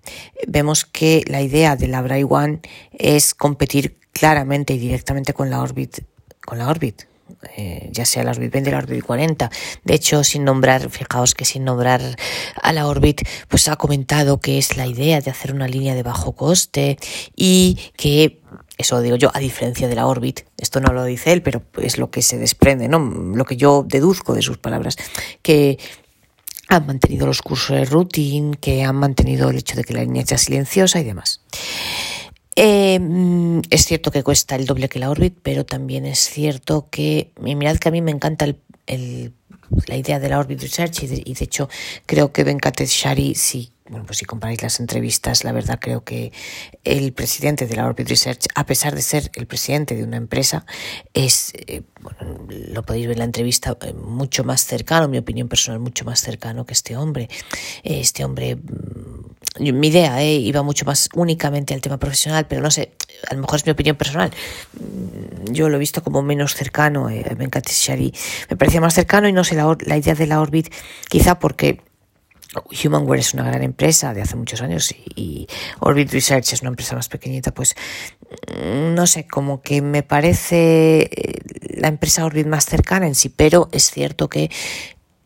vemos 0.46 0.84
que 0.84 1.22
la 1.26 1.42
idea 1.42 1.76
de 1.76 1.88
la 1.88 2.02
Braille 2.02 2.26
One 2.28 2.60
es 2.92 3.34
competir 3.34 3.98
claramente 4.12 4.74
y 4.74 4.78
directamente 4.78 5.34
con 5.34 5.50
la 5.50 5.60
Orbit, 5.60 6.00
con 6.44 6.58
la 6.58 6.68
Orbit, 6.68 7.02
eh, 7.56 7.88
ya 7.90 8.04
sea 8.04 8.22
la 8.22 8.30
Orbit 8.30 8.52
20 8.52 8.70
o 8.70 8.72
la 8.72 8.78
Orbit 8.78 9.04
40. 9.04 9.50
De 9.84 9.94
hecho, 9.94 10.24
sin 10.24 10.44
nombrar, 10.44 10.90
fijaos 10.90 11.34
que 11.34 11.44
sin 11.44 11.64
nombrar 11.64 12.00
a 12.62 12.72
la 12.72 12.86
Orbit, 12.86 13.22
pues 13.48 13.68
ha 13.68 13.76
comentado 13.76 14.40
que 14.40 14.58
es 14.58 14.76
la 14.76 14.86
idea 14.86 15.20
de 15.20 15.30
hacer 15.30 15.52
una 15.52 15.68
línea 15.68 15.94
de 15.94 16.02
bajo 16.02 16.32
coste 16.32 16.98
y 17.34 17.78
que, 17.96 18.40
eso 18.76 19.00
digo 19.00 19.16
yo, 19.16 19.30
a 19.34 19.40
diferencia 19.40 19.88
de 19.88 19.94
la 19.94 20.06
Orbit, 20.06 20.42
esto 20.58 20.80
no 20.80 20.92
lo 20.92 21.04
dice 21.04 21.32
él, 21.32 21.42
pero 21.42 21.62
es 21.80 21.98
lo 21.98 22.10
que 22.10 22.22
se 22.22 22.38
desprende, 22.38 22.88
¿no? 22.88 22.98
Lo 22.98 23.44
que 23.44 23.56
yo 23.56 23.84
deduzco 23.86 24.34
de 24.34 24.42
sus 24.42 24.58
palabras, 24.58 24.96
que 25.42 25.78
han 26.68 26.86
mantenido 26.86 27.26
los 27.26 27.42
cursos 27.42 27.76
de 27.76 27.84
routine, 27.84 28.56
que 28.56 28.84
han 28.84 28.96
mantenido 28.96 29.50
el 29.50 29.58
hecho 29.58 29.76
de 29.76 29.84
que 29.84 29.94
la 29.94 30.02
línea 30.02 30.26
sea 30.26 30.38
silenciosa 30.38 31.00
y 31.00 31.04
demás. 31.04 31.40
Eh, 32.56 32.98
mm, 33.00 33.62
es 33.70 33.84
cierto 33.84 34.10
que 34.10 34.22
cuesta 34.22 34.56
el 34.56 34.66
doble 34.66 34.88
que 34.88 34.98
la 34.98 35.10
Orbit, 35.10 35.36
pero 35.42 35.64
también 35.64 36.06
es 36.06 36.20
cierto 36.20 36.88
que, 36.90 37.32
mirad 37.40 37.76
que 37.78 37.88
a 37.88 37.92
mí 37.92 38.00
me 38.00 38.12
encanta 38.12 38.44
el, 38.44 39.32
la 39.86 39.96
idea 39.96 40.20
de 40.20 40.28
la 40.28 40.38
Orbit 40.38 40.62
Research 40.62 41.02
y 41.02 41.06
de, 41.06 41.22
y 41.24 41.34
de 41.34 41.44
hecho 41.44 41.68
creo 42.06 42.32
que 42.32 42.44
Venkatesh 42.44 42.88
Shari, 42.88 43.34
si, 43.34 43.72
bueno, 43.87 44.07
pues 44.07 44.18
si 44.18 44.24
comparáis 44.24 44.62
las 44.62 44.80
entrevistas, 44.80 45.45
la 45.45 45.53
verdad 45.53 45.78
creo 45.78 46.05
que 46.05 46.32
el 46.85 47.12
presidente 47.12 47.66
de 47.66 47.76
la 47.76 47.87
Orbit 47.87 48.09
Research, 48.09 48.47
a 48.55 48.64
pesar 48.64 48.95
de 48.95 49.03
ser 49.03 49.30
el 49.35 49.47
presidente 49.47 49.95
de 49.95 50.05
una 50.05 50.16
empresa, 50.16 50.64
es, 51.12 51.53
eh, 51.66 51.82
bueno, 52.01 52.47
lo 52.49 52.82
podéis 52.82 53.07
ver 53.09 53.16
en 53.16 53.18
la 53.18 53.24
entrevista, 53.26 53.76
eh, 53.82 53.93
mucho 53.93 54.43
más 54.43 54.64
cercano, 54.64 55.07
mi 55.09 55.18
opinión 55.18 55.49
personal, 55.49 55.80
mucho 55.80 56.07
más 56.07 56.20
cercano 56.20 56.64
que 56.64 56.72
este 56.72 56.97
hombre. 56.97 57.28
Eh, 57.82 58.01
Este 58.01 58.24
hombre 58.24 58.57
mm, 58.57 59.70
mi 59.72 59.89
idea 59.89 60.24
iba 60.24 60.62
mucho 60.62 60.85
más 60.87 61.11
únicamente 61.14 61.74
al 61.74 61.80
tema 61.82 61.99
profesional, 61.99 62.47
pero 62.49 62.62
no 62.62 62.70
sé, 62.70 62.93
a 63.30 63.35
lo 63.35 63.43
mejor 63.43 63.57
es 63.57 63.66
mi 63.66 63.72
opinión 63.72 63.97
personal. 63.97 64.30
Mm, 64.72 65.53
Yo 65.53 65.68
lo 65.68 65.76
he 65.76 65.78
visto 65.78 66.03
como 66.03 66.22
menos 66.22 66.55
cercano, 66.55 67.09
a 67.09 67.35
Venkatesh 67.35 67.89
Shari 67.89 68.14
me 68.49 68.57
parecía 68.57 68.80
más 68.80 68.95
cercano 68.95 69.28
y 69.28 69.32
no 69.35 69.45
sé, 69.45 69.55
la, 69.57 69.76
la 69.80 69.99
idea 69.99 70.14
de 70.14 70.26
la 70.26 70.41
Orbit, 70.41 70.72
quizá 71.11 71.39
porque 71.39 71.82
Humanware 72.84 73.20
es 73.20 73.34
una 73.34 73.44
gran 73.44 73.62
empresa 73.62 74.14
de 74.14 74.22
hace 74.22 74.36
muchos 74.36 74.62
años 74.62 74.94
y, 75.14 75.46
Orbit 75.80 76.12
Research 76.12 76.52
es 76.52 76.62
una 76.62 76.70
empresa 76.70 76.94
más 76.94 77.09
pequeñita, 77.09 77.52
pues 77.52 77.74
mm, 78.48 78.94
no 78.94 79.07
sé, 79.07 79.26
como 79.26 79.62
que 79.62 79.82
me 79.82 80.02
parece 80.02 81.11
eh, 81.11 81.40
la 81.76 81.88
empresa 81.88 82.24
Orbit 82.24 82.46
más 82.46 82.66
cercana 82.66 83.07
en 83.07 83.14
sí, 83.14 83.28
pero 83.28 83.68
es 83.72 83.90
cierto 83.90 84.28
que 84.28 84.50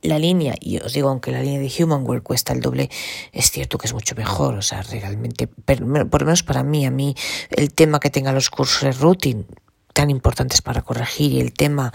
la 0.03 0.18
línea, 0.18 0.55
y 0.61 0.79
os 0.79 0.93
digo, 0.93 1.09
aunque 1.09 1.33
la 1.33 1.43
línea 1.43 1.61
de 1.61 1.72
Humanware 1.85 2.22
cuesta 2.22 2.53
el 2.53 2.61
doble, 2.61 2.89
es 3.33 3.51
cierto 3.51 3.79
que 3.79 3.89
es 3.89 3.93
mucho 3.93 4.14
mejor, 4.14 4.55
o 4.55 4.62
sea, 4.62 4.83
realmente, 4.83 5.49
por 5.49 5.81
lo 5.81 6.26
menos 6.26 6.43
para 6.45 6.62
mí, 6.62 6.87
a 6.87 6.91
mí, 6.91 7.16
el 7.51 7.72
tema 7.72 7.99
que 7.99 8.11
tenga 8.11 8.33
los 8.33 8.49
cursos 8.49 8.83
de 8.83 8.93
routing 8.93 9.45
tan 9.93 10.11
importantes 10.11 10.62
para 10.62 10.83
corregir 10.83 11.33
y 11.33 11.41
el 11.41 11.53
tema 11.53 11.93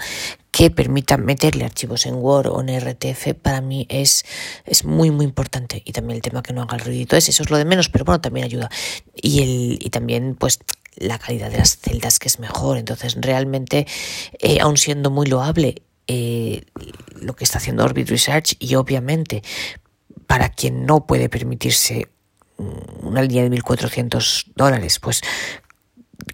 que 0.53 0.69
permita 0.69 1.17
meterle 1.17 1.65
archivos 1.65 2.05
en 2.05 2.13
Word 2.13 2.51
o 2.51 2.61
en 2.61 2.79
RTF 2.79 3.33
para 3.41 3.59
mí 3.59 3.87
es, 3.89 4.23
es 4.65 4.85
muy 4.85 5.09
muy 5.09 5.25
importante. 5.25 5.81
Y 5.83 5.93
también 5.93 6.17
el 6.17 6.21
tema 6.21 6.43
que 6.43 6.53
no 6.53 6.61
haga 6.61 6.77
el 6.77 6.85
ruidito 6.85 7.17
es 7.17 7.27
eso 7.27 7.41
es 7.41 7.49
lo 7.49 7.57
de 7.57 7.65
menos 7.65 7.89
pero 7.89 8.05
bueno 8.05 8.21
también 8.21 8.45
ayuda. 8.45 8.69
Y 9.15 9.41
el 9.41 9.79
y 9.81 9.89
también 9.89 10.35
pues 10.35 10.59
la 10.95 11.17
calidad 11.17 11.49
de 11.49 11.57
las 11.57 11.77
celdas 11.77 12.19
que 12.19 12.27
es 12.27 12.37
mejor. 12.37 12.77
Entonces 12.77 13.17
realmente 13.19 13.87
eh, 14.37 14.59
aun 14.61 14.77
siendo 14.77 15.09
muy 15.09 15.25
loable 15.25 15.81
eh, 16.05 16.61
lo 17.19 17.35
que 17.35 17.45
está 17.45 17.57
haciendo 17.57 17.83
Orbit 17.83 18.09
Research 18.09 18.55
y 18.59 18.75
obviamente 18.75 19.41
para 20.27 20.49
quien 20.49 20.85
no 20.85 21.07
puede 21.07 21.29
permitirse 21.29 22.09
una 23.01 23.23
línea 23.23 23.41
de 23.41 23.49
1.400 23.49 24.51
dólares, 24.55 24.99
pues 24.99 25.21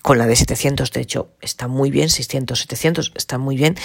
con 0.02 0.18
la 0.18 0.28
de 0.28 0.36
700, 0.36 0.92
de 0.92 1.02
hecho, 1.02 1.30
está 1.42 1.68
muy 1.68 1.92
bien, 1.92 2.10
600, 2.10 2.60
700, 2.60 3.14
está 3.16 3.38
muy 3.38 3.56
bien, 3.56 3.76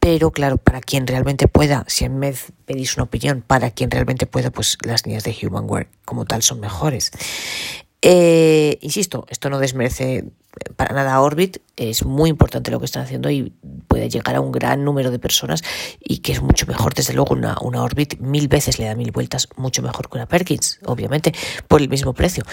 pero 0.00 0.30
claro, 0.30 0.56
para 0.56 0.80
quien 0.80 1.06
realmente 1.06 1.48
pueda, 1.48 1.84
si 1.88 2.04
en 2.04 2.18
vez 2.18 2.52
pedís 2.64 2.96
una 2.96 3.04
opinión, 3.04 3.42
para 3.46 3.70
quien 3.70 3.90
realmente 3.90 4.26
pueda, 4.26 4.50
pues 4.50 4.78
las 4.84 5.06
líneas 5.06 5.24
de 5.24 5.36
Humanware 5.42 5.88
como 6.04 6.24
tal 6.24 6.42
son 6.42 6.60
mejores. 6.60 7.12
Eh, 8.04 8.78
insisto, 8.80 9.26
esto 9.28 9.48
no 9.48 9.60
desmerece 9.60 10.24
para 10.74 10.92
nada 10.92 11.20
Orbit, 11.20 11.58
es 11.76 12.04
muy 12.04 12.30
importante 12.30 12.72
lo 12.72 12.80
que 12.80 12.84
están 12.84 13.04
haciendo 13.04 13.30
y 13.30 13.52
puede 13.86 14.08
llegar 14.08 14.34
a 14.34 14.40
un 14.40 14.50
gran 14.50 14.84
número 14.84 15.12
de 15.12 15.20
personas 15.20 15.62
y 16.00 16.18
que 16.18 16.32
es 16.32 16.42
mucho 16.42 16.66
mejor, 16.66 16.94
desde 16.94 17.14
luego, 17.14 17.34
una, 17.34 17.56
una 17.60 17.82
Orbit 17.82 18.18
mil 18.18 18.48
veces 18.48 18.80
le 18.80 18.86
da 18.86 18.96
mil 18.96 19.12
vueltas, 19.12 19.48
mucho 19.56 19.82
mejor 19.82 20.10
que 20.10 20.16
una 20.16 20.26
Perkins, 20.26 20.80
obviamente, 20.84 21.32
por 21.68 21.80
el 21.80 21.88
mismo 21.88 22.12
precio. 22.12 22.44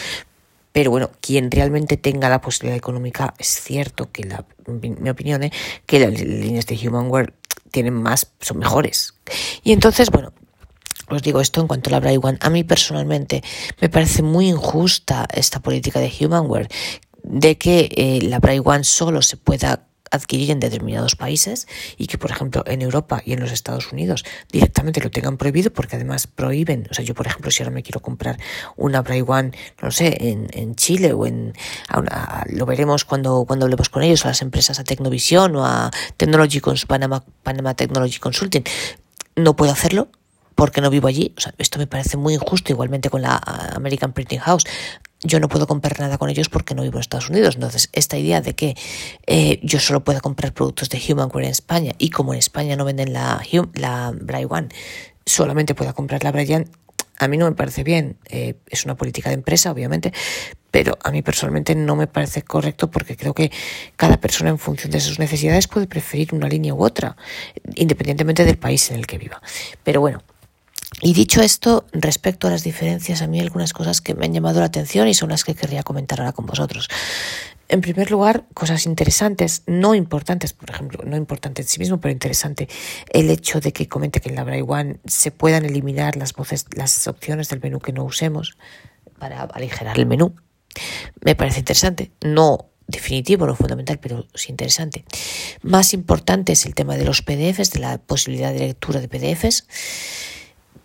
Pero 0.71 0.91
bueno, 0.91 1.11
quien 1.21 1.49
realmente 1.51 1.97
tenga 1.97 2.29
la 2.29 2.41
posibilidad 2.41 2.77
económica, 2.77 3.33
es 3.37 3.47
cierto 3.47 4.11
que 4.11 4.23
la, 4.23 4.45
mi 4.67 5.09
opinión 5.09 5.43
es 5.43 5.51
que 5.85 5.99
las 5.99 6.13
líneas 6.21 6.67
de 6.67 6.75
Humanware 6.75 7.33
tienen 7.71 7.93
más, 7.93 8.31
son 8.39 8.59
mejores. 8.59 9.15
Y 9.63 9.71
entonces, 9.71 10.09
bueno, 10.11 10.33
os 11.09 11.21
digo 11.21 11.41
esto 11.41 11.61
en 11.61 11.67
cuanto 11.67 11.93
a 11.95 11.99
la 11.99 12.11
One. 12.11 12.37
A 12.41 12.49
mí 12.49 12.63
personalmente 12.63 13.43
me 13.81 13.89
parece 13.89 14.21
muy 14.21 14.47
injusta 14.47 15.27
esta 15.33 15.59
política 15.59 15.99
de 15.99 16.11
Humanware 16.19 16.69
de 17.23 17.57
que 17.57 17.89
eh, 17.95 18.21
la 18.23 18.39
One 18.63 18.83
solo 18.83 19.21
se 19.21 19.37
pueda 19.37 19.88
adquirir 20.11 20.51
en 20.51 20.59
determinados 20.59 21.15
países 21.15 21.67
y 21.97 22.07
que, 22.07 22.17
por 22.17 22.31
ejemplo, 22.31 22.63
en 22.67 22.81
Europa 22.81 23.21
y 23.25 23.33
en 23.33 23.39
los 23.39 23.51
Estados 23.51 23.91
Unidos 23.91 24.23
directamente 24.51 25.01
lo 25.01 25.11
tengan 25.11 25.37
prohibido 25.37 25.71
porque 25.71 25.95
además 25.95 26.27
prohíben, 26.27 26.87
o 26.89 26.93
sea, 26.93 27.03
yo, 27.03 27.13
por 27.13 27.27
ejemplo, 27.27 27.51
si 27.51 27.63
ahora 27.63 27.73
me 27.73 27.83
quiero 27.83 28.01
comprar 28.01 28.39
una 28.75 29.03
One, 29.27 29.51
no 29.81 29.91
sé, 29.91 30.17
en, 30.29 30.47
en 30.53 30.75
Chile 30.75 31.13
o 31.13 31.25
en, 31.25 31.53
lo 32.51 32.65
veremos 32.65 33.05
cuando, 33.05 33.45
cuando 33.45 33.65
hablemos 33.65 33.89
con 33.89 34.03
ellos, 34.03 34.25
a 34.25 34.29
las 34.29 34.41
empresas 34.41 34.79
a 34.79 34.83
Tecnovisión 34.83 35.55
o 35.55 35.65
a 35.65 35.91
Technology 36.17 36.61
Panama, 36.87 37.23
Panama 37.43 37.73
Technology 37.73 38.19
Consulting, 38.19 38.63
no 39.35 39.55
puedo 39.55 39.71
hacerlo 39.71 40.09
porque 40.55 40.81
no 40.81 40.89
vivo 40.89 41.07
allí. 41.07 41.33
O 41.37 41.41
sea, 41.41 41.53
esto 41.57 41.79
me 41.79 41.87
parece 41.87 42.17
muy 42.17 42.33
injusto, 42.33 42.71
igualmente 42.71 43.09
con 43.09 43.21
la 43.21 43.37
American 43.73 44.11
Printing 44.11 44.39
House. 44.39 44.65
Yo 45.21 45.39
no 45.39 45.49
puedo 45.49 45.67
comprar 45.67 45.99
nada 45.99 46.17
con 46.17 46.29
ellos 46.29 46.47
porque 46.49 46.75
no 46.75 46.83
vivo 46.83 46.95
en 46.97 47.01
Estados 47.01 47.29
Unidos. 47.29 47.55
Entonces, 47.55 47.89
esta 47.91 48.17
idea 48.17 48.41
de 48.41 48.55
que 48.55 48.75
eh, 49.27 49.59
yo 49.63 49.79
solo 49.79 50.03
puedo 50.03 50.21
comprar 50.21 50.53
productos 50.53 50.89
de 50.89 51.01
Humanware 51.07 51.45
en 51.45 51.51
España 51.51 51.91
y 51.97 52.09
como 52.09 52.33
en 52.33 52.39
España 52.39 52.75
no 52.75 52.85
venden 52.85 53.11
la, 53.11 53.43
la 53.73 54.13
One, 54.47 54.69
solamente 55.25 55.75
pueda 55.75 55.93
comprar 55.93 56.23
la 56.23 56.31
Bright 56.31 56.67
a 57.19 57.27
mí 57.27 57.37
no 57.37 57.45
me 57.45 57.55
parece 57.55 57.83
bien. 57.83 58.17
Eh, 58.29 58.55
es 58.67 58.85
una 58.85 58.95
política 58.95 59.29
de 59.29 59.35
empresa, 59.35 59.71
obviamente, 59.71 60.13
pero 60.71 60.97
a 61.03 61.11
mí 61.11 61.21
personalmente 61.21 61.75
no 61.75 61.95
me 61.95 62.07
parece 62.07 62.41
correcto 62.41 62.89
porque 62.89 63.15
creo 63.15 63.33
que 63.33 63.51
cada 63.95 64.17
persona 64.17 64.49
en 64.49 64.57
función 64.57 64.91
de 64.91 65.01
sus 65.01 65.19
necesidades 65.19 65.67
puede 65.67 65.85
preferir 65.85 66.33
una 66.33 66.47
línea 66.47 66.73
u 66.73 66.83
otra, 66.83 67.17
independientemente 67.75 68.45
del 68.45 68.57
país 68.57 68.89
en 68.89 68.97
el 68.97 69.05
que 69.05 69.17
viva. 69.17 69.41
Pero 69.83 69.99
bueno, 69.99 70.23
y 71.01 71.13
dicho 71.13 71.41
esto, 71.41 71.85
respecto 71.93 72.47
a 72.47 72.51
las 72.51 72.63
diferencias, 72.63 73.21
a 73.21 73.27
mí 73.27 73.39
algunas 73.39 73.73
cosas 73.73 74.01
que 74.01 74.15
me 74.15 74.25
han 74.25 74.33
llamado 74.33 74.59
la 74.59 74.65
atención 74.65 75.07
y 75.07 75.13
son 75.13 75.29
las 75.29 75.43
que 75.43 75.55
querría 75.55 75.83
comentar 75.83 76.19
ahora 76.19 76.33
con 76.33 76.45
vosotros. 76.45 76.89
En 77.69 77.81
primer 77.81 78.09
lugar, 78.09 78.45
cosas 78.53 78.85
interesantes, 78.85 79.63
no 79.67 79.93
importantes, 79.93 80.53
por 80.53 80.71
ejemplo, 80.71 81.03
no 81.05 81.15
importante 81.15 81.61
en 81.61 81.67
sí 81.67 81.79
mismo, 81.79 82.01
pero 82.01 82.11
interesante, 82.11 82.67
el 83.11 83.29
hecho 83.29 83.59
de 83.59 83.71
que 83.71 83.87
comente 83.87 84.19
que 84.19 84.29
en 84.29 84.35
la 84.35 84.43
Braille 84.43 84.65
One 84.67 84.99
se 85.05 85.31
puedan 85.31 85.65
eliminar 85.65 86.17
las 86.17 86.33
voces, 86.33 86.65
las 86.75 87.07
opciones 87.07 87.49
del 87.49 87.61
menú 87.61 87.79
que 87.79 87.93
no 87.93 88.03
usemos 88.03 88.57
para 89.19 89.43
aligerar 89.43 89.97
el 89.99 90.07
menú. 90.07 90.35
Me 91.21 91.35
parece 91.35 91.59
interesante, 91.59 92.11
no 92.21 92.69
definitivo, 92.87 93.45
no 93.45 93.55
fundamental, 93.55 93.99
pero 93.99 94.25
sí 94.33 94.51
interesante. 94.51 95.05
Más 95.61 95.93
importante 95.93 96.53
es 96.53 96.65
el 96.65 96.73
tema 96.73 96.97
de 96.97 97.05
los 97.05 97.21
PDFs, 97.21 97.71
de 97.71 97.79
la 97.79 97.99
posibilidad 97.99 98.51
de 98.51 98.59
lectura 98.59 98.99
de 98.99 99.07
PDFs 99.07 99.67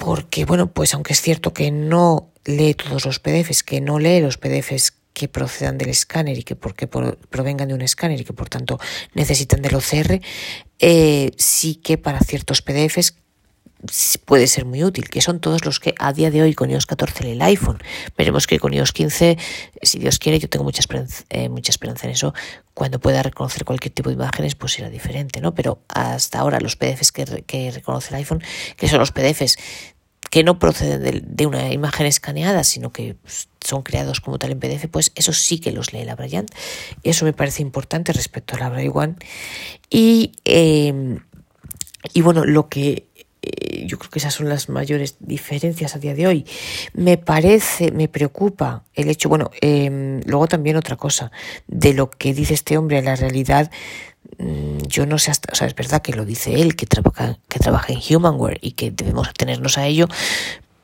porque, 0.04 0.44
bueno, 0.44 0.70
pues 0.70 0.92
aunque 0.92 1.14
es 1.14 1.22
cierto 1.22 1.54
que 1.54 1.70
no 1.70 2.30
lee 2.44 2.74
todos 2.74 3.06
los 3.06 3.20
PDFs, 3.20 3.62
que 3.62 3.80
no 3.80 3.98
lee 3.98 4.20
los 4.20 4.36
PDFs 4.36 4.92
que 5.14 5.28
procedan 5.28 5.78
del 5.78 5.88
escáner 5.88 6.36
y 6.36 6.42
que 6.42 6.56
porque 6.56 6.86
provengan 6.86 7.68
de 7.68 7.74
un 7.74 7.80
escáner 7.80 8.20
y 8.20 8.24
que 8.24 8.34
por 8.34 8.50
tanto 8.50 8.78
necesitan 9.14 9.62
del 9.62 9.76
OCR, 9.76 10.20
eh, 10.80 11.30
sí 11.38 11.76
que 11.76 11.96
para 11.96 12.20
ciertos 12.20 12.60
PDFs 12.60 13.14
puede 14.24 14.46
ser 14.46 14.64
muy 14.64 14.82
útil, 14.82 15.08
que 15.08 15.20
son 15.20 15.40
todos 15.40 15.64
los 15.64 15.78
que 15.78 15.94
a 15.98 16.12
día 16.12 16.30
de 16.30 16.42
hoy 16.42 16.54
con 16.54 16.70
iOS 16.70 16.86
14 16.86 17.24
lee 17.24 17.32
el 17.32 17.42
iPhone. 17.42 17.78
Veremos 18.16 18.46
que 18.46 18.58
con 18.58 18.72
iOS 18.72 18.92
15, 18.92 19.36
si 19.82 19.98
Dios 19.98 20.18
quiere, 20.18 20.38
yo 20.38 20.48
tengo 20.48 20.64
mucha 20.64 20.80
esperanza, 20.80 21.24
eh, 21.30 21.48
mucha 21.48 21.70
esperanza 21.70 22.06
en 22.06 22.12
eso, 22.12 22.34
cuando 22.72 22.98
pueda 22.98 23.22
reconocer 23.22 23.64
cualquier 23.64 23.92
tipo 23.92 24.08
de 24.08 24.14
imágenes, 24.14 24.54
pues 24.54 24.72
será 24.72 24.90
diferente, 24.90 25.40
¿no? 25.40 25.54
Pero 25.54 25.82
hasta 25.88 26.38
ahora 26.40 26.60
los 26.60 26.76
PDFs 26.76 27.12
que, 27.12 27.24
que 27.46 27.70
reconoce 27.70 28.10
el 28.10 28.16
iPhone, 28.16 28.42
que 28.76 28.88
son 28.88 28.98
los 28.98 29.12
PDFs 29.12 29.56
que 30.34 30.42
no 30.42 30.58
proceden 30.58 31.22
de, 31.24 31.46
una 31.46 31.72
imagen 31.72 32.06
escaneada, 32.06 32.64
sino 32.64 32.90
que 32.90 33.14
son 33.60 33.84
creados 33.84 34.20
como 34.20 34.36
tal 34.36 34.50
en 34.50 34.58
PDF, 34.58 34.88
pues 34.90 35.12
eso 35.14 35.32
sí 35.32 35.60
que 35.60 35.70
los 35.70 35.92
lee 35.92 36.04
la 36.04 36.16
Bryant. 36.16 36.50
Eso 37.04 37.24
me 37.24 37.32
parece 37.32 37.62
importante 37.62 38.12
respecto 38.12 38.56
a 38.56 38.58
la 38.58 38.90
One. 38.92 39.14
Y, 39.90 40.32
em, 40.44 41.20
y 42.12 42.20
bueno, 42.22 42.44
lo 42.44 42.68
que 42.68 43.06
eh, 43.42 43.86
yo 43.86 43.96
creo 43.96 44.10
que 44.10 44.18
esas 44.18 44.34
son 44.34 44.48
las 44.48 44.68
mayores 44.68 45.18
diferencias 45.20 45.94
a 45.94 46.00
día 46.00 46.14
de 46.14 46.26
hoy. 46.26 46.46
Me 46.94 47.16
parece, 47.16 47.92
me 47.92 48.08
preocupa 48.08 48.82
el 48.94 49.10
hecho, 49.10 49.28
bueno, 49.28 49.52
em, 49.60 50.20
luego 50.26 50.48
también 50.48 50.74
otra 50.74 50.96
cosa, 50.96 51.30
de 51.68 51.94
lo 51.94 52.10
que 52.10 52.34
dice 52.34 52.54
este 52.54 52.76
hombre, 52.76 53.02
la 53.02 53.14
realidad 53.14 53.70
yo 54.88 55.06
no 55.06 55.18
sé 55.18 55.30
hasta, 55.30 55.52
o 55.52 55.54
sea, 55.54 55.66
es 55.66 55.74
verdad 55.74 56.02
que 56.02 56.12
lo 56.12 56.24
dice 56.24 56.60
él, 56.60 56.76
que 56.76 56.86
trabaja, 56.86 57.38
que 57.48 57.58
trabaja 57.58 57.92
en 57.92 58.00
Humanware 58.00 58.58
y 58.60 58.72
que 58.72 58.90
debemos 58.90 59.28
atenernos 59.28 59.78
a 59.78 59.86
ello, 59.86 60.08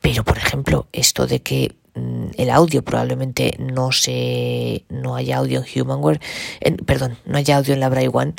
pero 0.01 0.25
por 0.25 0.39
ejemplo, 0.39 0.87
esto 0.93 1.27
de 1.27 1.43
que 1.43 1.75
mm, 1.95 2.27
el 2.37 2.51
audio 2.51 2.83
probablemente 2.83 3.57
no 3.59 3.93
se 3.93 4.85
no 4.89 5.17
haya 5.17 5.39
audio 5.39 5.63
en 5.65 5.83
Humanware, 5.83 6.21
perdón, 6.87 7.19
no 7.27 7.39
haya 7.39 7.57
audio 7.57 7.75
en 7.75 7.81
la 7.81 7.89
Braille 7.89 8.11
One, 8.13 8.35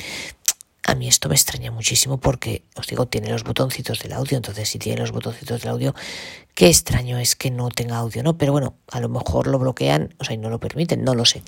a 0.84 0.96
mí 0.96 1.08
esto 1.08 1.30
me 1.30 1.36
extraña 1.36 1.72
muchísimo 1.72 2.20
porque, 2.20 2.64
os 2.76 2.88
digo, 2.88 3.06
tiene 3.06 3.30
los 3.30 3.44
botoncitos 3.44 4.00
del 4.00 4.14
audio, 4.14 4.38
entonces 4.38 4.68
si 4.68 4.80
tiene 4.80 5.00
los 5.00 5.12
botoncitos 5.12 5.62
del 5.62 5.72
audio, 5.72 5.96
qué 6.56 6.68
extraño 6.68 7.18
es 7.18 7.36
que 7.36 7.52
no 7.52 7.70
tenga 7.70 7.98
audio, 7.98 8.24
¿no? 8.24 8.38
Pero 8.38 8.52
bueno, 8.52 8.76
a 8.92 9.00
lo 9.00 9.10
mejor 9.10 9.48
lo 9.48 9.60
bloquean, 9.60 10.14
o 10.20 10.24
sea, 10.24 10.36
y 10.36 10.38
no 10.38 10.50
lo 10.50 10.60
permiten, 10.60 11.04
no 11.04 11.16
lo 11.16 11.26
sé. 11.26 11.42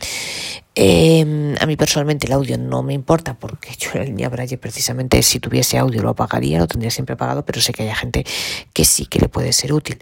Em, 0.76 1.56
a 1.60 1.66
mí 1.66 1.76
personalmente 1.76 2.28
el 2.28 2.34
audio 2.34 2.58
no 2.58 2.82
me 2.82 2.94
importa 2.94 3.38
porque 3.38 3.76
yo 3.78 3.92
en 3.94 4.06
línea 4.06 4.30
Braille 4.30 4.58
precisamente 4.58 5.22
si 5.22 5.40
tuviese 5.40 5.78
audio 5.78 6.02
lo 6.02 6.10
apagaría, 6.10 6.58
lo 6.58 6.68
tendría 6.68 6.90
siempre 6.90 7.14
apagado, 7.14 7.46
pero 7.46 7.62
sé 7.62 7.74
que 7.74 7.84
hay 7.84 7.94
gente 7.94 8.26
que 8.74 8.86
sí 8.86 9.06
que 9.06 9.20
le 9.20 9.30
puede 9.30 9.54
ser 9.54 9.74
útil. 9.74 10.00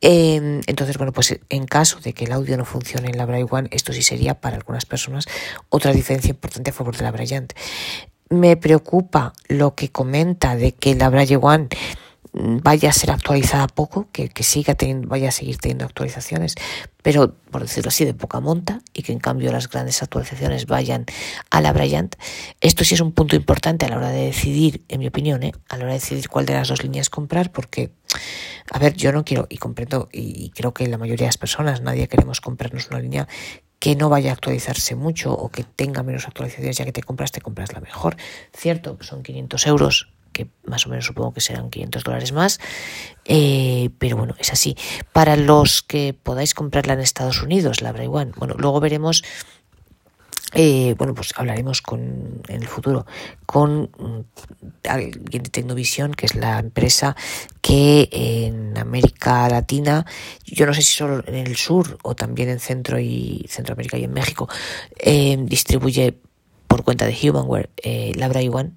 Em, 0.00 0.62
entonces, 0.66 0.96
bueno, 0.96 1.12
pues 1.12 1.38
en 1.48 1.66
caso 1.66 2.00
de 2.00 2.14
que 2.14 2.24
el 2.24 2.32
audio 2.32 2.56
no 2.56 2.64
funcione 2.64 3.10
en 3.10 3.18
la 3.18 3.26
Braille 3.26 3.46
One, 3.48 3.68
esto 3.70 3.92
sí 3.92 4.02
sería 4.02 4.40
para 4.40 4.56
algunas 4.56 4.86
personas 4.86 5.26
otra 5.68 5.92
diferencia 5.92 6.30
importante 6.30 6.70
a 6.70 6.72
favor 6.72 6.96
de 6.96 7.04
la 7.04 7.10
Braille 7.10 7.30
me 8.30 8.56
preocupa 8.56 9.32
lo 9.48 9.74
que 9.74 9.90
comenta 9.90 10.56
de 10.56 10.72
que 10.72 10.94
la 10.94 11.10
Braille 11.10 11.36
One 11.36 11.68
vaya 12.32 12.90
a 12.90 12.92
ser 12.92 13.10
actualizada 13.10 13.66
poco, 13.66 14.08
que, 14.12 14.28
que 14.28 14.42
siga 14.42 14.74
teniendo, 14.74 15.08
vaya 15.08 15.28
a 15.28 15.32
seguir 15.32 15.58
teniendo 15.58 15.84
actualizaciones, 15.84 16.54
pero 17.02 17.34
por 17.50 17.62
decirlo 17.62 17.88
así, 17.88 18.04
de 18.04 18.14
poca 18.14 18.40
monta, 18.40 18.80
y 18.92 19.02
que 19.02 19.12
en 19.12 19.18
cambio 19.18 19.52
las 19.52 19.68
grandes 19.68 20.02
actualizaciones 20.02 20.66
vayan 20.66 21.06
a 21.50 21.60
la 21.60 21.72
Bryant. 21.72 22.14
Esto 22.60 22.84
sí 22.84 22.94
es 22.94 23.00
un 23.00 23.12
punto 23.12 23.36
importante 23.36 23.86
a 23.86 23.88
la 23.88 23.96
hora 23.96 24.10
de 24.10 24.26
decidir, 24.26 24.84
en 24.88 25.00
mi 25.00 25.08
opinión, 25.08 25.42
¿eh? 25.42 25.52
a 25.68 25.76
la 25.76 25.84
hora 25.84 25.92
de 25.94 26.00
decidir 26.00 26.28
cuál 26.28 26.46
de 26.46 26.54
las 26.54 26.68
dos 26.68 26.82
líneas 26.82 27.10
comprar, 27.10 27.50
porque, 27.52 27.92
a 28.70 28.78
ver, 28.78 28.94
yo 28.94 29.12
no 29.12 29.24
quiero, 29.24 29.46
y 29.48 29.56
comprendo, 29.56 30.08
y 30.12 30.50
creo 30.50 30.72
que 30.72 30.86
la 30.86 30.98
mayoría 30.98 31.24
de 31.24 31.28
las 31.28 31.38
personas, 31.38 31.80
nadie 31.80 32.08
queremos 32.08 32.40
comprarnos 32.40 32.88
una 32.90 33.00
línea 33.00 33.26
que 33.80 33.96
no 33.96 34.10
vaya 34.10 34.30
a 34.30 34.34
actualizarse 34.34 34.94
mucho 34.94 35.32
o 35.32 35.48
que 35.48 35.64
tenga 35.64 36.02
menos 36.02 36.28
actualizaciones, 36.28 36.76
ya 36.76 36.84
que 36.84 36.92
te 36.92 37.02
compras, 37.02 37.32
te 37.32 37.40
compras 37.40 37.72
la 37.72 37.80
mejor. 37.80 38.16
Cierto, 38.52 38.98
son 39.00 39.22
500 39.22 39.66
euros 39.66 40.12
que 40.32 40.48
más 40.64 40.86
o 40.86 40.90
menos 40.90 41.06
supongo 41.06 41.34
que 41.34 41.40
serán 41.40 41.70
500 41.70 42.04
dólares 42.04 42.32
más, 42.32 42.60
eh, 43.24 43.90
pero 43.98 44.16
bueno, 44.16 44.34
es 44.38 44.52
así. 44.52 44.76
Para 45.12 45.36
los 45.36 45.82
que 45.82 46.14
podáis 46.14 46.54
comprarla 46.54 46.94
en 46.94 47.00
Estados 47.00 47.42
Unidos, 47.42 47.82
la 47.82 47.92
Bray 47.92 48.08
One, 48.08 48.32
bueno, 48.36 48.54
luego 48.58 48.80
veremos 48.80 49.22
eh, 50.52 50.94
bueno, 50.98 51.14
pues 51.14 51.32
hablaremos 51.36 51.80
con, 51.80 52.42
en 52.48 52.62
el 52.62 52.66
futuro 52.66 53.06
con 53.46 53.82
mm, 53.82 54.20
alguien 54.88 55.42
de 55.44 55.50
Tecnovisión, 55.50 56.12
que 56.12 56.26
es 56.26 56.34
la 56.34 56.58
empresa 56.58 57.14
que 57.60 58.08
en 58.10 58.76
América 58.76 59.48
Latina, 59.48 60.04
yo 60.44 60.66
no 60.66 60.74
sé 60.74 60.82
si 60.82 60.96
solo 60.96 61.22
en 61.26 61.36
el 61.36 61.56
sur 61.56 61.98
o 62.02 62.16
también 62.16 62.48
en 62.48 62.58
Centro 62.58 62.98
y 62.98 63.46
Centroamérica 63.48 63.96
y 63.96 64.04
en 64.04 64.12
México, 64.12 64.48
eh, 64.98 65.36
distribuye 65.40 66.18
por 66.70 66.84
cuenta 66.84 67.04
de 67.04 67.16
Humanware 67.20 67.68
eh, 67.82 68.12
la 68.14 68.28
One, 68.28 68.70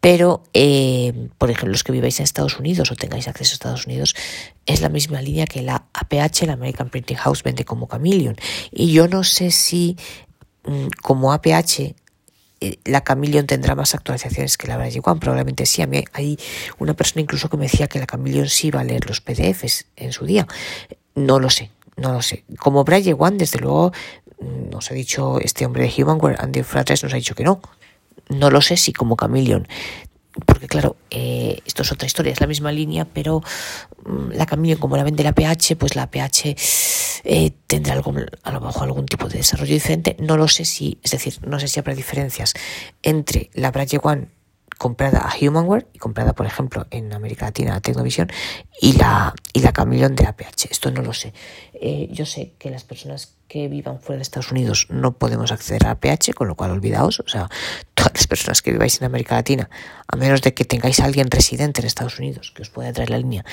pero 0.00 0.42
eh, 0.54 1.28
por 1.36 1.50
ejemplo 1.50 1.72
los 1.72 1.84
que 1.84 1.92
viváis 1.92 2.18
en 2.18 2.24
Estados 2.24 2.58
Unidos 2.58 2.90
o 2.90 2.96
tengáis 2.96 3.28
acceso 3.28 3.52
a 3.52 3.54
Estados 3.54 3.86
Unidos 3.86 4.16
es 4.64 4.80
la 4.80 4.88
misma 4.88 5.20
línea 5.20 5.44
que 5.44 5.60
la 5.60 5.84
APH, 5.92 6.46
la 6.46 6.54
American 6.54 6.88
Printing 6.88 7.18
House 7.18 7.42
vende 7.42 7.66
como 7.66 7.88
Chameleon 7.88 8.36
y 8.72 8.92
yo 8.92 9.06
no 9.06 9.22
sé 9.22 9.50
si 9.50 9.96
Mm, 10.66 10.88
como 11.02 11.32
APH 11.32 11.94
eh, 12.60 12.78
la 12.84 13.04
Chameleon 13.04 13.46
tendrá 13.46 13.74
más 13.74 13.94
actualizaciones 13.94 14.56
que 14.56 14.66
la 14.66 14.76
Braille 14.76 15.00
One, 15.04 15.20
probablemente 15.20 15.64
sí. 15.66 15.82
A 15.82 15.86
mí 15.86 16.02
hay 16.12 16.38
una 16.78 16.94
persona 16.94 17.22
incluso 17.22 17.48
que 17.48 17.56
me 17.56 17.64
decía 17.64 17.86
que 17.86 17.98
la 17.98 18.06
Chameleon 18.06 18.48
sí 18.48 18.70
va 18.70 18.80
a 18.80 18.84
leer 18.84 19.06
los 19.06 19.20
PDFs 19.20 19.86
en 19.96 20.12
su 20.12 20.26
día. 20.26 20.46
No 21.14 21.38
lo 21.38 21.50
sé, 21.50 21.70
no 21.96 22.12
lo 22.12 22.22
sé. 22.22 22.44
Como 22.58 22.84
Braille 22.84 23.14
One, 23.16 23.36
desde 23.36 23.60
luego, 23.60 23.92
nos 24.40 24.90
ha 24.90 24.94
dicho 24.94 25.40
este 25.40 25.66
hombre 25.66 25.84
de 25.84 26.02
Humanware, 26.02 26.36
Andy 26.38 26.62
Fratres, 26.62 27.02
nos 27.02 27.12
ha 27.12 27.16
dicho 27.16 27.34
que 27.34 27.44
no. 27.44 27.60
No 28.28 28.50
lo 28.50 28.60
sé 28.60 28.76
si 28.76 28.92
como 28.92 29.16
Chameleon 29.16 29.66
porque 30.44 30.66
claro, 30.66 30.96
eh, 31.10 31.60
esto 31.64 31.82
es 31.82 31.92
otra 31.92 32.06
historia, 32.06 32.32
es 32.32 32.40
la 32.40 32.46
misma 32.46 32.70
línea, 32.70 33.06
pero 33.06 33.42
mm, 34.04 34.32
la 34.32 34.44
Chameleon 34.44 34.78
como 34.78 34.96
la 34.96 35.04
vende 35.04 35.24
la 35.24 35.32
PH, 35.32 35.76
pues 35.76 35.96
la 35.96 36.10
PH 36.10 36.56
eh, 37.24 37.52
tendrá 37.66 37.94
algo, 37.94 38.12
a 38.42 38.52
lo 38.52 38.70
algún 38.82 39.06
tipo 39.06 39.28
de 39.28 39.38
desarrollo 39.38 39.72
diferente. 39.72 40.16
No 40.20 40.36
lo 40.36 40.48
sé 40.48 40.64
si, 40.64 40.98
es 41.02 41.12
decir, 41.12 41.38
no 41.46 41.58
sé 41.58 41.68
si 41.68 41.80
habrá 41.80 41.94
diferencias 41.94 42.54
entre 43.02 43.50
la 43.54 43.70
Braille 43.70 43.98
One 44.02 44.28
comprada 44.76 45.20
a 45.20 45.34
Humanware 45.40 45.86
y 45.94 45.98
comprada, 45.98 46.34
por 46.34 46.44
ejemplo, 46.44 46.86
en 46.90 47.14
América 47.14 47.46
Latina 47.46 47.76
a 47.76 47.80
Tecnovision 47.80 48.30
y 48.82 48.92
la, 48.92 49.34
y 49.54 49.60
la 49.60 49.72
Chameleon 49.72 50.14
de 50.14 50.26
APH. 50.26 50.66
Esto 50.70 50.90
no 50.90 51.00
lo 51.00 51.14
sé. 51.14 51.32
Eh, 51.72 52.08
yo 52.10 52.26
sé 52.26 52.52
que 52.58 52.68
las 52.68 52.84
personas 52.84 53.35
que 53.48 53.68
vivan 53.68 54.00
fuera 54.00 54.18
de 54.18 54.22
Estados 54.22 54.50
Unidos 54.50 54.86
no 54.90 55.18
podemos 55.18 55.52
acceder 55.52 55.86
a 55.86 55.92
APH, 55.92 56.34
con 56.34 56.48
lo 56.48 56.54
cual 56.54 56.70
olvidaos, 56.70 57.20
o 57.20 57.28
sea, 57.28 57.48
todas 57.94 58.12
las 58.14 58.26
personas 58.26 58.62
que 58.62 58.72
viváis 58.72 59.00
en 59.00 59.06
América 59.06 59.36
Latina, 59.36 59.70
a 60.06 60.16
menos 60.16 60.42
de 60.42 60.54
que 60.54 60.64
tengáis 60.64 61.00
a 61.00 61.04
alguien 61.04 61.30
residente 61.30 61.80
en 61.80 61.86
Estados 61.86 62.18
Unidos 62.18 62.52
que 62.54 62.62
os 62.62 62.70
pueda 62.70 62.92
traer 62.92 63.10
la 63.10 63.18
línea, 63.18 63.44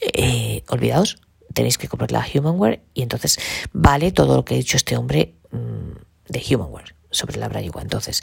eh, 0.00 0.62
olvidaos, 0.68 1.18
tenéis 1.52 1.78
que 1.78 1.88
comprar 1.88 2.10
la 2.10 2.26
Humanware 2.32 2.82
y 2.94 3.02
entonces 3.02 3.38
vale 3.72 4.12
todo 4.12 4.36
lo 4.36 4.44
que 4.44 4.54
ha 4.54 4.56
dicho 4.56 4.76
este 4.76 4.96
hombre 4.96 5.34
mm, 5.52 6.32
de 6.32 6.42
Humanware 6.50 6.94
sobre 7.10 7.38
la 7.38 7.48
Braille 7.48 7.70
Entonces, 7.80 8.22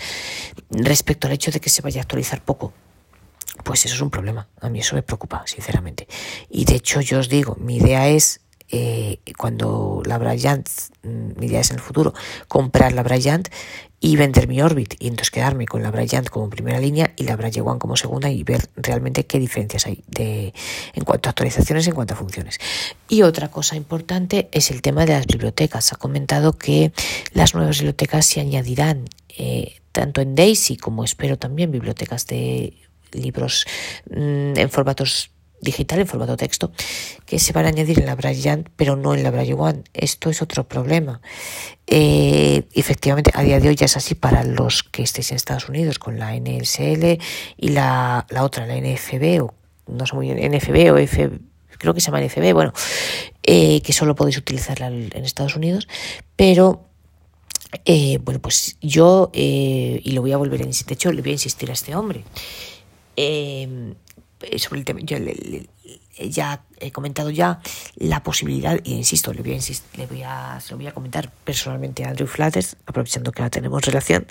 respecto 0.70 1.28
al 1.28 1.34
hecho 1.34 1.52
de 1.52 1.60
que 1.60 1.70
se 1.70 1.82
vaya 1.82 2.02
a 2.02 2.04
actualizar 2.04 2.44
poco, 2.44 2.74
pues 3.64 3.86
eso 3.86 3.96
es 3.96 4.02
un 4.02 4.10
problema. 4.10 4.48
A 4.60 4.70
mí 4.70 4.80
eso 4.80 4.96
me 4.96 5.04
preocupa, 5.04 5.44
sinceramente. 5.46 6.08
Y 6.50 6.66
de 6.66 6.76
hecho, 6.76 7.02
yo 7.02 7.20
os 7.20 7.30
digo, 7.30 7.56
mi 7.60 7.78
idea 7.78 8.08
es 8.10 8.42
eh, 8.72 9.20
cuando 9.38 10.02
la 10.06 10.18
Bryant, 10.18 10.68
mm, 11.04 11.40
mi 11.40 11.48
idea 11.48 11.62
es 11.62 11.72
en 11.72 11.78
el 11.78 11.82
futuro, 11.82 12.14
comprar 12.48 12.94
la 12.94 13.04
Bryant 13.04 13.50
y 14.04 14.16
vender 14.16 14.48
mi 14.48 14.62
Orbit 14.62 14.96
y 15.00 15.08
entonces 15.08 15.30
quedarme 15.30 15.68
con 15.68 15.84
la 15.84 15.92
Bryant 15.92 16.28
como 16.30 16.50
primera 16.50 16.80
línea 16.80 17.14
y 17.16 17.24
la 17.24 17.36
Braille 17.36 17.62
One 17.62 17.78
como 17.78 17.96
segunda 17.96 18.32
y 18.32 18.44
ver 18.44 18.68
realmente 18.76 19.28
qué 19.28 19.40
diferencias 19.40 19.86
hay 19.86 20.04
de, 20.08 20.54
en 20.94 21.06
cuanto 21.06 21.30
a 21.30 21.32
actualizaciones, 21.32 21.88
en 21.88 21.94
cuanto 21.94 22.16
a 22.16 22.18
funciones. 22.18 22.60
Y 23.08 23.22
otra 23.22 23.50
cosa 23.50 23.76
importante 23.76 24.50
es 24.52 24.72
el 24.72 24.82
tema 24.82 25.06
de 25.06 25.14
las 25.14 25.28
bibliotecas. 25.28 25.94
Ha 25.94 25.98
comentado 25.98 26.58
que 26.58 26.92
las 27.34 27.54
nuevas 27.54 27.78
bibliotecas 27.78 28.26
se 28.26 28.42
añadirán 28.42 29.06
eh, 29.38 29.82
tanto 29.92 30.22
en 30.22 30.34
Daisy 30.34 30.78
como 30.78 31.04
espero 31.04 31.38
también 31.38 31.72
bibliotecas 31.72 32.26
de 32.26 32.74
libros 33.12 33.68
mm, 34.10 34.58
en 34.58 34.70
formatos 34.72 35.30
digital 35.62 36.00
en 36.00 36.08
formato 36.08 36.36
texto 36.36 36.72
que 37.26 37.40
se 37.40 37.54
van 37.54 37.66
a 37.66 37.70
añadir 37.70 38.00
en 38.00 38.06
la 38.06 38.16
Braille 38.16 38.66
pero 38.76 38.96
no 38.96 39.14
en 39.14 39.24
la 39.24 39.32
Braille 39.32 39.54
One. 39.54 39.84
Esto 39.94 40.30
es 40.30 40.42
otro 40.42 40.68
problema. 40.68 41.22
Eh, 41.88 42.64
efectivamente, 42.74 43.32
a 43.34 43.44
día 43.44 43.60
de 43.60 43.70
hoy 43.70 43.76
ya 43.76 43.86
es 43.86 43.98
así 43.98 44.16
para 44.16 44.44
los 44.44 44.84
que 44.84 45.04
estéis 45.04 45.32
en 45.32 45.38
Estados 45.38 45.70
Unidos 45.70 46.00
con 46.00 46.20
la 46.20 46.34
NSL 46.36 47.20
y 47.58 47.70
la, 47.70 48.26
la 48.30 48.44
otra, 48.44 48.66
la 48.66 48.76
NFB, 48.76 49.44
o 49.44 49.54
no 49.88 50.06
sé 50.06 50.16
muy 50.16 50.34
bien, 50.34 50.52
NFB 50.52 50.94
o 50.94 50.98
F, 50.98 51.30
creo 51.78 51.94
que 51.94 52.02
se 52.02 52.12
llama 52.12 52.22
NFB, 52.22 52.54
bueno, 52.54 52.74
eh, 53.44 53.82
que 53.82 53.94
solo 53.94 54.16
podéis 54.16 54.38
utilizarla 54.38 54.88
en 54.88 55.26
Estados 55.26 55.56
Unidos, 55.56 55.88
pero 56.36 56.86
eh, 57.86 58.20
bueno, 58.22 58.42
pues 58.42 58.78
yo, 58.82 59.30
y 59.34 60.12
lo 60.12 60.22
voy 60.22 60.34
a 60.34 60.38
volver 60.38 60.62
a 60.62 60.66
insistir, 60.66 60.88
de 60.88 60.94
hecho, 60.94 61.12
le 61.12 61.22
voy 61.22 61.32
a 61.32 61.34
insistir 61.34 61.70
a 61.70 61.74
este 61.74 61.96
hombre. 61.96 62.24
Eh, 63.16 63.94
sobre 64.58 64.80
el 64.80 64.86
tema, 64.86 65.00
yo 65.02 65.18
ya 66.30 66.64
he 66.80 66.92
comentado 66.92 67.30
ya 67.30 67.60
la 67.96 68.24
posibilidad, 68.24 68.80
y 68.84 68.94
insisto, 68.94 69.34
le 69.34 69.42
voy 69.42 69.54
a, 70.24 70.60
le 70.70 70.76
voy 70.76 70.88
a, 70.88 70.94
comentar 70.94 71.32
personalmente 71.44 72.04
a 72.04 72.10
Andrew 72.10 72.28
Flatters, 72.28 72.76
aprovechando 72.86 73.32
que 73.32 73.42
ahora 73.42 73.50
tenemos 73.50 73.84
relación, 73.86 74.28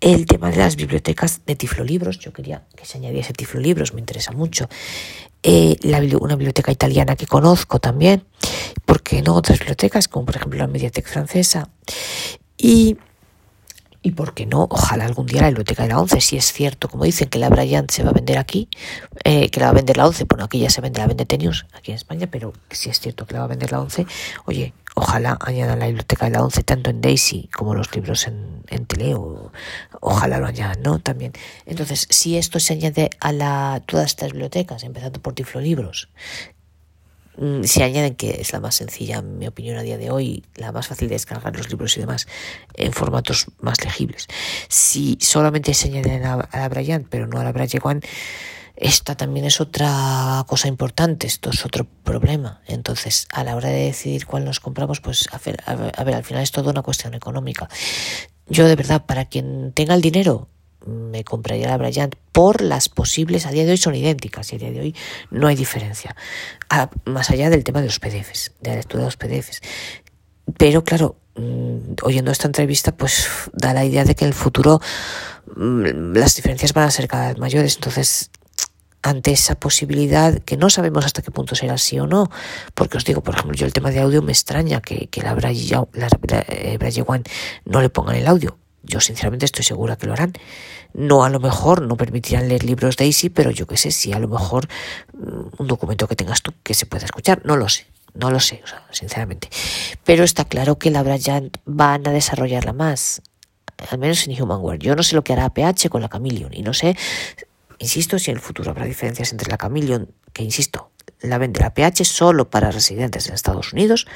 el 0.00 0.26
tema 0.26 0.50
de 0.50 0.58
las 0.58 0.76
bibliotecas 0.76 1.42
de 1.46 1.56
tiflolibros. 1.56 2.18
Yo 2.18 2.32
quería 2.32 2.64
que 2.76 2.84
se 2.84 2.98
añadiese 2.98 3.32
tiflolibros, 3.32 3.94
me 3.94 4.00
interesa 4.00 4.32
mucho. 4.32 4.68
Eh, 5.42 5.76
una 6.20 6.36
biblioteca 6.36 6.70
italiana 6.70 7.16
que 7.16 7.26
conozco 7.26 7.80
también, 7.80 8.24
porque 8.84 9.22
no 9.22 9.34
otras 9.34 9.58
bibliotecas, 9.58 10.08
como 10.08 10.26
por 10.26 10.36
ejemplo 10.36 10.58
la 10.58 10.66
Mediatek 10.68 11.06
francesa. 11.06 11.68
Y 12.56 12.96
y 14.02 14.12
por 14.12 14.34
qué 14.34 14.46
no, 14.46 14.66
ojalá 14.68 15.04
algún 15.04 15.26
día 15.26 15.42
la 15.42 15.48
biblioteca 15.48 15.84
de 15.84 15.90
la 15.90 16.00
11, 16.00 16.20
si 16.20 16.36
es 16.36 16.52
cierto, 16.52 16.88
como 16.88 17.04
dicen, 17.04 17.28
que 17.28 17.38
la 17.38 17.48
Bryant 17.48 17.90
se 17.90 18.02
va 18.02 18.10
a 18.10 18.12
vender 18.12 18.36
aquí, 18.38 18.68
eh, 19.24 19.48
que 19.50 19.60
la 19.60 19.66
va 19.66 19.70
a 19.70 19.74
vender 19.74 19.96
la 19.96 20.06
11, 20.06 20.24
bueno, 20.24 20.44
aquí 20.44 20.58
ya 20.58 20.70
se 20.70 20.80
vende, 20.80 21.00
la 21.00 21.06
vende 21.06 21.24
Tenius, 21.24 21.66
aquí 21.72 21.92
en 21.92 21.96
España, 21.96 22.26
pero 22.30 22.52
si 22.70 22.90
es 22.90 22.98
cierto 22.98 23.26
que 23.26 23.34
la 23.34 23.40
va 23.40 23.44
a 23.44 23.48
vender 23.48 23.70
la 23.70 23.80
11, 23.80 24.06
oye, 24.44 24.74
ojalá 24.94 25.38
añadan 25.40 25.78
la 25.78 25.86
biblioteca 25.86 26.26
de 26.26 26.32
la 26.32 26.42
11 26.42 26.62
tanto 26.64 26.90
en 26.90 27.00
Daisy 27.00 27.48
como 27.54 27.74
los 27.74 27.94
libros 27.94 28.26
en, 28.26 28.64
en 28.68 28.86
Teleo, 28.86 29.52
ojalá 30.00 30.38
lo 30.38 30.46
añadan, 30.46 30.82
¿no? 30.82 30.98
También. 30.98 31.32
Entonces, 31.64 32.06
si 32.10 32.36
esto 32.36 32.58
se 32.58 32.74
añade 32.74 33.10
a 33.20 33.32
la, 33.32 33.82
todas 33.86 34.06
estas 34.06 34.32
bibliotecas, 34.32 34.82
empezando 34.82 35.20
por 35.20 35.34
Tiflo 35.34 35.60
Libros, 35.60 36.08
Mm, 37.36 37.64
si 37.64 37.82
añaden 37.82 38.14
que 38.14 38.40
es 38.40 38.52
la 38.52 38.60
más 38.60 38.74
sencilla, 38.74 39.18
en 39.18 39.38
mi 39.38 39.46
opinión, 39.46 39.76
a 39.76 39.82
día 39.82 39.96
de 39.96 40.10
hoy, 40.10 40.44
la 40.54 40.72
más 40.72 40.88
fácil 40.88 41.08
de 41.08 41.14
descargar 41.14 41.56
los 41.56 41.70
libros 41.70 41.96
y 41.96 42.00
demás 42.00 42.26
en 42.74 42.92
formatos 42.92 43.46
más 43.60 43.82
legibles. 43.84 44.28
Si 44.68 45.16
solamente 45.20 45.74
se 45.74 45.88
añaden 45.88 46.24
a, 46.24 46.48
la 46.52 46.68
Bryant, 46.68 47.06
pero 47.08 47.26
no 47.26 47.40
a 47.40 47.44
la 47.44 47.52
Braille 47.52 47.80
One, 47.82 48.00
esta 48.76 49.14
también 49.14 49.46
es 49.46 49.60
otra 49.60 50.44
cosa 50.46 50.68
importante, 50.68 51.26
esto 51.26 51.50
es 51.50 51.64
otro 51.64 51.86
problema. 52.04 52.60
Entonces, 52.66 53.28
a 53.32 53.44
la 53.44 53.56
hora 53.56 53.68
de 53.68 53.84
decidir 53.84 54.26
cuál 54.26 54.44
nos 54.44 54.60
compramos, 54.60 55.00
pues 55.00 55.28
a 55.32 55.38
ver, 55.38 55.62
a 55.66 56.04
ver 56.04 56.14
al 56.14 56.24
final 56.24 56.42
es 56.42 56.52
todo 56.52 56.70
una 56.70 56.82
cuestión 56.82 57.14
económica. 57.14 57.68
Yo 58.48 58.66
de 58.66 58.76
verdad, 58.76 59.06
para 59.06 59.26
quien 59.26 59.72
tenga 59.72 59.94
el 59.94 60.00
dinero, 60.00 60.48
me 60.86 61.24
compraría 61.24 61.68
la 61.68 61.76
Bryant 61.76 62.14
por 62.32 62.62
las 62.62 62.88
posibles, 62.88 63.46
a 63.46 63.50
día 63.50 63.64
de 63.64 63.72
hoy 63.72 63.76
son 63.76 63.94
idénticas 63.94 64.52
y 64.52 64.56
a 64.56 64.58
día 64.58 64.70
de 64.70 64.80
hoy 64.80 64.96
no 65.30 65.46
hay 65.46 65.56
diferencia, 65.56 66.16
más 67.04 67.30
allá 67.30 67.50
del 67.50 67.64
tema 67.64 67.80
de 67.80 67.86
los 67.86 67.98
PDFs, 67.98 68.52
de 68.60 68.70
la 68.70 68.76
lectura 68.76 69.02
de 69.02 69.06
los 69.06 69.16
PDFs. 69.16 69.60
Pero 70.58 70.84
claro, 70.84 71.16
mm, 71.36 71.94
oyendo 72.02 72.30
esta 72.30 72.46
entrevista, 72.46 72.92
pues 72.96 73.28
da 73.52 73.74
la 73.74 73.84
idea 73.84 74.04
de 74.04 74.14
que 74.14 74.24
en 74.24 74.28
el 74.28 74.34
futuro 74.34 74.80
mm, 75.56 76.14
las 76.14 76.36
diferencias 76.36 76.72
van 76.72 76.84
a 76.88 76.90
ser 76.90 77.08
cada 77.08 77.28
vez 77.28 77.38
mayores. 77.38 77.76
Entonces, 77.76 78.30
ante 79.02 79.32
esa 79.32 79.56
posibilidad 79.56 80.38
que 80.40 80.56
no 80.56 80.70
sabemos 80.70 81.04
hasta 81.04 81.22
qué 81.22 81.30
punto 81.30 81.54
será 81.54 81.74
así 81.74 81.98
o 81.98 82.06
no, 82.06 82.30
porque 82.74 82.96
os 82.96 83.04
digo, 83.04 83.22
por 83.22 83.34
ejemplo, 83.34 83.54
yo 83.56 83.66
el 83.66 83.72
tema 83.72 83.90
de 83.90 84.00
audio 84.00 84.22
me 84.22 84.32
extraña 84.32 84.80
que, 84.80 85.08
que 85.08 85.22
la 85.22 85.34
Braille, 85.34 85.76
eh, 86.48 87.04
One 87.06 87.24
no 87.64 87.80
le 87.80 87.88
pongan 87.88 88.16
el 88.16 88.26
audio, 88.28 88.56
yo 88.82 89.00
sinceramente 89.00 89.46
estoy 89.46 89.64
segura 89.64 89.96
que 89.96 90.06
lo 90.06 90.12
harán. 90.12 90.32
No 90.92 91.24
a 91.24 91.30
lo 91.30 91.40
mejor 91.40 91.82
no 91.82 91.96
permitirán 91.96 92.48
leer 92.48 92.64
libros 92.64 92.96
Daisy, 92.96 93.30
pero 93.30 93.50
yo 93.50 93.66
qué 93.66 93.76
sé, 93.76 93.90
si 93.90 94.12
a 94.12 94.18
lo 94.18 94.28
mejor 94.28 94.68
mm, 95.12 95.62
un 95.62 95.66
documento 95.66 96.08
que 96.08 96.16
tengas 96.16 96.42
tú 96.42 96.52
que 96.62 96.74
se 96.74 96.86
pueda 96.86 97.04
escuchar, 97.04 97.42
no 97.44 97.56
lo 97.56 97.68
sé, 97.68 97.86
no 98.14 98.30
lo 98.30 98.40
sé, 98.40 98.62
sinceramente. 98.90 99.48
Pero 100.04 100.24
está 100.24 100.44
claro 100.44 100.78
que 100.78 100.90
la 100.90 101.02
Bryant 101.02 101.56
van 101.64 102.06
a 102.06 102.10
desarrollarla 102.10 102.72
más, 102.72 103.22
al 103.90 103.98
menos 103.98 104.26
en 104.26 104.40
Humanware. 104.40 104.78
Yo 104.78 104.94
no 104.94 105.02
sé 105.02 105.14
lo 105.14 105.24
que 105.24 105.32
hará 105.32 105.48
PH 105.48 105.88
con 105.88 106.02
la 106.02 106.08
Chameleon 106.08 106.52
y 106.52 106.62
no 106.62 106.74
sé, 106.74 106.96
insisto, 107.78 108.18
si 108.18 108.30
en 108.30 108.36
el 108.36 108.42
futuro 108.42 108.70
habrá 108.70 108.84
diferencias 108.84 109.32
entre 109.32 109.50
la 109.50 109.56
Chameleon, 109.56 110.08
que 110.32 110.42
insisto, 110.42 110.90
la 111.20 111.38
venderá 111.38 111.72
PH 111.72 112.04
solo 112.04 112.50
para 112.50 112.70
residentes 112.70 113.28
en 113.28 113.34
Estados 113.34 113.72
Unidos 113.72 114.06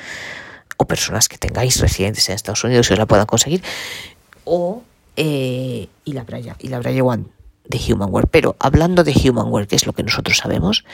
o 0.76 0.86
personas 0.86 1.28
que 1.28 1.38
tengáis 1.38 1.80
residentes 1.80 2.28
en 2.28 2.34
Estados 2.34 2.64
Unidos 2.64 2.90
y 2.90 2.92
os 2.92 2.98
la 2.98 3.06
puedan 3.06 3.26
conseguir 3.26 3.62
o 4.46 4.82
eh, 5.16 5.88
y 6.04 6.12
la 6.12 6.24
Braille, 6.24 6.54
y 6.60 6.68
la 6.68 6.78
Braille 6.78 7.02
One. 7.02 7.24
de 7.68 7.92
Humanware. 7.92 8.28
Pero 8.28 8.56
hablando 8.58 9.04
de 9.04 9.12
Humanware, 9.12 9.66
que 9.66 9.76
es 9.76 9.86
lo 9.86 9.92
que 9.92 10.02
nosotros 10.02 10.38
sabemos, 10.38 10.84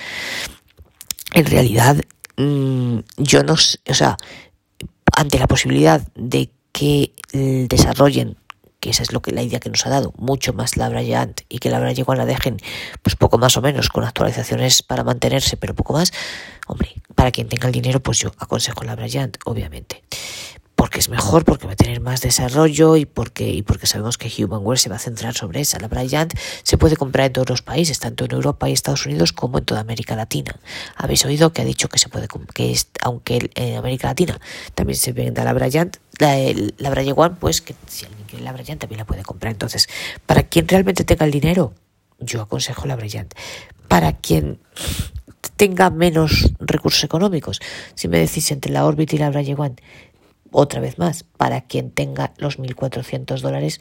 en 1.33 1.47
realidad 1.47 1.97
mm, 2.37 2.99
yo 3.19 3.45
no 3.45 3.53
o 3.53 3.95
sea, 3.95 4.16
ante 5.16 5.39
la 5.39 5.47
posibilidad 5.47 6.03
de 6.15 6.51
que 6.73 7.12
desarrollen 7.33 8.37
que 8.83 8.91
esa 8.91 9.05
es 9.05 9.12
lo 9.12 9.23
que 9.23 9.31
la 9.31 9.43
idea 9.43 9.61
que 9.61 9.70
nos 9.70 9.87
ha 9.87 9.91
dado, 9.91 10.12
mucho 10.19 10.53
más 10.55 10.77
la 10.77 10.89
Bryant 10.89 11.43
y 11.49 11.61
que 11.61 11.70
la 11.70 11.79
Bryant 11.79 12.09
la 12.16 12.27
dejen 12.27 12.57
pues 13.03 13.15
poco 13.15 13.39
más 13.39 13.57
o 13.57 13.62
menos 13.62 13.89
con 13.91 14.03
actualizaciones 14.03 14.83
para 14.83 15.05
mantenerse, 15.05 15.57
pero 15.57 15.73
poco 15.73 15.93
más, 15.93 16.12
hombre, 16.66 16.93
para 17.15 17.31
quien 17.31 17.49
tenga 17.49 17.69
el 17.69 17.73
dinero, 17.73 18.01
pues 18.01 18.19
yo 18.19 18.33
aconsejo 18.39 18.83
la 18.83 18.97
Bryant, 18.97 19.37
obviamente 19.45 20.03
porque 20.83 20.99
es 20.99 21.09
mejor, 21.09 21.45
porque 21.45 21.69
va 21.69 21.75
a 21.75 21.77
tener 21.77 22.01
más 22.01 22.23
desarrollo 22.23 22.97
y 22.97 23.07
porque, 23.07 23.49
y 23.49 23.63
porque 23.63 23.87
sabemos 23.87 24.19
que 24.19 24.29
Humanware 24.45 24.81
se 24.81 24.89
va 24.89 24.97
a 24.97 24.99
centrar 24.99 25.33
sobre 25.33 25.61
esa. 25.61 25.79
La 25.79 25.87
Bryant 25.87 26.35
se 26.65 26.77
puede 26.77 26.97
comprar 26.97 27.27
en 27.27 27.33
todos 27.35 27.49
los 27.49 27.63
países, 27.63 28.01
tanto 28.01 28.25
en 28.25 28.33
Europa 28.33 28.69
y 28.69 28.73
Estados 28.73 29.07
Unidos 29.07 29.33
como 29.33 29.59
en 29.59 29.65
toda 29.65 29.81
América 29.81 30.17
Latina. 30.17 30.59
Habéis 30.97 31.25
oído 31.25 31.53
que 31.53 31.63
ha 31.63 31.65
dicho 31.65 31.89
que 31.89 32.01
se 32.01 32.09
puede, 32.09 32.27
que 32.53 32.73
es, 32.73 32.89
aunque 33.01 33.49
en 33.55 33.77
América 33.77 34.09
Latina 34.09 34.41
también 34.75 34.99
se 34.99 35.13
venda 35.13 35.45
la 35.45 35.53
Bryant, 35.53 35.99
la, 36.19 36.35
la 36.79 36.91
Bryant 36.91 37.17
One, 37.17 37.37
pues 37.39 37.61
que 37.61 37.77
si 37.87 38.07
alguien 38.07 38.25
quiere 38.27 38.45
la 38.45 38.51
Bryant 38.51 38.81
también 38.81 38.99
la 38.99 39.05
puede 39.05 39.23
comprar. 39.23 39.53
Entonces, 39.53 39.89
para 40.27 40.43
quien 40.43 40.67
realmente 40.67 41.05
tenga 41.05 41.27
el 41.27 41.31
dinero, 41.31 41.75
yo 42.19 42.43
aconsejo 42.43 42.89
la 42.89 42.97
Bryant. 42.97 43.33
Para 43.87 44.15
quien 44.15 44.59
tenga 45.55 45.91
menos 45.91 46.51
recursos 46.59 47.05
económicos, 47.05 47.61
si 47.95 48.09
me 48.09 48.19
decís 48.19 48.51
entre 48.51 48.73
la 48.73 48.85
Orbit 48.85 49.13
y 49.13 49.19
la 49.19 49.31
Bryant 49.31 49.61
One, 49.61 49.77
otra 50.53 50.81
vez 50.81 50.99
más, 50.99 51.24
para 51.24 51.62
quien 51.62 51.91
tenga 51.91 52.33
los 52.37 52.59
1.400 52.59 53.41
dólares, 53.41 53.81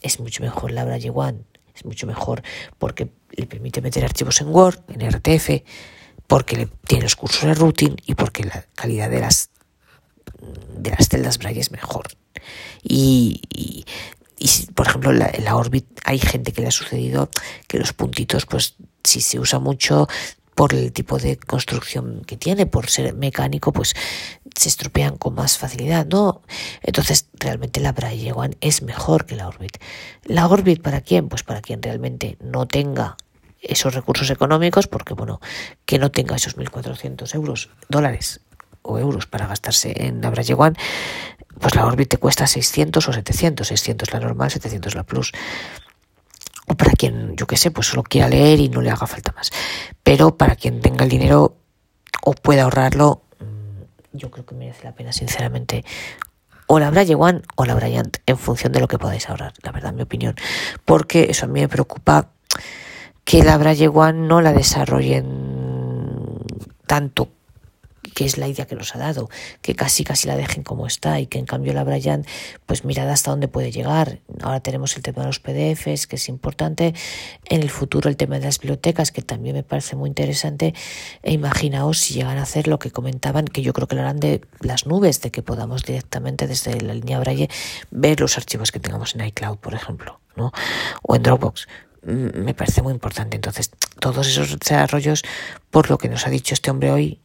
es 0.00 0.20
mucho 0.20 0.42
mejor 0.42 0.72
la 0.72 0.84
Braille 0.84 1.10
One. 1.10 1.40
Es 1.74 1.84
mucho 1.84 2.06
mejor 2.06 2.42
porque 2.78 3.10
le 3.30 3.46
permite 3.46 3.82
meter 3.82 4.04
archivos 4.04 4.40
en 4.40 4.48
Word, 4.48 4.78
en 4.88 5.10
RTF, 5.10 5.64
porque 6.26 6.68
tiene 6.86 7.02
los 7.02 7.16
cursos 7.16 7.42
de 7.42 7.54
routing 7.54 7.96
y 8.06 8.14
porque 8.14 8.44
la 8.44 8.64
calidad 8.74 9.10
de 9.10 9.20
las, 9.20 9.50
de 10.76 10.90
las 10.90 11.08
celdas 11.08 11.38
Braille 11.38 11.60
es 11.60 11.72
mejor. 11.72 12.06
Y, 12.82 13.84
por 14.74 14.86
ejemplo, 14.86 15.10
en 15.10 15.18
la, 15.18 15.32
la 15.42 15.56
Orbit 15.56 15.86
hay 16.04 16.18
gente 16.18 16.52
que 16.52 16.62
le 16.62 16.68
ha 16.68 16.72
sucedido 16.72 17.28
que 17.66 17.78
los 17.78 17.92
puntitos, 17.92 18.46
pues 18.46 18.76
si 19.02 19.20
se 19.20 19.40
usa 19.40 19.58
mucho, 19.58 20.06
por 20.54 20.72
el 20.72 20.92
tipo 20.92 21.18
de 21.18 21.36
construcción 21.36 22.22
que 22.26 22.36
tiene, 22.36 22.66
por 22.66 22.88
ser 22.88 23.14
mecánico, 23.14 23.72
pues 23.72 23.94
se 24.54 24.68
estropean 24.68 25.16
con 25.16 25.34
más 25.34 25.58
facilidad, 25.58 26.06
¿no? 26.06 26.42
Entonces, 26.82 27.28
realmente 27.34 27.80
la 27.80 27.92
Braille 27.92 28.32
One 28.32 28.56
es 28.60 28.82
mejor 28.82 29.26
que 29.26 29.36
la 29.36 29.48
Orbit. 29.48 29.78
¿La 30.24 30.46
Orbit 30.46 30.82
para 30.82 31.00
quién? 31.00 31.28
Pues 31.28 31.42
para 31.42 31.60
quien 31.60 31.82
realmente 31.82 32.36
no 32.40 32.66
tenga 32.66 33.16
esos 33.60 33.94
recursos 33.94 34.30
económicos, 34.30 34.86
porque, 34.86 35.14
bueno, 35.14 35.40
que 35.86 35.98
no 35.98 36.10
tenga 36.10 36.36
esos 36.36 36.56
1.400 36.56 37.34
euros, 37.34 37.70
dólares 37.88 38.40
o 38.82 38.98
euros 38.98 39.26
para 39.26 39.46
gastarse 39.46 40.06
en 40.06 40.20
la 40.20 40.30
Braille 40.30 40.54
One, 40.54 40.76
pues 41.58 41.74
la 41.74 41.86
Orbit 41.86 42.08
te 42.08 42.16
cuesta 42.18 42.46
600 42.46 43.08
o 43.08 43.12
700, 43.12 43.66
600 43.66 44.12
la 44.12 44.20
normal, 44.20 44.50
700 44.50 44.94
la 44.94 45.04
Plus 45.04 45.32
o 46.66 46.76
para 46.76 46.92
quien, 46.92 47.36
yo 47.36 47.46
qué 47.46 47.56
sé, 47.56 47.70
pues 47.70 47.88
solo 47.88 48.02
quiera 48.02 48.28
leer 48.28 48.60
y 48.60 48.68
no 48.68 48.80
le 48.80 48.90
haga 48.90 49.06
falta 49.06 49.32
más. 49.32 49.50
Pero 50.02 50.36
para 50.36 50.56
quien 50.56 50.80
tenga 50.80 51.04
el 51.04 51.10
dinero 51.10 51.56
o 52.22 52.32
pueda 52.32 52.64
ahorrarlo, 52.64 53.22
yo 54.14 54.30
creo 54.30 54.46
que 54.46 54.54
merece 54.54 54.84
la 54.84 54.94
pena, 54.94 55.12
sinceramente, 55.12 55.84
o 56.66 56.78
la 56.78 56.88
One 56.88 57.42
o 57.56 57.64
la 57.66 57.74
Bryant, 57.74 58.16
en 58.24 58.38
función 58.38 58.72
de 58.72 58.80
lo 58.80 58.88
que 58.88 58.98
podáis 58.98 59.28
ahorrar, 59.28 59.52
la 59.62 59.72
verdad, 59.72 59.92
mi 59.92 60.02
opinión. 60.02 60.34
Porque 60.84 61.26
eso 61.28 61.44
a 61.44 61.48
mí 61.48 61.60
me 61.60 61.68
preocupa 61.68 62.30
que 63.24 63.42
la 63.42 63.56
One 63.56 64.26
no 64.26 64.40
la 64.40 64.52
desarrollen 64.52 66.38
tanto 66.86 67.28
que 68.14 68.24
es 68.24 68.38
la 68.38 68.48
idea 68.48 68.66
que 68.66 68.76
nos 68.76 68.94
ha 68.94 68.98
dado, 68.98 69.28
que 69.60 69.74
casi 69.74 70.04
casi 70.04 70.28
la 70.28 70.36
dejen 70.36 70.62
como 70.62 70.86
está 70.86 71.20
y 71.20 71.26
que 71.26 71.38
en 71.38 71.46
cambio 71.46 71.72
la 71.72 71.84
Brian, 71.84 72.24
pues 72.66 72.84
mirad 72.84 73.10
hasta 73.10 73.30
dónde 73.30 73.48
puede 73.48 73.70
llegar. 73.70 74.20
Ahora 74.42 74.60
tenemos 74.60 74.96
el 74.96 75.02
tema 75.02 75.22
de 75.22 75.26
los 75.26 75.40
PDFs, 75.40 76.06
que 76.06 76.16
es 76.16 76.28
importante, 76.28 76.94
en 77.46 77.62
el 77.62 77.70
futuro 77.70 78.08
el 78.08 78.16
tema 78.16 78.38
de 78.38 78.46
las 78.46 78.58
bibliotecas, 78.58 79.10
que 79.10 79.22
también 79.22 79.56
me 79.56 79.62
parece 79.62 79.96
muy 79.96 80.08
interesante, 80.08 80.74
e 81.22 81.32
imaginaos 81.32 81.98
si 81.98 82.14
llegan 82.14 82.38
a 82.38 82.42
hacer 82.42 82.68
lo 82.68 82.78
que 82.78 82.90
comentaban, 82.90 83.46
que 83.46 83.62
yo 83.62 83.72
creo 83.72 83.88
que 83.88 83.96
lo 83.96 84.02
harán 84.02 84.20
de 84.20 84.42
las 84.60 84.86
nubes, 84.86 85.20
de 85.20 85.30
que 85.30 85.42
podamos 85.42 85.84
directamente 85.84 86.46
desde 86.46 86.80
la 86.80 86.94
línea 86.94 87.18
Braille 87.20 87.48
ver 87.90 88.20
los 88.20 88.36
archivos 88.36 88.72
que 88.72 88.80
tengamos 88.80 89.14
en 89.14 89.26
iCloud, 89.26 89.58
por 89.58 89.74
ejemplo, 89.74 90.20
¿no? 90.36 90.52
o 91.02 91.16
en 91.16 91.22
Dropbox 91.22 91.66
mm, 92.02 92.38
me 92.44 92.54
parece 92.54 92.82
muy 92.82 92.92
importante. 92.92 93.36
Entonces, 93.36 93.70
todos 93.98 94.28
esos 94.28 94.58
desarrollos, 94.58 95.22
por 95.70 95.90
lo 95.90 95.98
que 95.98 96.08
nos 96.08 96.26
ha 96.26 96.30
dicho 96.30 96.54
este 96.54 96.70
hombre 96.70 96.90
hoy, 96.90 97.20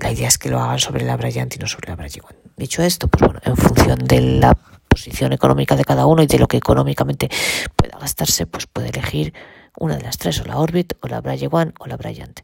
la 0.00 0.12
idea 0.12 0.28
es 0.28 0.38
que 0.38 0.48
lo 0.48 0.60
hagan 0.60 0.78
sobre 0.78 1.04
la 1.04 1.16
Bryant 1.16 1.54
y 1.54 1.58
no 1.58 1.66
sobre 1.66 1.88
la 1.88 1.96
Bryant. 1.96 2.24
Dicho 2.56 2.82
esto, 2.82 3.08
pues 3.08 3.22
bueno, 3.22 3.40
en 3.44 3.56
función 3.56 3.98
de 3.98 4.20
la 4.20 4.54
posición 4.88 5.32
económica 5.32 5.76
de 5.76 5.84
cada 5.84 6.06
uno 6.06 6.22
y 6.22 6.26
de 6.26 6.38
lo 6.38 6.48
que 6.48 6.56
económicamente 6.56 7.28
pueda 7.76 7.98
gastarse, 7.98 8.46
pues 8.46 8.66
puede 8.66 8.88
elegir 8.88 9.32
una 9.78 9.96
de 9.96 10.02
las 10.02 10.18
tres, 10.18 10.40
o 10.40 10.44
la 10.44 10.58
Orbit, 10.58 10.94
o 11.00 11.08
la 11.08 11.20
Bryant 11.20 11.54
One, 11.54 11.72
o 11.78 11.86
la 11.86 11.96
Bryant. 11.96 12.40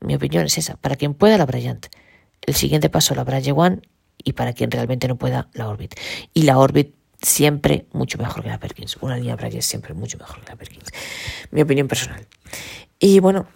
Mi 0.00 0.14
opinión 0.14 0.44
es 0.44 0.58
esa, 0.58 0.76
para 0.76 0.96
quien 0.96 1.14
pueda 1.14 1.38
la 1.38 1.46
Bryant. 1.46 1.86
El 2.42 2.54
siguiente 2.54 2.90
paso, 2.90 3.14
la 3.14 3.24
Bryant 3.24 3.56
One, 3.56 3.82
y 4.22 4.32
para 4.32 4.52
quien 4.52 4.70
realmente 4.70 5.08
no 5.08 5.16
pueda, 5.16 5.48
la 5.54 5.68
Orbit. 5.68 5.94
Y 6.34 6.42
la 6.42 6.58
Orbit 6.58 6.94
siempre 7.24 7.86
mucho 7.92 8.18
mejor 8.18 8.42
que 8.42 8.48
la 8.48 8.58
Perkins. 8.58 8.96
Una 9.00 9.16
línea 9.16 9.36
Bryant 9.36 9.62
siempre 9.62 9.94
mucho 9.94 10.18
mejor 10.18 10.40
que 10.40 10.50
la 10.50 10.56
Perkins. 10.56 10.90
Mi 11.50 11.62
opinión 11.62 11.88
personal. 11.88 12.26
Y 12.98 13.20
bueno, 13.20 13.46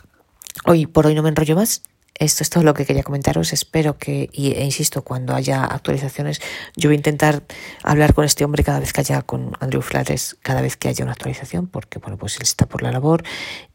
hoy 0.65 0.87
por 0.87 1.07
hoy 1.07 1.15
no 1.15 1.23
me 1.23 1.29
enrollo 1.29 1.57
más. 1.57 1.83
Esto 2.19 2.43
es 2.43 2.51
todo 2.51 2.65
lo 2.65 2.75
que 2.75 2.85
quería 2.85 3.03
comentaros. 3.03 3.53
Espero 3.53 3.97
que, 3.97 4.29
e 4.33 4.65
insisto, 4.65 5.03
cuando 5.03 5.35
haya 5.35 5.65
actualizaciones, 5.65 6.41
yo 6.77 6.89
voy 6.89 6.95
a 6.95 6.99
intentar 6.99 7.43
hablar 7.83 8.15
con 8.15 8.25
este 8.25 8.45
hombre 8.45 8.65
cada 8.65 8.81
vez 8.81 8.93
que 8.93 9.01
haya, 9.01 9.23
con 9.23 9.53
Andrew 9.61 9.83
Flores, 9.83 10.37
cada 10.43 10.61
vez 10.61 10.77
que 10.77 10.89
haya 10.89 11.05
una 11.05 11.13
actualización, 11.13 11.69
porque 11.69 11.99
bueno, 11.99 12.17
pues 12.17 12.37
él 12.37 12.43
está 12.43 12.67
por 12.67 12.83
la 12.83 12.93
labor 12.93 13.23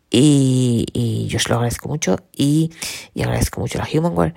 y, 0.10 0.86
y 0.94 1.28
yo 1.28 1.40
se 1.40 1.49
lo 1.49 1.56
agradezco 1.56 1.90
mucho 1.90 2.18
y, 2.32 2.72
y 3.14 3.24
agradezco 3.24 3.60
mucho 3.60 3.80
la 3.80 3.88
Humanware. 3.91 4.36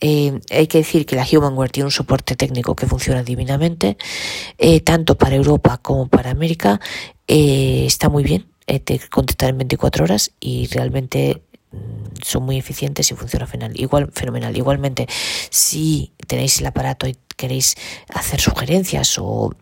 Eh, 0.00 0.40
hay 0.50 0.66
que 0.66 0.78
decir 0.78 1.06
que 1.06 1.16
la 1.16 1.26
Humanware 1.30 1.70
tiene 1.70 1.86
un 1.86 1.90
soporte 1.90 2.36
técnico 2.36 2.76
que 2.76 2.86
funciona 2.86 3.22
divinamente, 3.22 3.96
eh, 4.58 4.80
tanto 4.80 5.16
para 5.16 5.36
Europa 5.36 5.78
como 5.78 6.08
para 6.08 6.30
América. 6.30 6.80
Eh, 7.26 7.84
está 7.86 8.10
muy 8.10 8.22
bien, 8.22 8.46
te 8.66 9.00
contestar 9.08 9.50
en 9.50 9.58
24 9.58 10.04
horas 10.04 10.32
y 10.40 10.66
realmente 10.66 11.42
son 12.22 12.44
muy 12.44 12.58
eficientes 12.58 13.10
y 13.10 13.14
funciona 13.14 13.46
fenomenal. 13.46 13.80
Igual, 13.80 14.10
fenomenal. 14.12 14.56
Igualmente, 14.56 15.06
si 15.50 16.12
tenéis 16.26 16.60
el 16.60 16.66
aparato 16.66 17.06
y 17.06 17.16
queréis 17.36 17.76
hacer 18.08 18.40
sugerencias 18.40 19.18
o 19.18 19.52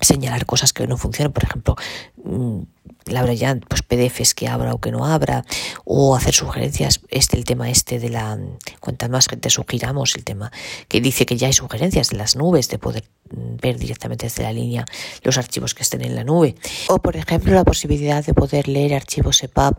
señalar 0.00 0.46
cosas 0.46 0.72
que 0.72 0.86
no 0.86 0.96
funcionan, 0.96 1.32
por 1.32 1.44
ejemplo, 1.44 1.76
mm, 2.24 2.60
la 3.06 3.32
ya 3.34 3.56
pues 3.68 3.82
PDFs 3.82 4.34
que 4.34 4.48
abra 4.48 4.72
o 4.72 4.80
que 4.80 4.92
no 4.92 5.04
abra, 5.04 5.44
o 5.84 6.16
hacer 6.16 6.34
sugerencias, 6.34 7.00
este 7.08 7.36
el 7.36 7.44
tema 7.44 7.70
este 7.70 7.98
de 7.98 8.08
la 8.08 8.38
cuanta 8.80 9.08
más 9.08 9.28
gente 9.28 9.50
sugiramos 9.50 10.14
el 10.16 10.24
tema 10.24 10.50
que 10.88 11.00
dice 11.00 11.26
que 11.26 11.36
ya 11.36 11.48
hay 11.48 11.52
sugerencias 11.52 12.10
de 12.10 12.16
las 12.16 12.36
nubes 12.36 12.68
de 12.68 12.78
poder 12.78 13.04
ver 13.30 13.78
directamente 13.78 14.26
desde 14.26 14.42
la 14.42 14.52
línea 14.52 14.84
los 15.22 15.38
archivos 15.38 15.74
que 15.74 15.82
estén 15.82 16.02
en 16.02 16.14
la 16.14 16.24
nube, 16.24 16.54
o 16.88 16.98
por 16.98 17.16
ejemplo 17.16 17.52
la 17.54 17.64
posibilidad 17.64 18.24
de 18.24 18.34
poder 18.34 18.68
leer 18.68 18.94
archivos 18.94 19.42
EPUB 19.42 19.74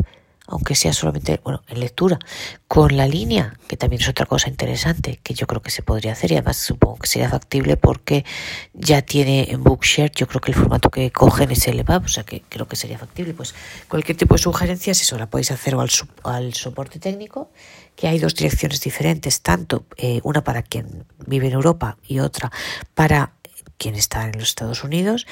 aunque 0.47 0.75
sea 0.75 0.93
solamente, 0.93 1.39
bueno, 1.43 1.63
en 1.67 1.79
lectura, 1.79 2.19
con 2.67 2.97
la 2.97 3.07
línea, 3.07 3.57
que 3.67 3.77
también 3.77 4.01
es 4.01 4.09
otra 4.09 4.25
cosa 4.25 4.49
interesante 4.49 5.19
que 5.23 5.33
yo 5.33 5.47
creo 5.47 5.61
que 5.61 5.71
se 5.71 5.81
podría 5.81 6.11
hacer 6.11 6.31
y 6.31 6.35
además 6.35 6.57
supongo 6.57 6.97
que 6.97 7.07
sería 7.07 7.29
factible 7.29 7.77
porque 7.77 8.25
ya 8.73 9.01
tiene 9.01 9.51
en 9.51 9.63
Bookshare, 9.63 10.11
yo 10.13 10.27
creo 10.27 10.41
que 10.41 10.51
el 10.51 10.57
formato 10.57 10.89
que 10.89 11.11
cogen 11.11 11.51
es 11.51 11.67
el 11.67 11.79
EPUB, 11.79 12.05
o 12.05 12.07
sea 12.07 12.23
que 12.23 12.41
creo 12.49 12.67
que 12.67 12.75
sería 12.75 12.97
factible. 12.97 13.33
Pues 13.33 13.53
cualquier 13.87 14.17
tipo 14.17 14.35
de 14.35 14.39
sugerencias, 14.39 15.01
eso 15.01 15.17
la 15.17 15.29
podéis 15.29 15.51
hacer 15.51 15.75
al, 15.75 15.89
al 16.23 16.53
soporte 16.53 16.99
técnico, 16.99 17.51
que 17.95 18.07
hay 18.07 18.19
dos 18.19 18.35
direcciones 18.35 18.81
diferentes, 18.81 19.41
tanto 19.41 19.85
eh, 19.97 20.19
una 20.23 20.43
para 20.43 20.63
quien 20.63 21.05
vive 21.25 21.47
en 21.47 21.53
Europa 21.53 21.97
y 22.07 22.19
otra 22.19 22.51
para 22.93 23.33
quien 23.77 23.95
está 23.95 24.25
en 24.25 24.33
los 24.33 24.49
Estados 24.49 24.83
Unidos. 24.83 25.25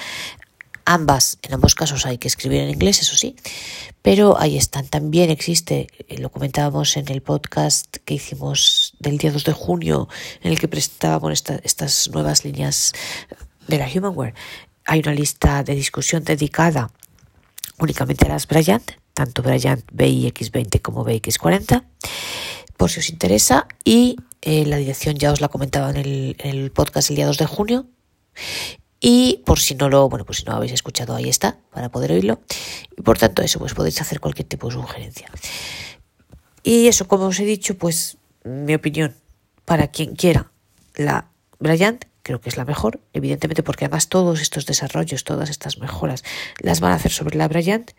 Ambas, 0.92 1.38
en 1.44 1.54
ambos 1.54 1.76
casos 1.76 2.08
hay 2.08 2.18
que 2.18 2.28
escribir 2.28 2.62
en 2.62 2.72
inglés, 2.72 3.00
eso 3.00 3.16
sí, 3.16 3.36
pero 4.02 4.40
ahí 4.40 4.58
están. 4.58 4.88
También 4.88 5.30
existe, 5.30 5.86
eh, 6.08 6.18
lo 6.18 6.32
comentábamos 6.32 6.98
en 6.98 7.08
el 7.12 7.22
podcast 7.22 7.98
que 8.06 8.16
hicimos 8.16 8.96
del 8.98 9.20
día 9.20 9.32
2 9.32 9.44
de 9.44 9.54
junio, 9.54 10.10
en 10.42 10.52
el 10.52 10.60
que 10.60 10.68
prestábamos 10.68 11.44
estas 11.62 12.10
nuevas 12.10 12.44
líneas 12.44 12.94
de 13.68 13.78
la 13.78 13.88
Humanware. 13.88 14.34
Hay 14.84 15.02
una 15.02 15.14
lista 15.14 15.62
de 15.62 15.76
discusión 15.76 16.24
dedicada 16.24 16.90
únicamente 17.78 18.26
a 18.26 18.30
las 18.30 18.48
Bryant, 18.48 18.94
tanto 19.14 19.44
Bryant 19.44 19.86
BIX20 19.92 20.82
como 20.82 21.06
BX40, 21.06 21.84
por 22.78 22.90
si 22.90 23.00
os 23.02 23.10
interesa. 23.12 23.68
Y 23.84 24.16
eh, 24.42 24.66
la 24.66 24.78
dirección 24.78 25.18
ya 25.18 25.32
os 25.34 25.40
la 25.40 25.50
comentaba 25.50 25.92
en 25.92 25.98
el, 25.98 26.36
en 26.40 26.50
el 26.50 26.72
podcast 26.72 27.12
el 27.12 27.18
día 27.18 27.28
2 27.28 27.38
de 27.38 27.46
junio 27.46 27.86
Y 29.00 29.42
por 29.46 29.60
si 29.60 29.76
no 29.76 29.90
lo, 29.90 30.10
bueno, 30.10 30.26
pues 30.26 30.40
si 30.40 30.46
no 30.46 30.54
habéis 30.54 30.74
escuchado, 30.74 31.16
ahí 31.16 31.30
está, 31.30 31.58
para 31.72 31.90
poder 31.90 32.12
oírlo. 32.12 32.42
Y 32.98 33.02
por 33.02 33.18
tanto, 33.18 33.42
eso, 33.42 33.60
pues 33.60 33.74
podéis 33.74 34.02
hacer 34.02 34.20
cualquier 34.20 34.48
tipo 34.48 34.68
de 34.68 34.74
sugerencia. 34.74 35.30
Y 36.64 36.88
eso, 36.88 37.08
como 37.08 37.26
os 37.26 37.40
he 37.40 37.46
dicho, 37.46 37.78
pues 37.78 38.18
mi 38.44 38.76
opinión, 38.76 39.16
para 39.66 39.88
quien 39.88 40.16
quiera 40.16 40.52
la 40.96 41.30
Bryant, 41.60 42.06
creo 42.24 42.42
que 42.42 42.50
es 42.50 42.58
la 42.58 42.66
mejor, 42.66 43.00
evidentemente 43.14 43.64
porque 43.64 43.86
además 43.86 44.10
todos 44.10 44.42
estos 44.42 44.66
desarrollos, 44.66 45.24
todas 45.24 45.50
estas 45.50 45.78
mejoras 45.78 46.24
las 46.60 46.80
van 46.80 46.92
a 46.92 46.96
hacer 46.96 47.12
sobre 47.12 47.38
la 47.38 47.48
Bryant. 47.48 47.92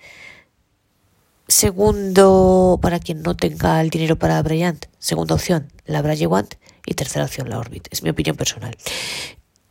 Segundo, 1.48 2.78
para 2.80 3.00
quien 3.00 3.22
no 3.22 3.34
tenga 3.36 3.80
el 3.80 3.90
dinero 3.90 4.16
para 4.16 4.34
la 4.34 4.42
Bryant, 4.42 4.86
segunda 4.98 5.34
opción, 5.34 5.72
la 5.84 6.02
Bryant 6.02 6.54
y 6.86 6.94
tercera 6.94 7.24
opción, 7.24 7.48
la 7.48 7.58
Orbit. 7.58 7.88
Es 7.90 8.02
mi 8.02 8.10
opinión 8.10 8.36
personal. 8.36 8.76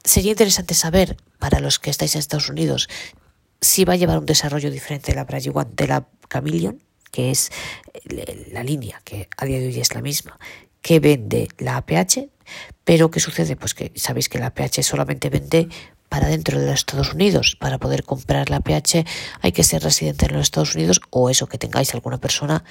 Sería 0.04 0.32
interesante 0.32 0.74
saber, 0.74 1.18
para 1.40 1.60
los 1.60 1.80
que 1.80 1.90
estáis 1.90 2.16
en 2.16 2.20
Estados 2.20 2.50
Unidos, 2.50 2.90
si 3.62 3.86
va 3.86 3.94
a 3.94 3.98
llevar 3.98 4.20
un 4.20 4.26
desarrollo 4.26 4.72
diferente 4.72 5.12
de 5.12 5.16
la 5.16 5.26
Bryant 5.26 5.70
de 5.76 5.88
la 5.88 6.08
Chameleon, 6.32 6.82
que 7.12 7.32
es 7.32 7.52
la 8.52 8.64
línea 8.64 9.02
que 9.04 9.28
a 9.38 9.46
día 9.46 9.60
de 9.60 9.68
hoy 9.68 9.80
es 9.80 9.94
la 9.94 10.02
misma, 10.02 10.40
que 10.82 11.00
vende 11.00 11.50
la 11.58 11.78
APH, 11.78 12.30
pero 12.84 13.12
¿qué 13.12 13.20
sucede? 13.20 13.56
Pues 13.56 13.74
que 13.74 13.92
sabéis 13.96 14.30
que 14.30 14.40
la 14.40 14.48
APH 14.48 14.82
solamente 14.82 15.30
vende 15.30 15.68
para 16.08 16.28
dentro 16.28 16.60
de 16.60 16.66
los 16.66 16.80
Estados 16.80 17.14
Unidos. 17.14 17.56
Para 17.60 17.78
poder 17.78 18.04
comprar 18.04 18.50
la 18.50 18.62
PH 18.62 19.06
hay 19.42 19.52
que 19.52 19.64
ser 19.64 19.84
residente 19.84 20.26
en 20.26 20.34
los 20.34 20.44
Estados 20.44 20.76
Unidos 20.76 21.02
o 21.12 21.30
eso, 21.30 21.48
que 21.48 21.58
tengáis 21.58 21.94
alguna 21.94 22.18
persona 22.18 22.64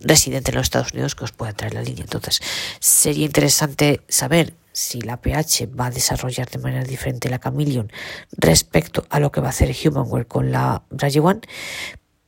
residente 0.00 0.50
en 0.50 0.56
los 0.56 0.64
Estados 0.64 0.92
Unidos 0.92 1.14
que 1.14 1.24
os 1.24 1.32
pueda 1.32 1.52
traer 1.52 1.74
la 1.74 1.82
línea. 1.82 2.02
Entonces, 2.02 2.40
sería 2.80 3.26
interesante 3.26 4.00
saber 4.08 4.54
si 4.72 5.00
la 5.00 5.20
PH 5.20 5.66
va 5.66 5.86
a 5.86 5.90
desarrollar 5.90 6.48
de 6.50 6.58
manera 6.58 6.84
diferente 6.84 7.28
la 7.28 7.38
Chameleon 7.38 7.92
respecto 8.32 9.06
a 9.10 9.20
lo 9.20 9.30
que 9.30 9.40
va 9.40 9.48
a 9.48 9.50
hacer 9.50 9.74
Humanware 9.84 10.26
con 10.26 10.50
la 10.50 10.82
Braille 10.90 11.20
One. 11.20 11.40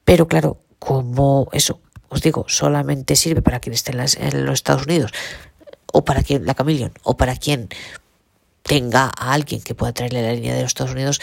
Pero 0.04 0.28
claro, 0.28 0.60
como 0.78 1.48
eso, 1.52 1.80
os 2.08 2.20
digo, 2.22 2.44
solamente 2.48 3.16
sirve 3.16 3.42
para 3.42 3.60
quien 3.60 3.74
esté 3.74 3.92
en, 3.92 4.44
los 4.44 4.54
Estados 4.54 4.84
Unidos 4.84 5.12
o 5.92 6.04
para 6.04 6.22
quien 6.22 6.44
la 6.44 6.54
Chameleon 6.54 6.92
o 7.02 7.16
para 7.16 7.36
quien 7.36 7.68
tenga 8.62 9.10
a 9.16 9.32
alguien 9.32 9.62
que 9.62 9.74
pueda 9.74 9.92
traerle 9.92 10.22
la 10.22 10.32
línea 10.32 10.54
de 10.54 10.62
los 10.62 10.68
Estados 10.68 10.92
Unidos, 10.92 11.20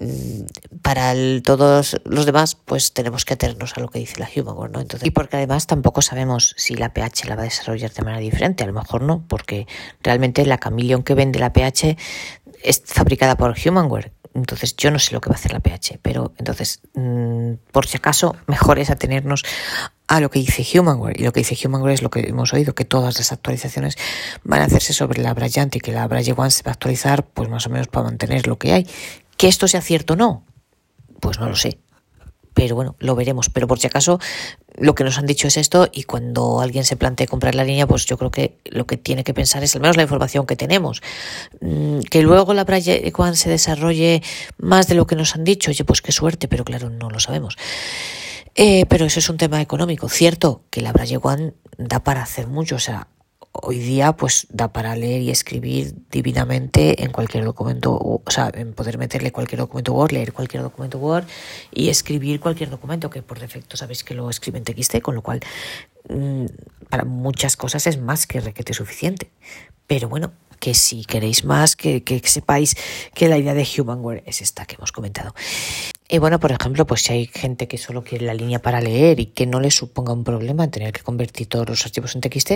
mm, 0.00 0.78
para 0.82 1.14
todos 1.42 2.00
los 2.04 2.26
demás, 2.26 2.56
pues 2.56 2.92
tenemos 2.92 3.24
que 3.24 3.34
atenernos 3.34 3.76
a 3.76 3.80
lo 3.80 3.88
que 3.88 4.00
dice 4.00 4.18
la 4.18 4.28
Human 4.34 4.72
¿no? 4.72 4.84
Y 5.02 5.10
porque 5.10 5.36
además 5.36 5.66
tampoco 5.66 6.02
sabemos 6.02 6.54
si 6.56 6.74
la 6.74 6.92
PH 6.92 7.28
la 7.28 7.36
va 7.36 7.42
a 7.42 7.44
desarrollar 7.44 7.92
de 7.92 8.02
manera 8.02 8.20
diferente, 8.20 8.64
a 8.64 8.66
lo 8.66 8.72
mejor 8.72 9.02
no, 9.02 9.24
porque 9.28 9.66
realmente 10.02 10.44
la 10.46 10.58
Chameleon 10.58 11.02
que 11.02 11.14
vende 11.14 11.38
la 11.38 11.52
PH 11.52 11.96
es 12.62 12.82
fabricada 12.84 13.36
por 13.36 13.54
Humanware. 13.64 14.12
Entonces 14.34 14.76
yo 14.76 14.90
no 14.90 14.98
sé 14.98 15.12
lo 15.12 15.20
que 15.20 15.28
va 15.28 15.34
a 15.34 15.38
hacer 15.38 15.52
la 15.52 15.60
PH, 15.60 15.98
pero 16.02 16.32
entonces, 16.38 16.80
mm, 16.94 17.54
por 17.72 17.86
si 17.86 17.96
acaso, 17.96 18.36
mejor 18.46 18.78
es 18.78 18.90
atenernos 18.90 19.44
a 20.06 20.20
lo 20.20 20.30
que 20.30 20.40
dice 20.40 20.66
Humanware. 20.78 21.20
Y 21.20 21.24
lo 21.24 21.32
que 21.32 21.40
dice 21.40 21.56
Humanware 21.66 21.94
es 21.94 22.02
lo 22.02 22.10
que 22.10 22.20
hemos 22.20 22.52
oído, 22.52 22.74
que 22.74 22.84
todas 22.84 23.16
las 23.18 23.32
actualizaciones 23.32 23.96
van 24.44 24.60
a 24.60 24.64
hacerse 24.64 24.92
sobre 24.92 25.22
la 25.22 25.34
Bryant 25.34 25.74
y 25.76 25.80
que 25.80 25.92
la 25.92 26.06
Braille 26.06 26.34
One 26.36 26.50
se 26.50 26.62
va 26.62 26.70
a 26.70 26.74
actualizar 26.74 27.26
pues 27.26 27.48
más 27.48 27.66
o 27.66 27.70
menos 27.70 27.88
para 27.88 28.04
mantener 28.04 28.46
lo 28.46 28.58
que 28.58 28.72
hay. 28.72 28.88
Que 29.40 29.48
esto 29.48 29.66
sea 29.68 29.80
cierto 29.80 30.12
o 30.12 30.16
no, 30.16 30.44
pues 31.18 31.40
no 31.40 31.48
lo 31.48 31.56
sé. 31.56 31.78
Pero 32.52 32.74
bueno, 32.74 32.96
lo 32.98 33.14
veremos. 33.14 33.48
Pero 33.48 33.66
por 33.66 33.78
si 33.78 33.86
acaso, 33.86 34.18
lo 34.76 34.94
que 34.94 35.02
nos 35.02 35.16
han 35.16 35.24
dicho 35.24 35.48
es 35.48 35.56
esto 35.56 35.88
y 35.90 36.02
cuando 36.02 36.60
alguien 36.60 36.84
se 36.84 36.94
plantee 36.94 37.26
comprar 37.26 37.54
la 37.54 37.64
línea, 37.64 37.86
pues 37.86 38.04
yo 38.04 38.18
creo 38.18 38.30
que 38.30 38.58
lo 38.66 38.86
que 38.86 38.98
tiene 38.98 39.24
que 39.24 39.32
pensar 39.32 39.64
es 39.64 39.74
al 39.74 39.80
menos 39.80 39.96
la 39.96 40.02
información 40.02 40.44
que 40.44 40.56
tenemos. 40.56 41.00
Mm, 41.62 42.00
que 42.00 42.20
luego 42.20 42.52
la 42.52 42.64
Braille 42.64 43.10
One 43.16 43.34
se 43.34 43.48
desarrolle 43.48 44.22
más 44.58 44.88
de 44.88 44.94
lo 44.94 45.06
que 45.06 45.16
nos 45.16 45.34
han 45.34 45.44
dicho, 45.44 45.70
oye, 45.70 45.84
pues 45.84 46.02
qué 46.02 46.12
suerte, 46.12 46.46
pero 46.46 46.62
claro, 46.62 46.90
no 46.90 47.08
lo 47.08 47.18
sabemos. 47.18 47.56
Eh, 48.56 48.84
pero 48.90 49.06
eso 49.06 49.20
es 49.20 49.30
un 49.30 49.38
tema 49.38 49.62
económico. 49.62 50.10
Cierto 50.10 50.64
que 50.68 50.82
la 50.82 50.92
Braille 50.92 51.18
One 51.22 51.54
da 51.78 52.04
para 52.04 52.22
hacer 52.22 52.46
mucho, 52.46 52.76
o 52.76 52.78
sea, 52.78 53.08
hoy 53.52 53.78
día 53.78 54.12
pues 54.12 54.46
da 54.50 54.72
para 54.72 54.94
leer 54.96 55.22
y 55.22 55.30
escribir 55.30 55.94
divinamente 56.10 57.02
en 57.04 57.10
cualquier 57.10 57.44
documento, 57.44 57.92
o 57.92 58.22
sea, 58.28 58.50
en 58.54 58.72
poder 58.72 58.98
meterle 58.98 59.32
cualquier 59.32 59.60
documento 59.60 59.92
Word, 59.92 60.12
leer 60.12 60.32
cualquier 60.32 60.62
documento 60.62 60.98
Word 60.98 61.24
y 61.72 61.88
escribir 61.88 62.40
cualquier 62.40 62.70
documento, 62.70 63.10
que 63.10 63.22
por 63.22 63.40
defecto 63.40 63.76
sabéis 63.76 64.04
que 64.04 64.14
lo 64.14 64.30
escribe 64.30 64.58
en 64.58 64.64
TXT, 64.64 65.00
con 65.00 65.14
lo 65.14 65.22
cual 65.22 65.40
mm, 66.08 66.46
para 66.88 67.04
muchas 67.04 67.56
cosas 67.56 67.86
es 67.86 68.00
más 68.00 68.26
que 68.26 68.40
requete 68.40 68.72
suficiente. 68.72 69.30
Pero 69.86 70.08
bueno, 70.08 70.32
que 70.60 70.74
si 70.74 71.04
queréis 71.04 71.44
más, 71.44 71.74
que, 71.74 72.04
que 72.04 72.20
sepáis 72.24 72.76
que 73.14 73.28
la 73.28 73.38
idea 73.38 73.54
de 73.54 73.66
Humanware 73.78 74.22
es 74.26 74.42
esta 74.42 74.66
que 74.66 74.76
hemos 74.76 74.92
comentado. 74.92 75.34
Y 76.12 76.18
bueno, 76.18 76.40
por 76.40 76.50
ejemplo, 76.50 76.86
pues 76.86 77.02
si 77.02 77.12
hay 77.12 77.26
gente 77.26 77.68
que 77.68 77.78
solo 77.78 78.02
quiere 78.02 78.26
la 78.26 78.34
línea 78.34 78.60
para 78.60 78.80
leer 78.80 79.20
y 79.20 79.26
que 79.26 79.46
no 79.46 79.60
le 79.60 79.70
suponga 79.70 80.12
un 80.12 80.24
problema 80.24 80.68
tener 80.68 80.92
que 80.92 81.02
convertir 81.02 81.46
todos 81.46 81.68
los 81.68 81.84
archivos 81.84 82.16
en 82.16 82.20
TXT, 82.20 82.52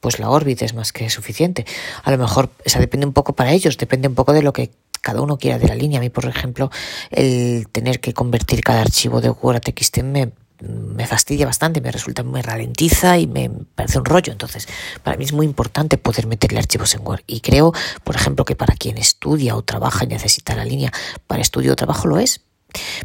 pues 0.00 0.18
la 0.18 0.28
Orbit 0.28 0.60
es 0.60 0.74
más 0.74 0.92
que 0.92 1.08
suficiente. 1.08 1.64
A 2.04 2.10
lo 2.10 2.18
mejor, 2.18 2.50
o 2.64 2.68
sea, 2.68 2.82
depende 2.82 3.06
un 3.06 3.14
poco 3.14 3.32
para 3.32 3.52
ellos, 3.52 3.78
depende 3.78 4.08
un 4.08 4.14
poco 4.14 4.34
de 4.34 4.42
lo 4.42 4.52
que 4.52 4.70
cada 5.00 5.22
uno 5.22 5.38
quiera 5.38 5.58
de 5.58 5.68
la 5.68 5.74
línea. 5.74 6.00
A 6.00 6.02
mí, 6.02 6.10
por 6.10 6.26
ejemplo, 6.26 6.70
el 7.10 7.66
tener 7.72 7.98
que 7.98 8.12
convertir 8.12 8.60
cada 8.60 8.82
archivo 8.82 9.22
de 9.22 9.30
Word 9.30 9.56
a 9.56 9.60
TXT 9.60 10.02
me, 10.02 10.32
me 10.62 11.06
fastidia 11.06 11.46
bastante, 11.46 11.80
me 11.80 11.90
resulta, 11.90 12.22
me 12.22 12.42
ralentiza 12.42 13.18
y 13.18 13.26
me 13.26 13.50
parece 13.74 13.98
un 13.98 14.04
rollo. 14.04 14.32
Entonces, 14.32 14.68
para 15.02 15.16
mí 15.16 15.24
es 15.24 15.32
muy 15.32 15.46
importante 15.46 15.98
poder 15.98 16.26
meterle 16.26 16.58
archivos 16.58 16.94
en 16.94 17.06
Word. 17.06 17.22
Y 17.26 17.40
creo, 17.40 17.72
por 18.04 18.16
ejemplo, 18.16 18.44
que 18.44 18.54
para 18.54 18.74
quien 18.76 18.98
estudia 18.98 19.56
o 19.56 19.62
trabaja 19.62 20.04
y 20.04 20.08
necesita 20.08 20.54
la 20.54 20.64
línea 20.64 20.92
para 21.26 21.42
estudio 21.42 21.72
o 21.72 21.76
trabajo 21.76 22.06
lo 22.06 22.18
es, 22.18 22.42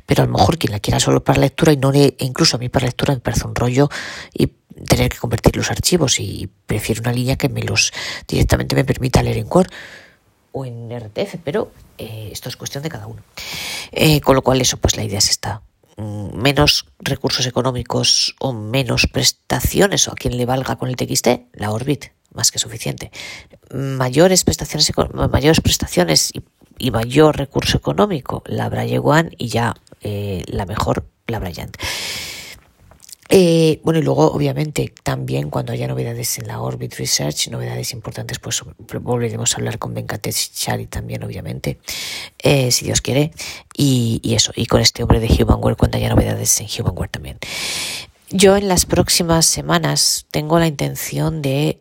pero 0.06 0.24
a 0.24 0.26
lo 0.26 0.34
mejor 0.34 0.58
quien 0.58 0.72
la 0.72 0.80
quiera 0.80 1.00
solo 1.00 1.24
para 1.24 1.40
lectura 1.40 1.72
y 1.74 1.78
no 1.78 1.92
le, 1.92 2.16
e 2.18 2.26
incluso 2.26 2.58
a 2.58 2.60
mí 2.60 2.70
para 2.70 2.86
lectura 2.86 3.14
me 3.14 3.20
parece 3.20 3.46
un 3.46 3.56
rollo 3.56 3.90
y 4.34 4.48
tener 4.88 5.10
que 5.10 5.18
convertir 5.18 5.58
los 5.58 5.72
archivos 5.72 6.20
y 6.20 6.50
prefiero 6.66 7.02
una 7.02 7.12
línea 7.12 7.36
que 7.36 7.50
me 7.50 7.64
los 7.64 7.92
directamente 8.28 8.76
me 8.76 8.86
permita 8.86 9.24
leer 9.24 9.38
en 9.38 9.48
Word 9.50 9.70
o 10.52 10.66
en 10.66 10.90
RTF, 10.90 11.36
pero 11.44 11.72
eh, 11.98 12.30
esto 12.32 12.50
es 12.50 12.56
cuestión 12.56 12.84
de 12.84 12.90
cada 12.90 13.08
uno. 13.08 13.22
Eh, 13.92 14.22
con 14.22 14.36
lo 14.36 14.42
cual 14.42 14.62
eso, 14.62 14.78
pues 14.78 14.96
la 14.96 15.04
idea 15.04 15.20
es. 15.20 15.40
Menos 15.98 16.86
recursos 17.00 17.46
económicos 17.48 18.36
o 18.40 18.54
menos 18.54 19.08
prestaciones 19.08 20.08
o 20.08 20.12
a 20.12 20.16
quien 20.16 20.38
le 20.38 20.46
valga 20.46 20.76
con 20.76 20.90
el 20.90 20.96
TXT, 20.96 21.28
la 21.54 21.72
Orbit, 21.72 22.06
más 22.34 22.52
que 22.52 22.60
suficiente. 22.60 23.12
Mayores 23.74 24.44
prestaciones, 24.44 24.92
mayores 25.14 25.62
prestaciones 25.62 26.32
y 26.78 26.92
mayor 26.92 27.38
recurso 27.38 27.78
económico, 27.78 28.44
la 28.46 28.70
Braille 28.70 29.02
y 29.38 29.48
ya 29.48 29.76
eh, 30.02 30.44
la 30.48 30.66
mejor, 30.66 31.08
la 31.28 31.40
Bryant. 31.40 31.76
Eh, 33.30 33.80
bueno, 33.84 34.00
y 34.00 34.04
luego, 34.04 34.32
obviamente, 34.32 34.94
también 35.04 35.50
cuando 35.50 35.74
haya 35.74 35.88
novedades 35.88 36.38
en 36.40 36.48
la 36.48 36.62
Orbit 36.62 36.96
Research, 36.96 37.50
novedades 37.50 37.94
importantes, 37.94 38.40
pues 38.40 38.64
volveremos 39.02 39.54
a 39.54 39.58
hablar 39.58 39.80
con 39.80 39.94
Venkatesh 39.94 40.52
Chari 40.54 40.88
también, 40.88 41.24
obviamente, 41.24 41.80
eh, 42.40 42.72
si 42.72 42.86
Dios 42.86 43.02
quiere. 43.02 43.32
Y, 43.76 44.20
y, 44.24 44.36
eso, 44.36 44.52
y 44.56 44.66
con 44.66 44.82
este 44.82 45.04
hombre 45.04 45.20
de 45.20 45.28
Humanware 45.28 45.76
cuando 45.76 45.98
haya 45.98 46.10
novedades 46.10 46.60
en 46.62 46.68
Humanware 46.68 47.10
también. 47.10 47.38
Yo 48.30 48.58
en 48.58 48.68
las 48.68 48.86
próximas 48.86 49.46
semanas 49.46 50.26
tengo 50.32 50.60
la 50.60 50.68
intención 50.68 51.42
de 51.42 51.80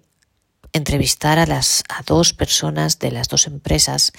entrevistar 0.72 1.38
a 1.38 1.46
las 1.46 1.84
a 1.88 2.02
dos 2.02 2.32
personas 2.32 2.98
de 2.98 3.10
las 3.10 3.28
dos 3.28 3.46
empresas 3.46 4.12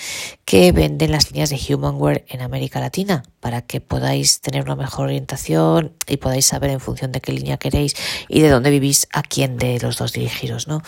que 0.45 0.71
venden 0.71 1.11
las 1.11 1.31
líneas 1.31 1.49
de 1.49 1.59
Humanware 1.73 2.25
en 2.29 2.41
América 2.41 2.79
Latina 2.79 3.23
para 3.39 3.61
que 3.61 3.81
podáis 3.81 4.41
tener 4.41 4.63
una 4.63 4.75
mejor 4.75 5.05
orientación 5.05 5.93
y 6.07 6.17
podáis 6.17 6.45
saber 6.45 6.71
en 6.71 6.79
función 6.79 7.11
de 7.11 7.21
qué 7.21 7.31
línea 7.31 7.57
queréis 7.57 7.95
y 8.27 8.41
de 8.41 8.49
dónde 8.49 8.69
vivís 8.69 9.07
a 9.13 9.23
quién 9.23 9.57
de 9.57 9.79
los 9.79 9.97
dos 9.97 10.13
dirigiros, 10.13 10.67
¿no? 10.67 10.81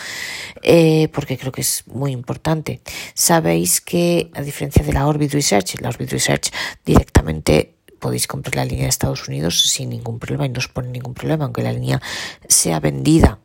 Eh, 0.61 1.09
porque 1.13 1.37
creo 1.37 1.51
que 1.51 1.61
es 1.61 1.83
muy 1.87 2.11
importante. 2.11 2.81
Sabéis 3.13 3.81
que 3.81 4.31
a 4.33 4.41
diferencia 4.41 4.83
de 4.83 4.93
la 4.93 5.07
Orbit 5.07 5.33
Research, 5.33 5.79
la 5.81 5.89
Orbit 5.89 6.11
Research 6.11 6.51
directamente 6.85 7.75
podéis 7.99 8.27
comprar 8.27 8.55
la 8.55 8.65
línea 8.65 8.83
de 8.83 8.89
Estados 8.89 9.27
Unidos 9.27 9.69
sin 9.69 9.89
ningún 9.89 10.19
problema 10.19 10.45
y 10.45 10.49
no 10.49 10.59
os 10.59 10.67
pone 10.67 10.89
ningún 10.89 11.13
problema, 11.13 11.45
aunque 11.45 11.61
la 11.61 11.73
línea 11.73 12.01
sea 12.47 12.79
vendida 12.79 13.39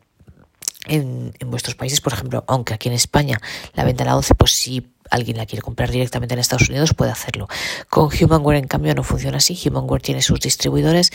en, 0.87 1.33
vuestros 1.47 1.75
países, 1.75 2.01
por 2.01 2.13
ejemplo, 2.13 2.45
aunque 2.47 2.75
aquí 2.75 2.89
en 2.89 2.95
España 2.95 3.41
la 3.75 3.85
venta 3.85 4.05
a 4.05 4.07
la 4.07 4.17
11, 4.17 4.35
pues 4.35 4.53
si 4.53 4.91
alguien 5.11 5.37
la 5.37 5.47
quiere 5.47 5.63
comprar 5.63 5.91
directamente 5.91 6.35
en 6.35 6.41
Estados 6.41 6.69
Unidos 6.69 6.95
puede 6.95 7.11
hacerlo. 7.11 7.49
Con 7.91 8.09
Humanware, 8.09 8.59
en 8.59 8.67
cambio, 8.67 8.95
no 8.95 9.03
funciona 9.03 9.39
así. 9.39 9.59
Humanware 9.67 10.03
tiene 10.03 10.23
sus 10.23 10.41
distribuidores 10.41 11.11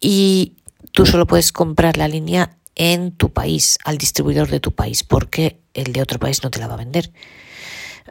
y 0.00 0.56
tú 0.92 1.06
solo 1.06 1.26
puedes 1.26 1.52
comprar 1.52 1.96
la 1.96 2.08
línea 2.08 2.56
en 2.74 3.12
tu 3.12 3.32
país, 3.32 3.78
al 3.84 3.98
distribuidor 3.98 4.48
de 4.48 4.60
tu 4.60 4.72
país, 4.72 5.02
porque 5.02 5.60
el 5.74 5.92
de 5.92 6.00
otro 6.00 6.18
país 6.18 6.42
no 6.44 6.50
te 6.50 6.60
la 6.60 6.68
va 6.68 6.74
a 6.74 6.78
vender. 6.78 7.12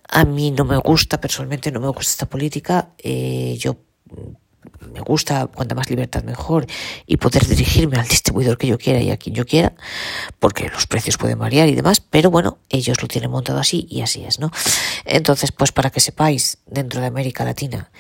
A 0.10 0.26
mí 0.26 0.52
no 0.52 0.66
me 0.66 0.78
gusta, 0.78 1.20
personalmente 1.20 1.72
no 1.72 1.80
me 1.80 1.88
gusta 1.88 2.12
esta 2.12 2.30
política. 2.30 2.90
Eh, 2.98 3.58
yo 3.60 3.78
me 4.94 5.02
gusta 5.02 5.48
cuanta 5.48 5.76
más 5.76 5.90
libertad 5.90 6.24
mejor 6.24 6.66
y 7.06 7.18
poder 7.18 7.46
dirigirme 7.48 7.98
al 7.98 8.08
distribuidor 8.08 8.58
que 8.58 8.68
yo 8.68 8.78
quiera 8.78 9.02
y 9.02 9.12
a 9.12 9.18
quien 9.18 9.36
yo 9.36 9.46
quiera, 9.46 9.74
porque 10.40 10.70
los 10.70 10.88
precios 10.88 11.18
pueden 11.18 11.40
variar 11.40 11.70
y 11.70 11.76
demás, 11.76 12.00
pero 12.00 12.32
bueno, 12.32 12.58
ellos 12.70 13.02
lo 13.02 13.08
tienen 13.08 13.32
montado 13.32 13.60
así 13.60 13.88
y 13.90 14.02
así 14.02 14.24
es, 14.24 14.40
¿no? 14.40 14.52
Entonces, 15.06 15.52
pues 15.52 15.72
para 15.72 15.90
que 15.90 16.00
sepáis, 16.00 16.58
dentro 16.66 17.02
de 17.02 17.08
América 17.08 17.44
Latina, 17.44 17.92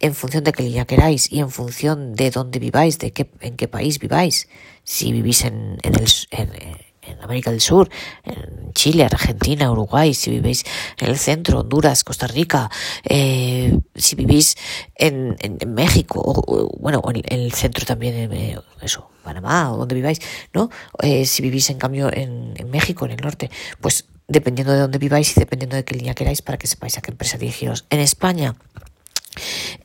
en 0.00 0.14
función 0.14 0.42
de 0.44 0.52
qué 0.52 0.64
línea 0.64 0.84
queráis 0.84 1.30
y 1.30 1.38
en 1.40 1.50
función 1.50 2.14
de 2.14 2.30
dónde 2.30 2.58
viváis, 2.58 2.98
de 2.98 3.12
qué, 3.12 3.30
en 3.40 3.56
qué 3.56 3.68
país 3.68 3.98
viváis, 3.98 4.48
si 4.84 5.12
vivís 5.12 5.44
en, 5.44 5.78
en 5.82 5.94
el... 5.94 6.08
En, 6.30 6.91
en 7.12 7.22
América 7.22 7.50
del 7.50 7.60
Sur, 7.60 7.88
en 8.24 8.72
Chile, 8.72 9.04
Argentina, 9.04 9.70
Uruguay, 9.70 10.14
si 10.14 10.30
vivís 10.30 10.64
en 10.98 11.08
el 11.08 11.18
centro, 11.18 11.60
Honduras, 11.60 12.04
Costa 12.04 12.26
Rica, 12.26 12.70
eh, 13.04 13.78
si 13.94 14.16
vivís 14.16 14.56
en, 14.94 15.36
México, 15.66 16.20
o, 16.24 16.76
bueno, 16.78 17.02
en, 17.12 17.22
el 17.40 17.52
centro 17.52 17.84
también, 17.84 18.14
en, 18.14 18.32
eh, 18.32 18.58
eso, 18.80 19.10
Panamá, 19.22 19.72
o 19.72 19.76
donde 19.76 19.94
viváis, 19.94 20.20
¿no? 20.52 20.70
Eh, 21.02 21.24
si 21.26 21.42
vivís 21.42 21.70
en 21.70 21.78
cambio 21.78 22.10
en, 22.12 22.54
México, 22.70 23.04
en 23.04 23.12
el 23.12 23.20
norte, 23.20 23.50
pues 23.80 24.06
dependiendo 24.28 24.72
de 24.72 24.80
dónde 24.80 24.98
viváis 24.98 25.36
y 25.36 25.40
dependiendo 25.40 25.76
de 25.76 25.84
qué 25.84 25.94
línea 25.94 26.14
queráis 26.14 26.42
para 26.42 26.58
que 26.58 26.66
sepáis 26.66 26.98
a 26.98 27.02
qué 27.02 27.10
empresa 27.10 27.38
dirigiros. 27.38 27.84
En 27.90 28.00
España, 28.00 28.54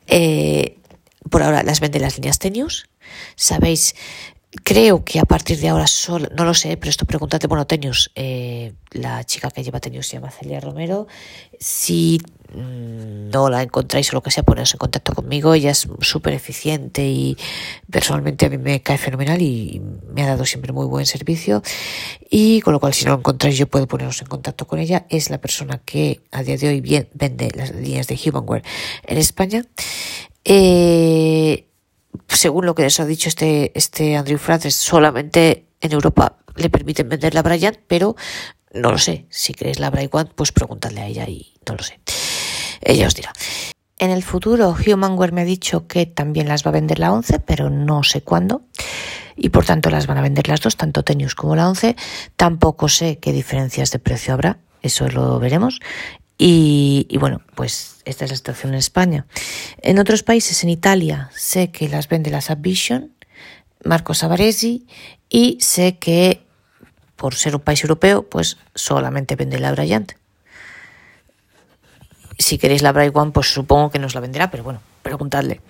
eh, 0.07 0.77
por 1.29 1.43
ahora 1.43 1.63
las 1.63 1.79
vende 1.79 1.99
las 1.99 2.17
líneas 2.17 2.39
Tenius. 2.39 2.87
Sabéis 3.35 3.95
Creo 4.63 5.03
que 5.03 5.19
a 5.19 5.25
partir 5.25 5.59
de 5.59 5.69
ahora 5.69 5.87
solo, 5.87 6.27
no 6.35 6.45
lo 6.45 6.53
sé, 6.53 6.77
pero 6.77 6.89
esto 6.89 7.05
pregúntate, 7.05 7.47
bueno, 7.47 7.67
Tenius, 7.67 8.11
eh, 8.15 8.73
la 8.91 9.23
chica 9.23 9.51
que 9.51 9.63
lleva 9.63 9.79
Tenius 9.79 10.07
se 10.07 10.17
llama 10.17 10.31
Celia 10.31 10.59
Romero. 10.59 11.07
Si 11.59 12.19
mm, 12.53 13.29
no 13.29 13.49
la 13.49 13.63
encontráis 13.63 14.11
o 14.11 14.15
lo 14.15 14.23
que 14.23 14.31
sea, 14.31 14.43
poneros 14.43 14.73
en 14.73 14.77
contacto 14.77 15.13
conmigo. 15.13 15.53
Ella 15.53 15.71
es 15.71 15.87
súper 16.01 16.33
eficiente 16.33 17.05
y 17.05 17.37
personalmente 17.91 18.45
a 18.45 18.49
mí 18.49 18.57
me 18.57 18.81
cae 18.81 18.97
fenomenal 18.97 19.41
y 19.41 19.81
me 20.13 20.23
ha 20.23 20.27
dado 20.27 20.45
siempre 20.45 20.71
muy 20.71 20.85
buen 20.85 21.05
servicio. 21.05 21.61
Y 22.29 22.61
con 22.61 22.73
lo 22.73 22.79
cual, 22.79 22.93
si 22.93 23.05
no 23.05 23.11
lo 23.11 23.17
encontráis, 23.17 23.57
yo 23.57 23.67
puedo 23.67 23.87
poneros 23.87 24.21
en 24.21 24.27
contacto 24.27 24.65
con 24.65 24.79
ella. 24.79 25.05
Es 25.09 25.29
la 25.29 25.39
persona 25.39 25.81
que 25.83 26.21
a 26.31 26.43
día 26.43 26.57
de 26.57 26.69
hoy 26.69 27.07
vende 27.13 27.51
las 27.55 27.75
líneas 27.75 28.07
de 28.07 28.19
Humanware 28.25 28.63
en 29.05 29.17
España. 29.17 29.63
Eh, 30.45 31.67
según 32.27 32.65
lo 32.65 32.75
que 32.75 32.83
les 32.83 32.99
ha 32.99 33.05
dicho 33.05 33.29
este, 33.29 33.71
este 33.75 34.15
Andrew 34.15 34.37
Francis, 34.37 34.75
solamente 34.75 35.67
en 35.81 35.91
Europa 35.91 36.37
le 36.55 36.69
permiten 36.69 37.09
vender 37.09 37.33
la 37.33 37.43
Bryant, 37.43 37.77
pero 37.87 38.15
no 38.73 38.91
lo 38.91 38.97
sé. 38.97 39.25
Si 39.29 39.53
queréis 39.53 39.79
la 39.79 39.89
Bryant, 39.89 40.31
pues 40.35 40.51
preguntadle 40.51 41.01
a 41.01 41.07
ella 41.07 41.27
y 41.27 41.53
no 41.67 41.75
lo 41.75 41.83
sé. 41.83 41.99
Ella 42.81 43.07
os 43.07 43.15
dirá. 43.15 43.31
En 43.99 44.11
el 44.11 44.21
futuro, 44.21 44.75
Humanware 44.75 45.31
me 45.31 45.41
ha 45.41 45.45
dicho 45.45 45.87
que 45.87 46.05
también 46.05 46.47
las 46.47 46.63
va 46.63 46.69
a 46.69 46.73
vender 46.73 46.99
la 46.99 47.11
11, 47.11 47.39
pero 47.39 47.69
no 47.69 48.03
sé 48.03 48.21
cuándo. 48.21 48.61
Y 49.35 49.49
por 49.49 49.65
tanto 49.65 49.89
las 49.89 50.05
van 50.07 50.17
a 50.17 50.21
vender 50.21 50.47
las 50.47 50.61
dos, 50.61 50.77
tanto 50.77 51.03
Tenius 51.03 51.35
como 51.35 51.55
la 51.55 51.67
11. 51.67 51.95
Tampoco 52.35 52.89
sé 52.89 53.17
qué 53.17 53.31
diferencias 53.31 53.91
de 53.91 53.99
precio 53.99 54.33
habrá, 54.33 54.59
eso 54.81 55.07
lo 55.09 55.39
veremos. 55.39 55.79
Y, 56.37 57.07
bueno, 57.19 57.41
pues 57.55 57.97
esta 58.05 58.25
es 58.25 58.31
la 58.31 58.37
situación 58.37 58.73
en 58.73 58.79
España. 58.79 59.25
En 59.81 59.97
otros 59.97 60.21
países, 60.21 60.63
en 60.63 60.69
Italia, 60.69 61.31
sé 61.35 61.71
que 61.71 61.89
las 61.89 62.07
vende 62.09 62.29
la 62.29 62.41
Subvision, 62.41 63.11
Marco 63.83 64.13
Savaresi, 64.13 64.85
y 65.29 65.57
sé 65.61 65.97
que 65.97 66.43
por 67.15 67.33
ser 67.33 67.55
un 67.55 67.61
país 67.61 67.83
europeo, 67.83 68.29
pues 68.29 68.57
solamente 68.75 69.35
vende 69.35 69.59
la 69.59 69.71
Bryant. 69.71 70.13
Si 72.37 72.59
queréis 72.59 72.83
la 72.83 72.91
Bright 72.91 73.15
One, 73.15 73.31
pues 73.31 73.51
supongo 73.51 73.89
que 73.89 73.97
nos 73.97 74.13
la 74.13 74.21
venderá, 74.21 74.51
pero 74.51 74.63
bueno, 74.63 74.79
preguntadle. 75.01 75.61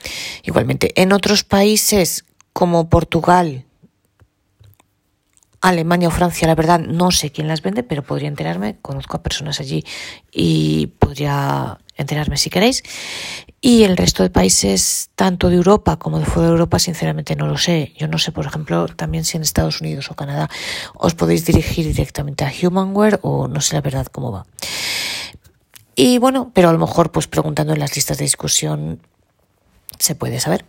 Igualmente, 0.43 0.91
en 1.01 1.13
otros 1.13 1.45
países 1.45 2.25
como 2.51 2.89
Portugal, 2.89 3.63
Alemania 5.69 6.07
o 6.07 6.11
Francia, 6.11 6.47
la 6.47 6.55
verdad, 6.55 6.79
no 6.79 7.11
sé 7.11 7.31
quién 7.31 7.47
las 7.47 7.61
vende, 7.61 7.83
pero 7.83 8.03
podría 8.03 8.27
enterarme. 8.27 8.77
Conozco 8.81 9.17
a 9.17 9.23
personas 9.23 9.59
allí 9.59 9.83
y 10.31 10.87
podría 10.99 11.77
enterarme 11.95 12.37
si 12.37 12.49
queréis. 12.49 12.83
Y 13.59 13.83
el 13.83 13.97
resto 13.97 14.23
de 14.23 14.29
países, 14.29 15.09
tanto 15.15 15.49
de 15.49 15.55
Europa 15.55 15.97
como 15.97 16.19
de 16.19 16.25
fuera 16.25 16.47
de 16.47 16.53
Europa, 16.53 16.79
sinceramente 16.79 17.35
no 17.35 17.47
lo 17.47 17.57
sé. 17.57 17.93
Yo 17.97 18.07
no 18.07 18.17
sé, 18.17 18.31
por 18.31 18.45
ejemplo, 18.45 18.87
también 18.87 19.25
si 19.25 19.37
en 19.37 19.43
Estados 19.43 19.81
Unidos 19.81 20.11
o 20.11 20.15
Canadá 20.15 20.49
os 20.95 21.15
podéis 21.15 21.45
dirigir 21.45 21.87
directamente 21.87 22.45
a 22.45 22.51
Humanware 22.51 23.19
o 23.23 23.47
no 23.47 23.61
sé 23.61 23.75
la 23.75 23.81
verdad 23.81 24.07
cómo 24.07 24.31
va. 24.31 24.45
Y 25.95 26.19
bueno, 26.19 26.51
pero 26.53 26.69
a 26.69 26.73
lo 26.73 26.79
mejor 26.79 27.11
pues 27.11 27.27
preguntando 27.27 27.73
en 27.73 27.79
las 27.79 27.95
listas 27.95 28.19
de 28.19 28.23
discusión 28.23 29.01
se 29.97 30.13
puede 30.13 30.39
saber. 30.39 30.63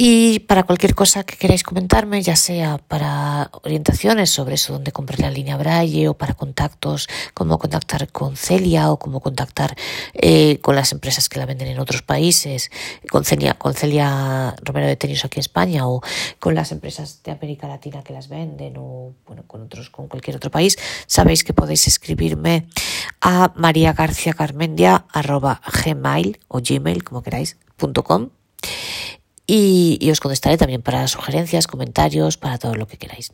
Y 0.00 0.38
para 0.38 0.62
cualquier 0.62 0.94
cosa 0.94 1.24
que 1.24 1.36
queráis 1.36 1.64
comentarme, 1.64 2.22
ya 2.22 2.36
sea 2.36 2.78
para 2.78 3.50
orientaciones 3.64 4.30
sobre 4.30 4.54
eso, 4.54 4.74
dónde 4.74 4.92
comprar 4.92 5.18
la 5.18 5.28
línea 5.28 5.56
Braille 5.56 6.06
o 6.06 6.14
para 6.14 6.34
contactos, 6.34 7.08
cómo 7.34 7.58
contactar 7.58 8.06
con 8.12 8.36
Celia 8.36 8.92
o 8.92 9.00
cómo 9.00 9.18
contactar 9.18 9.74
eh, 10.14 10.60
con 10.60 10.76
las 10.76 10.92
empresas 10.92 11.28
que 11.28 11.40
la 11.40 11.46
venden 11.46 11.66
en 11.66 11.80
otros 11.80 12.02
países, 12.02 12.70
con 13.10 13.24
Celia, 13.24 13.54
con 13.54 13.74
Celia 13.74 14.54
Romero 14.62 14.86
de 14.86 14.94
Tenis 14.94 15.24
aquí 15.24 15.38
en 15.38 15.40
España 15.40 15.88
o 15.88 16.00
con 16.38 16.54
las 16.54 16.70
empresas 16.70 17.24
de 17.24 17.32
América 17.32 17.66
Latina 17.66 18.04
que 18.04 18.12
las 18.12 18.28
venden 18.28 18.76
o 18.78 19.14
bueno, 19.26 19.42
con 19.48 19.62
otros, 19.62 19.90
con 19.90 20.06
cualquier 20.06 20.36
otro 20.36 20.52
país, 20.52 20.78
sabéis 21.08 21.42
que 21.42 21.54
podéis 21.54 21.88
escribirme 21.88 22.68
a 23.20 23.52
mariagarciacarmendia.gmail 23.56 26.38
o 26.46 26.60
gmail, 26.60 27.02
como 27.02 27.24
queráis, 27.24 27.56
punto 27.76 28.04
com 28.04 28.30
y, 29.50 30.10
os 30.10 30.20
contestaré 30.20 30.58
también 30.58 30.82
para 30.82 31.08
sugerencias, 31.08 31.66
comentarios, 31.66 32.36
para 32.36 32.58
todo 32.58 32.74
lo 32.74 32.86
que 32.86 32.98
queráis. 32.98 33.32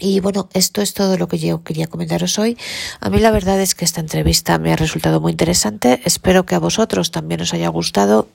Y 0.00 0.20
bueno, 0.20 0.48
esto 0.54 0.80
es 0.80 0.94
todo 0.94 1.18
lo 1.18 1.28
que 1.28 1.38
yo 1.38 1.62
quería 1.62 1.86
comentaros 1.86 2.38
hoy. 2.38 2.56
A 3.00 3.10
mí 3.10 3.18
la 3.18 3.30
verdad 3.30 3.60
es 3.60 3.74
que 3.74 3.84
esta 3.84 4.00
entrevista 4.00 4.58
me 4.58 4.72
ha 4.72 4.76
resultado 4.76 5.20
muy 5.20 5.32
interesante. 5.32 6.00
Espero 6.04 6.46
que 6.46 6.54
a 6.54 6.58
vosotros 6.60 7.10
también 7.10 7.42
os 7.42 7.52
haya 7.52 7.68
gustado. 7.68 8.28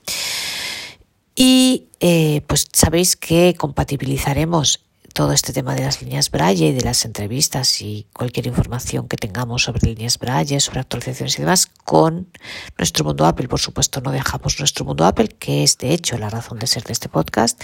Y 1.36 1.86
eh, 1.99 2.41
pues 2.45 2.68
sabéis 2.74 3.15
que 3.15 3.56
compatibilizaremos 3.57 4.83
todo 5.14 5.31
este 5.31 5.53
tema 5.53 5.76
de 5.76 5.84
las 5.84 6.02
líneas 6.02 6.31
Braille 6.31 6.69
y 6.69 6.72
de 6.73 6.81
las 6.81 7.06
entrevistas 7.06 7.81
y 7.81 8.07
cualquier 8.14 8.48
información 8.48 9.07
que 9.07 9.15
tengamos 9.15 9.64
sobre 9.64 9.88
líneas 9.88 10.18
Braille, 10.18 10.60
sobre 10.60 10.80
actualizaciones 10.80 11.38
y 11.38 11.41
demás 11.41 11.68
con 11.85 12.27
nuestro 12.80 13.06
mundo 13.06 13.26
Apple. 13.27 13.48
Por 13.48 13.60
supuesto, 13.60 14.02
no 14.02 14.11
dejamos 14.11 14.57
nuestro 14.57 14.85
mundo 14.85 15.06
Apple, 15.06 15.27
que 15.27 15.64
es 15.64 15.77
de 15.77 15.94
hecho 15.94 16.18
la 16.18 16.30
razón 16.30 16.57
de 16.57 16.65
ser 16.65 16.84
de 16.84 16.94
este 16.94 17.10
podcast. 17.10 17.61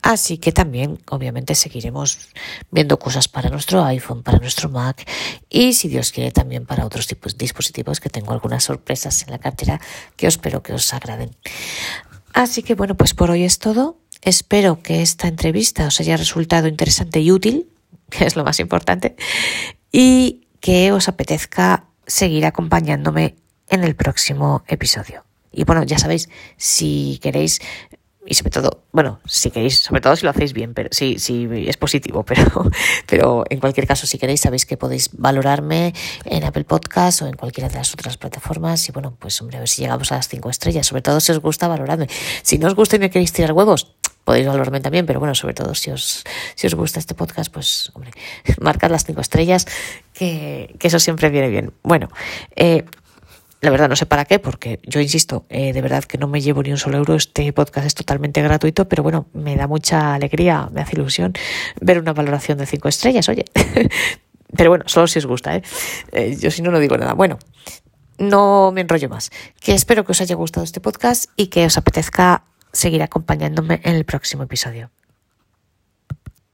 Así 0.00 0.38
que 0.38 0.52
también, 0.52 1.00
obviamente, 1.10 1.56
seguiremos 1.56 2.28
viendo 2.70 3.00
cosas 3.00 3.26
para 3.26 3.50
nuestro 3.50 3.84
iPhone, 3.84 4.22
para 4.22 4.38
nuestro 4.38 4.68
Mac 4.68 5.04
y, 5.50 5.72
si 5.72 5.88
Dios 5.88 6.12
quiere, 6.12 6.30
también 6.30 6.66
para 6.66 6.86
otros 6.86 7.08
tipos 7.08 7.36
de 7.36 7.42
dispositivos 7.42 7.98
que 7.98 8.10
tengo 8.10 8.32
algunas 8.32 8.62
sorpresas 8.62 9.22
en 9.22 9.32
la 9.32 9.38
cartera 9.38 9.80
que 10.14 10.28
espero 10.28 10.62
que 10.62 10.72
os 10.72 10.94
agraden. 10.94 11.34
Así 12.32 12.62
que 12.62 12.74
bueno, 12.74 12.96
pues 12.96 13.14
por 13.14 13.30
hoy 13.30 13.44
es 13.44 13.58
todo. 13.58 13.98
Espero 14.26 14.82
que 14.82 15.02
esta 15.02 15.28
entrevista 15.28 15.86
os 15.86 16.00
haya 16.00 16.16
resultado 16.16 16.66
interesante 16.66 17.20
y 17.20 17.30
útil, 17.30 17.68
que 18.10 18.26
es 18.26 18.34
lo 18.34 18.42
más 18.42 18.58
importante, 18.58 19.14
y 19.92 20.48
que 20.58 20.90
os 20.90 21.06
apetezca 21.06 21.84
seguir 22.08 22.44
acompañándome 22.44 23.36
en 23.68 23.84
el 23.84 23.94
próximo 23.94 24.64
episodio. 24.66 25.24
Y 25.52 25.62
bueno, 25.62 25.84
ya 25.84 25.98
sabéis, 25.98 26.28
si 26.56 27.20
queréis 27.22 27.60
y 28.26 28.34
sobre 28.34 28.50
todo, 28.50 28.82
bueno, 28.90 29.20
si 29.24 29.52
queréis, 29.52 29.78
sobre 29.78 30.00
todo 30.00 30.16
si 30.16 30.24
lo 30.24 30.30
hacéis 30.30 30.52
bien, 30.52 30.74
pero 30.74 30.88
sí, 30.90 31.20
sí 31.20 31.48
es 31.52 31.76
positivo, 31.76 32.24
pero, 32.26 32.68
pero 33.06 33.44
en 33.48 33.60
cualquier 33.60 33.86
caso, 33.86 34.08
si 34.08 34.18
queréis, 34.18 34.40
sabéis 34.40 34.66
que 34.66 34.76
podéis 34.76 35.10
valorarme 35.12 35.94
en 36.24 36.42
Apple 36.42 36.64
Podcast 36.64 37.22
o 37.22 37.28
en 37.28 37.34
cualquiera 37.34 37.68
de 37.68 37.76
las 37.76 37.92
otras 37.92 38.16
plataformas. 38.16 38.88
Y 38.88 38.92
bueno, 38.92 39.16
pues 39.16 39.40
hombre, 39.40 39.58
a 39.58 39.60
ver 39.60 39.68
si 39.68 39.82
llegamos 39.82 40.10
a 40.10 40.16
las 40.16 40.26
cinco 40.26 40.50
estrellas. 40.50 40.88
Sobre 40.88 41.02
todo 41.02 41.20
si 41.20 41.30
os 41.30 41.38
gusta 41.38 41.68
valorarme. 41.68 42.08
Si 42.42 42.58
no 42.58 42.66
os 42.66 42.74
gusta 42.74 42.96
y 42.96 42.98
me 42.98 43.10
queréis 43.10 43.32
tirar 43.32 43.52
huevos, 43.52 43.94
podéis 44.26 44.48
valorarme 44.48 44.80
también, 44.80 45.06
pero 45.06 45.20
bueno, 45.20 45.36
sobre 45.36 45.54
todo 45.54 45.72
si 45.76 45.92
os, 45.92 46.24
si 46.56 46.66
os 46.66 46.74
gusta 46.74 46.98
este 46.98 47.14
podcast, 47.14 47.50
pues 47.52 47.92
hombre, 47.94 48.10
marcad 48.60 48.90
las 48.90 49.04
cinco 49.04 49.20
estrellas, 49.20 49.66
que, 50.12 50.74
eso 50.80 50.98
siempre 50.98 51.30
viene 51.30 51.48
bien. 51.48 51.72
Bueno, 51.84 52.08
eh, 52.56 52.84
la 53.60 53.70
verdad 53.70 53.88
no 53.88 53.94
sé 53.94 54.04
para 54.04 54.24
qué, 54.24 54.40
porque 54.40 54.80
yo 54.82 55.00
insisto, 55.00 55.46
eh, 55.48 55.72
de 55.72 55.80
verdad 55.80 56.02
que 56.02 56.18
no 56.18 56.26
me 56.26 56.40
llevo 56.40 56.60
ni 56.64 56.72
un 56.72 56.76
solo 56.76 56.98
euro, 56.98 57.14
este 57.14 57.52
podcast 57.52 57.86
es 57.86 57.94
totalmente 57.94 58.42
gratuito, 58.42 58.88
pero 58.88 59.04
bueno, 59.04 59.28
me 59.32 59.54
da 59.54 59.68
mucha 59.68 60.14
alegría, 60.14 60.68
me 60.72 60.80
hace 60.80 60.96
ilusión 60.96 61.32
ver 61.80 62.00
una 62.00 62.12
valoración 62.12 62.58
de 62.58 62.66
cinco 62.66 62.88
estrellas, 62.88 63.28
oye. 63.28 63.44
pero 64.56 64.70
bueno, 64.70 64.84
solo 64.88 65.06
si 65.06 65.20
os 65.20 65.26
gusta, 65.26 65.54
¿eh? 65.54 65.62
¿eh? 66.10 66.36
Yo 66.36 66.50
si 66.50 66.62
no, 66.62 66.72
no 66.72 66.80
digo 66.80 66.98
nada. 66.98 67.14
Bueno, 67.14 67.38
no 68.18 68.72
me 68.72 68.80
enrollo 68.80 69.08
más. 69.08 69.30
Que 69.60 69.72
espero 69.72 70.04
que 70.04 70.10
os 70.12 70.20
haya 70.20 70.34
gustado 70.34 70.64
este 70.64 70.80
podcast 70.80 71.30
y 71.36 71.46
que 71.46 71.66
os 71.66 71.76
apetezca 71.78 72.42
seguir 72.76 73.02
acompañándome 73.02 73.80
en 73.84 73.96
el 73.96 74.04
próximo 74.04 74.44
episodio. 74.44 74.90